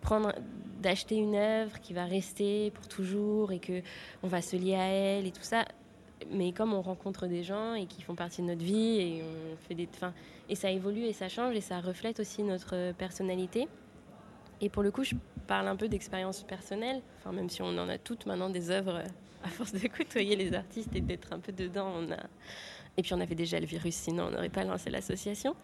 prendre 0.00 0.32
d'acheter 0.80 1.16
une 1.16 1.36
œuvre 1.36 1.80
qui 1.80 1.92
va 1.94 2.04
rester 2.04 2.70
pour 2.72 2.88
toujours 2.88 3.52
et 3.52 3.60
que 3.60 3.82
on 4.22 4.28
va 4.28 4.42
se 4.42 4.56
lier 4.56 4.74
à 4.74 4.84
elle 4.84 5.26
et 5.26 5.30
tout 5.30 5.42
ça 5.42 5.64
mais 6.30 6.52
comme 6.52 6.72
on 6.74 6.82
rencontre 6.82 7.26
des 7.26 7.42
gens 7.42 7.74
et 7.74 7.86
qui 7.86 8.02
font 8.02 8.14
partie 8.14 8.42
de 8.42 8.46
notre 8.46 8.62
vie 8.62 9.00
et 9.00 9.22
on 9.22 9.56
fait 9.68 9.74
des, 9.74 9.86
fin, 9.86 10.12
et 10.48 10.54
ça 10.54 10.70
évolue 10.70 11.04
et 11.04 11.12
ça 11.12 11.28
change 11.28 11.54
et 11.54 11.60
ça 11.60 11.80
reflète 11.80 12.20
aussi 12.20 12.42
notre 12.42 12.92
personnalité. 12.92 13.68
Et 14.60 14.68
pour 14.68 14.82
le 14.82 14.90
coup, 14.90 15.04
je 15.04 15.14
parle 15.46 15.68
un 15.68 15.76
peu 15.76 15.88
d'expérience 15.88 16.42
personnelle, 16.42 17.02
enfin 17.18 17.32
même 17.32 17.50
si 17.50 17.62
on 17.62 17.78
en 17.78 17.88
a 17.88 17.98
toutes 17.98 18.26
maintenant 18.26 18.50
des 18.50 18.70
œuvres 18.70 19.02
à 19.44 19.48
force 19.48 19.72
de 19.72 19.88
côtoyer 19.88 20.36
les 20.36 20.54
artistes 20.54 20.94
et 20.94 21.00
d'être 21.00 21.32
un 21.32 21.40
peu 21.40 21.52
dedans, 21.52 21.92
on 21.96 22.12
a 22.12 22.18
et 22.96 23.02
puis 23.02 23.14
on 23.14 23.20
avait 23.20 23.34
déjà 23.34 23.58
le 23.58 23.66
virus, 23.66 23.94
sinon 23.94 24.24
on 24.24 24.30
n'aurait 24.30 24.50
pas 24.50 24.64
lancé 24.64 24.90
l'association. 24.90 25.56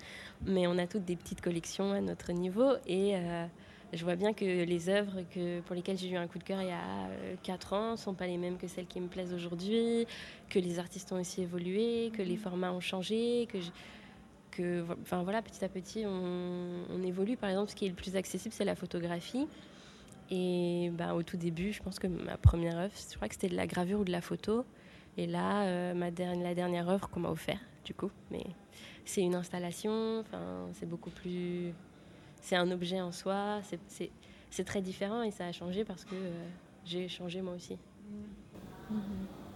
Mais 0.47 0.67
on 0.67 0.79
a 0.79 0.87
toutes 0.87 1.05
des 1.05 1.17
petites 1.17 1.41
collections 1.41 1.93
à 1.93 2.01
notre 2.01 2.33
niveau 2.33 2.73
et 2.87 3.17
euh, 3.17 3.47
je 3.93 4.05
vois 4.05 4.17
bien 4.17 4.35
que 4.35 4.45
les 4.45 4.89
œuvres 4.89 5.23
que, 5.31 5.61
pour 5.61 5.75
lesquelles 5.75 5.97
j'ai 5.97 6.11
eu 6.11 6.17
un 6.17 6.27
coup 6.27 6.39
de 6.39 6.45
cœur 6.45 6.61
il 6.61 6.69
y 6.69 6.73
a 6.73 7.09
4 7.43 7.73
euh, 7.73 7.77
ans 7.77 7.91
ne 7.93 7.97
sont 7.97 8.15
pas 8.15 8.27
les 8.27 8.37
mêmes 8.37 8.59
que 8.59 8.67
celles 8.67 8.87
qui 8.87 9.01
me 9.01 9.09
plaisent 9.09 9.33
aujourd'hui, 9.33 10.07
que 10.51 10.59
les 10.59 10.79
artistes 10.79 11.11
ont 11.13 11.21
aussi 11.21 11.43
évolué, 11.43 12.11
que 12.15 12.23
les 12.23 12.37
formats 12.37 12.73
ont 12.73 12.81
changé, 12.81 13.49
que, 13.51 13.59
que 14.51 14.85
enfin, 15.03 15.23
voilà, 15.23 15.41
petit 15.41 15.65
à 15.65 15.69
petit 15.69 16.05
on, 16.07 17.03
évolue. 17.03 17.37
Par 17.37 17.49
exemple, 17.49 17.71
ce 17.71 17.77
qui 17.77 17.87
est 17.87 17.89
le 17.89 17.95
plus 17.95 18.17
accessible, 18.17 18.55
c'est 18.55 18.67
la 18.67 18.75
photographie. 18.75 19.47
Et 20.31 20.91
ben, 20.93 21.15
au 21.15 21.23
tout 21.23 21.39
début, 21.39 21.73
je 21.73 21.83
pense 21.83 21.99
que 21.99 22.07
ma 22.07 22.37
première 22.37 22.77
œuvre, 22.77 22.93
je 23.11 23.17
crois 23.17 23.29
que 23.29 23.35
c'était 23.35 23.49
de 23.49 23.57
la 23.57 23.67
gravure 23.67 24.01
ou 24.01 24.05
de 24.05 24.13
la 24.13 24.21
photo. 24.21 24.67
Et 25.17 25.27
là, 25.27 25.63
euh, 25.63 25.95
ma 25.95 26.11
la 26.11 26.55
dernière 26.55 26.91
œuvre 26.91 27.09
qu'on 27.09 27.21
m'a 27.21 27.31
offerte, 27.31 27.63
du 27.87 27.95
coup, 27.95 28.11
mais 28.31 28.45
c'est 29.07 29.23
une 29.23 29.35
installation, 29.35 30.23
c'est 30.75 30.87
beaucoup 30.87 31.11
plus 31.11 31.73
c'est 32.43 32.57
un 32.57 32.71
objet 32.71 33.01
en 33.01 33.13
soi, 33.13 33.61
c'est 34.51 34.65
très 34.65 34.81
différent 34.81 35.23
et 35.23 35.31
ça 35.31 35.47
a 35.47 35.53
changé 35.53 35.85
parce 35.85 36.05
que 36.05 36.15
euh, 36.15 36.49
j'ai 36.85 37.09
changé 37.09 37.43
moi 37.43 37.55
aussi. 37.55 37.75
Mm-hmm. 37.75 39.49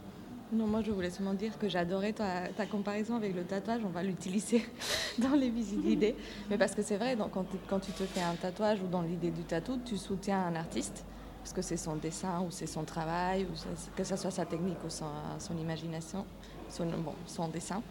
Non, 0.53 0.67
moi 0.67 0.83
je 0.83 0.91
voulais 0.91 1.09
seulement 1.09 1.33
dire 1.33 1.59
que 1.59 1.67
j'adorais 1.67 2.13
ta, 2.13 2.49
ta, 2.49 2.67
comparaison 2.67 3.17
avec 3.17 3.35
le 3.35 3.43
tatouage, 3.43 3.81
on 3.87 3.89
va 3.89 4.03
l'utiliser 4.03 4.63
dans 5.19 5.35
les 5.35 5.49
visites 5.49 5.83
d'idées. 5.83 6.15
Mais 6.51 6.59
parce 6.59 6.75
que 6.75 6.83
c'est 6.83 6.99
vrai, 6.99 7.17
donc, 7.17 7.31
quand, 7.31 7.47
quand, 7.69 7.79
tu 7.79 7.91
te 7.93 8.05
fais 8.05 8.21
un 8.21 8.35
tatouage 8.35 8.83
ou 8.83 8.87
dans 8.87 9.01
l'idée 9.01 9.31
du 9.31 9.45
tatou, 9.45 9.81
tu 9.83 9.97
soutiens 9.97 10.45
un 10.49 10.55
artiste, 10.55 11.07
parce 11.43 11.55
que 11.55 11.63
c'est 11.63 11.79
son 11.79 11.97
dessin 11.97 12.43
ou 12.43 12.51
c'est 12.51 12.67
son 12.67 12.85
travail, 12.85 13.45
ou 13.45 13.97
que 13.97 14.05
ce 14.05 14.15
soit 14.17 14.31
sa 14.31 14.45
technique 14.45 14.77
ou 14.85 14.91
son, 14.91 15.07
son 15.39 15.57
imagination, 15.57 16.27
son, 16.69 16.85
bon, 16.85 17.15
son 17.27 17.49
dessin. 17.49 17.83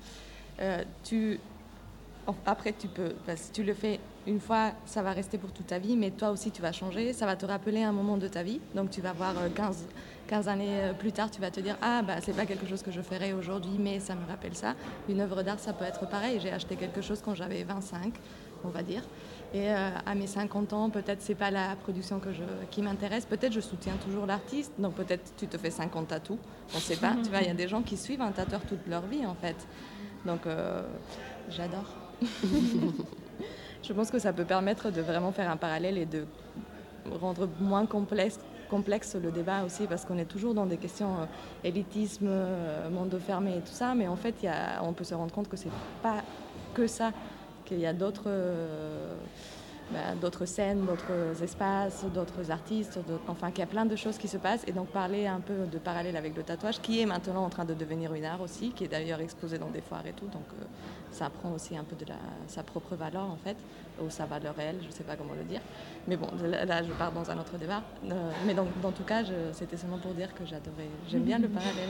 Euh, 0.60 0.84
tu 1.04 1.39
après, 2.46 2.74
tu 2.74 2.88
peux, 2.88 3.14
si 3.36 3.52
tu 3.52 3.64
le 3.64 3.74
fais 3.74 4.00
une 4.28 4.40
fois, 4.40 4.72
ça 4.86 5.02
va 5.02 5.12
rester 5.12 5.38
pour 5.38 5.52
toute 5.52 5.68
ta 5.68 5.80
vie, 5.80 5.96
mais 5.96 6.12
toi 6.12 6.30
aussi, 6.30 6.52
tu 6.52 6.62
vas 6.62 6.72
changer. 6.72 7.14
Ça 7.14 7.26
va 7.26 7.36
te 7.36 7.46
rappeler 7.46 7.84
un 7.84 7.92
moment 7.92 8.18
de 8.18 8.28
ta 8.28 8.44
vie. 8.44 8.60
Donc, 8.76 8.92
tu 8.92 9.02
vas 9.02 9.14
voir 9.14 9.34
15, 9.56 9.86
15 10.28 10.48
années 10.48 10.84
euh, 10.84 10.94
plus 10.94 11.12
tard, 11.12 11.32
tu 11.32 11.42
vas 11.42 11.52
te 11.52 11.60
dire 11.60 11.78
Ah, 11.82 12.02
bah, 12.04 12.16
c'est 12.22 12.36
pas 12.36 12.46
quelque 12.46 12.68
chose 12.68 12.84
que 12.84 12.92
je 12.92 13.02
ferais 13.02 13.34
aujourd'hui, 13.34 13.78
mais 13.80 14.00
ça 14.00 14.16
me 14.16 14.26
rappelle 14.28 14.56
ça. 14.56 14.76
Une 15.10 15.22
œuvre 15.22 15.42
d'art, 15.42 15.60
ça 15.60 15.74
peut 15.74 15.86
être 15.86 16.08
pareil. 16.08 16.40
J'ai 16.42 16.52
acheté 16.52 16.76
quelque 16.76 17.02
chose 17.02 17.22
quand 17.24 17.34
j'avais 17.34 17.64
25, 17.64 18.14
on 18.64 18.70
va 18.70 18.84
dire. 18.84 19.04
Et 19.54 19.70
euh, 19.70 19.90
à 20.06 20.16
mes 20.16 20.28
50 20.28 20.72
ans, 20.72 20.90
peut-être 20.90 21.22
c'est 21.22 21.36
pas 21.36 21.52
la 21.52 21.76
production 21.76 22.20
que 22.20 22.32
je, 22.32 22.44
qui 22.70 22.82
m'intéresse. 22.82 23.26
Peut-être 23.26 23.52
je 23.52 23.60
soutiens 23.60 23.96
toujours 24.06 24.26
l'artiste. 24.26 24.72
Donc 24.80 24.94
peut-être 24.94 25.34
tu 25.36 25.48
te 25.48 25.58
fais 25.58 25.72
50 25.72 26.08
tatous. 26.08 26.38
On 26.74 26.78
ne 26.78 26.82
sait 26.82 26.96
pas. 26.96 27.16
tu 27.24 27.30
vois, 27.30 27.42
il 27.42 27.48
y 27.48 27.52
a 27.52 27.56
des 27.56 27.68
gens 27.68 27.82
qui 27.82 27.98
suivent 27.98 28.22
un 28.22 28.32
tatoueur 28.32 28.62
toute 28.62 28.88
leur 28.88 29.06
vie 29.08 29.26
en 29.26 29.36
fait. 29.36 29.58
Donc 30.26 30.46
euh, 30.46 30.84
j'adore. 31.50 32.01
je 33.84 33.94
pense 33.94 34.12
que 34.12 34.20
ça 34.20 34.34
peut 34.34 34.46
permettre 34.46 34.92
de 34.92 35.02
vraiment 35.02 35.32
faire 35.32 35.50
un 35.50 35.58
parallèle 35.58 35.98
et 35.98 36.06
de 36.06 36.26
rendre 37.20 37.48
moins 37.60 37.86
complexe 37.86 38.40
le 39.22 39.32
débat 39.32 39.64
aussi 39.66 39.86
parce 39.88 40.06
qu'on 40.06 40.18
est 40.18 40.26
toujours 40.26 40.54
dans 40.54 40.66
des 40.66 40.78
questions 40.78 41.22
euh, 41.22 41.26
élitisme, 41.64 42.30
monde 42.92 43.20
fermé 43.26 43.58
et 43.58 43.62
tout 43.62 43.74
ça, 43.74 43.94
mais 43.96 44.08
en 44.08 44.16
fait, 44.16 44.36
on 44.82 44.94
peut 44.94 45.04
se 45.04 45.14
rendre 45.14 45.34
compte 45.34 45.50
que 45.50 45.58
c'est 45.58 45.72
pas 46.02 46.24
que 46.74 46.88
ça 46.88 47.12
qu'il 47.66 47.80
y 47.80 47.86
a 47.86 47.94
d'autres 47.94 48.28
euh, 48.28 49.16
bah, 49.92 50.16
d'autres 50.20 50.46
scènes, 50.46 50.86
d'autres 50.86 51.44
espaces, 51.44 52.06
d'autres 52.14 52.52
artistes, 52.52 53.00
enfin 53.28 53.52
qu'il 53.52 53.60
y 53.60 53.64
a 53.64 53.68
plein 53.68 53.86
de 53.86 53.96
choses 53.96 54.18
qui 54.18 54.28
se 54.28 54.38
passent. 54.38 54.64
Et 54.68 54.72
donc 54.72 54.88
parler 54.88 55.28
un 55.28 55.39
peu 55.39 55.66
de 55.72 55.78
parallèle 55.78 56.16
avec 56.16 56.36
le 56.36 56.44
tatouage, 56.44 56.80
qui 56.82 57.02
est 57.02 57.06
maintenant 57.06 57.44
en 57.44 57.50
train 57.50 57.66
de 57.66 57.74
devenir 57.74 58.14
une 58.14 58.26
art 58.26 58.42
aussi, 58.42 58.72
qui 58.72 58.86
est 58.86 58.88
d'ailleurs 58.88 59.20
exposé 59.20 59.58
dans 59.58 59.70
des 59.70 59.82
foires 59.82 60.06
et 60.06 60.14
tout. 60.14 60.26
Donc 60.28 60.46
euh, 60.54 60.66
ça 61.12 61.30
prend 61.30 61.52
aussi 61.52 61.78
un 61.78 61.84
peu 61.84 61.96
de 61.96 62.06
la, 62.10 62.16
sa 62.48 62.64
propre 62.64 62.96
valeur 62.96 63.24
en 63.24 63.38
fait, 63.38 63.58
ou 64.02 64.10
sa 64.10 64.26
valeur 64.26 64.56
réelle, 64.56 64.78
je 64.82 64.88
ne 64.88 64.92
sais 64.92 65.04
pas 65.04 65.16
comment 65.16 65.34
le 65.34 65.44
dire. 65.44 65.62
Mais 66.08 66.18
bon, 66.18 66.28
là 66.42 66.84
je 66.84 66.92
pars 66.94 67.12
dans 67.12 67.30
un 67.30 67.38
autre 67.38 67.58
débat. 67.58 67.84
Euh, 68.10 68.32
mais 68.46 68.54
donc, 68.54 68.68
dans 68.82 68.92
tout 68.92 69.04
cas, 69.04 69.24
c'était 69.54 69.78
seulement 69.78 69.98
pour 69.98 70.14
dire 70.14 70.34
que 70.34 70.46
j'adorais, 70.46 70.89
j'aime 71.10 71.24
bien 71.24 71.39
le 71.39 71.48
parallèle. 71.60 71.89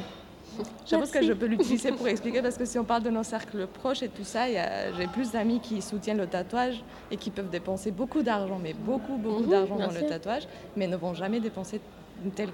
Je 0.86 0.95
pense 0.95 1.12
que 1.12 1.24
je 1.24 1.34
peux 1.34 1.45
l'utiliser 1.45 1.91
pour 1.91 2.08
expliquer 2.08 2.41
parce 2.41 2.58
que 2.58 2.66
si 2.66 2.78
on 2.78 2.84
parle 2.84 3.04
de 3.04 3.10
nos 3.10 3.24
cercles 3.24 3.68
proches 3.68 4.04
et 4.04 4.10
tout 4.10 4.24
ça, 4.24 4.47
j'ai 4.47 5.08
plus 5.08 5.32
d'amis 5.32 5.60
qui 5.60 5.82
soutiennent 5.82 6.18
le 6.18 6.28
tatouage 6.28 6.84
et 7.10 7.18
qui 7.18 7.30
peuvent 7.30 7.49
dépenser 7.49 7.91
beaucoup 7.91 8.22
d'argent, 8.22 8.60
mais 8.62 8.74
beaucoup, 8.74 9.18
beaucoup 9.18 9.43
mhm, 9.43 9.49
d'argent 9.49 9.76
dans 9.78 9.91
le 9.91 10.08
tatouage, 10.08 10.47
mais 10.76 10.88
ne 10.88 10.97
vont 10.97 11.14
jamais 11.14 11.39
dépenser 11.39 11.80
une 12.24 12.32
telle 12.32 12.52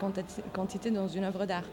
quantité 0.54 0.91
dans 0.91 1.08
une 1.08 1.24
œuvre 1.24 1.45
d'art. 1.45 1.66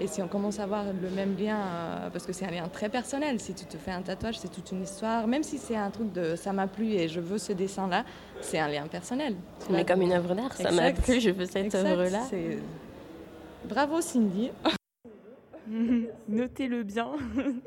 Et 0.00 0.06
si 0.06 0.22
on 0.22 0.28
commence 0.28 0.58
à 0.58 0.64
avoir 0.64 0.84
le 0.84 1.10
même 1.10 1.36
lien, 1.38 1.58
euh, 1.58 2.10
parce 2.10 2.26
que 2.26 2.32
c'est 2.32 2.46
un 2.46 2.50
lien 2.50 2.66
très 2.68 2.88
personnel, 2.88 3.38
si 3.40 3.52
tu 3.54 3.66
te 3.66 3.76
fais 3.76 3.90
un 3.90 4.00
tatouage, 4.00 4.38
c'est 4.38 4.50
toute 4.50 4.72
une 4.72 4.82
histoire, 4.82 5.26
même 5.26 5.42
si 5.42 5.58
c'est 5.58 5.76
un 5.76 5.90
truc 5.90 6.12
de 6.12 6.34
ça 6.34 6.52
m'a 6.52 6.66
plu 6.66 6.92
et 6.92 7.08
je 7.08 7.20
veux 7.20 7.38
ce 7.38 7.52
dessin-là, 7.52 8.04
c'est 8.40 8.58
un 8.58 8.68
lien 8.68 8.86
personnel. 8.86 9.36
Mais 9.70 9.84
comme 9.84 10.02
une 10.02 10.12
œuvre 10.12 10.34
d'art, 10.34 10.52
ça 10.54 10.70
m'a 10.70 10.92
plu, 10.92 11.20
je 11.20 11.30
veux 11.30 11.46
cette 11.46 11.74
œuvre-là. 11.74 12.22
Bravo 13.68 14.00
Cindy. 14.00 14.50
Notez-le 16.28 16.82
bien 16.82 17.12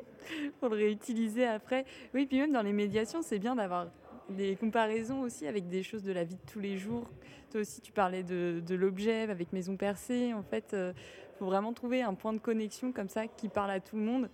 pour 0.60 0.70
le 0.70 0.76
réutiliser 0.76 1.46
après. 1.46 1.86
Oui, 2.14 2.26
puis 2.26 2.40
même 2.40 2.52
dans 2.52 2.62
les 2.62 2.74
médiations, 2.74 3.22
c'est 3.22 3.40
bien 3.40 3.56
d'avoir 3.56 3.88
des 4.30 4.56
comparaisons 4.56 5.22
aussi 5.22 5.48
avec 5.48 5.68
des 5.68 5.84
choses 5.84 6.04
de 6.04 6.12
la 6.12 6.24
vie 6.24 6.36
de 6.36 6.52
tous 6.52 6.60
les 6.60 6.78
jours. 6.78 7.08
Toi 7.52 7.62
aussi, 7.62 7.82
tu 7.82 7.92
parlais 7.92 8.24
de, 8.24 8.62
l'objet 8.76 9.22
avec 9.22 9.54
Maison 9.54 9.78
Percée. 9.78 10.34
En 10.34 10.44
fait, 10.44 10.70
il 10.74 10.78
euh, 10.78 10.94
faut 11.38 11.46
vraiment 11.46 11.74
trouver 11.74 12.02
un 12.02 12.14
point 12.14 12.34
de 12.34 12.40
connexion 12.40 12.92
comme 12.92 13.10
ça 13.10 13.28
qui 13.28 13.50
parle 13.50 13.72
à 13.72 13.80
tout 13.80 13.96
le 13.96 14.04
monde 14.04 14.30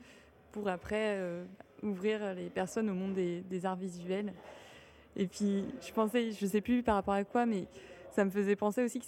pour 0.52 0.68
après 0.70 1.18
euh, 1.18 1.44
ouvrir 1.84 2.34
les 2.36 2.50
personnes 2.50 2.90
au 2.90 2.94
monde 2.94 3.14
des, 3.14 3.42
des, 3.42 3.66
arts 3.66 3.76
visuels. 3.76 4.34
Et 5.16 5.28
puis, 5.28 5.66
je 5.82 5.92
pensais, 5.92 6.32
je 6.32 6.46
sais 6.46 6.62
plus 6.62 6.84
par 6.84 6.96
rapport 6.96 7.14
à 7.14 7.24
quoi, 7.24 7.46
mais 7.46 7.66
ça 8.12 8.26
me 8.26 8.30
faisait 8.30 8.56
penser 8.56 8.84
aussi 8.84 9.00
que 9.00 9.06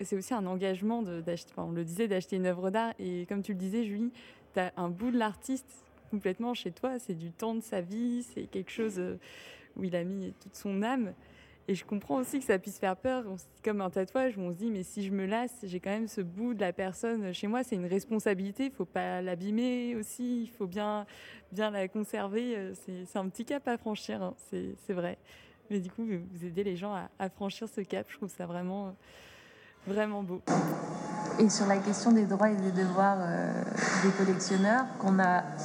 c'est 0.00 0.16
aussi 0.16 0.34
un 0.34 0.46
engagement 0.46 1.02
d'acheter, 1.02 1.52
on 1.56 1.72
le 1.72 1.84
disait, 1.84 2.08
d'acheter 2.08 2.36
une 2.36 2.46
œuvre 2.46 2.70
d'art. 2.70 2.94
Et 2.98 3.26
comme 3.26 3.42
tu 3.42 3.52
le 3.52 3.58
disais, 3.58 3.84
Julie, 3.84 4.12
tu 4.54 4.60
as 4.60 4.72
un 4.76 4.88
bout 4.88 5.10
de 5.10 5.18
l'artiste 5.18 5.84
complètement 6.10 6.54
chez 6.54 6.70
toi. 6.70 6.98
C'est 6.98 7.14
du 7.14 7.32
temps 7.32 7.54
de 7.54 7.60
sa 7.60 7.80
vie, 7.80 8.24
c'est 8.34 8.44
quelque 8.44 8.70
chose 8.70 8.98
euh, 8.98 9.18
où 9.76 9.84
il 9.84 9.96
a 9.96 10.04
mis 10.04 10.32
toute 10.40 10.54
son 10.54 10.82
âme. 10.82 11.12
Et 11.68 11.74
je 11.74 11.84
comprends 11.84 12.18
aussi 12.18 12.38
que 12.38 12.44
ça 12.44 12.60
puisse 12.60 12.78
faire 12.78 12.96
peur, 12.96 13.24
comme 13.64 13.80
un 13.80 13.90
tatouage 13.90 14.38
où 14.38 14.40
on 14.40 14.52
se 14.52 14.56
dit, 14.56 14.70
mais 14.70 14.84
si 14.84 15.04
je 15.04 15.10
me 15.10 15.26
lasse, 15.26 15.52
j'ai 15.64 15.80
quand 15.80 15.90
même 15.90 16.06
ce 16.06 16.20
bout 16.20 16.54
de 16.54 16.60
la 16.60 16.72
personne 16.72 17.32
chez 17.34 17.48
moi, 17.48 17.64
c'est 17.64 17.74
une 17.74 17.86
responsabilité, 17.86 18.66
il 18.66 18.70
faut 18.70 18.84
pas 18.84 19.20
l'abîmer 19.20 19.96
aussi, 19.96 20.42
il 20.42 20.48
faut 20.48 20.68
bien, 20.68 21.06
bien 21.50 21.72
la 21.72 21.88
conserver. 21.88 22.56
Euh, 22.56 22.72
c'est 23.08 23.18
un 23.18 23.28
petit 23.28 23.44
cap 23.44 23.66
à 23.66 23.76
franchir, 23.78 24.22
hein, 24.22 24.34
c'est 24.50 24.92
vrai. 24.92 25.18
Mais 25.70 25.80
du 25.80 25.90
coup, 25.90 26.04
vous 26.04 26.44
aidez 26.44 26.64
les 26.64 26.76
gens 26.76 26.94
à, 27.18 27.28
franchir 27.28 27.68
ce 27.68 27.80
cap. 27.80 28.06
Je 28.08 28.16
trouve 28.16 28.30
ça 28.30 28.46
vraiment, 28.46 28.96
vraiment 29.86 30.22
beau. 30.22 30.42
Et 31.38 31.50
sur 31.50 31.66
la 31.66 31.76
question 31.76 32.12
des 32.12 32.24
droits 32.24 32.48
et 32.48 32.56
des 32.56 32.70
devoirs 32.70 33.18
euh, 33.20 33.52
des 34.02 34.10
collectionneurs, 34.10 34.86
qu'on 34.98 35.16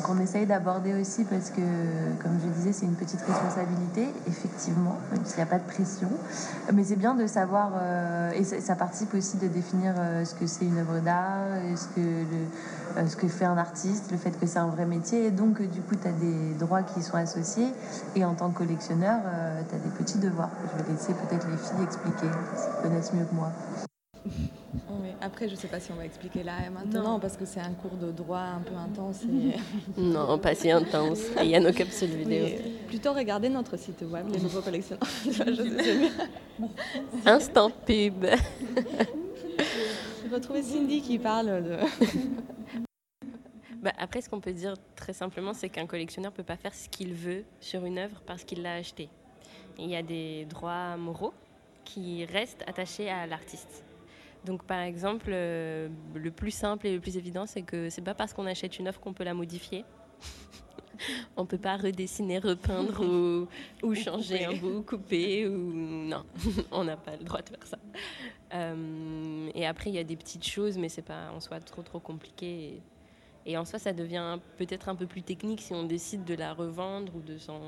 qu'on 0.03 0.19
essaye 0.19 0.45
d'aborder 0.45 0.93
aussi 0.99 1.23
parce 1.23 1.49
que, 1.49 1.61
comme 2.21 2.37
je 2.43 2.49
disais, 2.49 2.73
c'est 2.73 2.85
une 2.85 2.95
petite 2.95 3.21
responsabilité, 3.21 4.09
effectivement, 4.27 4.97
même 5.11 5.23
s'il 5.25 5.37
n'y 5.37 5.43
a 5.43 5.45
pas 5.45 5.59
de 5.59 5.67
pression. 5.67 6.09
Mais 6.73 6.83
c'est 6.83 6.97
bien 6.97 7.15
de 7.15 7.25
savoir, 7.25 7.71
euh, 7.81 8.31
et 8.31 8.43
ça, 8.43 8.75
participe 8.75 9.13
aussi 9.13 9.37
de 9.37 9.47
définir 9.47 9.93
euh, 9.97 10.25
ce 10.25 10.35
que 10.35 10.45
c'est 10.45 10.65
une 10.65 10.77
œuvre 10.77 10.99
d'art, 10.99 11.47
ce 11.75 11.85
que 11.95 12.01
le, 12.01 12.47
euh, 12.97 13.07
ce 13.07 13.15
que 13.15 13.27
fait 13.27 13.45
un 13.45 13.57
artiste, 13.57 14.11
le 14.11 14.17
fait 14.17 14.37
que 14.37 14.45
c'est 14.45 14.59
un 14.59 14.67
vrai 14.67 14.85
métier. 14.85 15.25
Et 15.25 15.31
donc, 15.31 15.61
du 15.61 15.81
coup, 15.81 15.95
tu 15.95 16.07
as 16.07 16.11
des 16.11 16.53
droits 16.59 16.83
qui 16.83 17.01
sont 17.01 17.15
associés. 17.15 17.67
Et 18.15 18.25
en 18.25 18.33
tant 18.33 18.49
que 18.49 18.59
collectionneur, 18.59 19.19
euh, 19.25 19.61
tu 19.69 19.75
as 19.75 19.79
des 19.79 19.89
petits 19.89 20.19
devoirs. 20.19 20.49
Je 20.77 20.83
vais 20.83 20.91
laisser 20.91 21.13
peut-être 21.13 21.47
les 21.49 21.57
filles 21.57 21.83
expliquer, 21.83 22.27
elles 22.27 22.83
connaissent 22.83 23.13
mieux 23.13 23.25
que 23.25 23.35
moi. 23.35 23.51
Après, 25.21 25.47
je 25.47 25.53
ne 25.53 25.57
sais 25.57 25.67
pas 25.67 25.79
si 25.79 25.91
on 25.91 25.95
va 25.95 26.05
expliquer 26.05 26.43
là 26.43 26.53
et 26.65 26.69
maintenant, 26.69 27.19
parce 27.19 27.37
que 27.37 27.45
c'est 27.45 27.59
un 27.59 27.73
cours 27.73 27.97
de 27.97 28.11
droit 28.11 28.39
un 28.39 28.61
peu 28.61 28.75
intense. 28.75 29.23
Et... 29.23 29.55
non, 30.01 30.37
pas 30.39 30.55
si 30.55 30.71
intense. 30.71 31.19
Il 31.41 31.49
y 31.49 31.55
a 31.55 31.59
nos 31.59 31.71
capsules 31.71 32.09
vidéo. 32.09 32.45
plutôt 32.87 33.13
regarder 33.13 33.49
notre 33.49 33.77
site 33.77 34.01
web, 34.01 34.27
les 34.31 34.39
nouveaux 34.39 34.61
collectionneurs. 34.61 35.07
Instant 37.25 37.71
pub. 37.85 38.25
Je 40.25 40.33
retrouver 40.33 40.63
Cindy 40.63 41.01
qui 41.01 41.19
parle 41.19 41.63
de... 41.63 41.77
Bah, 43.81 43.91
après, 43.97 44.21
ce 44.21 44.29
qu'on 44.29 44.39
peut 44.39 44.53
dire 44.53 44.75
très 44.95 45.13
simplement, 45.13 45.53
c'est 45.53 45.69
qu'un 45.69 45.87
collectionneur 45.87 46.31
ne 46.31 46.37
peut 46.37 46.43
pas 46.43 46.57
faire 46.57 46.73
ce 46.73 46.87
qu'il 46.87 47.13
veut 47.13 47.43
sur 47.59 47.85
une 47.85 47.97
œuvre 47.97 48.21
parce 48.25 48.43
qu'il 48.43 48.61
l'a 48.61 48.75
achetée. 48.75 49.09
Il 49.77 49.89
y 49.89 49.95
a 49.95 50.03
des 50.03 50.45
droits 50.45 50.95
moraux 50.97 51.33
qui 51.83 52.25
restent 52.25 52.63
attachés 52.67 53.09
à 53.09 53.25
l'artiste. 53.25 53.83
Donc, 54.45 54.63
par 54.63 54.79
exemple, 54.79 55.29
euh, 55.29 55.87
le 56.15 56.31
plus 56.31 56.51
simple 56.51 56.87
et 56.87 56.93
le 56.93 56.99
plus 56.99 57.17
évident, 57.17 57.45
c'est 57.45 57.61
que 57.61 57.89
c'est 57.89 58.01
pas 58.01 58.15
parce 58.15 58.33
qu'on 58.33 58.47
achète 58.47 58.79
une 58.79 58.87
œuvre 58.87 58.99
qu'on 58.99 59.13
peut 59.13 59.23
la 59.23 59.33
modifier. 59.33 59.85
on 61.37 61.45
peut 61.45 61.57
pas 61.57 61.77
redessiner, 61.77 62.39
repeindre 62.39 63.01
ou, 63.83 63.95
changer 63.95 64.45
un 64.45 64.53
bout, 64.53 64.81
couper 64.81 65.47
ou 65.47 65.73
non, 65.73 66.23
on 66.71 66.83
n'a 66.83 66.97
pas 66.97 67.15
le 67.17 67.23
droit 67.23 67.41
de 67.41 67.49
faire 67.49 67.65
ça. 67.67 67.77
Euh, 68.53 69.49
et 69.53 69.65
après, 69.65 69.89
il 69.89 69.95
y 69.95 69.99
a 69.99 70.03
des 70.03 70.15
petites 70.15 70.45
choses, 70.45 70.77
mais 70.77 70.89
c'est 70.89 71.01
pas 71.01 71.31
en 71.35 71.39
soi 71.39 71.59
trop 71.59 71.83
trop 71.83 71.99
compliqué. 71.99 72.47
Et 72.47 72.81
en 73.47 73.65
soi, 73.65 73.79
ça 73.79 73.93
devient 73.93 74.37
peut-être 74.57 74.89
un 74.89 74.95
peu 74.95 75.07
plus 75.07 75.23
technique 75.23 75.61
si 75.61 75.73
on 75.73 75.83
décide 75.83 76.23
de 76.25 76.35
la 76.35 76.53
revendre 76.53 77.15
ou 77.15 77.21
de 77.21 77.37
s'en, 77.37 77.59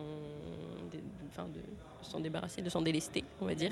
enfin 1.28 1.48
de 1.48 1.62
s'en 2.04 2.20
débarrasser, 2.20 2.62
de 2.62 2.70
s'en 2.70 2.82
délester, 2.82 3.24
on 3.42 3.46
va 3.46 3.56
dire. 3.56 3.72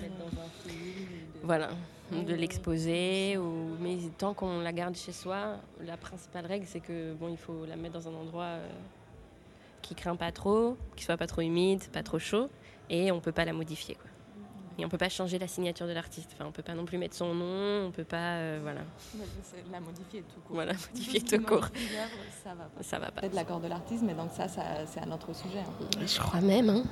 Voilà, 1.44 1.70
de 2.12 2.34
l'exposer. 2.34 3.38
Ou... 3.38 3.78
Mais 3.80 3.98
tant 4.18 4.34
qu'on 4.34 4.60
la 4.62 4.74
garde 4.74 4.96
chez 4.96 5.12
soi, 5.12 5.58
la 5.86 5.98
principale 5.98 6.46
règle, 6.46 6.66
c'est 6.68 6.80
que 6.80 7.14
bon, 7.14 7.30
il 7.30 7.38
faut 7.38 7.66
la 7.66 7.76
mettre 7.76 7.94
dans 7.94 8.08
un 8.08 8.16
endroit 8.16 8.44
euh, 8.44 8.68
qui 9.82 9.96
craint 9.96 10.16
pas 10.16 10.32
trop, 10.32 10.78
qui 10.96 11.04
soit 11.04 11.18
pas 11.18 11.28
trop 11.28 11.42
humide, 11.42 11.84
pas 11.92 12.04
trop 12.04 12.20
chaud, 12.20 12.50
et 12.90 13.12
on 13.12 13.20
peut 13.20 13.32
pas 13.32 13.46
la 13.46 13.54
modifier. 13.54 13.96
Quoi. 13.96 14.11
Et 14.82 14.86
on 14.86 14.90
peut 14.90 14.98
pas 14.98 15.10
changer 15.10 15.38
la 15.38 15.48
signature 15.48 15.86
de 15.86 15.92
l'artiste. 15.92 16.32
Enfin, 16.34 16.46
on 16.48 16.52
peut 16.52 16.64
pas 16.64 16.74
non 16.74 16.86
plus 16.86 16.98
mettre 16.98 17.16
son 17.16 17.36
nom, 17.36 17.86
on 17.86 17.92
peut 17.92 18.04
pas, 18.04 18.38
euh, 18.38 18.60
voilà. 18.64 18.82
La 19.72 19.80
modifier 19.80 20.22
tout 20.22 20.42
court. 20.42 20.56
Voilà, 20.56 20.74
modifier 20.74 21.22
tout 21.22 21.40
court. 21.44 21.68
Ça 22.44 22.56
va 22.56 22.64
pas. 22.64 22.84
Ça 22.84 22.98
va 22.98 23.12
pas. 23.12 23.22
Peut-être 23.22 23.36
l'accord 23.36 23.60
de 23.60 23.68
l'artiste, 23.68 24.02
mais 24.04 24.16
donc 24.16 24.32
ça, 24.36 24.48
ça 24.48 24.64
c'est 24.88 25.02
un 25.02 25.12
autre 25.12 25.36
sujet. 25.36 25.60
Hein. 25.60 26.00
Je 26.04 26.20
crois 26.20 26.42
même. 26.42 26.70
Hein. 26.70 26.84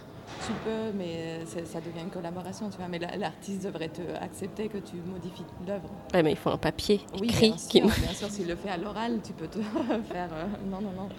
Tu 0.45 0.51
peux, 0.63 0.91
mais 0.95 1.43
ça 1.47 1.81
devient 1.81 2.01
une 2.01 2.11
collaboration, 2.11 2.69
tu 2.69 2.77
vois. 2.77 2.87
Mais 2.87 2.99
l'artiste 2.99 3.63
devrait 3.63 3.89
te 3.89 4.01
accepter 4.21 4.67
que 4.67 4.77
tu 4.77 4.97
modifies 4.97 5.45
l'œuvre. 5.65 5.89
Ouais, 6.13 6.21
mais 6.21 6.31
il 6.31 6.37
faut 6.37 6.51
un 6.51 6.57
papier 6.57 7.01
oui, 7.19 7.29
écrit. 7.29 7.49
Bien 7.49 7.57
sûr, 7.57 7.81
bien 7.87 8.13
sûr 8.13 8.29
s'il 8.29 8.47
le 8.47 8.55
fait 8.55 8.69
à 8.69 8.77
l'oral, 8.77 9.19
tu 9.23 9.33
peux 9.33 9.47
te 9.47 9.57
faire. 10.11 10.29
Euh, 10.31 10.45
non, 10.69 10.79
non, 10.81 10.91
non. 10.91 11.09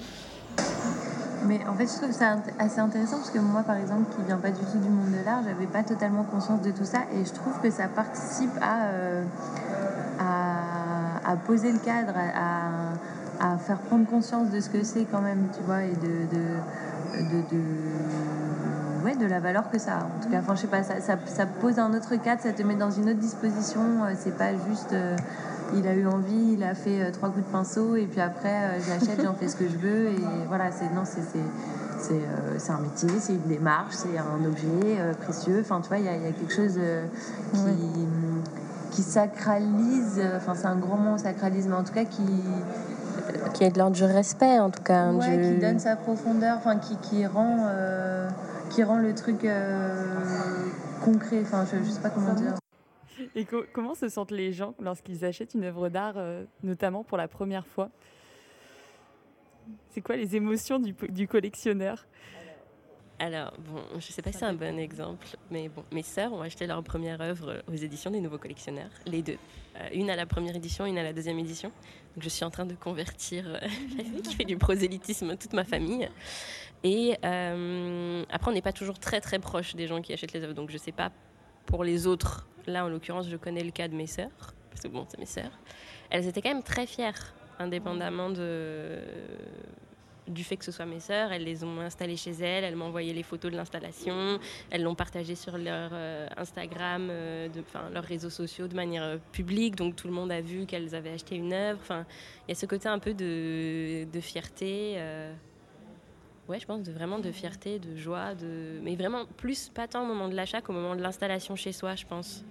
Mais 1.47 1.61
en 1.67 1.75
fait, 1.75 1.87
je 1.87 1.97
trouve 1.97 2.13
ça 2.13 2.37
assez 2.59 2.81
intéressant 2.81 3.17
parce 3.17 3.31
que 3.31 3.39
moi, 3.39 3.63
par 3.63 3.77
exemple, 3.77 4.15
qui 4.15 4.23
viens 4.27 4.37
pas 4.37 4.51
du 4.51 4.61
tout 4.61 4.79
du 4.79 4.89
monde 4.89 5.11
de 5.11 5.25
l'art, 5.25 5.43
j'avais 5.43 5.67
pas 5.67 5.83
totalement 5.83 6.23
conscience 6.25 6.61
de 6.61 6.71
tout 6.71 6.85
ça 6.85 6.99
et 7.15 7.25
je 7.25 7.33
trouve 7.33 7.55
que 7.63 7.71
ça 7.71 7.89
participe 7.89 8.53
à, 8.61 8.89
euh, 8.89 9.25
à, 10.19 11.37
poser 11.47 11.73
le 11.73 11.79
cadre, 11.79 12.13
à, 12.17 13.53
à, 13.53 13.57
faire 13.57 13.79
prendre 13.79 14.07
conscience 14.07 14.51
de 14.51 14.61
ce 14.61 14.69
que 14.69 14.85
c'est 14.85 15.07
quand 15.11 15.23
même, 15.23 15.47
tu 15.57 15.63
vois, 15.63 15.83
et 15.85 15.95
de, 15.95 16.37
de, 16.37 17.41
de, 17.51 17.63
ouais, 19.05 19.17
de 19.17 19.27
la 19.27 19.41
valeur 19.41 19.71
que 19.71 19.79
ça 19.79 19.93
a. 19.93 20.05
En 20.05 20.23
tout 20.23 20.29
cas, 20.31 20.41
enfin, 20.41 20.55
je 20.55 20.61
sais 20.61 20.67
pas, 20.67 20.83
ça, 20.83 21.01
ça, 21.01 21.47
pose 21.47 21.79
un 21.79 21.95
autre 21.95 22.17
cadre, 22.17 22.43
ça 22.43 22.53
te 22.53 22.63
met 22.63 22.75
dans 22.75 22.91
une 22.91 23.09
autre 23.09 23.19
disposition. 23.19 23.81
c'est 24.19 24.37
pas 24.37 24.53
juste 24.53 24.95
il 25.77 25.87
a 25.87 25.95
eu 25.95 26.07
envie, 26.07 26.55
il 26.55 26.63
a 26.63 26.75
fait 26.75 27.11
trois 27.13 27.31
coups 27.31 27.47
de 27.47 27.53
pinceau 27.53 27.97
et 27.97 28.07
puis 28.07 28.21
après 28.21 28.81
j'achète, 28.87 29.23
j'en 29.23 29.35
fais 29.35 29.49
ce 29.49 29.57
que 29.57 29.69
je 29.69 29.77
veux 29.77 30.07
et 30.09 30.21
voilà, 30.49 30.71
c'est 30.71 30.93
non, 30.95 31.03
c'est 31.05 31.23
c'est 32.59 32.73
un 32.73 32.81
métier, 32.81 33.09
c'est 33.21 33.35
une 33.35 33.47
démarche, 33.47 33.95
c'est 33.95 34.19
un 34.19 34.45
objet 34.45 35.15
précieux. 35.23 35.61
Enfin, 35.61 35.81
tu 35.83 35.89
vois, 35.89 35.99
il 35.99 36.05
y, 36.05 36.07
y, 36.07 36.09
a 36.09 36.33
quelque 36.33 36.53
chose 36.53 36.79
qui, 37.53 37.61
qui 38.91 39.03
sacralise, 39.03 40.21
enfin, 40.37 40.55
c'est 40.55 40.67
un 40.67 40.77
grand 40.77 40.97
mot, 40.97 41.19
sacralise, 41.19 41.67
mais 41.69 41.77
en 41.77 41.85
tout 41.85 41.93
cas 41.93 42.05
qui 42.05 42.25
qui 43.55 43.65
est 43.65 43.71
de 43.71 43.79
l'ordre 43.79 43.97
du 43.97 44.05
respect 44.05 44.59
en 44.59 44.71
tout 44.71 44.83
cas. 44.83 45.11
qui 45.13 45.61
donne 45.61 45.79
sa 45.79 45.97
profondeur, 45.97 46.57
enfin 46.59 46.77
qui, 46.77 46.97
qui 46.97 47.27
rend 47.27 47.67
euh, 47.67 48.29
qui 48.71 48.83
rend 48.83 48.99
le 48.99 49.15
truc 49.15 49.45
euh, 49.45 50.29
concret. 51.05 51.41
Enfin, 51.43 51.65
je, 51.71 51.79
ne 51.79 51.85
sais 51.85 52.01
pas 52.01 52.11
comment 52.11 52.35
dire. 52.35 52.55
Et 53.35 53.45
comment 53.73 53.95
se 53.95 54.09
sentent 54.09 54.31
les 54.31 54.53
gens 54.53 54.75
lorsqu'ils 54.81 55.25
achètent 55.25 55.55
une 55.55 55.65
œuvre 55.65 55.89
d'art, 55.89 56.15
euh, 56.17 56.45
notamment 56.63 57.05
pour 57.05 57.19
la 57.19 57.29
première 57.29 57.67
fois? 57.67 57.91
C'est 59.91 60.01
quoi 60.01 60.17
les 60.17 60.37
émotions 60.37 60.79
du, 60.79 60.95
du 61.09 61.29
collectionneur? 61.29 62.07
Alors, 63.19 63.53
bon, 63.59 63.83
je 63.93 63.97
ne 63.97 64.01
sais 64.01 64.23
pas 64.23 64.33
si 64.33 64.39
c'est 64.39 64.47
un 64.47 64.55
bon 64.55 64.79
exemple, 64.79 65.27
mais 65.51 65.69
bon, 65.69 65.85
mes 65.93 66.03
sœurs 66.03 66.33
ont 66.33 66.41
acheté 66.41 66.67
leur 66.67 66.83
première 66.83 67.21
œuvre 67.21 67.63
aux 67.69 67.75
éditions 67.75 68.11
des 68.11 68.19
Nouveaux 68.19 68.39
Collectionneurs, 68.39 68.91
les 69.05 69.21
deux. 69.21 69.37
une 69.93 70.09
à 70.09 70.17
la 70.17 70.25
première 70.25 70.57
édition, 70.57 70.87
une 70.87 70.97
à 70.97 71.03
la 71.03 71.13
deuxième 71.13 71.39
édition. 71.39 71.71
Donc 72.15 72.25
je 72.25 72.31
suis 72.31 72.45
en 72.45 72.51
train 72.51 72.65
de 72.65 72.75
convertir, 72.75 73.45
euh, 73.47 73.59
qui 74.25 74.37
fait 74.37 74.45
du 74.45 74.57
prosélytisme, 74.57 75.37
toute 75.37 75.53
ma 75.53 75.65
famille. 75.65 76.09
Et 76.83 77.17
euh, 77.23 78.25
après, 78.31 78.51
on 78.51 78.55
n'est 78.55 78.63
pas 78.63 78.73
toujours 78.73 78.99
très 78.99 79.21
très 79.21 79.39
proche 79.39 79.75
des 79.77 79.87
gens 79.87 80.01
qui 80.01 80.15
achètent 80.15 80.33
les 80.33 80.43
œuvres. 80.43 80.55
Donc 80.55 80.71
je 80.71 80.77
ne 80.77 80.81
sais 80.81 80.93
pas 80.93 81.13
pour 81.67 81.85
les 81.85 82.07
autres. 82.07 82.47
Là, 82.67 82.85
en 82.85 82.89
l'occurrence, 82.89 83.29
je 83.29 83.37
connais 83.37 83.65
le 83.65 83.71
cas 83.71 83.89
de 83.89 83.95
mes 83.95 84.07
sœurs, 84.07 84.55
parce 84.71 84.83
que 84.83 84.89
bon, 84.89 85.07
c'est 85.09 85.19
mes 85.19 85.27
sœurs. 85.27 85.59
Elles 86.11 86.27
étaient 86.27 86.43
quand 86.43 86.53
même 86.53 86.63
très 86.63 86.87
fières, 86.87 87.35
indépendamment 87.59 88.31
du 90.31 90.45
fait 90.45 90.57
que 90.57 90.65
ce 90.65 90.73
soit 90.73 90.87
mes 90.87 91.01
sœurs, 91.01 91.33
elles 91.33 91.45
les 91.45 91.65
ont 91.65 91.81
installées 91.81 92.17
chez 92.17 92.33
elles, 92.33 92.65
elles 92.65 92.77
m'ont 92.77 92.87
envoyé 92.87 93.13
les 93.13 93.23
photos 93.23 93.51
de 93.51 93.57
l'installation, 93.57 94.39
elles 94.71 94.83
l'ont 94.83 94.95
partagé 94.95 95.35
sur 95.35 95.59
leur 95.59 95.91
euh, 95.93 96.29
Instagram, 96.37 97.09
euh, 97.11 97.49
leurs 97.93 98.05
réseaux 98.05 98.31
sociaux 98.31 98.69
de 98.69 98.75
manière 98.75 99.03
euh, 99.03 99.17
publique, 99.33 99.77
donc 99.77 99.97
tout 99.97 100.07
le 100.07 100.15
monde 100.15 100.31
a 100.31 100.41
vu 100.41 100.67
qu'elles 100.67 100.95
avaient 100.95 101.13
acheté 101.13 101.37
une 101.37 101.53
œuvre. 101.53 102.05
Il 102.47 102.51
y 102.51 102.53
a 102.53 102.55
ce 102.55 102.67
côté 102.67 102.89
un 102.89 102.99
peu 102.99 103.15
de, 103.15 104.05
de 104.11 104.21
fierté. 104.21 104.99
Ouais, 106.51 106.59
je 106.59 106.67
pense 106.67 106.83
de 106.83 106.91
vraiment 106.91 107.21
de 107.21 107.31
fierté, 107.31 107.79
de 107.79 107.95
joie, 107.95 108.35
de... 108.35 108.81
mais 108.83 108.97
vraiment 108.97 109.25
plus 109.37 109.69
pas 109.69 109.87
tant 109.87 110.03
au 110.03 110.07
moment 110.07 110.29
de 110.29 110.35
l'achat 110.35 110.61
qu'au 110.61 110.73
moment 110.73 110.97
de 110.97 111.01
l'installation 111.01 111.55
chez 111.55 111.71
soi, 111.71 111.95
je 111.95 112.05
pense, 112.07 112.45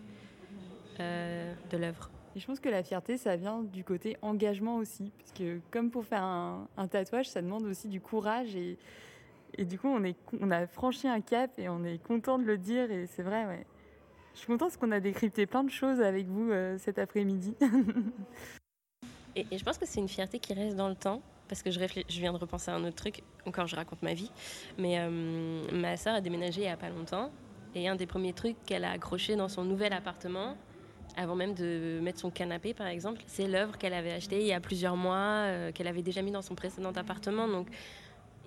de 0.98 1.78
l'œuvre. 1.78 2.10
Et 2.34 2.40
je 2.40 2.48
pense 2.48 2.62
que 2.62 2.70
la 2.70 2.82
fierté, 2.82 3.18
ça 3.18 3.36
vient 3.36 3.62
du 3.62 3.84
côté 3.84 4.16
engagement 4.22 4.78
aussi. 4.78 5.12
Parce 5.18 5.34
que 5.34 5.60
comme 5.70 5.92
pour 5.92 6.06
faire 6.06 6.24
un, 6.24 6.88
tatouage, 6.90 7.28
ça 7.28 7.42
demande 7.42 7.64
aussi 7.64 7.90
du 7.90 8.00
courage. 8.00 8.56
Et, 8.56 8.78
et 9.58 9.66
du 9.66 9.78
coup, 9.78 9.90
on, 9.90 10.02
est, 10.06 10.16
on 10.40 10.50
a 10.50 10.66
franchi 10.66 11.10
un 11.10 11.20
cap 11.20 11.52
et 11.58 11.68
on 11.68 11.84
est 11.84 12.02
content 12.02 12.40
de 12.40 12.46
le 12.46 12.58
dire. 12.58 12.90
Et 12.92 13.06
c'est 13.06 13.24
vrai, 13.24 13.46
ouais. 13.48 13.66
Je 14.34 14.40
suis 14.40 14.48
contente 14.48 14.70
parce 14.70 14.78
qu'on 14.78 14.92
a 14.92 15.02
décrypté 15.02 15.46
plein 15.46 15.66
de 15.66 15.72
choses 15.72 16.00
avec 16.00 16.28
vous 16.28 16.50
euh, 16.52 16.78
cet 16.78 17.00
après-midi. 17.00 17.54
et, 19.36 19.46
je 19.52 19.64
pense 19.66 19.78
que 19.78 19.86
c'est 19.86 20.00
une 20.00 20.08
fierté 20.08 20.40
qui 20.40 20.54
reste 20.54 20.78
dans 20.78 20.88
le 20.88 20.96
temps. 20.96 21.22
Parce 21.50 21.64
que 21.64 21.72
je, 21.72 21.80
viens 22.20 22.32
de 22.32 22.38
repenser 22.38 22.72
à 22.72 22.76
un 22.76 22.84
autre 22.86 22.96
truc. 22.96 23.24
Encore, 23.46 23.68
je 23.68 23.76
raconte 23.76 24.02
ma 24.04 24.14
vie. 24.14 24.32
Mais 24.78 25.00
euh, 25.00 25.64
ma 25.74 25.98
soeur 25.98 26.16
a 26.16 26.22
déménagé 26.22 26.62
il 26.62 26.66
n'y 26.66 26.72
a 26.72 26.78
pas 26.78 26.90
longtemps. 26.90 27.32
Et 27.76 27.88
un 27.88 27.96
des 27.96 28.06
premiers 28.06 28.34
trucs 28.34 28.56
qu'elle 28.66 28.86
a 28.86 28.92
accroché 28.92 29.36
dans 29.36 29.50
son 29.50 29.64
nouvel 29.64 29.92
appartement, 29.94 30.56
avant 31.18 31.36
même 31.36 31.56
de 31.56 32.00
mettre 32.02 32.20
son 32.20 32.30
canapé, 32.30 32.74
par 32.74 32.88
exemple. 32.88 33.22
C'est 33.28 33.48
l'œuvre 33.48 33.78
qu'elle 33.78 33.94
avait 33.94 34.14
achetée 34.14 34.40
il 34.40 34.48
y 34.48 34.54
a 34.54 34.60
plusieurs 34.60 34.96
mois, 34.96 35.18
euh, 35.18 35.72
qu'elle 35.72 35.88
avait 35.88 36.04
déjà 36.04 36.22
mis 36.22 36.32
dans 36.32 36.42
son 36.42 36.56
précédent 36.56 36.92
appartement. 36.96 37.48
Donc, 37.48 37.68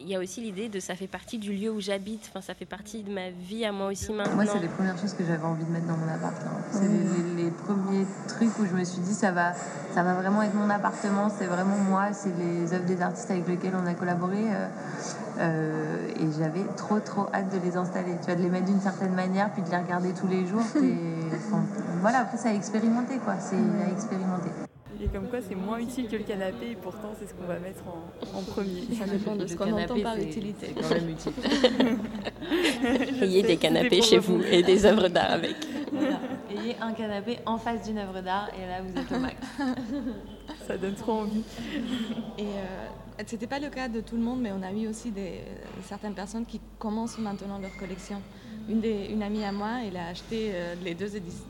il 0.02 0.08
y 0.08 0.16
a 0.16 0.18
aussi 0.18 0.40
l'idée 0.40 0.68
de 0.68 0.80
ça 0.80 0.94
fait 0.94 1.06
partie 1.06 1.38
du 1.38 1.52
lieu 1.52 1.70
où 1.70 1.80
j'habite, 1.80 2.28
enfin, 2.28 2.40
ça 2.40 2.54
fait 2.54 2.66
partie 2.66 3.02
de 3.02 3.12
ma 3.12 3.30
vie 3.30 3.64
à 3.64 3.72
moi 3.72 3.88
aussi 3.88 4.12
maintenant. 4.12 4.34
Moi, 4.34 4.46
c'est 4.46 4.58
les 4.58 4.68
premières 4.68 4.98
choses 4.98 5.14
que 5.14 5.24
j'avais 5.24 5.44
envie 5.44 5.64
de 5.64 5.70
mettre 5.70 5.86
dans 5.86 5.96
mon 5.96 6.08
appart. 6.08 6.34
C'est 6.72 6.88
les, 7.36 7.50
premiers 7.50 8.06
trucs 8.26 8.58
où 8.58 8.66
je 8.66 8.74
me 8.74 8.84
suis 8.84 9.00
dit, 9.00 9.14
ça 9.14 9.30
va, 9.30 9.52
ça 9.94 10.02
va 10.02 10.14
vraiment 10.14 10.42
être 10.42 10.54
mon 10.54 10.68
appartement, 10.70 11.28
c'est 11.28 11.46
vraiment 11.46 11.76
moi, 11.76 12.12
c'est 12.12 12.32
les 12.36 12.72
œuvres 12.72 12.84
des 12.84 13.00
artistes 13.00 13.30
avec 13.30 13.46
lesquels 13.46 13.74
on 13.80 13.86
a 13.86 13.94
collaboré. 13.94 14.38
Euh, 14.38 14.68
euh, 15.38 16.08
et 16.08 16.26
j'avais 16.38 16.64
trop, 16.76 16.98
trop 17.00 17.26
hâte 17.32 17.52
de 17.52 17.58
les 17.64 17.76
installer. 17.76 18.16
Tu 18.20 18.26
vois, 18.26 18.34
de 18.34 18.42
les 18.42 18.50
mettre 18.50 18.66
d'une 18.66 18.80
certaine 18.80 19.14
manière, 19.14 19.50
puis 19.52 19.62
de 19.62 19.70
les 19.70 19.76
regarder 19.76 20.12
tous 20.12 20.28
les 20.28 20.46
jours. 20.46 20.62
voilà, 22.00 22.20
après, 22.20 22.38
c'est 22.38 22.48
à 22.48 22.54
expérimenter, 22.54 23.18
quoi. 23.18 23.34
C'est 23.38 23.56
à 23.56 23.92
expérimenter. 23.92 24.50
Et 25.02 25.08
comme 25.08 25.26
quoi, 25.28 25.40
c'est 25.46 25.56
moins 25.56 25.78
utile 25.80 26.06
que 26.06 26.14
le 26.14 26.22
canapé, 26.22 26.70
et 26.72 26.76
pourtant, 26.76 27.12
c'est 27.18 27.26
ce 27.26 27.34
qu'on 27.34 27.46
va 27.46 27.58
mettre 27.58 27.82
en, 27.88 28.42
premier. 28.42 28.82
Ça 28.98 29.04
dépend 29.06 29.34
de 29.34 29.46
ce 29.48 29.56
qu'on 29.56 29.72
entend 29.72 30.00
par 30.00 30.16
utilité. 30.16 30.68
quand 30.80 30.90
même 30.90 31.08
utile. 31.08 31.32
Ayez 33.22 33.42
des 33.42 33.56
canapés 33.56 34.00
chez 34.00 34.18
vous 34.18 34.40
et 34.42 34.62
des 34.62 34.86
œuvres 34.86 35.08
d'art 35.08 35.32
avec. 35.32 35.56
Ayez 36.50 36.76
un 36.80 36.92
canapé 36.92 37.38
en 37.46 37.58
face 37.58 37.82
d'une 37.82 37.98
œuvre 37.98 38.20
d'art, 38.20 38.50
et 38.56 38.66
là, 38.66 38.80
vous 38.82 38.96
êtes 39.00 39.10
au 39.10 39.18
max. 39.18 39.36
Ça 40.68 40.76
donne 40.76 40.94
trop 40.94 41.12
envie. 41.12 41.42
Et 42.38 42.42
euh, 42.42 43.22
c'était 43.26 43.48
pas 43.48 43.58
le 43.58 43.70
cas 43.70 43.88
de 43.88 44.00
tout 44.00 44.16
le 44.16 44.22
monde, 44.22 44.40
mais 44.40 44.52
on 44.52 44.62
a 44.62 44.70
eu 44.70 44.86
aussi 44.86 45.10
des, 45.10 45.40
certaines 45.84 46.14
personnes 46.14 46.46
qui 46.46 46.60
commencent 46.78 47.18
maintenant 47.18 47.58
leur 47.58 47.76
collection. 47.76 48.22
Une, 48.68 48.80
des, 48.80 49.06
une 49.10 49.22
amie 49.22 49.44
à 49.44 49.52
moi, 49.52 49.78
elle 49.86 49.96
a 49.96 50.08
acheté 50.08 50.50
euh, 50.54 50.74
les 50.84 50.94
deux 50.94 51.16
éditions, 51.16 51.44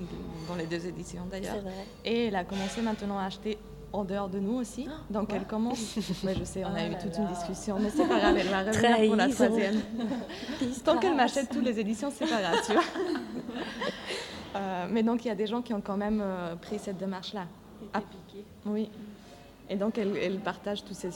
dans 0.49 0.55
les 0.55 0.67
deux 0.67 0.87
éditions 0.87 1.27
d'ailleurs. 1.31 1.57
Et 2.05 2.27
elle 2.27 2.37
a 2.37 2.45
commencé 2.45 2.81
maintenant 2.81 3.19
à 3.19 3.25
acheter 3.25 3.59
en 3.93 4.05
dehors 4.05 4.29
de 4.29 4.39
nous 4.39 4.55
aussi. 4.55 4.87
Ah, 4.89 4.95
Donc 5.11 5.33
elle 5.35 5.45
commence. 5.47 5.97
Mais 6.25 6.35
je 6.35 6.45
sais, 6.45 6.65
on 6.65 6.75
a 6.75 6.87
eu 6.87 6.93
toute 6.99 7.17
une 7.19 7.27
discussion, 7.27 7.79
mais 7.79 7.91
c'est 7.91 8.09
pas 8.09 8.19
grave, 8.19 8.37
elle 8.39 8.49
va 8.49 8.61
revenir 8.65 9.07
pour 9.09 9.17
la 9.17 9.29
troisième. 9.29 9.81
Tant 10.85 10.99
qu'elle 10.99 11.15
m'achète 11.15 11.51
toutes 11.51 11.65
les 11.65 11.79
éditions, 11.79 12.11
c'est 12.15 12.27
pas 12.27 12.41
grave, 12.41 12.61
tu 12.67 12.73
vois. 12.73 12.83
Euh, 14.55 14.87
mais 14.91 15.03
donc 15.03 15.25
il 15.25 15.29
y 15.29 15.31
a 15.31 15.35
des 15.35 15.47
gens 15.47 15.63
qui 15.63 15.73
ont 15.73 15.81
quand 15.81 15.97
même 15.97 16.23
pris 16.61 16.79
cette 16.79 16.99
démarche-là. 16.99 17.47
Ah, 17.95 18.03
oui. 18.67 18.91
Et 19.73 19.77
donc, 19.77 19.97
elle, 19.97 20.39
partage 20.41 20.85
tous 20.85 20.93
ces, 20.93 21.09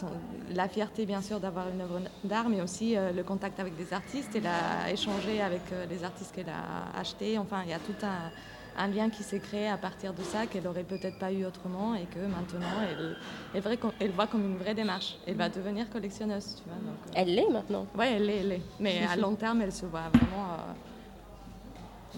la 0.54 0.66
fierté, 0.66 1.04
bien 1.04 1.20
sûr, 1.20 1.40
d'avoir 1.40 1.68
une 1.68 1.82
œuvre 1.82 2.00
d'art, 2.24 2.48
mais 2.48 2.62
aussi 2.62 2.96
euh, 2.96 3.12
le 3.12 3.22
contact 3.22 3.60
avec 3.60 3.76
des 3.76 3.92
artistes. 3.92 4.30
Elle 4.34 4.46
a 4.46 4.90
échangé 4.90 5.42
avec 5.42 5.60
euh, 5.72 5.84
les 5.90 6.02
artistes 6.02 6.34
qu'elle 6.34 6.48
a 6.48 6.98
achetés. 6.98 7.36
Enfin, 7.36 7.60
il 7.64 7.70
y 7.70 7.74
a 7.74 7.78
tout 7.78 7.92
un, 8.02 8.88
lien 8.88 9.10
qui 9.10 9.22
s'est 9.22 9.40
créé 9.40 9.68
à 9.68 9.76
partir 9.76 10.14
de 10.14 10.22
ça 10.22 10.46
qu'elle 10.46 10.62
n'aurait 10.62 10.84
peut-être 10.84 11.18
pas 11.18 11.30
eu 11.32 11.44
autrement 11.44 11.94
et 11.96 12.04
que 12.04 12.20
maintenant, 12.20 12.80
elle, 12.90 13.18
elle, 13.52 13.78
elle, 14.00 14.10
voit 14.12 14.26
comme 14.26 14.46
une 14.46 14.56
vraie 14.56 14.74
démarche. 14.74 15.18
Elle 15.26 15.36
va 15.36 15.50
devenir 15.50 15.90
collectionneuse, 15.90 16.54
tu 16.56 16.62
vois. 16.66 16.78
Euh. 16.78 17.12
elle 17.14 17.34
l'est 17.34 17.50
maintenant 17.50 17.86
Oui, 17.94 18.06
elle 18.08 18.24
l'est, 18.24 18.38
elle 18.38 18.48
l'est. 18.48 18.62
Mais 18.80 19.02
à 19.06 19.16
long 19.16 19.34
terme, 19.34 19.60
elle 19.60 19.72
se 19.72 19.84
voit 19.84 20.08
vraiment... 20.14 20.56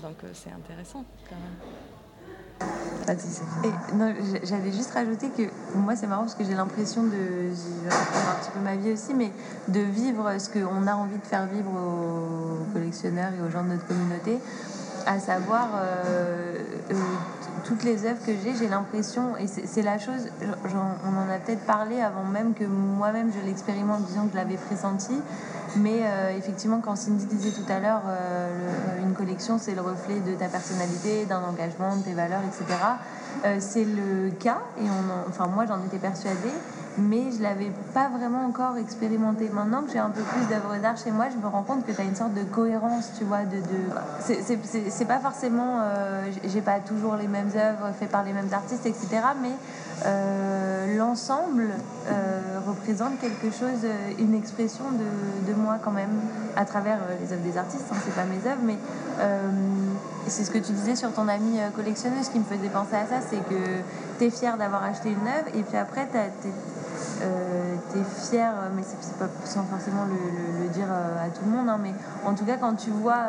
donc, 0.03 0.19
c'est 0.35 0.53
intéressant, 0.53 1.05
quand 1.29 1.35
même 1.35 1.57
j'allais 4.45 4.73
juste 4.73 4.93
rajouter 4.93 5.29
que 5.31 5.43
moi 5.75 5.97
c'est 5.97 6.07
marrant 6.07 6.23
parce 6.23 6.35
que 6.35 6.45
j'ai 6.45 6.55
l'impression 6.55 7.03
de, 7.05 7.51
ma 8.63 8.77
vie 8.77 8.93
aussi, 8.93 9.15
mais 9.15 9.31
de 9.69 9.81
vivre 9.81 10.31
ce 10.39 10.51
qu'on 10.51 10.87
a 10.87 10.95
envie 10.95 11.19
de 11.19 11.25
faire 11.25 11.47
vivre 11.47 11.71
aux 11.71 12.73
collectionneurs 12.73 13.33
et 13.39 13.47
aux 13.47 13.51
gens 13.51 13.63
de 13.63 13.69
notre 13.69 13.87
communauté, 13.87 14.39
à 15.07 15.19
savoir 15.19 15.69
euh, 15.77 16.57
euh, 16.91 16.95
toutes 17.65 17.85
les 17.85 18.05
œuvres 18.05 18.21
que 18.25 18.33
j'ai, 18.43 18.55
j'ai 18.55 18.69
l'impression, 18.69 19.37
et 19.37 19.47
c'est 19.47 19.83
la 19.83 19.99
chose, 19.99 20.29
on 20.41 21.19
en 21.19 21.33
a 21.33 21.39
peut-être 21.39 21.65
parlé 21.67 22.01
avant 22.01 22.25
même 22.25 22.55
que 22.55 22.65
moi-même 22.65 23.31
je 23.33 23.47
l'expérimente, 23.47 24.03
disons 24.07 24.27
que 24.27 24.33
je 24.33 24.37
l'avais 24.37 24.57
pressenti, 24.57 25.13
mais 25.77 26.01
euh, 26.03 26.37
effectivement, 26.37 26.81
quand 26.83 26.97
Cindy 26.97 27.27
disait 27.27 27.51
tout 27.51 27.71
à 27.71 27.79
l'heure, 27.79 28.03
une 29.03 29.13
collection, 29.13 29.59
c'est 29.59 29.75
le 29.75 29.83
reflet 29.83 30.21
de 30.21 30.35
ta 30.35 30.47
personnalité, 30.47 31.27
d'un 31.27 31.43
engagement, 31.43 31.97
de 31.97 32.03
tes 32.03 32.15
valeurs, 32.15 32.41
etc. 32.47 32.65
C'est 33.61 33.85
le 33.85 34.31
cas, 34.31 34.59
et 34.81 34.87
enfin 35.29 35.47
moi 35.47 35.67
j'en 35.67 35.85
étais 35.85 35.99
persuadée, 35.99 36.55
mais 36.99 37.31
je 37.37 37.43
l'avais 37.43 37.73
pas 37.95 38.09
vraiment 38.09 38.45
encore 38.45 38.77
expérimenté. 38.77 39.49
Maintenant 39.53 39.83
que 39.83 39.93
j'ai 39.93 39.99
un 39.99 40.11
peu 40.11 40.23
plus 40.23 40.47
d'œuvres 40.49 40.77
d'art 40.81 40.97
chez 40.97 41.11
moi, 41.11 41.27
je 41.31 41.37
me 41.37 41.49
rends 41.51 41.63
compte 41.63 41.87
que 41.87 41.93
tu 41.93 42.01
as 42.01 42.05
une 42.05 42.17
sorte 42.17 42.35
de 42.35 42.43
cohérence, 42.43 43.11
tu 43.17 43.25
vois, 43.25 43.45
de... 43.45 43.59
C'est 44.21 45.05
pas 45.05 45.19
forcément... 45.19 45.81
j'ai 46.45 46.61
pas 46.61 46.81
toujours 46.81 47.17
les 47.17 47.29
mêmes 47.29 47.51
œuvres 47.57 47.93
faites 47.99 48.11
par 48.11 48.25
les 48.25 48.33
mêmes 48.33 48.53
artistes, 48.53 48.87
etc. 48.87 49.09
Mais 49.43 49.53
l'ensemble 50.97 51.69
représente 52.67 53.19
quelque 53.21 53.51
chose, 53.51 53.87
une 54.19 54.35
expression 54.35 54.85
de, 55.47 55.55
moi 55.55 55.79
quand 55.83 55.91
même, 55.91 56.11
à 56.57 56.65
travers 56.65 56.99
les 57.21 57.33
œuvres 57.33 57.43
des 57.43 57.57
artistes, 57.57 57.87
hein, 57.91 57.97
c'est 58.05 58.15
pas 58.15 58.25
mes 58.25 58.51
œuvres, 58.51 58.63
mais 58.63 58.77
c'est 60.27 60.45
ce 60.45 60.51
que 60.51 60.59
tu 60.59 60.73
disais 60.73 60.95
sur 60.95 61.13
ton 61.13 61.27
amie 61.29 61.59
collectionneuse 61.75 62.29
qui 62.29 62.39
me 62.39 62.45
faisait 62.45 62.69
penser 62.69 62.97
à 62.97 63.07
ça, 63.07 63.21
c'est 63.29 63.43
que 63.49 63.81
tu 64.19 64.25
es 64.25 64.31
fière 64.31 64.57
d'avoir 64.59 64.85
acheté 64.85 65.11
une 65.11 65.27
œuvre 65.27 65.49
et 65.55 65.63
puis 65.63 65.79
après 65.79 66.07
tu 66.13 66.49
tu 67.19 67.99
es 67.99 68.05
fier, 68.05 68.53
mais 68.75 68.83
c'est 68.83 69.19
pas 69.19 69.29
sans 69.45 69.65
forcément 69.65 70.05
le, 70.05 70.69
dire 70.69 70.89
à 70.91 71.29
tout 71.29 71.45
le 71.45 71.51
monde, 71.51 71.69
hein, 71.69 71.79
mais 71.83 71.93
en 72.25 72.35
tout 72.35 72.45
cas 72.45 72.57
quand 72.57 72.75
tu 72.75 72.91
vois 72.91 73.23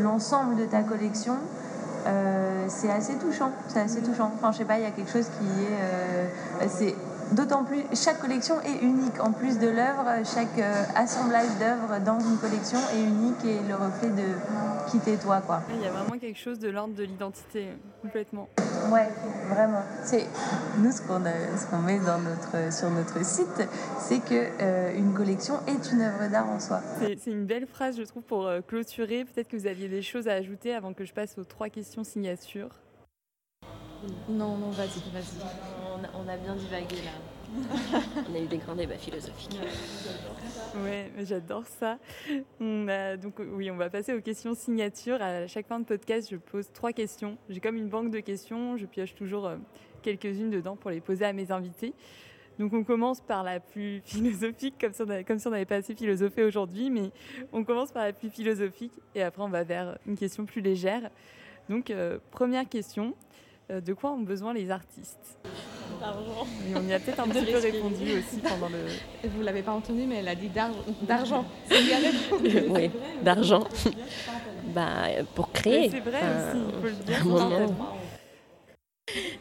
l'ensemble 0.00 0.56
de 0.56 0.64
ta 0.64 0.82
collection, 0.82 1.34
c'est 2.68 2.90
assez 2.90 3.14
touchant. 3.14 3.50
C'est 3.68 3.80
assez 3.80 4.00
touchant. 4.00 4.30
Enfin, 4.36 4.52
je 4.52 4.58
sais 4.58 4.64
pas, 4.64 4.78
il 4.78 4.82
y 4.82 4.86
a 4.86 4.90
quelque 4.90 5.10
chose 5.10 5.26
qui 5.26 5.46
est. 5.64 6.68
c'est 6.68 6.94
D'autant 7.32 7.64
plus, 7.64 7.82
chaque 7.94 8.20
collection 8.20 8.60
est 8.62 8.82
unique. 8.82 9.20
En 9.20 9.32
plus 9.32 9.58
de 9.58 9.68
l'œuvre, 9.68 10.24
chaque 10.24 10.58
euh, 10.58 10.84
assemblage 10.94 11.48
d'œuvres 11.58 12.00
dans 12.04 12.18
une 12.18 12.38
collection 12.38 12.78
est 12.94 13.02
unique 13.02 13.44
et 13.44 13.60
le 13.68 13.74
reflet 13.74 14.08
de 14.08 14.90
qui 14.90 14.98
t'es 14.98 15.16
toi. 15.16 15.40
Quoi. 15.40 15.62
Il 15.74 15.82
y 15.82 15.86
a 15.86 15.90
vraiment 15.90 16.18
quelque 16.18 16.38
chose 16.38 16.58
de 16.58 16.68
l'ordre 16.68 16.94
de 16.94 17.04
l'identité, 17.04 17.68
complètement. 18.02 18.48
Ouais, 18.90 19.08
vraiment. 19.48 19.82
C'est, 20.04 20.26
nous, 20.78 20.90
ce 20.90 21.02
qu'on, 21.02 21.22
ce 21.22 21.86
met 21.86 21.98
dans 21.98 22.18
notre, 22.18 22.72
sur 22.72 22.90
notre 22.90 23.24
site, 23.24 23.68
c'est 23.98 24.20
qu'une 24.20 24.48
euh, 24.60 24.96
une 24.96 25.12
collection 25.12 25.54
est 25.66 25.92
une 25.92 26.00
œuvre 26.00 26.30
d'art 26.30 26.48
en 26.48 26.60
soi. 26.60 26.80
C'est, 27.00 27.30
une 27.30 27.44
belle 27.44 27.66
phrase, 27.66 27.98
je 27.98 28.04
trouve, 28.04 28.22
pour 28.22 28.46
euh, 28.46 28.60
clôturer. 28.66 29.24
Peut-être 29.24 29.48
que 29.48 29.56
vous 29.56 29.66
aviez 29.66 29.88
des 29.88 30.02
choses 30.02 30.28
à 30.28 30.32
ajouter 30.32 30.74
avant 30.74 30.94
que 30.94 31.04
je 31.04 31.12
passe 31.12 31.36
aux 31.38 31.44
trois 31.44 31.68
questions 31.68 32.04
signatures. 32.04 32.70
Non, 34.28 34.56
non, 34.56 34.70
vas-y, 34.70 35.00
vas-y. 35.12 35.40
On, 36.14 36.28
a 36.28 36.36
bien 36.36 36.54
divagué 36.54 36.96
là. 36.96 38.00
on 38.30 38.34
a 38.34 38.38
eu 38.38 38.46
des 38.46 38.58
grands 38.58 38.74
débats 38.74 38.98
philosophiques. 38.98 39.58
Oui, 40.76 41.24
j'adore 41.24 41.66
ça. 41.66 41.98
On 42.60 42.86
donc, 43.20 43.34
oui, 43.38 43.70
on 43.70 43.76
va 43.76 43.90
passer 43.90 44.14
aux 44.14 44.20
questions 44.20 44.54
signatures. 44.54 45.20
À 45.20 45.46
chaque 45.46 45.66
fin 45.66 45.80
de 45.80 45.84
podcast, 45.84 46.28
je 46.30 46.36
pose 46.36 46.70
trois 46.72 46.92
questions. 46.92 47.38
J'ai 47.48 47.60
comme 47.60 47.76
une 47.76 47.88
banque 47.88 48.10
de 48.10 48.20
questions. 48.20 48.76
Je 48.76 48.86
pioche 48.86 49.14
toujours 49.14 49.46
euh, 49.46 49.56
quelques-unes 50.02 50.50
dedans 50.50 50.76
pour 50.76 50.90
les 50.90 51.00
poser 51.00 51.24
à 51.24 51.32
mes 51.32 51.50
invités. 51.50 51.94
Donc 52.58 52.72
on 52.72 52.84
commence 52.84 53.20
par 53.20 53.42
la 53.42 53.60
plus 53.60 54.00
philosophique, 54.04 54.74
comme 54.80 54.92
si 54.92 55.46
on 55.46 55.50
n'avait 55.50 55.64
pas 55.64 55.76
assez 55.76 55.94
philosophé 55.94 56.44
aujourd'hui, 56.44 56.90
mais 56.90 57.10
on 57.52 57.64
commence 57.64 57.92
par 57.92 58.04
la 58.04 58.12
plus 58.12 58.30
philosophique 58.30 58.92
et 59.14 59.22
après 59.22 59.42
on 59.42 59.48
va 59.48 59.64
vers 59.64 59.98
une 60.06 60.16
question 60.16 60.44
plus 60.44 60.60
légère. 60.60 61.10
Donc 61.68 61.90
euh, 61.90 62.18
première 62.30 62.68
question, 62.68 63.14
de 63.70 63.92
quoi 63.92 64.12
ont 64.12 64.20
besoin 64.20 64.54
les 64.54 64.70
artistes 64.70 65.38
D'argent. 66.00 66.46
on 66.76 66.88
y 66.88 66.92
a 66.92 67.00
peut-être 67.00 67.20
un 67.20 67.28
petit 67.28 67.52
peu 67.52 67.58
répondu 67.58 68.04
aussi 68.18 68.40
pendant 68.40 68.68
le. 68.68 69.28
Vous 69.28 69.42
l'avez 69.42 69.62
pas 69.62 69.72
entendu, 69.72 70.02
mais 70.06 70.16
elle 70.16 70.28
a 70.28 70.34
dit 70.34 70.48
d'argent. 71.02 71.44
oui, 71.70 72.90
d'argent. 73.22 73.66
bah, 74.74 75.06
pour 75.34 75.50
créer. 75.52 75.90
C'est 75.90 76.00
vrai 76.00 76.20
aussi, 76.20 76.58
il 76.66 76.80
faut 76.80 76.86
le 76.86 77.04
dire. 77.04 77.74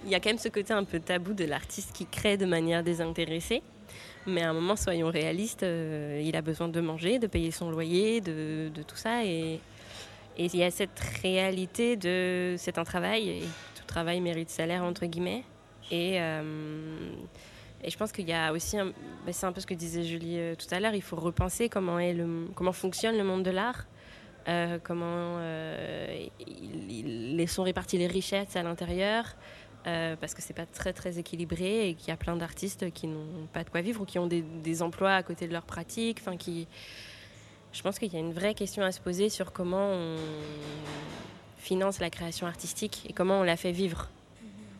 Il 0.05 0.09
y 0.09 0.15
a 0.15 0.19
quand 0.19 0.29
même 0.29 0.37
ce 0.37 0.49
côté 0.49 0.73
un 0.73 0.83
peu 0.83 0.99
tabou 0.99 1.33
de 1.33 1.43
l'artiste 1.45 1.91
qui 1.93 2.05
crée 2.05 2.37
de 2.37 2.45
manière 2.45 2.83
désintéressée. 2.83 3.61
Mais 4.25 4.41
à 4.41 4.49
un 4.49 4.53
moment, 4.53 4.75
soyons 4.75 5.09
réalistes, 5.09 5.63
euh, 5.63 6.21
il 6.23 6.35
a 6.35 6.41
besoin 6.41 6.67
de 6.67 6.81
manger, 6.81 7.19
de 7.19 7.27
payer 7.27 7.51
son 7.51 7.69
loyer, 7.69 8.19
de, 8.19 8.69
de 8.73 8.81
tout 8.81 8.95
ça. 8.95 9.23
Et, 9.23 9.59
et 10.37 10.45
il 10.45 10.55
y 10.55 10.63
a 10.63 10.71
cette 10.71 10.99
réalité 11.21 11.95
de 11.95 12.55
c'est 12.57 12.77
un 12.77 12.83
travail 12.83 13.29
et 13.29 13.43
travail 13.88 14.22
mérite 14.22 14.49
salaire, 14.49 14.84
entre 14.84 15.05
guillemets. 15.05 15.43
Et, 15.91 16.22
euh, 16.22 17.11
et 17.84 17.89
je 17.89 17.97
pense 17.97 18.11
qu'il 18.11 18.27
y 18.27 18.34
a 18.34 18.51
aussi, 18.51 18.77
ben, 18.77 18.93
c'est 19.31 19.45
un 19.45 19.51
peu 19.51 19.61
ce 19.61 19.68
que 19.68 19.73
disait 19.73 20.03
Julie 20.03 20.39
euh, 20.39 20.55
tout 20.55 20.68
à 20.73 20.80
l'heure, 20.80 20.93
il 20.93 21.01
faut 21.01 21.15
repenser 21.15 21.69
comment, 21.69 21.99
est 21.99 22.15
comment 22.55 22.73
fonctionne 22.73 23.18
le 23.18 23.23
monde 23.23 23.43
de 23.43 23.51
l'art, 23.51 23.85
euh, 24.47 24.80
comment 24.84 25.39
ils, 26.45 27.47
sont 27.47 27.64
répartis 27.64 27.97
les 27.97 28.07
richesses 28.07 28.55
à 28.55 28.64
l'intérieur. 28.64 29.35
parce 29.84 30.34
que 30.34 30.41
c'est 30.41 30.53
pas 30.53 30.65
très 30.65 30.91
très 30.91 31.18
équilibré 31.18 31.89
et 31.89 31.93
qu'il 31.95 32.09
y 32.09 32.11
a 32.11 32.18
plein 32.18 32.35
d'artistes 32.35 32.91
qui 32.91 33.07
n'ont 33.07 33.47
pas 33.53 33.64
de 33.64 33.69
quoi 33.69 33.80
vivre 33.81 34.01
ou 34.01 34.05
qui 34.05 34.19
ont 34.19 34.27
des, 34.27 34.41
des 34.41 34.81
emplois 34.81 35.15
à 35.15 35.23
côté 35.23 35.47
de 35.47 35.53
leur 35.53 35.64
pratique, 35.64 36.18
enfin 36.19 36.35
qui, 36.35 36.68
je 37.72 37.81
pense 37.81 37.99
qu'il 37.99 38.11
y 38.11 38.18
a 38.18 38.19
une 38.19 38.34
vraie 38.34 38.53
question 38.53 38.84
à 38.84 38.91
se 38.91 38.99
poser 38.99 39.30
sur 39.30 39.53
comment 39.53 39.91
on, 39.91 40.18
finance 41.57 41.99
la 41.99 42.09
création 42.09 42.47
artistique 42.47 43.05
et 43.09 43.13
comment 43.13 43.39
on 43.39 43.43
la 43.43 43.57
fait 43.57 43.71
vivre 43.71 44.09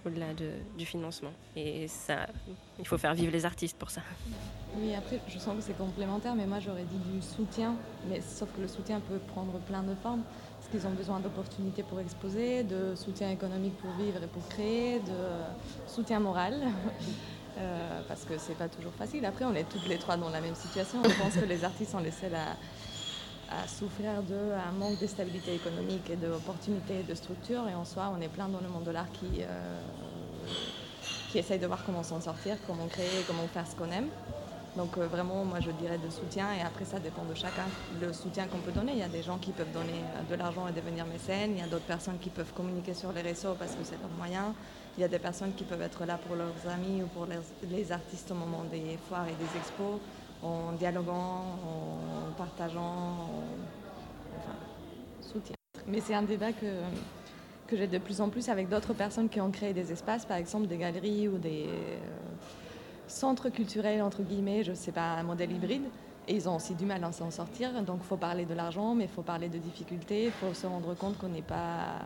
au-delà 0.06 0.34
de, 0.34 0.52
du 0.78 0.86
financement. 0.86 1.32
Et 1.56 1.88
ça, 1.88 2.28
il 2.80 2.88
faut 2.88 2.98
faire 2.98 3.14
vivre 3.14 3.32
les 3.32 3.46
artistes 3.46 3.78
pour 3.78 3.90
ça. 3.90 4.02
Oui, 4.78 4.94
après, 4.96 5.20
je 5.28 5.38
sens 5.40 5.56
que 5.56 5.62
c'est 5.62 5.78
complémentaire, 5.78 6.36
mais 6.36 6.46
moi 6.46 6.60
j'aurais 6.60 6.84
dit 6.84 7.12
du 7.12 7.22
soutien, 7.22 7.76
mais 8.10 8.22
sauf 8.22 8.50
que 8.56 8.62
le 8.62 8.68
soutien 8.68 9.00
peut 9.00 9.20
prendre 9.28 9.54
plein 9.60 9.84
de 9.84 9.96
formes, 9.96 10.22
parce 10.58 10.70
qu'ils 10.72 10.88
ont 10.88 10.96
besoin 10.96 11.20
d'opportunités 11.20 11.84
pour 11.84 12.00
exposer, 12.00 12.64
de 12.64 12.96
soutien 12.96 13.32
économique 13.32 13.78
pour 13.78 13.92
vivre 13.94 14.24
et 14.24 14.28
pour 14.28 14.48
créer, 14.48 15.00
de 15.00 15.88
soutien 15.88 16.20
moral. 16.20 16.56
Euh, 17.60 18.02
parce 18.08 18.24
que 18.24 18.38
c'est 18.38 18.54
pas 18.54 18.68
toujours 18.70 18.94
facile. 18.94 19.26
Après, 19.26 19.44
on 19.44 19.56
est 19.56 19.64
toutes 19.64 19.88
les 19.88 19.98
trois 19.98 20.16
dans 20.16 20.30
la 20.30 20.42
même 20.42 20.54
situation. 20.54 21.02
Je 21.04 21.18
pense 21.20 21.34
que 21.34 21.46
les 21.46 21.64
artistes 21.64 21.90
sont 21.90 21.98
les 21.98 22.12
seuls 22.12 22.36
à 23.50 23.68
souffrir 23.68 24.22
d'un 24.24 24.72
manque 24.78 25.00
de 25.00 25.08
stabilité 25.08 25.56
économique 25.56 26.10
et 26.10 26.16
d'opportunités 26.16 27.04
de 27.04 27.14
structure. 27.14 27.68
Et 27.70 27.76
en 27.76 27.86
soi, 27.86 28.14
on 28.18 28.22
est 28.22 28.28
plein 28.28 28.48
dans 28.48 28.62
le 28.62 28.68
monde 28.68 28.84
de 28.84 28.92
l'art 28.92 29.12
qui, 29.12 29.42
euh, 29.42 29.78
qui 31.32 31.40
essaye 31.40 31.60
de 31.60 31.68
voir 31.68 31.84
comment 31.86 32.04
s'en 32.04 32.22
sortir, 32.22 32.58
comment 32.66 32.88
créer, 32.88 33.24
comment 33.26 33.48
faire 33.48 33.68
ce 33.68 33.76
qu'on 33.76 33.92
aime. 33.92 34.10
Donc 34.76 34.96
euh, 34.98 35.08
vraiment, 35.08 35.44
moi 35.44 35.60
je 35.60 35.72
dirais 35.72 35.98
de 35.98 36.10
soutien 36.10 36.54
et 36.54 36.62
après 36.62 36.86
ça 36.86 37.00
dépend 37.00 37.24
de 37.24 37.34
chacun. 37.34 37.66
Le 38.00 38.14
soutien 38.14 38.46
qu'on 38.46 38.60
peut 38.60 38.72
donner, 38.72 38.92
il 38.92 39.00
y 39.00 39.04
a 39.04 39.08
des 39.08 39.24
gens 39.24 39.40
qui 39.40 39.52
peuvent 39.52 39.72
donner 39.74 39.90
euh, 39.90 40.30
de 40.30 40.38
l'argent 40.38 40.68
et 40.68 40.72
devenir 40.72 41.06
mécènes, 41.08 41.54
il 41.54 41.60
y 41.60 41.64
a 41.64 41.68
d'autres 41.68 41.86
personnes 41.86 42.20
qui 42.20 42.30
peuvent 42.30 42.54
communiquer 42.54 42.94
sur 42.94 43.12
les 43.12 43.22
réseaux 43.22 43.56
parce 43.58 43.72
que 43.72 43.84
c'est 43.84 44.00
leur 44.00 44.12
moyen, 44.18 44.54
il 44.96 45.02
y 45.02 45.04
a 45.04 45.08
des 45.08 45.18
personnes 45.18 45.54
qui 45.56 45.64
peuvent 45.64 45.82
être 45.82 46.06
là 46.06 46.20
pour 46.20 46.36
leurs 46.36 46.72
amis 46.72 47.02
ou 47.02 47.08
pour 47.08 47.26
les, 47.26 47.40
les 47.68 47.92
artistes 47.92 48.30
au 48.30 48.36
moment 48.36 48.66
des 48.66 49.00
foires 49.10 49.28
et 49.28 49.34
des 49.34 49.60
expos 49.60 50.00
en 50.48 50.72
dialoguant, 50.74 51.44
en 51.66 52.32
partageant, 52.38 53.30
enfin, 54.38 54.56
soutien. 55.22 55.56
Mais 55.88 56.02
c'est 56.02 56.14
un 56.14 56.24
débat 56.24 56.52
que, 56.52 56.66
que 57.68 57.78
j'ai 57.78 57.88
de 57.88 57.98
plus 57.98 58.22
en 58.22 58.30
plus 58.30 58.50
avec 58.50 58.70
d'autres 58.70 58.94
personnes 58.94 59.30
qui 59.30 59.42
ont 59.42 59.52
créé 59.52 59.74
des 59.74 59.92
espaces, 59.92 60.26
par 60.26 60.38
exemple 60.38 60.68
des 60.68 60.78
galeries 60.78 61.28
ou 61.28 61.38
des 61.38 61.66
euh, 61.68 61.98
centres 63.08 63.50
culturels, 63.50 64.02
entre 64.02 64.22
guillemets, 64.22 64.64
je 64.64 64.72
ne 64.72 64.76
sais 64.76 64.92
pas, 64.92 65.14
un 65.14 65.24
modèle 65.24 65.52
hybride. 65.52 65.86
Et 66.30 66.36
ils 66.36 66.50
ont 66.50 66.58
aussi 66.58 66.76
du 66.76 66.86
mal 66.86 67.02
à 67.04 67.12
s'en 67.14 67.32
sortir. 67.32 67.72
Donc 67.84 68.00
il 68.02 68.06
faut 68.06 68.18
parler 68.18 68.46
de 68.46 68.54
l'argent, 68.54 68.94
mais 68.94 69.06
il 69.06 69.10
faut 69.10 69.22
parler 69.22 69.48
de 69.48 69.58
difficultés. 69.58 70.26
Il 70.26 70.32
faut 70.32 70.54
se 70.54 70.68
rendre 70.68 70.94
compte 70.94 71.18
qu'on 71.18 71.30
n'est 71.30 71.42
pas. 71.42 72.02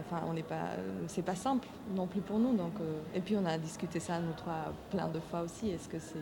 Enfin, 0.00 0.22
on 0.28 0.34
n'est 0.34 0.42
pas. 0.42 0.76
C'est 1.08 1.22
pas 1.22 1.34
simple 1.34 1.66
non 1.96 2.06
plus 2.06 2.20
pour 2.20 2.38
nous. 2.38 2.54
Donc, 2.54 2.74
euh, 2.80 3.00
et 3.14 3.20
puis 3.20 3.34
on 3.36 3.46
a 3.46 3.56
discuté 3.56 4.00
ça, 4.00 4.18
nous 4.18 4.34
trois, 4.34 4.74
plein 4.90 5.08
de 5.08 5.18
fois 5.18 5.40
aussi. 5.40 5.70
Est-ce 5.70 5.88
que 5.88 5.98
c'est 5.98 6.18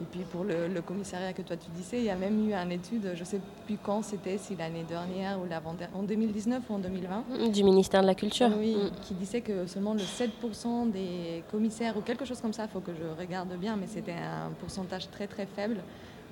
et 0.00 0.04
puis 0.04 0.20
pour 0.30 0.44
le, 0.44 0.80
commissariat 0.82 1.32
que 1.32 1.42
toi 1.42 1.56
tu 1.56 1.70
disais, 1.70 1.98
il 1.98 2.04
y 2.04 2.10
a 2.10 2.16
même 2.16 2.48
eu 2.48 2.52
une 2.52 2.72
étude, 2.72 3.12
je 3.14 3.20
ne 3.20 3.24
sais 3.24 3.40
plus 3.64 3.78
quand 3.82 4.02
c'était, 4.02 4.36
si 4.36 4.54
l'année 4.54 4.84
dernière 4.86 5.40
ou 5.40 5.46
l'avant-dernière, 5.48 5.96
en 5.96 6.02
2019 6.02 6.62
ou 6.68 6.74
en 6.74 6.78
2020. 6.78 7.50
Du 7.50 7.64
ministère 7.64 8.02
de 8.02 8.06
la 8.06 8.14
Culture. 8.14 8.50
Oui, 8.58 8.76
mm. 8.76 8.90
qui 9.02 9.14
disait 9.14 9.40
que 9.40 9.66
seulement 9.66 9.94
le 9.94 10.00
7% 10.00 10.90
des 10.90 11.42
commissaires 11.50 11.96
ou 11.96 12.02
quelque 12.02 12.24
chose 12.26 12.40
comme 12.40 12.52
ça, 12.52 12.64
il 12.64 12.68
faut 12.68 12.80
que 12.80 12.92
je 12.92 13.18
regarde 13.18 13.54
bien, 13.56 13.76
mais 13.76 13.86
c'était 13.86 14.12
un 14.12 14.50
pourcentage 14.60 15.10
très 15.10 15.26
très 15.26 15.46
faible, 15.46 15.78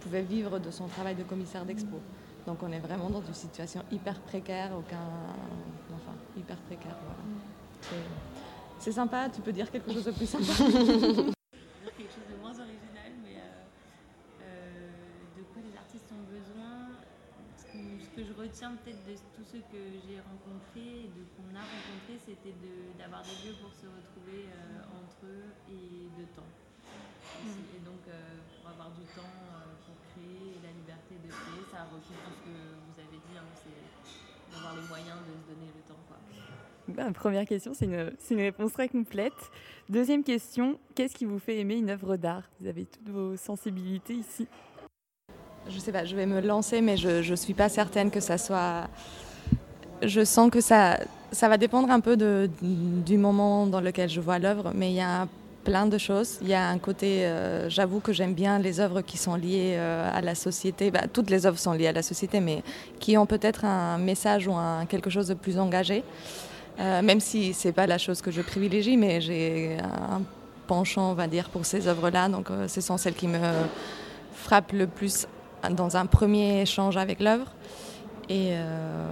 pouvait 0.01 0.23
vivre 0.23 0.59
de 0.59 0.70
son 0.70 0.86
travail 0.86 1.15
de 1.15 1.23
commissaire 1.23 1.65
d'expo. 1.65 1.99
Donc 2.47 2.59
on 2.62 2.70
est 2.70 2.81
vraiment 2.81 3.09
dans 3.09 3.23
une 3.23 3.35
situation 3.35 3.81
hyper 3.91 4.20
précaire, 4.20 4.73
aucun... 4.77 4.99
Enfin, 5.95 6.12
hyper 6.36 6.57
précaire, 6.57 6.97
voilà. 7.03 8.03
C'est 8.78 8.93
sympa, 8.93 9.28
tu 9.35 9.41
peux 9.41 9.53
dire 9.53 9.70
quelque 9.70 9.93
chose 9.93 10.05
de 10.05 10.11
plus 10.11 10.27
sympa? 10.27 10.53
retiens 18.45 18.77
peut-être 18.85 19.01
de 19.09 19.16
tous 19.33 19.45
ceux 19.49 19.65
que 19.73 19.81
j'ai 20.05 20.21
rencontrés 20.21 21.09
et 21.09 21.11
de 21.16 21.25
qu'on 21.33 21.49
a 21.57 21.65
rencontrés, 21.65 22.21
c'était 22.21 22.53
d'avoir 23.01 23.25
des 23.25 23.37
lieux 23.41 23.57
pour 23.57 23.73
se 23.73 23.89
retrouver 23.89 24.53
euh, 24.53 25.01
entre 25.01 25.25
eux 25.25 25.49
et 25.73 26.12
de 26.12 26.25
temps. 26.37 26.53
Mm. 27.41 27.77
Et 27.77 27.81
donc, 27.81 28.05
euh, 28.09 28.45
pour 28.61 28.69
avoir 28.69 28.93
du 28.93 29.05
temps 29.16 29.25
euh, 29.25 29.73
pour 29.89 29.97
créer 30.12 30.61
et 30.61 30.61
la 30.61 30.73
liberté 30.77 31.16
de 31.16 31.29
créer, 31.33 31.65
ça 31.73 31.89
recoupe 31.89 32.05
tout 32.05 32.37
ce 32.37 32.43
que 32.45 32.57
vous 32.85 32.97
avez 33.01 33.16
dit, 33.16 33.37
hein, 33.37 33.49
c'est 33.57 34.53
d'avoir 34.53 34.77
les 34.77 34.87
moyens 34.89 35.19
de 35.25 35.33
se 35.41 35.45
donner 35.49 35.73
le 35.73 35.83
temps. 35.89 36.03
Quoi. 36.05 36.21
Ben, 36.89 37.12
première 37.12 37.47
question, 37.49 37.73
c'est 37.73 37.87
une, 37.87 38.12
une, 38.31 38.45
réponse 38.45 38.75
très 38.75 38.89
complète. 38.89 39.51
Deuxième 39.89 40.23
question, 40.23 40.79
qu'est-ce 40.95 41.15
qui 41.16 41.25
vous 41.25 41.39
fait 41.39 41.59
aimer 41.59 41.77
une 41.77 41.89
œuvre 41.89 42.16
d'art? 42.16 42.45
Vous 42.61 42.69
avez 42.69 42.85
toutes 42.85 43.09
vos 43.09 43.37
sensibilités 43.37 44.15
ici 44.15 44.47
je 45.69 45.78
sais 45.78 45.93
pas, 45.93 46.05
je 46.05 46.15
vais 46.15 46.27
me 46.27 46.41
lancer, 46.41 46.81
mais 46.81 46.97
je 46.97 47.28
ne 47.28 47.36
suis 47.36 47.55
pas 47.55 47.69
certaine 47.69 48.11
que 48.11 48.20
ça 48.20 48.39
soit. 48.39 48.89
Je 50.03 50.24
sens 50.24 50.51
que 50.51 50.61
ça, 50.61 50.99
ça 51.32 51.49
va 51.49 51.57
dépendre 51.57 51.91
un 51.91 52.01
peu 52.01 52.16
du 52.61 53.19
moment 53.19 53.66
dans 53.66 53.81
lequel 53.81 54.09
je 54.09 54.20
vois 54.20 54.39
l'œuvre, 54.39 54.73
mais 54.74 54.91
il 54.91 54.97
y 54.97 55.01
a 55.01 55.27
plein 55.65 55.86
de 55.86 55.99
choses. 55.99 56.39
Il 56.43 56.49
y 56.49 56.55
a 56.55 56.69
un 56.69 56.78
côté, 56.78 57.24
euh, 57.24 57.69
j'avoue 57.70 58.01
que 58.01 58.12
j'aime 58.12 58.35
bien 58.35 58.59
les 58.59 58.81
œuvres 58.81 59.01
qui 59.01 59.16
sont 59.16 59.35
liées 59.35 59.74
euh, 59.77 60.11
à 60.12 60.20
la 60.20 60.35
société. 60.35 60.91
Bah, 60.91 61.03
toutes 61.11 61.31
les 61.31 61.47
œuvres 61.47 61.59
sont 61.59 61.73
liées 61.73 61.89
à 61.89 61.93
la 61.93 62.03
société, 62.03 62.41
mais 62.41 62.62
qui 63.01 63.16
ont 63.16 63.27
peut-être 63.27 63.65
un 63.65 63.99
message 63.99 64.47
ou 64.47 64.53
un, 64.53 64.85
quelque 64.86 65.11
chose 65.11 65.28
de 65.28 65.35
plus 65.35 65.59
engagé. 65.59 66.05
Euh, 66.81 67.03
même 67.03 67.20
si 67.20 67.55
c'est 67.55 67.73
pas 67.73 67.86
la 67.86 67.99
chose 67.99 68.20
que 68.20 68.31
je 68.31 68.43
privilégie, 68.43 68.97
mais 68.97 69.20
j'ai 69.20 69.78
penchant, 70.66 71.11
on 71.11 71.15
va 71.15 71.27
dire, 71.27 71.49
pour 71.49 71.65
ces 71.65 71.89
œuvres-là. 71.89 72.28
Donc, 72.28 72.49
ce 72.69 72.81
sont 72.81 72.97
celles 72.99 73.15
qui 73.15 73.28
me 73.28 73.39
frappent 74.35 74.73
le 74.73 74.86
plus 74.86 75.27
dans 75.70 75.97
un 75.97 76.07
premier 76.07 76.62
échange 76.62 76.97
avec 76.97 77.20
l'œuvre. 77.20 77.47
Et 78.28 78.51
euh, 78.53 79.07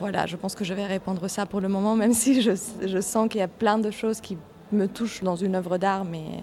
voilà, 0.00 0.26
je 0.26 0.36
pense 0.36 0.54
que 0.54 0.64
je 0.64 0.74
vais 0.74 0.86
répondre 0.86 1.28
ça 1.28 1.46
pour 1.46 1.60
le 1.60 1.68
moment, 1.68 1.96
même 1.96 2.12
si 2.12 2.42
je, 2.42 3.00
sens 3.00 3.28
qu'il 3.28 3.40
y 3.40 3.44
a 3.44 3.48
plein 3.48 3.78
de 3.78 3.90
choses 3.90 4.20
qui 4.20 4.36
me 4.72 4.86
touchent 4.86 5.22
dans 5.22 5.36
une 5.36 5.54
œuvre 5.54 5.78
d'art, 5.78 6.04
mais 6.04 6.40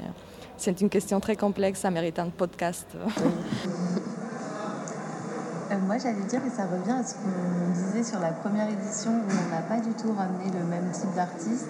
c'est 0.57 0.81
une 0.81 0.89
question 0.89 1.19
très 1.19 1.35
complexe, 1.35 1.79
ça 1.81 1.91
mérite 1.91 2.19
un 2.19 2.29
podcast. 2.29 2.87
Euh, 5.71 5.75
moi, 5.87 5.97
j'allais 5.97 6.25
dire, 6.27 6.41
et 6.45 6.49
ça 6.49 6.63
revient 6.63 6.99
à 6.99 7.01
ce 7.01 7.13
qu'on 7.15 7.71
disait 7.73 8.03
sur 8.03 8.19
la 8.19 8.31
première 8.31 8.67
édition, 8.67 9.11
où 9.11 9.23
on 9.31 9.55
n'a 9.55 9.61
pas 9.61 9.79
du 9.79 9.93
tout 9.93 10.11
ramené 10.11 10.51
le 10.51 10.65
même 10.65 10.91
type 10.91 11.15
d'artiste. 11.15 11.69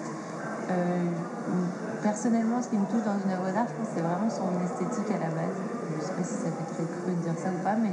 Euh, 0.70 1.04
personnellement, 2.02 2.60
ce 2.60 2.68
qui 2.68 2.78
me 2.78 2.86
touche 2.86 3.04
dans 3.04 3.14
une 3.24 3.30
œuvre 3.30 3.54
d'art, 3.54 3.66
je 3.68 3.74
pense, 3.74 3.94
c'est 3.94 4.02
vraiment 4.02 4.28
son 4.28 4.50
esthétique 4.64 5.08
à 5.14 5.20
la 5.20 5.30
base. 5.30 5.81
Je 5.92 6.00
ne 6.00 6.04
sais 6.04 6.14
pas 6.14 6.24
si 6.24 6.34
ça 6.34 6.50
fait 6.50 6.68
très 6.74 6.84
cru 6.88 7.12
de 7.12 7.22
dire 7.22 7.36
ça 7.36 7.50
ou 7.50 7.60
pas, 7.62 7.76
mais 7.76 7.92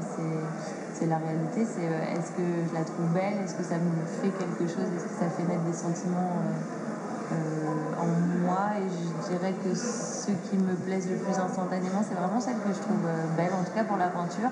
c'est 0.94 1.08
la 1.08 1.18
réalité. 1.18 1.66
C'est 1.68 1.88
euh, 1.88 2.16
est-ce 2.16 2.32
que 2.32 2.44
je 2.44 2.74
la 2.74 2.84
trouve 2.84 3.08
belle? 3.14 3.40
Est-ce 3.44 3.56
que 3.56 3.64
ça 3.64 3.76
me 3.76 3.92
fait 4.22 4.32
quelque 4.32 4.68
chose? 4.68 4.88
Est-ce 4.96 5.08
que 5.08 5.18
ça 5.20 5.30
fait 5.32 5.44
naître 5.44 5.64
des 5.64 5.76
sentiments 5.76 6.36
euh, 6.40 7.36
euh, 7.36 8.04
en 8.04 8.08
moi? 8.44 8.80
Et 8.80 8.88
je 8.88 9.32
dirais 9.32 9.54
que 9.64 9.76
ce 9.76 10.32
qui 10.50 10.58
me 10.58 10.76
plaise 10.76 11.08
le 11.10 11.16
plus 11.16 11.36
instantanément, 11.36 12.04
c'est 12.08 12.16
vraiment 12.16 12.40
celle 12.40 12.60
que 12.64 12.72
je 12.72 12.80
trouve 12.80 13.04
belle, 13.38 13.54
en 13.54 13.64
tout 13.64 13.76
cas 13.76 13.84
pour 13.84 13.98
la 13.98 14.08
peinture. 14.08 14.52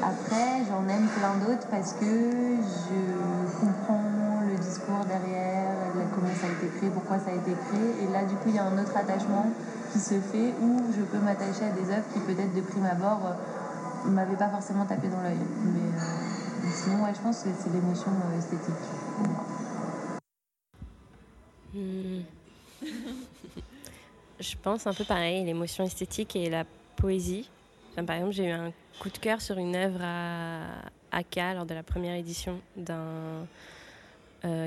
Après, 0.00 0.64
j'en 0.68 0.86
aime 0.88 1.08
plein 1.18 1.34
d'autres 1.42 1.66
parce 1.70 1.92
que 1.92 2.06
je 2.06 3.00
comprends 3.58 4.08
le 4.48 4.56
discours 4.56 5.04
derrière, 5.04 5.74
comment 6.14 6.32
ça 6.40 6.46
a 6.46 6.50
été 6.50 6.68
créé, 6.78 6.90
pourquoi 6.90 7.18
ça 7.18 7.30
a 7.30 7.34
été 7.34 7.52
créé. 7.68 8.04
Et 8.04 8.12
là, 8.12 8.24
du 8.24 8.34
coup, 8.36 8.48
il 8.48 8.54
y 8.54 8.58
a 8.58 8.64
un 8.64 8.78
autre 8.78 8.96
attachement 8.96 9.50
qui 9.92 9.98
se 9.98 10.20
fait 10.20 10.54
où 10.60 10.80
je 10.96 11.02
peux 11.02 11.18
m'attacher 11.18 11.64
à 11.64 11.70
des 11.70 11.90
œuvres 11.90 12.06
qui, 12.12 12.20
peut-être 12.20 12.54
de 12.54 12.60
prime 12.60 12.86
abord, 12.86 13.20
ne 14.04 14.10
euh, 14.10 14.12
m'avaient 14.12 14.36
pas 14.36 14.48
forcément 14.48 14.86
tapé 14.86 15.08
dans 15.08 15.22
l'œil. 15.22 15.38
Mais, 15.64 15.80
euh, 15.80 16.70
sinon, 16.72 17.04
ouais, 17.04 17.12
je 17.14 17.20
pense 17.20 17.42
que 17.42 17.48
c'est 17.58 17.72
l'émotion 17.72 18.10
euh, 18.10 18.38
esthétique. 18.38 18.74
Hmm. 21.74 22.22
je 24.40 24.56
pense 24.62 24.86
un 24.86 24.94
peu 24.94 25.04
pareil, 25.04 25.44
l'émotion 25.44 25.84
esthétique 25.84 26.36
et 26.36 26.48
la 26.50 26.64
poésie. 26.96 27.48
par 27.94 28.16
exemple, 28.16 28.32
j'ai 28.32 28.46
eu 28.46 28.52
un 28.52 28.72
coup 29.00 29.10
de 29.10 29.18
cœur 29.18 29.40
sur 29.40 29.58
une 29.58 29.76
œuvre 29.76 30.00
à 30.02 30.62
Aka 31.12 31.54
lors 31.54 31.66
de 31.66 31.74
la 31.74 31.82
première 31.82 32.14
édition 32.14 32.60
d'un 32.76 33.46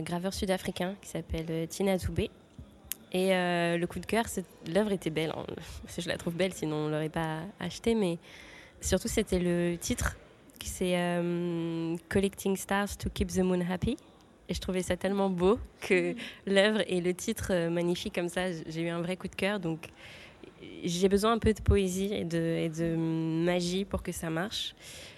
graveur 0.02 0.34
sud-africain 0.34 0.96
qui 1.02 1.10
s'appelle 1.10 1.68
Tina 1.70 1.98
Toubé. 1.98 2.30
Et 3.12 3.36
euh, 3.36 3.78
le 3.78 3.88
coup 3.88 4.00
de 4.00 4.06
cœur, 4.06 4.26
l'œuvre 4.74 4.92
était 4.92 5.10
belle. 5.10 5.34
Hein. 5.36 5.46
Je 5.98 6.08
la 6.08 6.18
trouve 6.18 6.36
belle, 6.36 6.54
sinon 6.54 6.78
on 6.78 6.86
ne 6.88 6.92
l'aurait 6.92 7.10
pas 7.10 7.42
achetée. 7.60 7.96
Mais 7.96 8.18
surtout, 8.80 9.08
c'était 9.08 9.40
le 9.40 9.76
titre, 9.78 10.18
c'est 10.64 10.96
Collecting 12.10 12.56
Stars 12.56 12.98
to 12.98 13.10
Keep 13.10 13.30
the 13.30 13.40
Moon 13.40 13.62
Happy. 13.70 13.98
Et 14.50 14.54
je 14.54 14.60
trouvais 14.60 14.82
ça 14.82 14.98
tellement 14.98 15.30
beau 15.30 15.60
que 15.80 16.14
l'œuvre 16.46 16.82
et 16.88 17.00
le 17.00 17.14
titre 17.14 17.70
magnifique 17.70 18.16
comme 18.16 18.28
ça, 18.28 18.52
j'ai 18.52 18.82
eu 18.82 18.90
un 18.90 19.02
vrai 19.02 19.16
coup 19.16 19.30
de 19.30 19.36
cœur. 19.36 19.62
Donc 19.62 19.88
j'ai 20.84 21.10
besoin 21.10 21.34
un 21.34 21.40
peu 21.40 21.54
de 21.54 21.62
poésie 21.62 22.14
et 22.14 22.26
de, 22.26 22.38
et 22.38 22.70
de 22.70 22.96
magie 22.96 23.86
pour 23.86 24.04
que 24.04 24.12
ça 24.12 24.30
marche. 24.30 24.76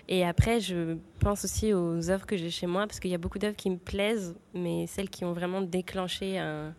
Et 0.08 0.26
après, 0.26 0.60
je 0.60 0.98
pense 1.20 1.46
aussi 1.46 1.74
aux 1.74 2.10
œuvres 2.10 2.26
que 2.26 2.36
j'ai 2.36 2.50
chez 2.50 2.68
moi, 2.68 2.86
parce 2.88 3.00
qu'il 3.00 3.12
y 3.12 3.16
a 3.16 3.18
beaucoup 3.18 3.40
d'œuvres 3.40 3.56
qui 3.56 3.70
me 3.70 3.78
plaisent, 3.78 4.36
mais 4.54 4.86
celles 4.88 5.10
qui 5.10 5.24
ont 5.24 5.34
vraiment 5.34 5.62
déclenché 5.62 6.38
un, 6.38 6.74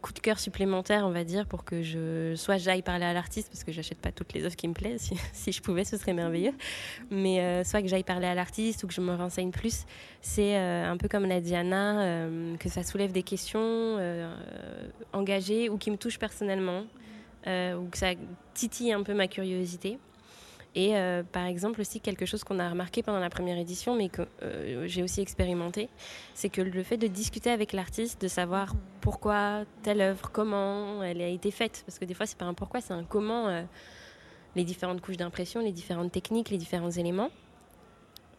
coup 0.00 0.12
de 0.12 0.20
cœur 0.20 0.38
supplémentaire, 0.38 1.04
on 1.06 1.10
va 1.10 1.24
dire, 1.24 1.46
pour 1.46 1.64
que 1.64 1.82
je 1.82 2.34
soit 2.36 2.56
j'aille 2.56 2.82
parler 2.82 3.04
à 3.04 3.12
l'artiste, 3.12 3.48
parce 3.48 3.64
que 3.64 3.72
j'achète 3.72 3.98
pas 3.98 4.12
toutes 4.12 4.32
les 4.32 4.44
œuvres 4.44 4.56
qui 4.56 4.68
me 4.68 4.74
plaisent. 4.74 5.10
Si, 5.32 5.52
je 5.52 5.60
pouvais, 5.60 5.84
ce 5.84 5.96
serait 5.96 6.12
merveilleux. 6.12 6.54
Mais 7.10 7.40
euh, 7.40 7.64
soit 7.64 7.82
que 7.82 7.88
j'aille 7.88 8.04
parler 8.04 8.26
à 8.26 8.34
l'artiste 8.34 8.82
ou 8.84 8.86
que 8.86 8.94
je 8.94 9.00
me 9.00 9.14
renseigne 9.14 9.50
plus, 9.50 9.84
c'est 10.20 10.56
euh, 10.56 10.90
un 10.90 10.96
peu 10.96 11.08
comme 11.08 11.26
la 11.26 11.40
Diana, 11.40 12.00
euh, 12.00 12.56
que 12.56 12.68
ça 12.68 12.82
soulève 12.82 13.12
des 13.12 13.22
questions 13.22 13.98
engagées 15.12 15.68
ou 15.68 15.78
qui 15.78 15.90
me 15.90 15.96
touchent 15.96 16.18
personnellement, 16.18 16.84
ou 17.46 17.88
que 17.90 17.98
ça 17.98 18.12
titille 18.54 18.92
un 18.92 19.02
peu 19.02 19.14
ma 19.14 19.28
curiosité. 19.28 19.98
Et 20.76 20.94
euh, 20.94 21.22
par 21.22 21.46
exemple 21.46 21.80
aussi 21.80 22.00
quelque 22.00 22.26
chose 22.26 22.44
qu'on 22.44 22.58
a 22.58 22.68
remarqué 22.68 23.02
pendant 23.02 23.18
la 23.18 23.30
première 23.30 23.56
édition, 23.56 23.96
mais 23.96 24.10
que 24.10 24.22
euh, 24.42 24.86
j'ai 24.86 25.02
aussi 25.02 25.22
expérimenté, 25.22 25.88
c'est 26.34 26.50
que 26.50 26.60
le 26.60 26.82
fait 26.82 26.98
de 26.98 27.06
discuter 27.06 27.48
avec 27.50 27.72
l'artiste, 27.72 28.20
de 28.20 28.28
savoir 28.28 28.74
pourquoi 29.00 29.64
telle 29.82 30.02
œuvre, 30.02 30.30
comment 30.30 31.02
elle 31.02 31.22
a 31.22 31.28
été 31.28 31.50
faite, 31.50 31.82
parce 31.86 31.98
que 31.98 32.04
des 32.04 32.12
fois 32.12 32.26
c'est 32.26 32.36
pas 32.36 32.44
un 32.44 32.52
pourquoi, 32.52 32.82
c'est 32.82 32.92
un 32.92 33.04
comment, 33.04 33.48
euh, 33.48 33.62
les 34.54 34.64
différentes 34.64 35.00
couches 35.00 35.16
d'impression, 35.16 35.60
les 35.60 35.72
différentes 35.72 36.12
techniques, 36.12 36.50
les 36.50 36.58
différents 36.58 36.90
éléments. 36.90 37.30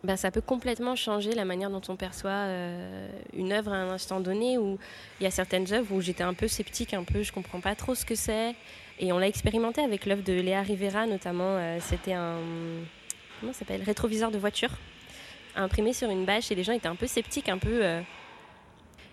Ben, 0.04 0.16
ça 0.16 0.30
peut 0.32 0.42
complètement 0.42 0.96
changer 0.96 1.34
la 1.34 1.44
manière 1.44 1.70
dont 1.70 1.82
on 1.90 1.96
perçoit 1.96 2.46
une 3.34 3.52
œuvre 3.52 3.74
à 3.74 3.78
un 3.78 3.90
instant 3.90 4.20
donné. 4.20 4.58
Où 4.58 4.78
il 5.20 5.24
y 5.24 5.28
a 5.28 5.32
certaines 5.32 5.74
œuvres 5.74 5.94
où 5.94 6.02
j'étais 6.02 6.24
un 6.24 6.36
peu 6.36 6.48
sceptique, 6.48 6.94
un 6.94 7.04
peu, 7.04 7.24
je 7.24 7.32
comprends 7.32 7.60
pas 7.60 7.76
trop 7.76 7.96
ce 7.96 8.06
que 8.06 8.16
c'est. 8.16 8.56
Et 9.00 9.12
on 9.12 9.18
l'a 9.18 9.28
expérimenté 9.28 9.82
avec 9.82 10.06
l'œuvre 10.06 10.24
de 10.24 10.34
Léa 10.34 10.62
Rivera, 10.62 11.06
notamment. 11.06 11.58
Euh, 11.58 11.78
c'était 11.82 12.14
un 12.14 12.38
comment 13.40 13.54
s'appelle 13.54 13.84
rétroviseur 13.84 14.32
de 14.32 14.38
voiture 14.38 14.72
imprimé 15.56 15.94
sur 15.94 16.10
une 16.10 16.26
bâche 16.26 16.52
et 16.52 16.56
les 16.56 16.64
gens 16.64 16.74
étaient 16.74 16.88
un 16.88 16.96
peu 16.96 17.08
sceptiques, 17.08 17.50
un 17.50 17.58
peu. 17.58 17.84
Euh. 17.84 18.02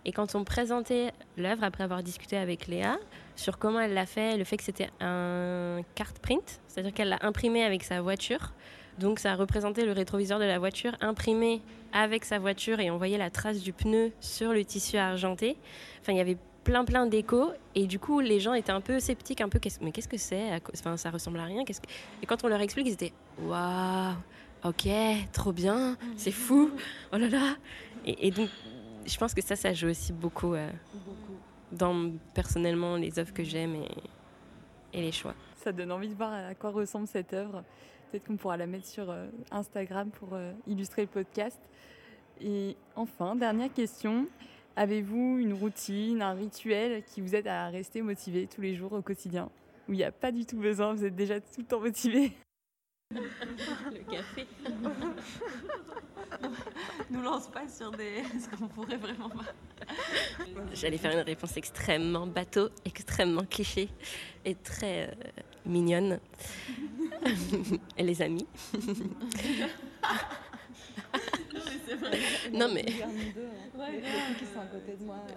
Et 0.04 0.12
quand 0.12 0.34
on 0.34 0.44
présentait 0.44 1.12
l'œuvre 1.38 1.64
après 1.64 1.82
avoir 1.82 2.02
discuté 2.02 2.36
avec 2.36 2.66
Léa 2.66 2.98
sur 3.36 3.58
comment 3.58 3.80
elle 3.80 3.94
l'a 3.94 4.06
fait, 4.06 4.36
le 4.36 4.44
fait 4.44 4.58
que 4.58 4.62
c'était 4.62 4.90
un 5.00 5.80
carte 5.94 6.18
print, 6.18 6.60
c'est-à-dire 6.68 6.92
qu'elle 6.92 7.08
l'a 7.08 7.18
imprimé 7.22 7.64
avec 7.64 7.82
sa 7.84 8.02
voiture. 8.02 8.52
Donc 8.98 9.18
ça 9.18 9.34
représentait 9.34 9.84
le 9.84 9.92
rétroviseur 9.92 10.38
de 10.38 10.44
la 10.44 10.58
voiture 10.58 10.92
imprimé 11.00 11.62
avec 11.92 12.24
sa 12.24 12.38
voiture 12.38 12.80
et 12.80 12.90
on 12.90 12.96
voyait 12.96 13.18
la 13.18 13.30
trace 13.30 13.60
du 13.60 13.72
pneu 13.72 14.12
sur 14.20 14.52
le 14.52 14.64
tissu 14.64 14.96
argenté. 14.96 15.56
Enfin, 16.00 16.12
il 16.12 16.18
y 16.18 16.20
avait 16.20 16.38
plein 16.64 16.84
plein 16.84 17.06
d'échos. 17.06 17.52
Et 17.74 17.86
du 17.86 17.98
coup 17.98 18.20
les 18.20 18.40
gens 18.40 18.54
étaient 18.54 18.72
un 18.72 18.80
peu 18.80 18.98
sceptiques 18.98 19.40
un 19.40 19.48
peu 19.48 19.60
mais 19.80 19.92
qu'est-ce 19.92 20.08
que 20.08 20.16
c'est? 20.16 20.60
Enfin 20.72 20.96
ça 20.96 21.10
ressemble 21.10 21.38
à 21.38 21.44
rien. 21.44 21.64
Qu'est-ce 21.64 21.80
que... 21.80 21.86
et 22.22 22.26
quand 22.26 22.42
on 22.44 22.48
leur 22.48 22.60
explique 22.60 22.86
ils 22.86 22.94
étaient 22.94 23.12
waouh 23.40 24.14
ok 24.64 24.88
trop 25.32 25.52
bien 25.52 25.96
c'est 26.16 26.32
fou 26.32 26.70
oh 27.12 27.16
là 27.16 27.28
là. 27.28 27.56
Et, 28.06 28.30
donc 28.30 28.48
je 29.06 29.16
pense 29.16 29.34
que 29.34 29.42
ça 29.42 29.56
ça 29.56 29.72
joue 29.72 29.88
aussi 29.88 30.12
beaucoup, 30.12 30.54
euh, 30.54 30.68
dans 31.72 32.12
personnellement 32.32 32.96
les 32.96 33.18
œuvres 33.18 33.32
que 33.32 33.44
j'aime 33.44 33.74
et, 33.74 33.88
et, 34.92 35.00
les 35.00 35.12
choix. 35.12 35.34
Ça 35.56 35.72
donne 35.72 35.92
envie 35.92 36.08
de 36.08 36.14
voir 36.14 36.32
à 36.32 36.54
quoi 36.54 36.70
ressemble 36.70 37.06
cette 37.06 37.32
œuvre 37.32 37.62
peut-être 38.14 38.28
qu'on 38.28 38.36
pourra 38.36 38.56
la 38.56 38.68
mettre 38.68 38.86
sur 38.86 39.10
euh, 39.10 39.26
Instagram 39.50 40.08
pour 40.12 40.34
euh, 40.34 40.52
illustrer 40.68 41.02
le 41.02 41.08
podcast 41.08 41.58
et 42.40 42.76
enfin 42.94 43.34
dernière 43.34 43.72
question 43.72 44.28
Avez-vous 44.76 45.38
une 45.38 45.52
routine, 45.52 46.22
un 46.22 46.34
rituel 46.34 47.04
qui 47.04 47.20
vous 47.20 47.34
aide 47.34 47.46
à 47.46 47.68
rester 47.68 48.02
motivé 48.02 48.46
tous 48.46 48.60
les 48.60 48.74
jours 48.74 48.92
au 48.92 49.02
quotidien? 49.02 49.50
Où 49.88 49.92
il 49.92 49.96
n'y 49.96 50.04
a 50.04 50.10
pas 50.10 50.32
du 50.32 50.46
tout 50.46 50.58
besoin, 50.58 50.94
vous 50.94 51.04
êtes 51.04 51.14
déjà 51.14 51.40
tout 51.40 51.60
le 51.60 51.64
temps 51.64 51.80
motivé 51.80 52.32
Le 53.12 54.10
café. 54.10 54.46
Nous 57.10 57.22
lance 57.22 57.48
pas 57.48 57.68
sur 57.68 57.92
des. 57.92 58.22
ce 58.40 58.56
qu'on 58.56 58.68
pourrait 58.68 58.96
vraiment 58.96 59.28
pas. 59.28 59.44
J'allais 60.72 60.98
faire 60.98 61.12
une 61.12 61.24
réponse 61.24 61.56
extrêmement 61.56 62.26
bateau, 62.26 62.70
extrêmement 62.84 63.44
cliché 63.44 63.88
et 64.44 64.56
très 64.56 65.08
euh, 65.08 65.12
mignonne. 65.66 66.20
les 67.98 68.22
amis. 68.22 68.46
non 72.52 72.68
mais. 72.72 72.84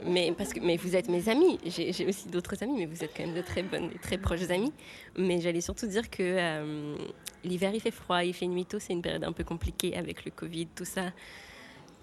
Mais 0.05 0.33
parce 0.37 0.53
que 0.53 0.59
mais 0.59 0.77
vous 0.77 0.95
êtes 0.95 1.09
mes 1.09 1.29
amis. 1.29 1.57
J'ai 1.65 2.05
aussi 2.05 2.29
d'autres 2.29 2.61
amis, 2.63 2.75
mais 2.77 2.85
vous 2.85 3.03
êtes 3.03 3.11
quand 3.15 3.25
même 3.25 3.35
de 3.35 3.41
très 3.41 3.63
bonnes 3.63 3.91
très 4.01 4.17
proches 4.17 4.49
amis. 4.49 4.73
Mais 5.17 5.39
j'allais 5.41 5.61
surtout 5.61 5.87
dire 5.87 6.09
que 6.09 6.21
euh, 6.21 6.95
l'hiver 7.43 7.71
il 7.73 7.81
fait 7.81 7.91
froid, 7.91 8.23
il 8.23 8.33
fait 8.33 8.47
nuit 8.47 8.65
tôt, 8.65 8.79
c'est 8.79 8.93
une 8.93 9.01
période 9.01 9.23
un 9.23 9.33
peu 9.33 9.43
compliquée 9.43 9.95
avec 9.95 10.25
le 10.25 10.31
Covid, 10.31 10.67
tout 10.67 10.85
ça. 10.85 11.11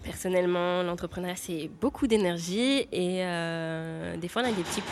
Personnellement, 0.02 0.82
l'entrepreneuriat 0.82 1.36
c'est 1.36 1.70
beaucoup 1.80 2.06
d'énergie 2.06 2.86
et 2.92 3.24
euh, 3.24 4.16
des 4.16 4.28
fois 4.28 4.42
on 4.42 4.46
a 4.46 4.52
des 4.52 4.62
petits. 4.62 4.82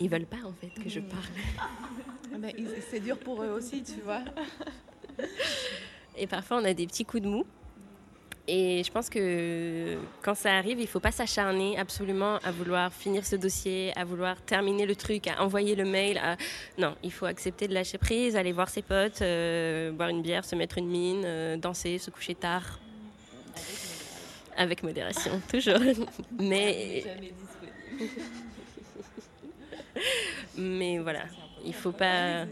Ils 0.00 0.08
veulent 0.08 0.26
pas 0.26 0.44
en 0.44 0.52
fait 0.52 0.80
que 0.82 0.88
je 0.88 1.00
parle. 1.00 1.22
Ah 2.32 2.38
ben, 2.38 2.52
c'est 2.90 3.00
dur 3.00 3.18
pour 3.18 3.42
eux 3.42 3.48
aussi, 3.48 3.82
tu 3.82 4.00
vois. 4.04 4.22
Et 6.16 6.26
parfois 6.26 6.58
on 6.58 6.64
a 6.64 6.74
des 6.74 6.86
petits 6.86 7.04
coups 7.04 7.22
de 7.22 7.28
mou. 7.28 7.44
Et 8.50 8.82
je 8.82 8.90
pense 8.90 9.10
que 9.10 9.98
quand 10.22 10.34
ça 10.34 10.56
arrive, 10.56 10.78
il 10.78 10.84
ne 10.84 10.86
faut 10.86 11.00
pas 11.00 11.12
s'acharner 11.12 11.78
absolument 11.78 12.38
à 12.38 12.50
vouloir 12.50 12.90
finir 12.90 13.26
ce 13.26 13.36
dossier, 13.36 13.92
à 13.94 14.04
vouloir 14.06 14.40
terminer 14.40 14.86
le 14.86 14.96
truc, 14.96 15.26
à 15.26 15.42
envoyer 15.42 15.74
le 15.74 15.84
mail. 15.84 16.18
Non, 16.78 16.94
il 17.02 17.12
faut 17.12 17.26
accepter 17.26 17.68
de 17.68 17.74
lâcher 17.74 17.98
prise, 17.98 18.36
aller 18.36 18.52
voir 18.52 18.70
ses 18.70 18.80
potes, 18.80 19.20
euh, 19.20 19.92
boire 19.92 20.08
une 20.08 20.22
bière, 20.22 20.46
se 20.46 20.56
mettre 20.56 20.78
une 20.78 20.88
mine, 20.88 21.22
euh, 21.26 21.56
danser, 21.58 21.98
se 21.98 22.10
coucher 22.10 22.34
tard. 22.34 22.80
Avec 24.56 24.82
modération, 24.82 25.42
toujours. 25.50 25.80
Mais. 26.38 27.04
Mais 30.56 30.98
voilà, 30.98 31.24
il 31.64 31.74
faut 31.74 31.92
pas. 31.92 32.46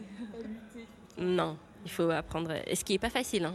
Non, 1.19 1.57
il 1.85 1.91
faut 1.91 2.11
apprendre. 2.11 2.53
Et 2.67 2.75
ce 2.75 2.85
qui 2.85 2.93
n'est 2.93 2.99
pas 2.99 3.11
facile. 3.11 3.45
Hein. 3.45 3.55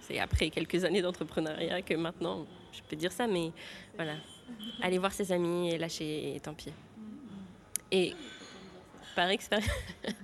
C'est 0.00 0.18
après 0.18 0.50
quelques 0.50 0.84
années 0.84 1.02
d'entrepreneuriat 1.02 1.82
que 1.82 1.94
maintenant 1.94 2.46
je 2.72 2.80
peux 2.82 2.96
dire 2.96 3.12
ça, 3.12 3.26
mais 3.26 3.52
voilà. 3.96 4.14
Aller 4.82 4.98
voir 4.98 5.12
ses 5.12 5.32
amis 5.32 5.70
et 5.70 5.78
lâcher, 5.78 6.34
et 6.36 6.40
tant 6.40 6.54
pis. 6.54 6.72
Et 7.90 8.14
par 9.14 9.28
expérience. 9.30 9.68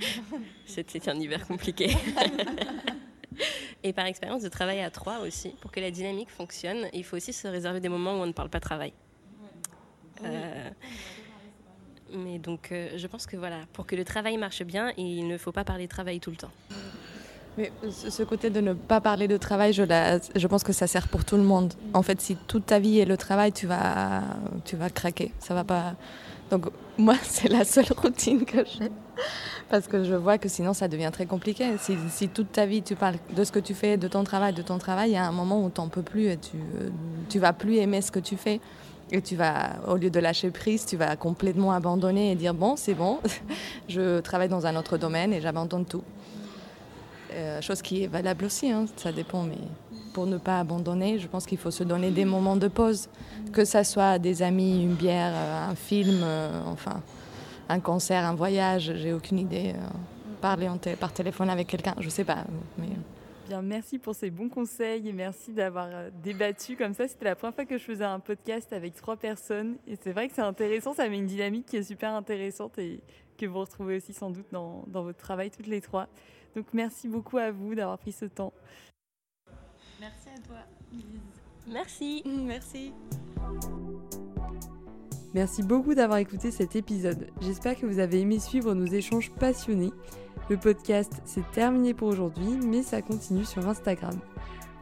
C'était 0.67 1.09
un 1.09 1.17
hiver 1.19 1.47
compliqué. 1.47 1.91
et 3.83 3.93
par 3.93 4.07
expérience 4.07 4.43
de 4.43 4.49
travailler 4.49 4.85
à 4.85 4.91
trois 4.91 5.19
aussi, 5.19 5.51
pour 5.61 5.73
que 5.73 5.81
la 5.81 5.91
dynamique 5.91 6.31
fonctionne, 6.31 6.89
il 6.93 7.05
faut 7.05 7.17
aussi 7.17 7.33
se 7.33 7.49
réserver 7.49 7.81
des 7.81 7.89
moments 7.89 8.13
où 8.13 8.23
on 8.23 8.27
ne 8.27 8.33
parle 8.33 8.51
pas 8.51 8.61
travail. 8.61 8.93
Euh, 10.23 10.71
mais 12.15 12.39
donc, 12.39 12.70
euh, 12.73 12.91
je 12.97 13.07
pense 13.07 13.27
que 13.27 13.36
voilà, 13.36 13.59
pour 13.73 13.86
que 13.86 13.97
le 13.97 14.05
travail 14.05 14.36
marche 14.36 14.62
bien, 14.62 14.93
il 14.97 15.27
ne 15.27 15.39
faut 15.39 15.53
pas 15.53 15.65
parler 15.65 15.89
travail 15.89 16.20
tout 16.20 16.31
le 16.31 16.36
temps. 16.36 16.51
Mais 17.57 17.70
ce 17.89 18.23
côté 18.24 18.51
de 18.51 18.61
ne 18.61 18.73
pas 18.73 19.01
parler 19.01 19.28
de 19.28 19.36
travail, 19.36 19.73
je, 19.73 20.47
pense 20.47 20.65
que 20.65 20.73
ça 20.73 20.89
sert 20.89 21.07
pour 21.07 21.24
tout 21.24 21.36
le 21.36 21.45
monde. 21.45 21.73
En 21.93 22.03
fait, 22.03 22.20
si 22.20 22.36
toute 22.49 22.66
ta 22.66 22.81
vie 22.81 22.99
est 22.99 23.05
le 23.05 23.16
travail, 23.16 23.53
tu 23.53 23.66
vas, 23.66 24.23
tu 24.65 24.74
vas 24.74 24.91
craquer. 24.91 25.32
Ça 25.39 25.55
va 25.55 25.62
pas. 25.62 25.95
Donc 26.51 26.66
moi, 26.99 27.15
c'est 27.23 27.49
la 27.49 27.65
seule 27.65 27.93
routine 27.97 28.45
que 28.45 28.65
j'ai. 28.65 28.91
Parce 29.69 29.86
que 29.86 30.03
je 30.03 30.15
vois 30.15 30.36
que 30.36 30.49
sinon, 30.49 30.73
ça 30.73 30.89
devient 30.89 31.11
très 31.12 31.27
compliqué. 31.27 31.66
Si, 31.78 32.28
toute 32.28 32.51
ta 32.51 32.66
vie, 32.66 32.82
tu 32.82 32.97
parles 32.97 33.16
de 33.35 33.45
ce 33.45 33.53
que 33.53 33.61
tu 33.61 33.73
fais, 33.73 33.97
de 33.97 34.09
ton 34.09 34.24
travail, 34.24 34.53
de 34.53 34.62
ton 34.62 34.78
travail, 34.78 35.11
il 35.11 35.15
y 35.15 35.16
a 35.16 35.27
un 35.27 35.32
moment 35.32 35.65
où 35.65 35.70
tu 35.70 35.81
n'en 35.81 35.89
peux 35.89 36.03
plus 36.03 36.27
et 36.27 36.39
tu 36.39 36.57
ne 36.57 37.41
vas 37.41 37.53
plus 37.53 37.77
aimer 37.77 38.03
ce 38.03 38.11
que 38.11 38.20
tu 38.20 38.36
fais. 38.36 38.61
Et 39.11 39.21
tu 39.21 39.37
vas, 39.37 39.77
au 39.87 39.97
lieu 39.97 40.11
de 40.11 40.19
lâcher 40.19 40.51
prise, 40.51 40.87
tu 40.87 40.97
vas 40.97 41.17
complètement 41.17 41.73
abandonner 41.73 42.33
et 42.33 42.35
dire, 42.35 42.55
bon, 42.55 42.77
c'est 42.77 42.95
bon, 42.95 43.21
je 43.89 44.21
travaille 44.21 44.49
dans 44.49 44.67
un 44.67 44.77
autre 44.77 44.97
domaine 44.97 45.33
et 45.33 45.41
j'abandonne 45.41 45.85
tout. 45.85 46.03
Euh, 47.33 47.61
chose 47.61 47.83
qui 47.83 48.05
est 48.05 48.07
valable 48.07 48.45
aussi, 48.45 48.71
hein, 48.71 48.87
ça 48.97 49.13
dépend, 49.13 49.43
mais 49.43 49.59
pour 50.13 50.27
ne 50.27 50.39
pas 50.39 50.61
abandonner, 50.61 51.19
je 51.19 51.27
pense 51.27 51.47
qu'il 51.47 51.59
faut 51.59 51.73
se 51.73 51.83
donner 51.83 52.11
des 52.11 52.25
moments 52.25 52.57
de 52.57 52.69
pause, 52.69 53.09
que 53.53 53.65
ça 53.65 53.83
soit 53.83 54.19
des 54.19 54.43
amis, 54.43 54.83
une 54.85 54.95
bière, 54.95 55.33
euh, 55.35 55.71
un 55.71 55.75
film, 55.75 56.21
euh, 56.23 56.61
enfin 56.67 57.03
un 57.69 57.81
concert, 57.81 58.25
un 58.25 58.35
voyage, 58.35 58.93
j'ai 58.97 59.13
aucune 59.13 59.39
idée. 59.39 59.75
parler 60.41 60.69
par 61.01 61.13
téléphone 61.13 61.49
avec 61.49 61.67
quelqu'un, 61.67 61.95
je 61.99 62.09
sais 62.11 62.25
pas. 62.25 62.45
Mais... 62.79 62.89
Bien, 63.47 63.61
merci 63.61 63.99
pour 63.99 64.15
ces 64.15 64.31
bons 64.31 64.49
conseils 64.49 65.07
et 65.07 65.12
merci 65.12 65.53
d'avoir 65.53 66.11
débattu 66.23 66.77
comme 66.77 66.95
ça. 66.95 67.07
C'était 67.07 67.27
la 67.27 67.37
première 67.37 67.55
fois 67.55 67.66
que 67.66 67.77
je 67.77 67.85
faisais 67.85 68.05
un 68.05 68.19
podcast 68.19 68.73
avec 68.73 68.95
trois 68.95 69.16
personnes 69.16 69.77
et 69.87 69.97
c'est 69.97 70.12
vrai 70.12 70.29
que 70.29 70.35
c'est 70.35 70.41
intéressant, 70.41 70.95
ça 70.95 71.09
met 71.09 71.19
une 71.19 71.27
dynamique 71.27 71.66
qui 71.66 71.77
est 71.77 71.83
super 71.83 72.15
intéressante 72.15 72.79
et 72.79 73.01
que 73.37 73.45
vous 73.45 73.59
retrouvez 73.59 73.97
aussi 73.97 74.15
sans 74.15 74.31
doute 74.31 74.47
dans, 74.51 74.85
dans 74.87 75.03
votre 75.03 75.19
travail 75.19 75.51
toutes 75.51 75.66
les 75.66 75.83
trois. 75.83 76.09
Donc 76.57 76.66
merci 76.73 77.07
beaucoup 77.07 77.37
à 77.37 77.51
vous 77.51 77.75
d'avoir 77.75 77.99
pris 77.99 78.12
ce 78.12 78.25
temps. 78.25 78.55
Merci 80.01 80.29
à 80.29 80.41
toi. 80.41 80.57
Merci. 81.66 82.23
Merci. 82.25 82.93
Merci 85.35 85.62
beaucoup 85.62 85.95
d'avoir 85.95 86.19
écouté 86.19 86.51
cet 86.51 86.77
épisode. 86.77 87.29
J'espère 87.41 87.79
que 87.79 87.87
vous 87.87 87.99
avez 87.99 88.21
aimé 88.21 88.39
suivre 88.39 88.73
nos 88.73 88.87
échanges 88.87 89.33
passionnés. 89.33 89.91
Le 90.51 90.59
podcast, 90.59 91.23
c'est 91.25 91.51
terminé 91.53 91.95
pour 91.95 92.09
aujourd'hui, 92.09 92.59
mais 92.66 92.83
ça 92.83 93.01
continue 93.01 93.47
sur 93.47 93.66
Instagram. 93.66 94.15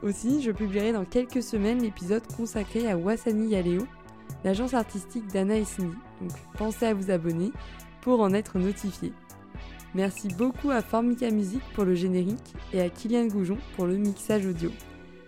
Aussi, 0.03 0.43
je 0.43 0.51
publierai 0.51 0.93
dans 0.93 1.05
quelques 1.05 1.43
semaines 1.43 1.81
l'épisode 1.81 2.27
consacré 2.37 2.91
à 2.91 2.97
Wassani 2.97 3.51
Yaleo, 3.51 3.87
l'agence 4.43 4.75
artistique 4.75 5.29
d'Anna 5.29 5.65
Cindy. 5.65 5.95
Donc 6.21 6.33
pensez 6.59 6.87
à 6.87 6.95
vous 6.95 7.13
abonner 7.13 7.53
pour 8.01 8.21
en 8.23 8.35
être 8.35 8.59
notifié. 8.59 9.13
Merci 9.95 10.27
beaucoup 10.37 10.71
à 10.71 10.83
Formica 10.83 11.31
Music 11.31 11.63
pour 11.75 11.85
le 11.85 11.95
générique 11.95 12.55
et 12.73 12.81
à 12.81 12.89
Kylian 12.89 13.27
Goujon 13.27 13.59
pour 13.77 13.87
le 13.87 13.99
mixage 13.99 14.45
audio. 14.45 14.73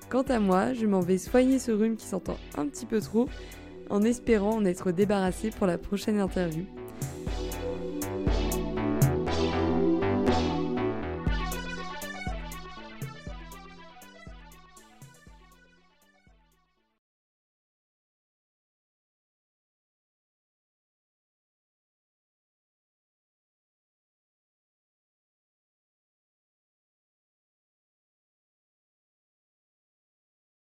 Quant 0.08 0.22
à 0.22 0.40
moi, 0.40 0.72
je 0.72 0.86
m'en 0.86 1.00
vais 1.00 1.18
soigner 1.18 1.60
ce 1.60 1.70
rhume 1.70 1.96
qui 1.96 2.06
s'entend 2.06 2.38
un 2.58 2.66
petit 2.66 2.86
peu 2.86 3.00
trop 3.00 3.28
en 3.88 4.02
espérant 4.02 4.56
en 4.56 4.64
être 4.64 4.90
débarrassé 4.90 5.50
pour 5.50 5.68
la 5.68 5.78
prochaine 5.78 6.18
interview. 6.18 6.64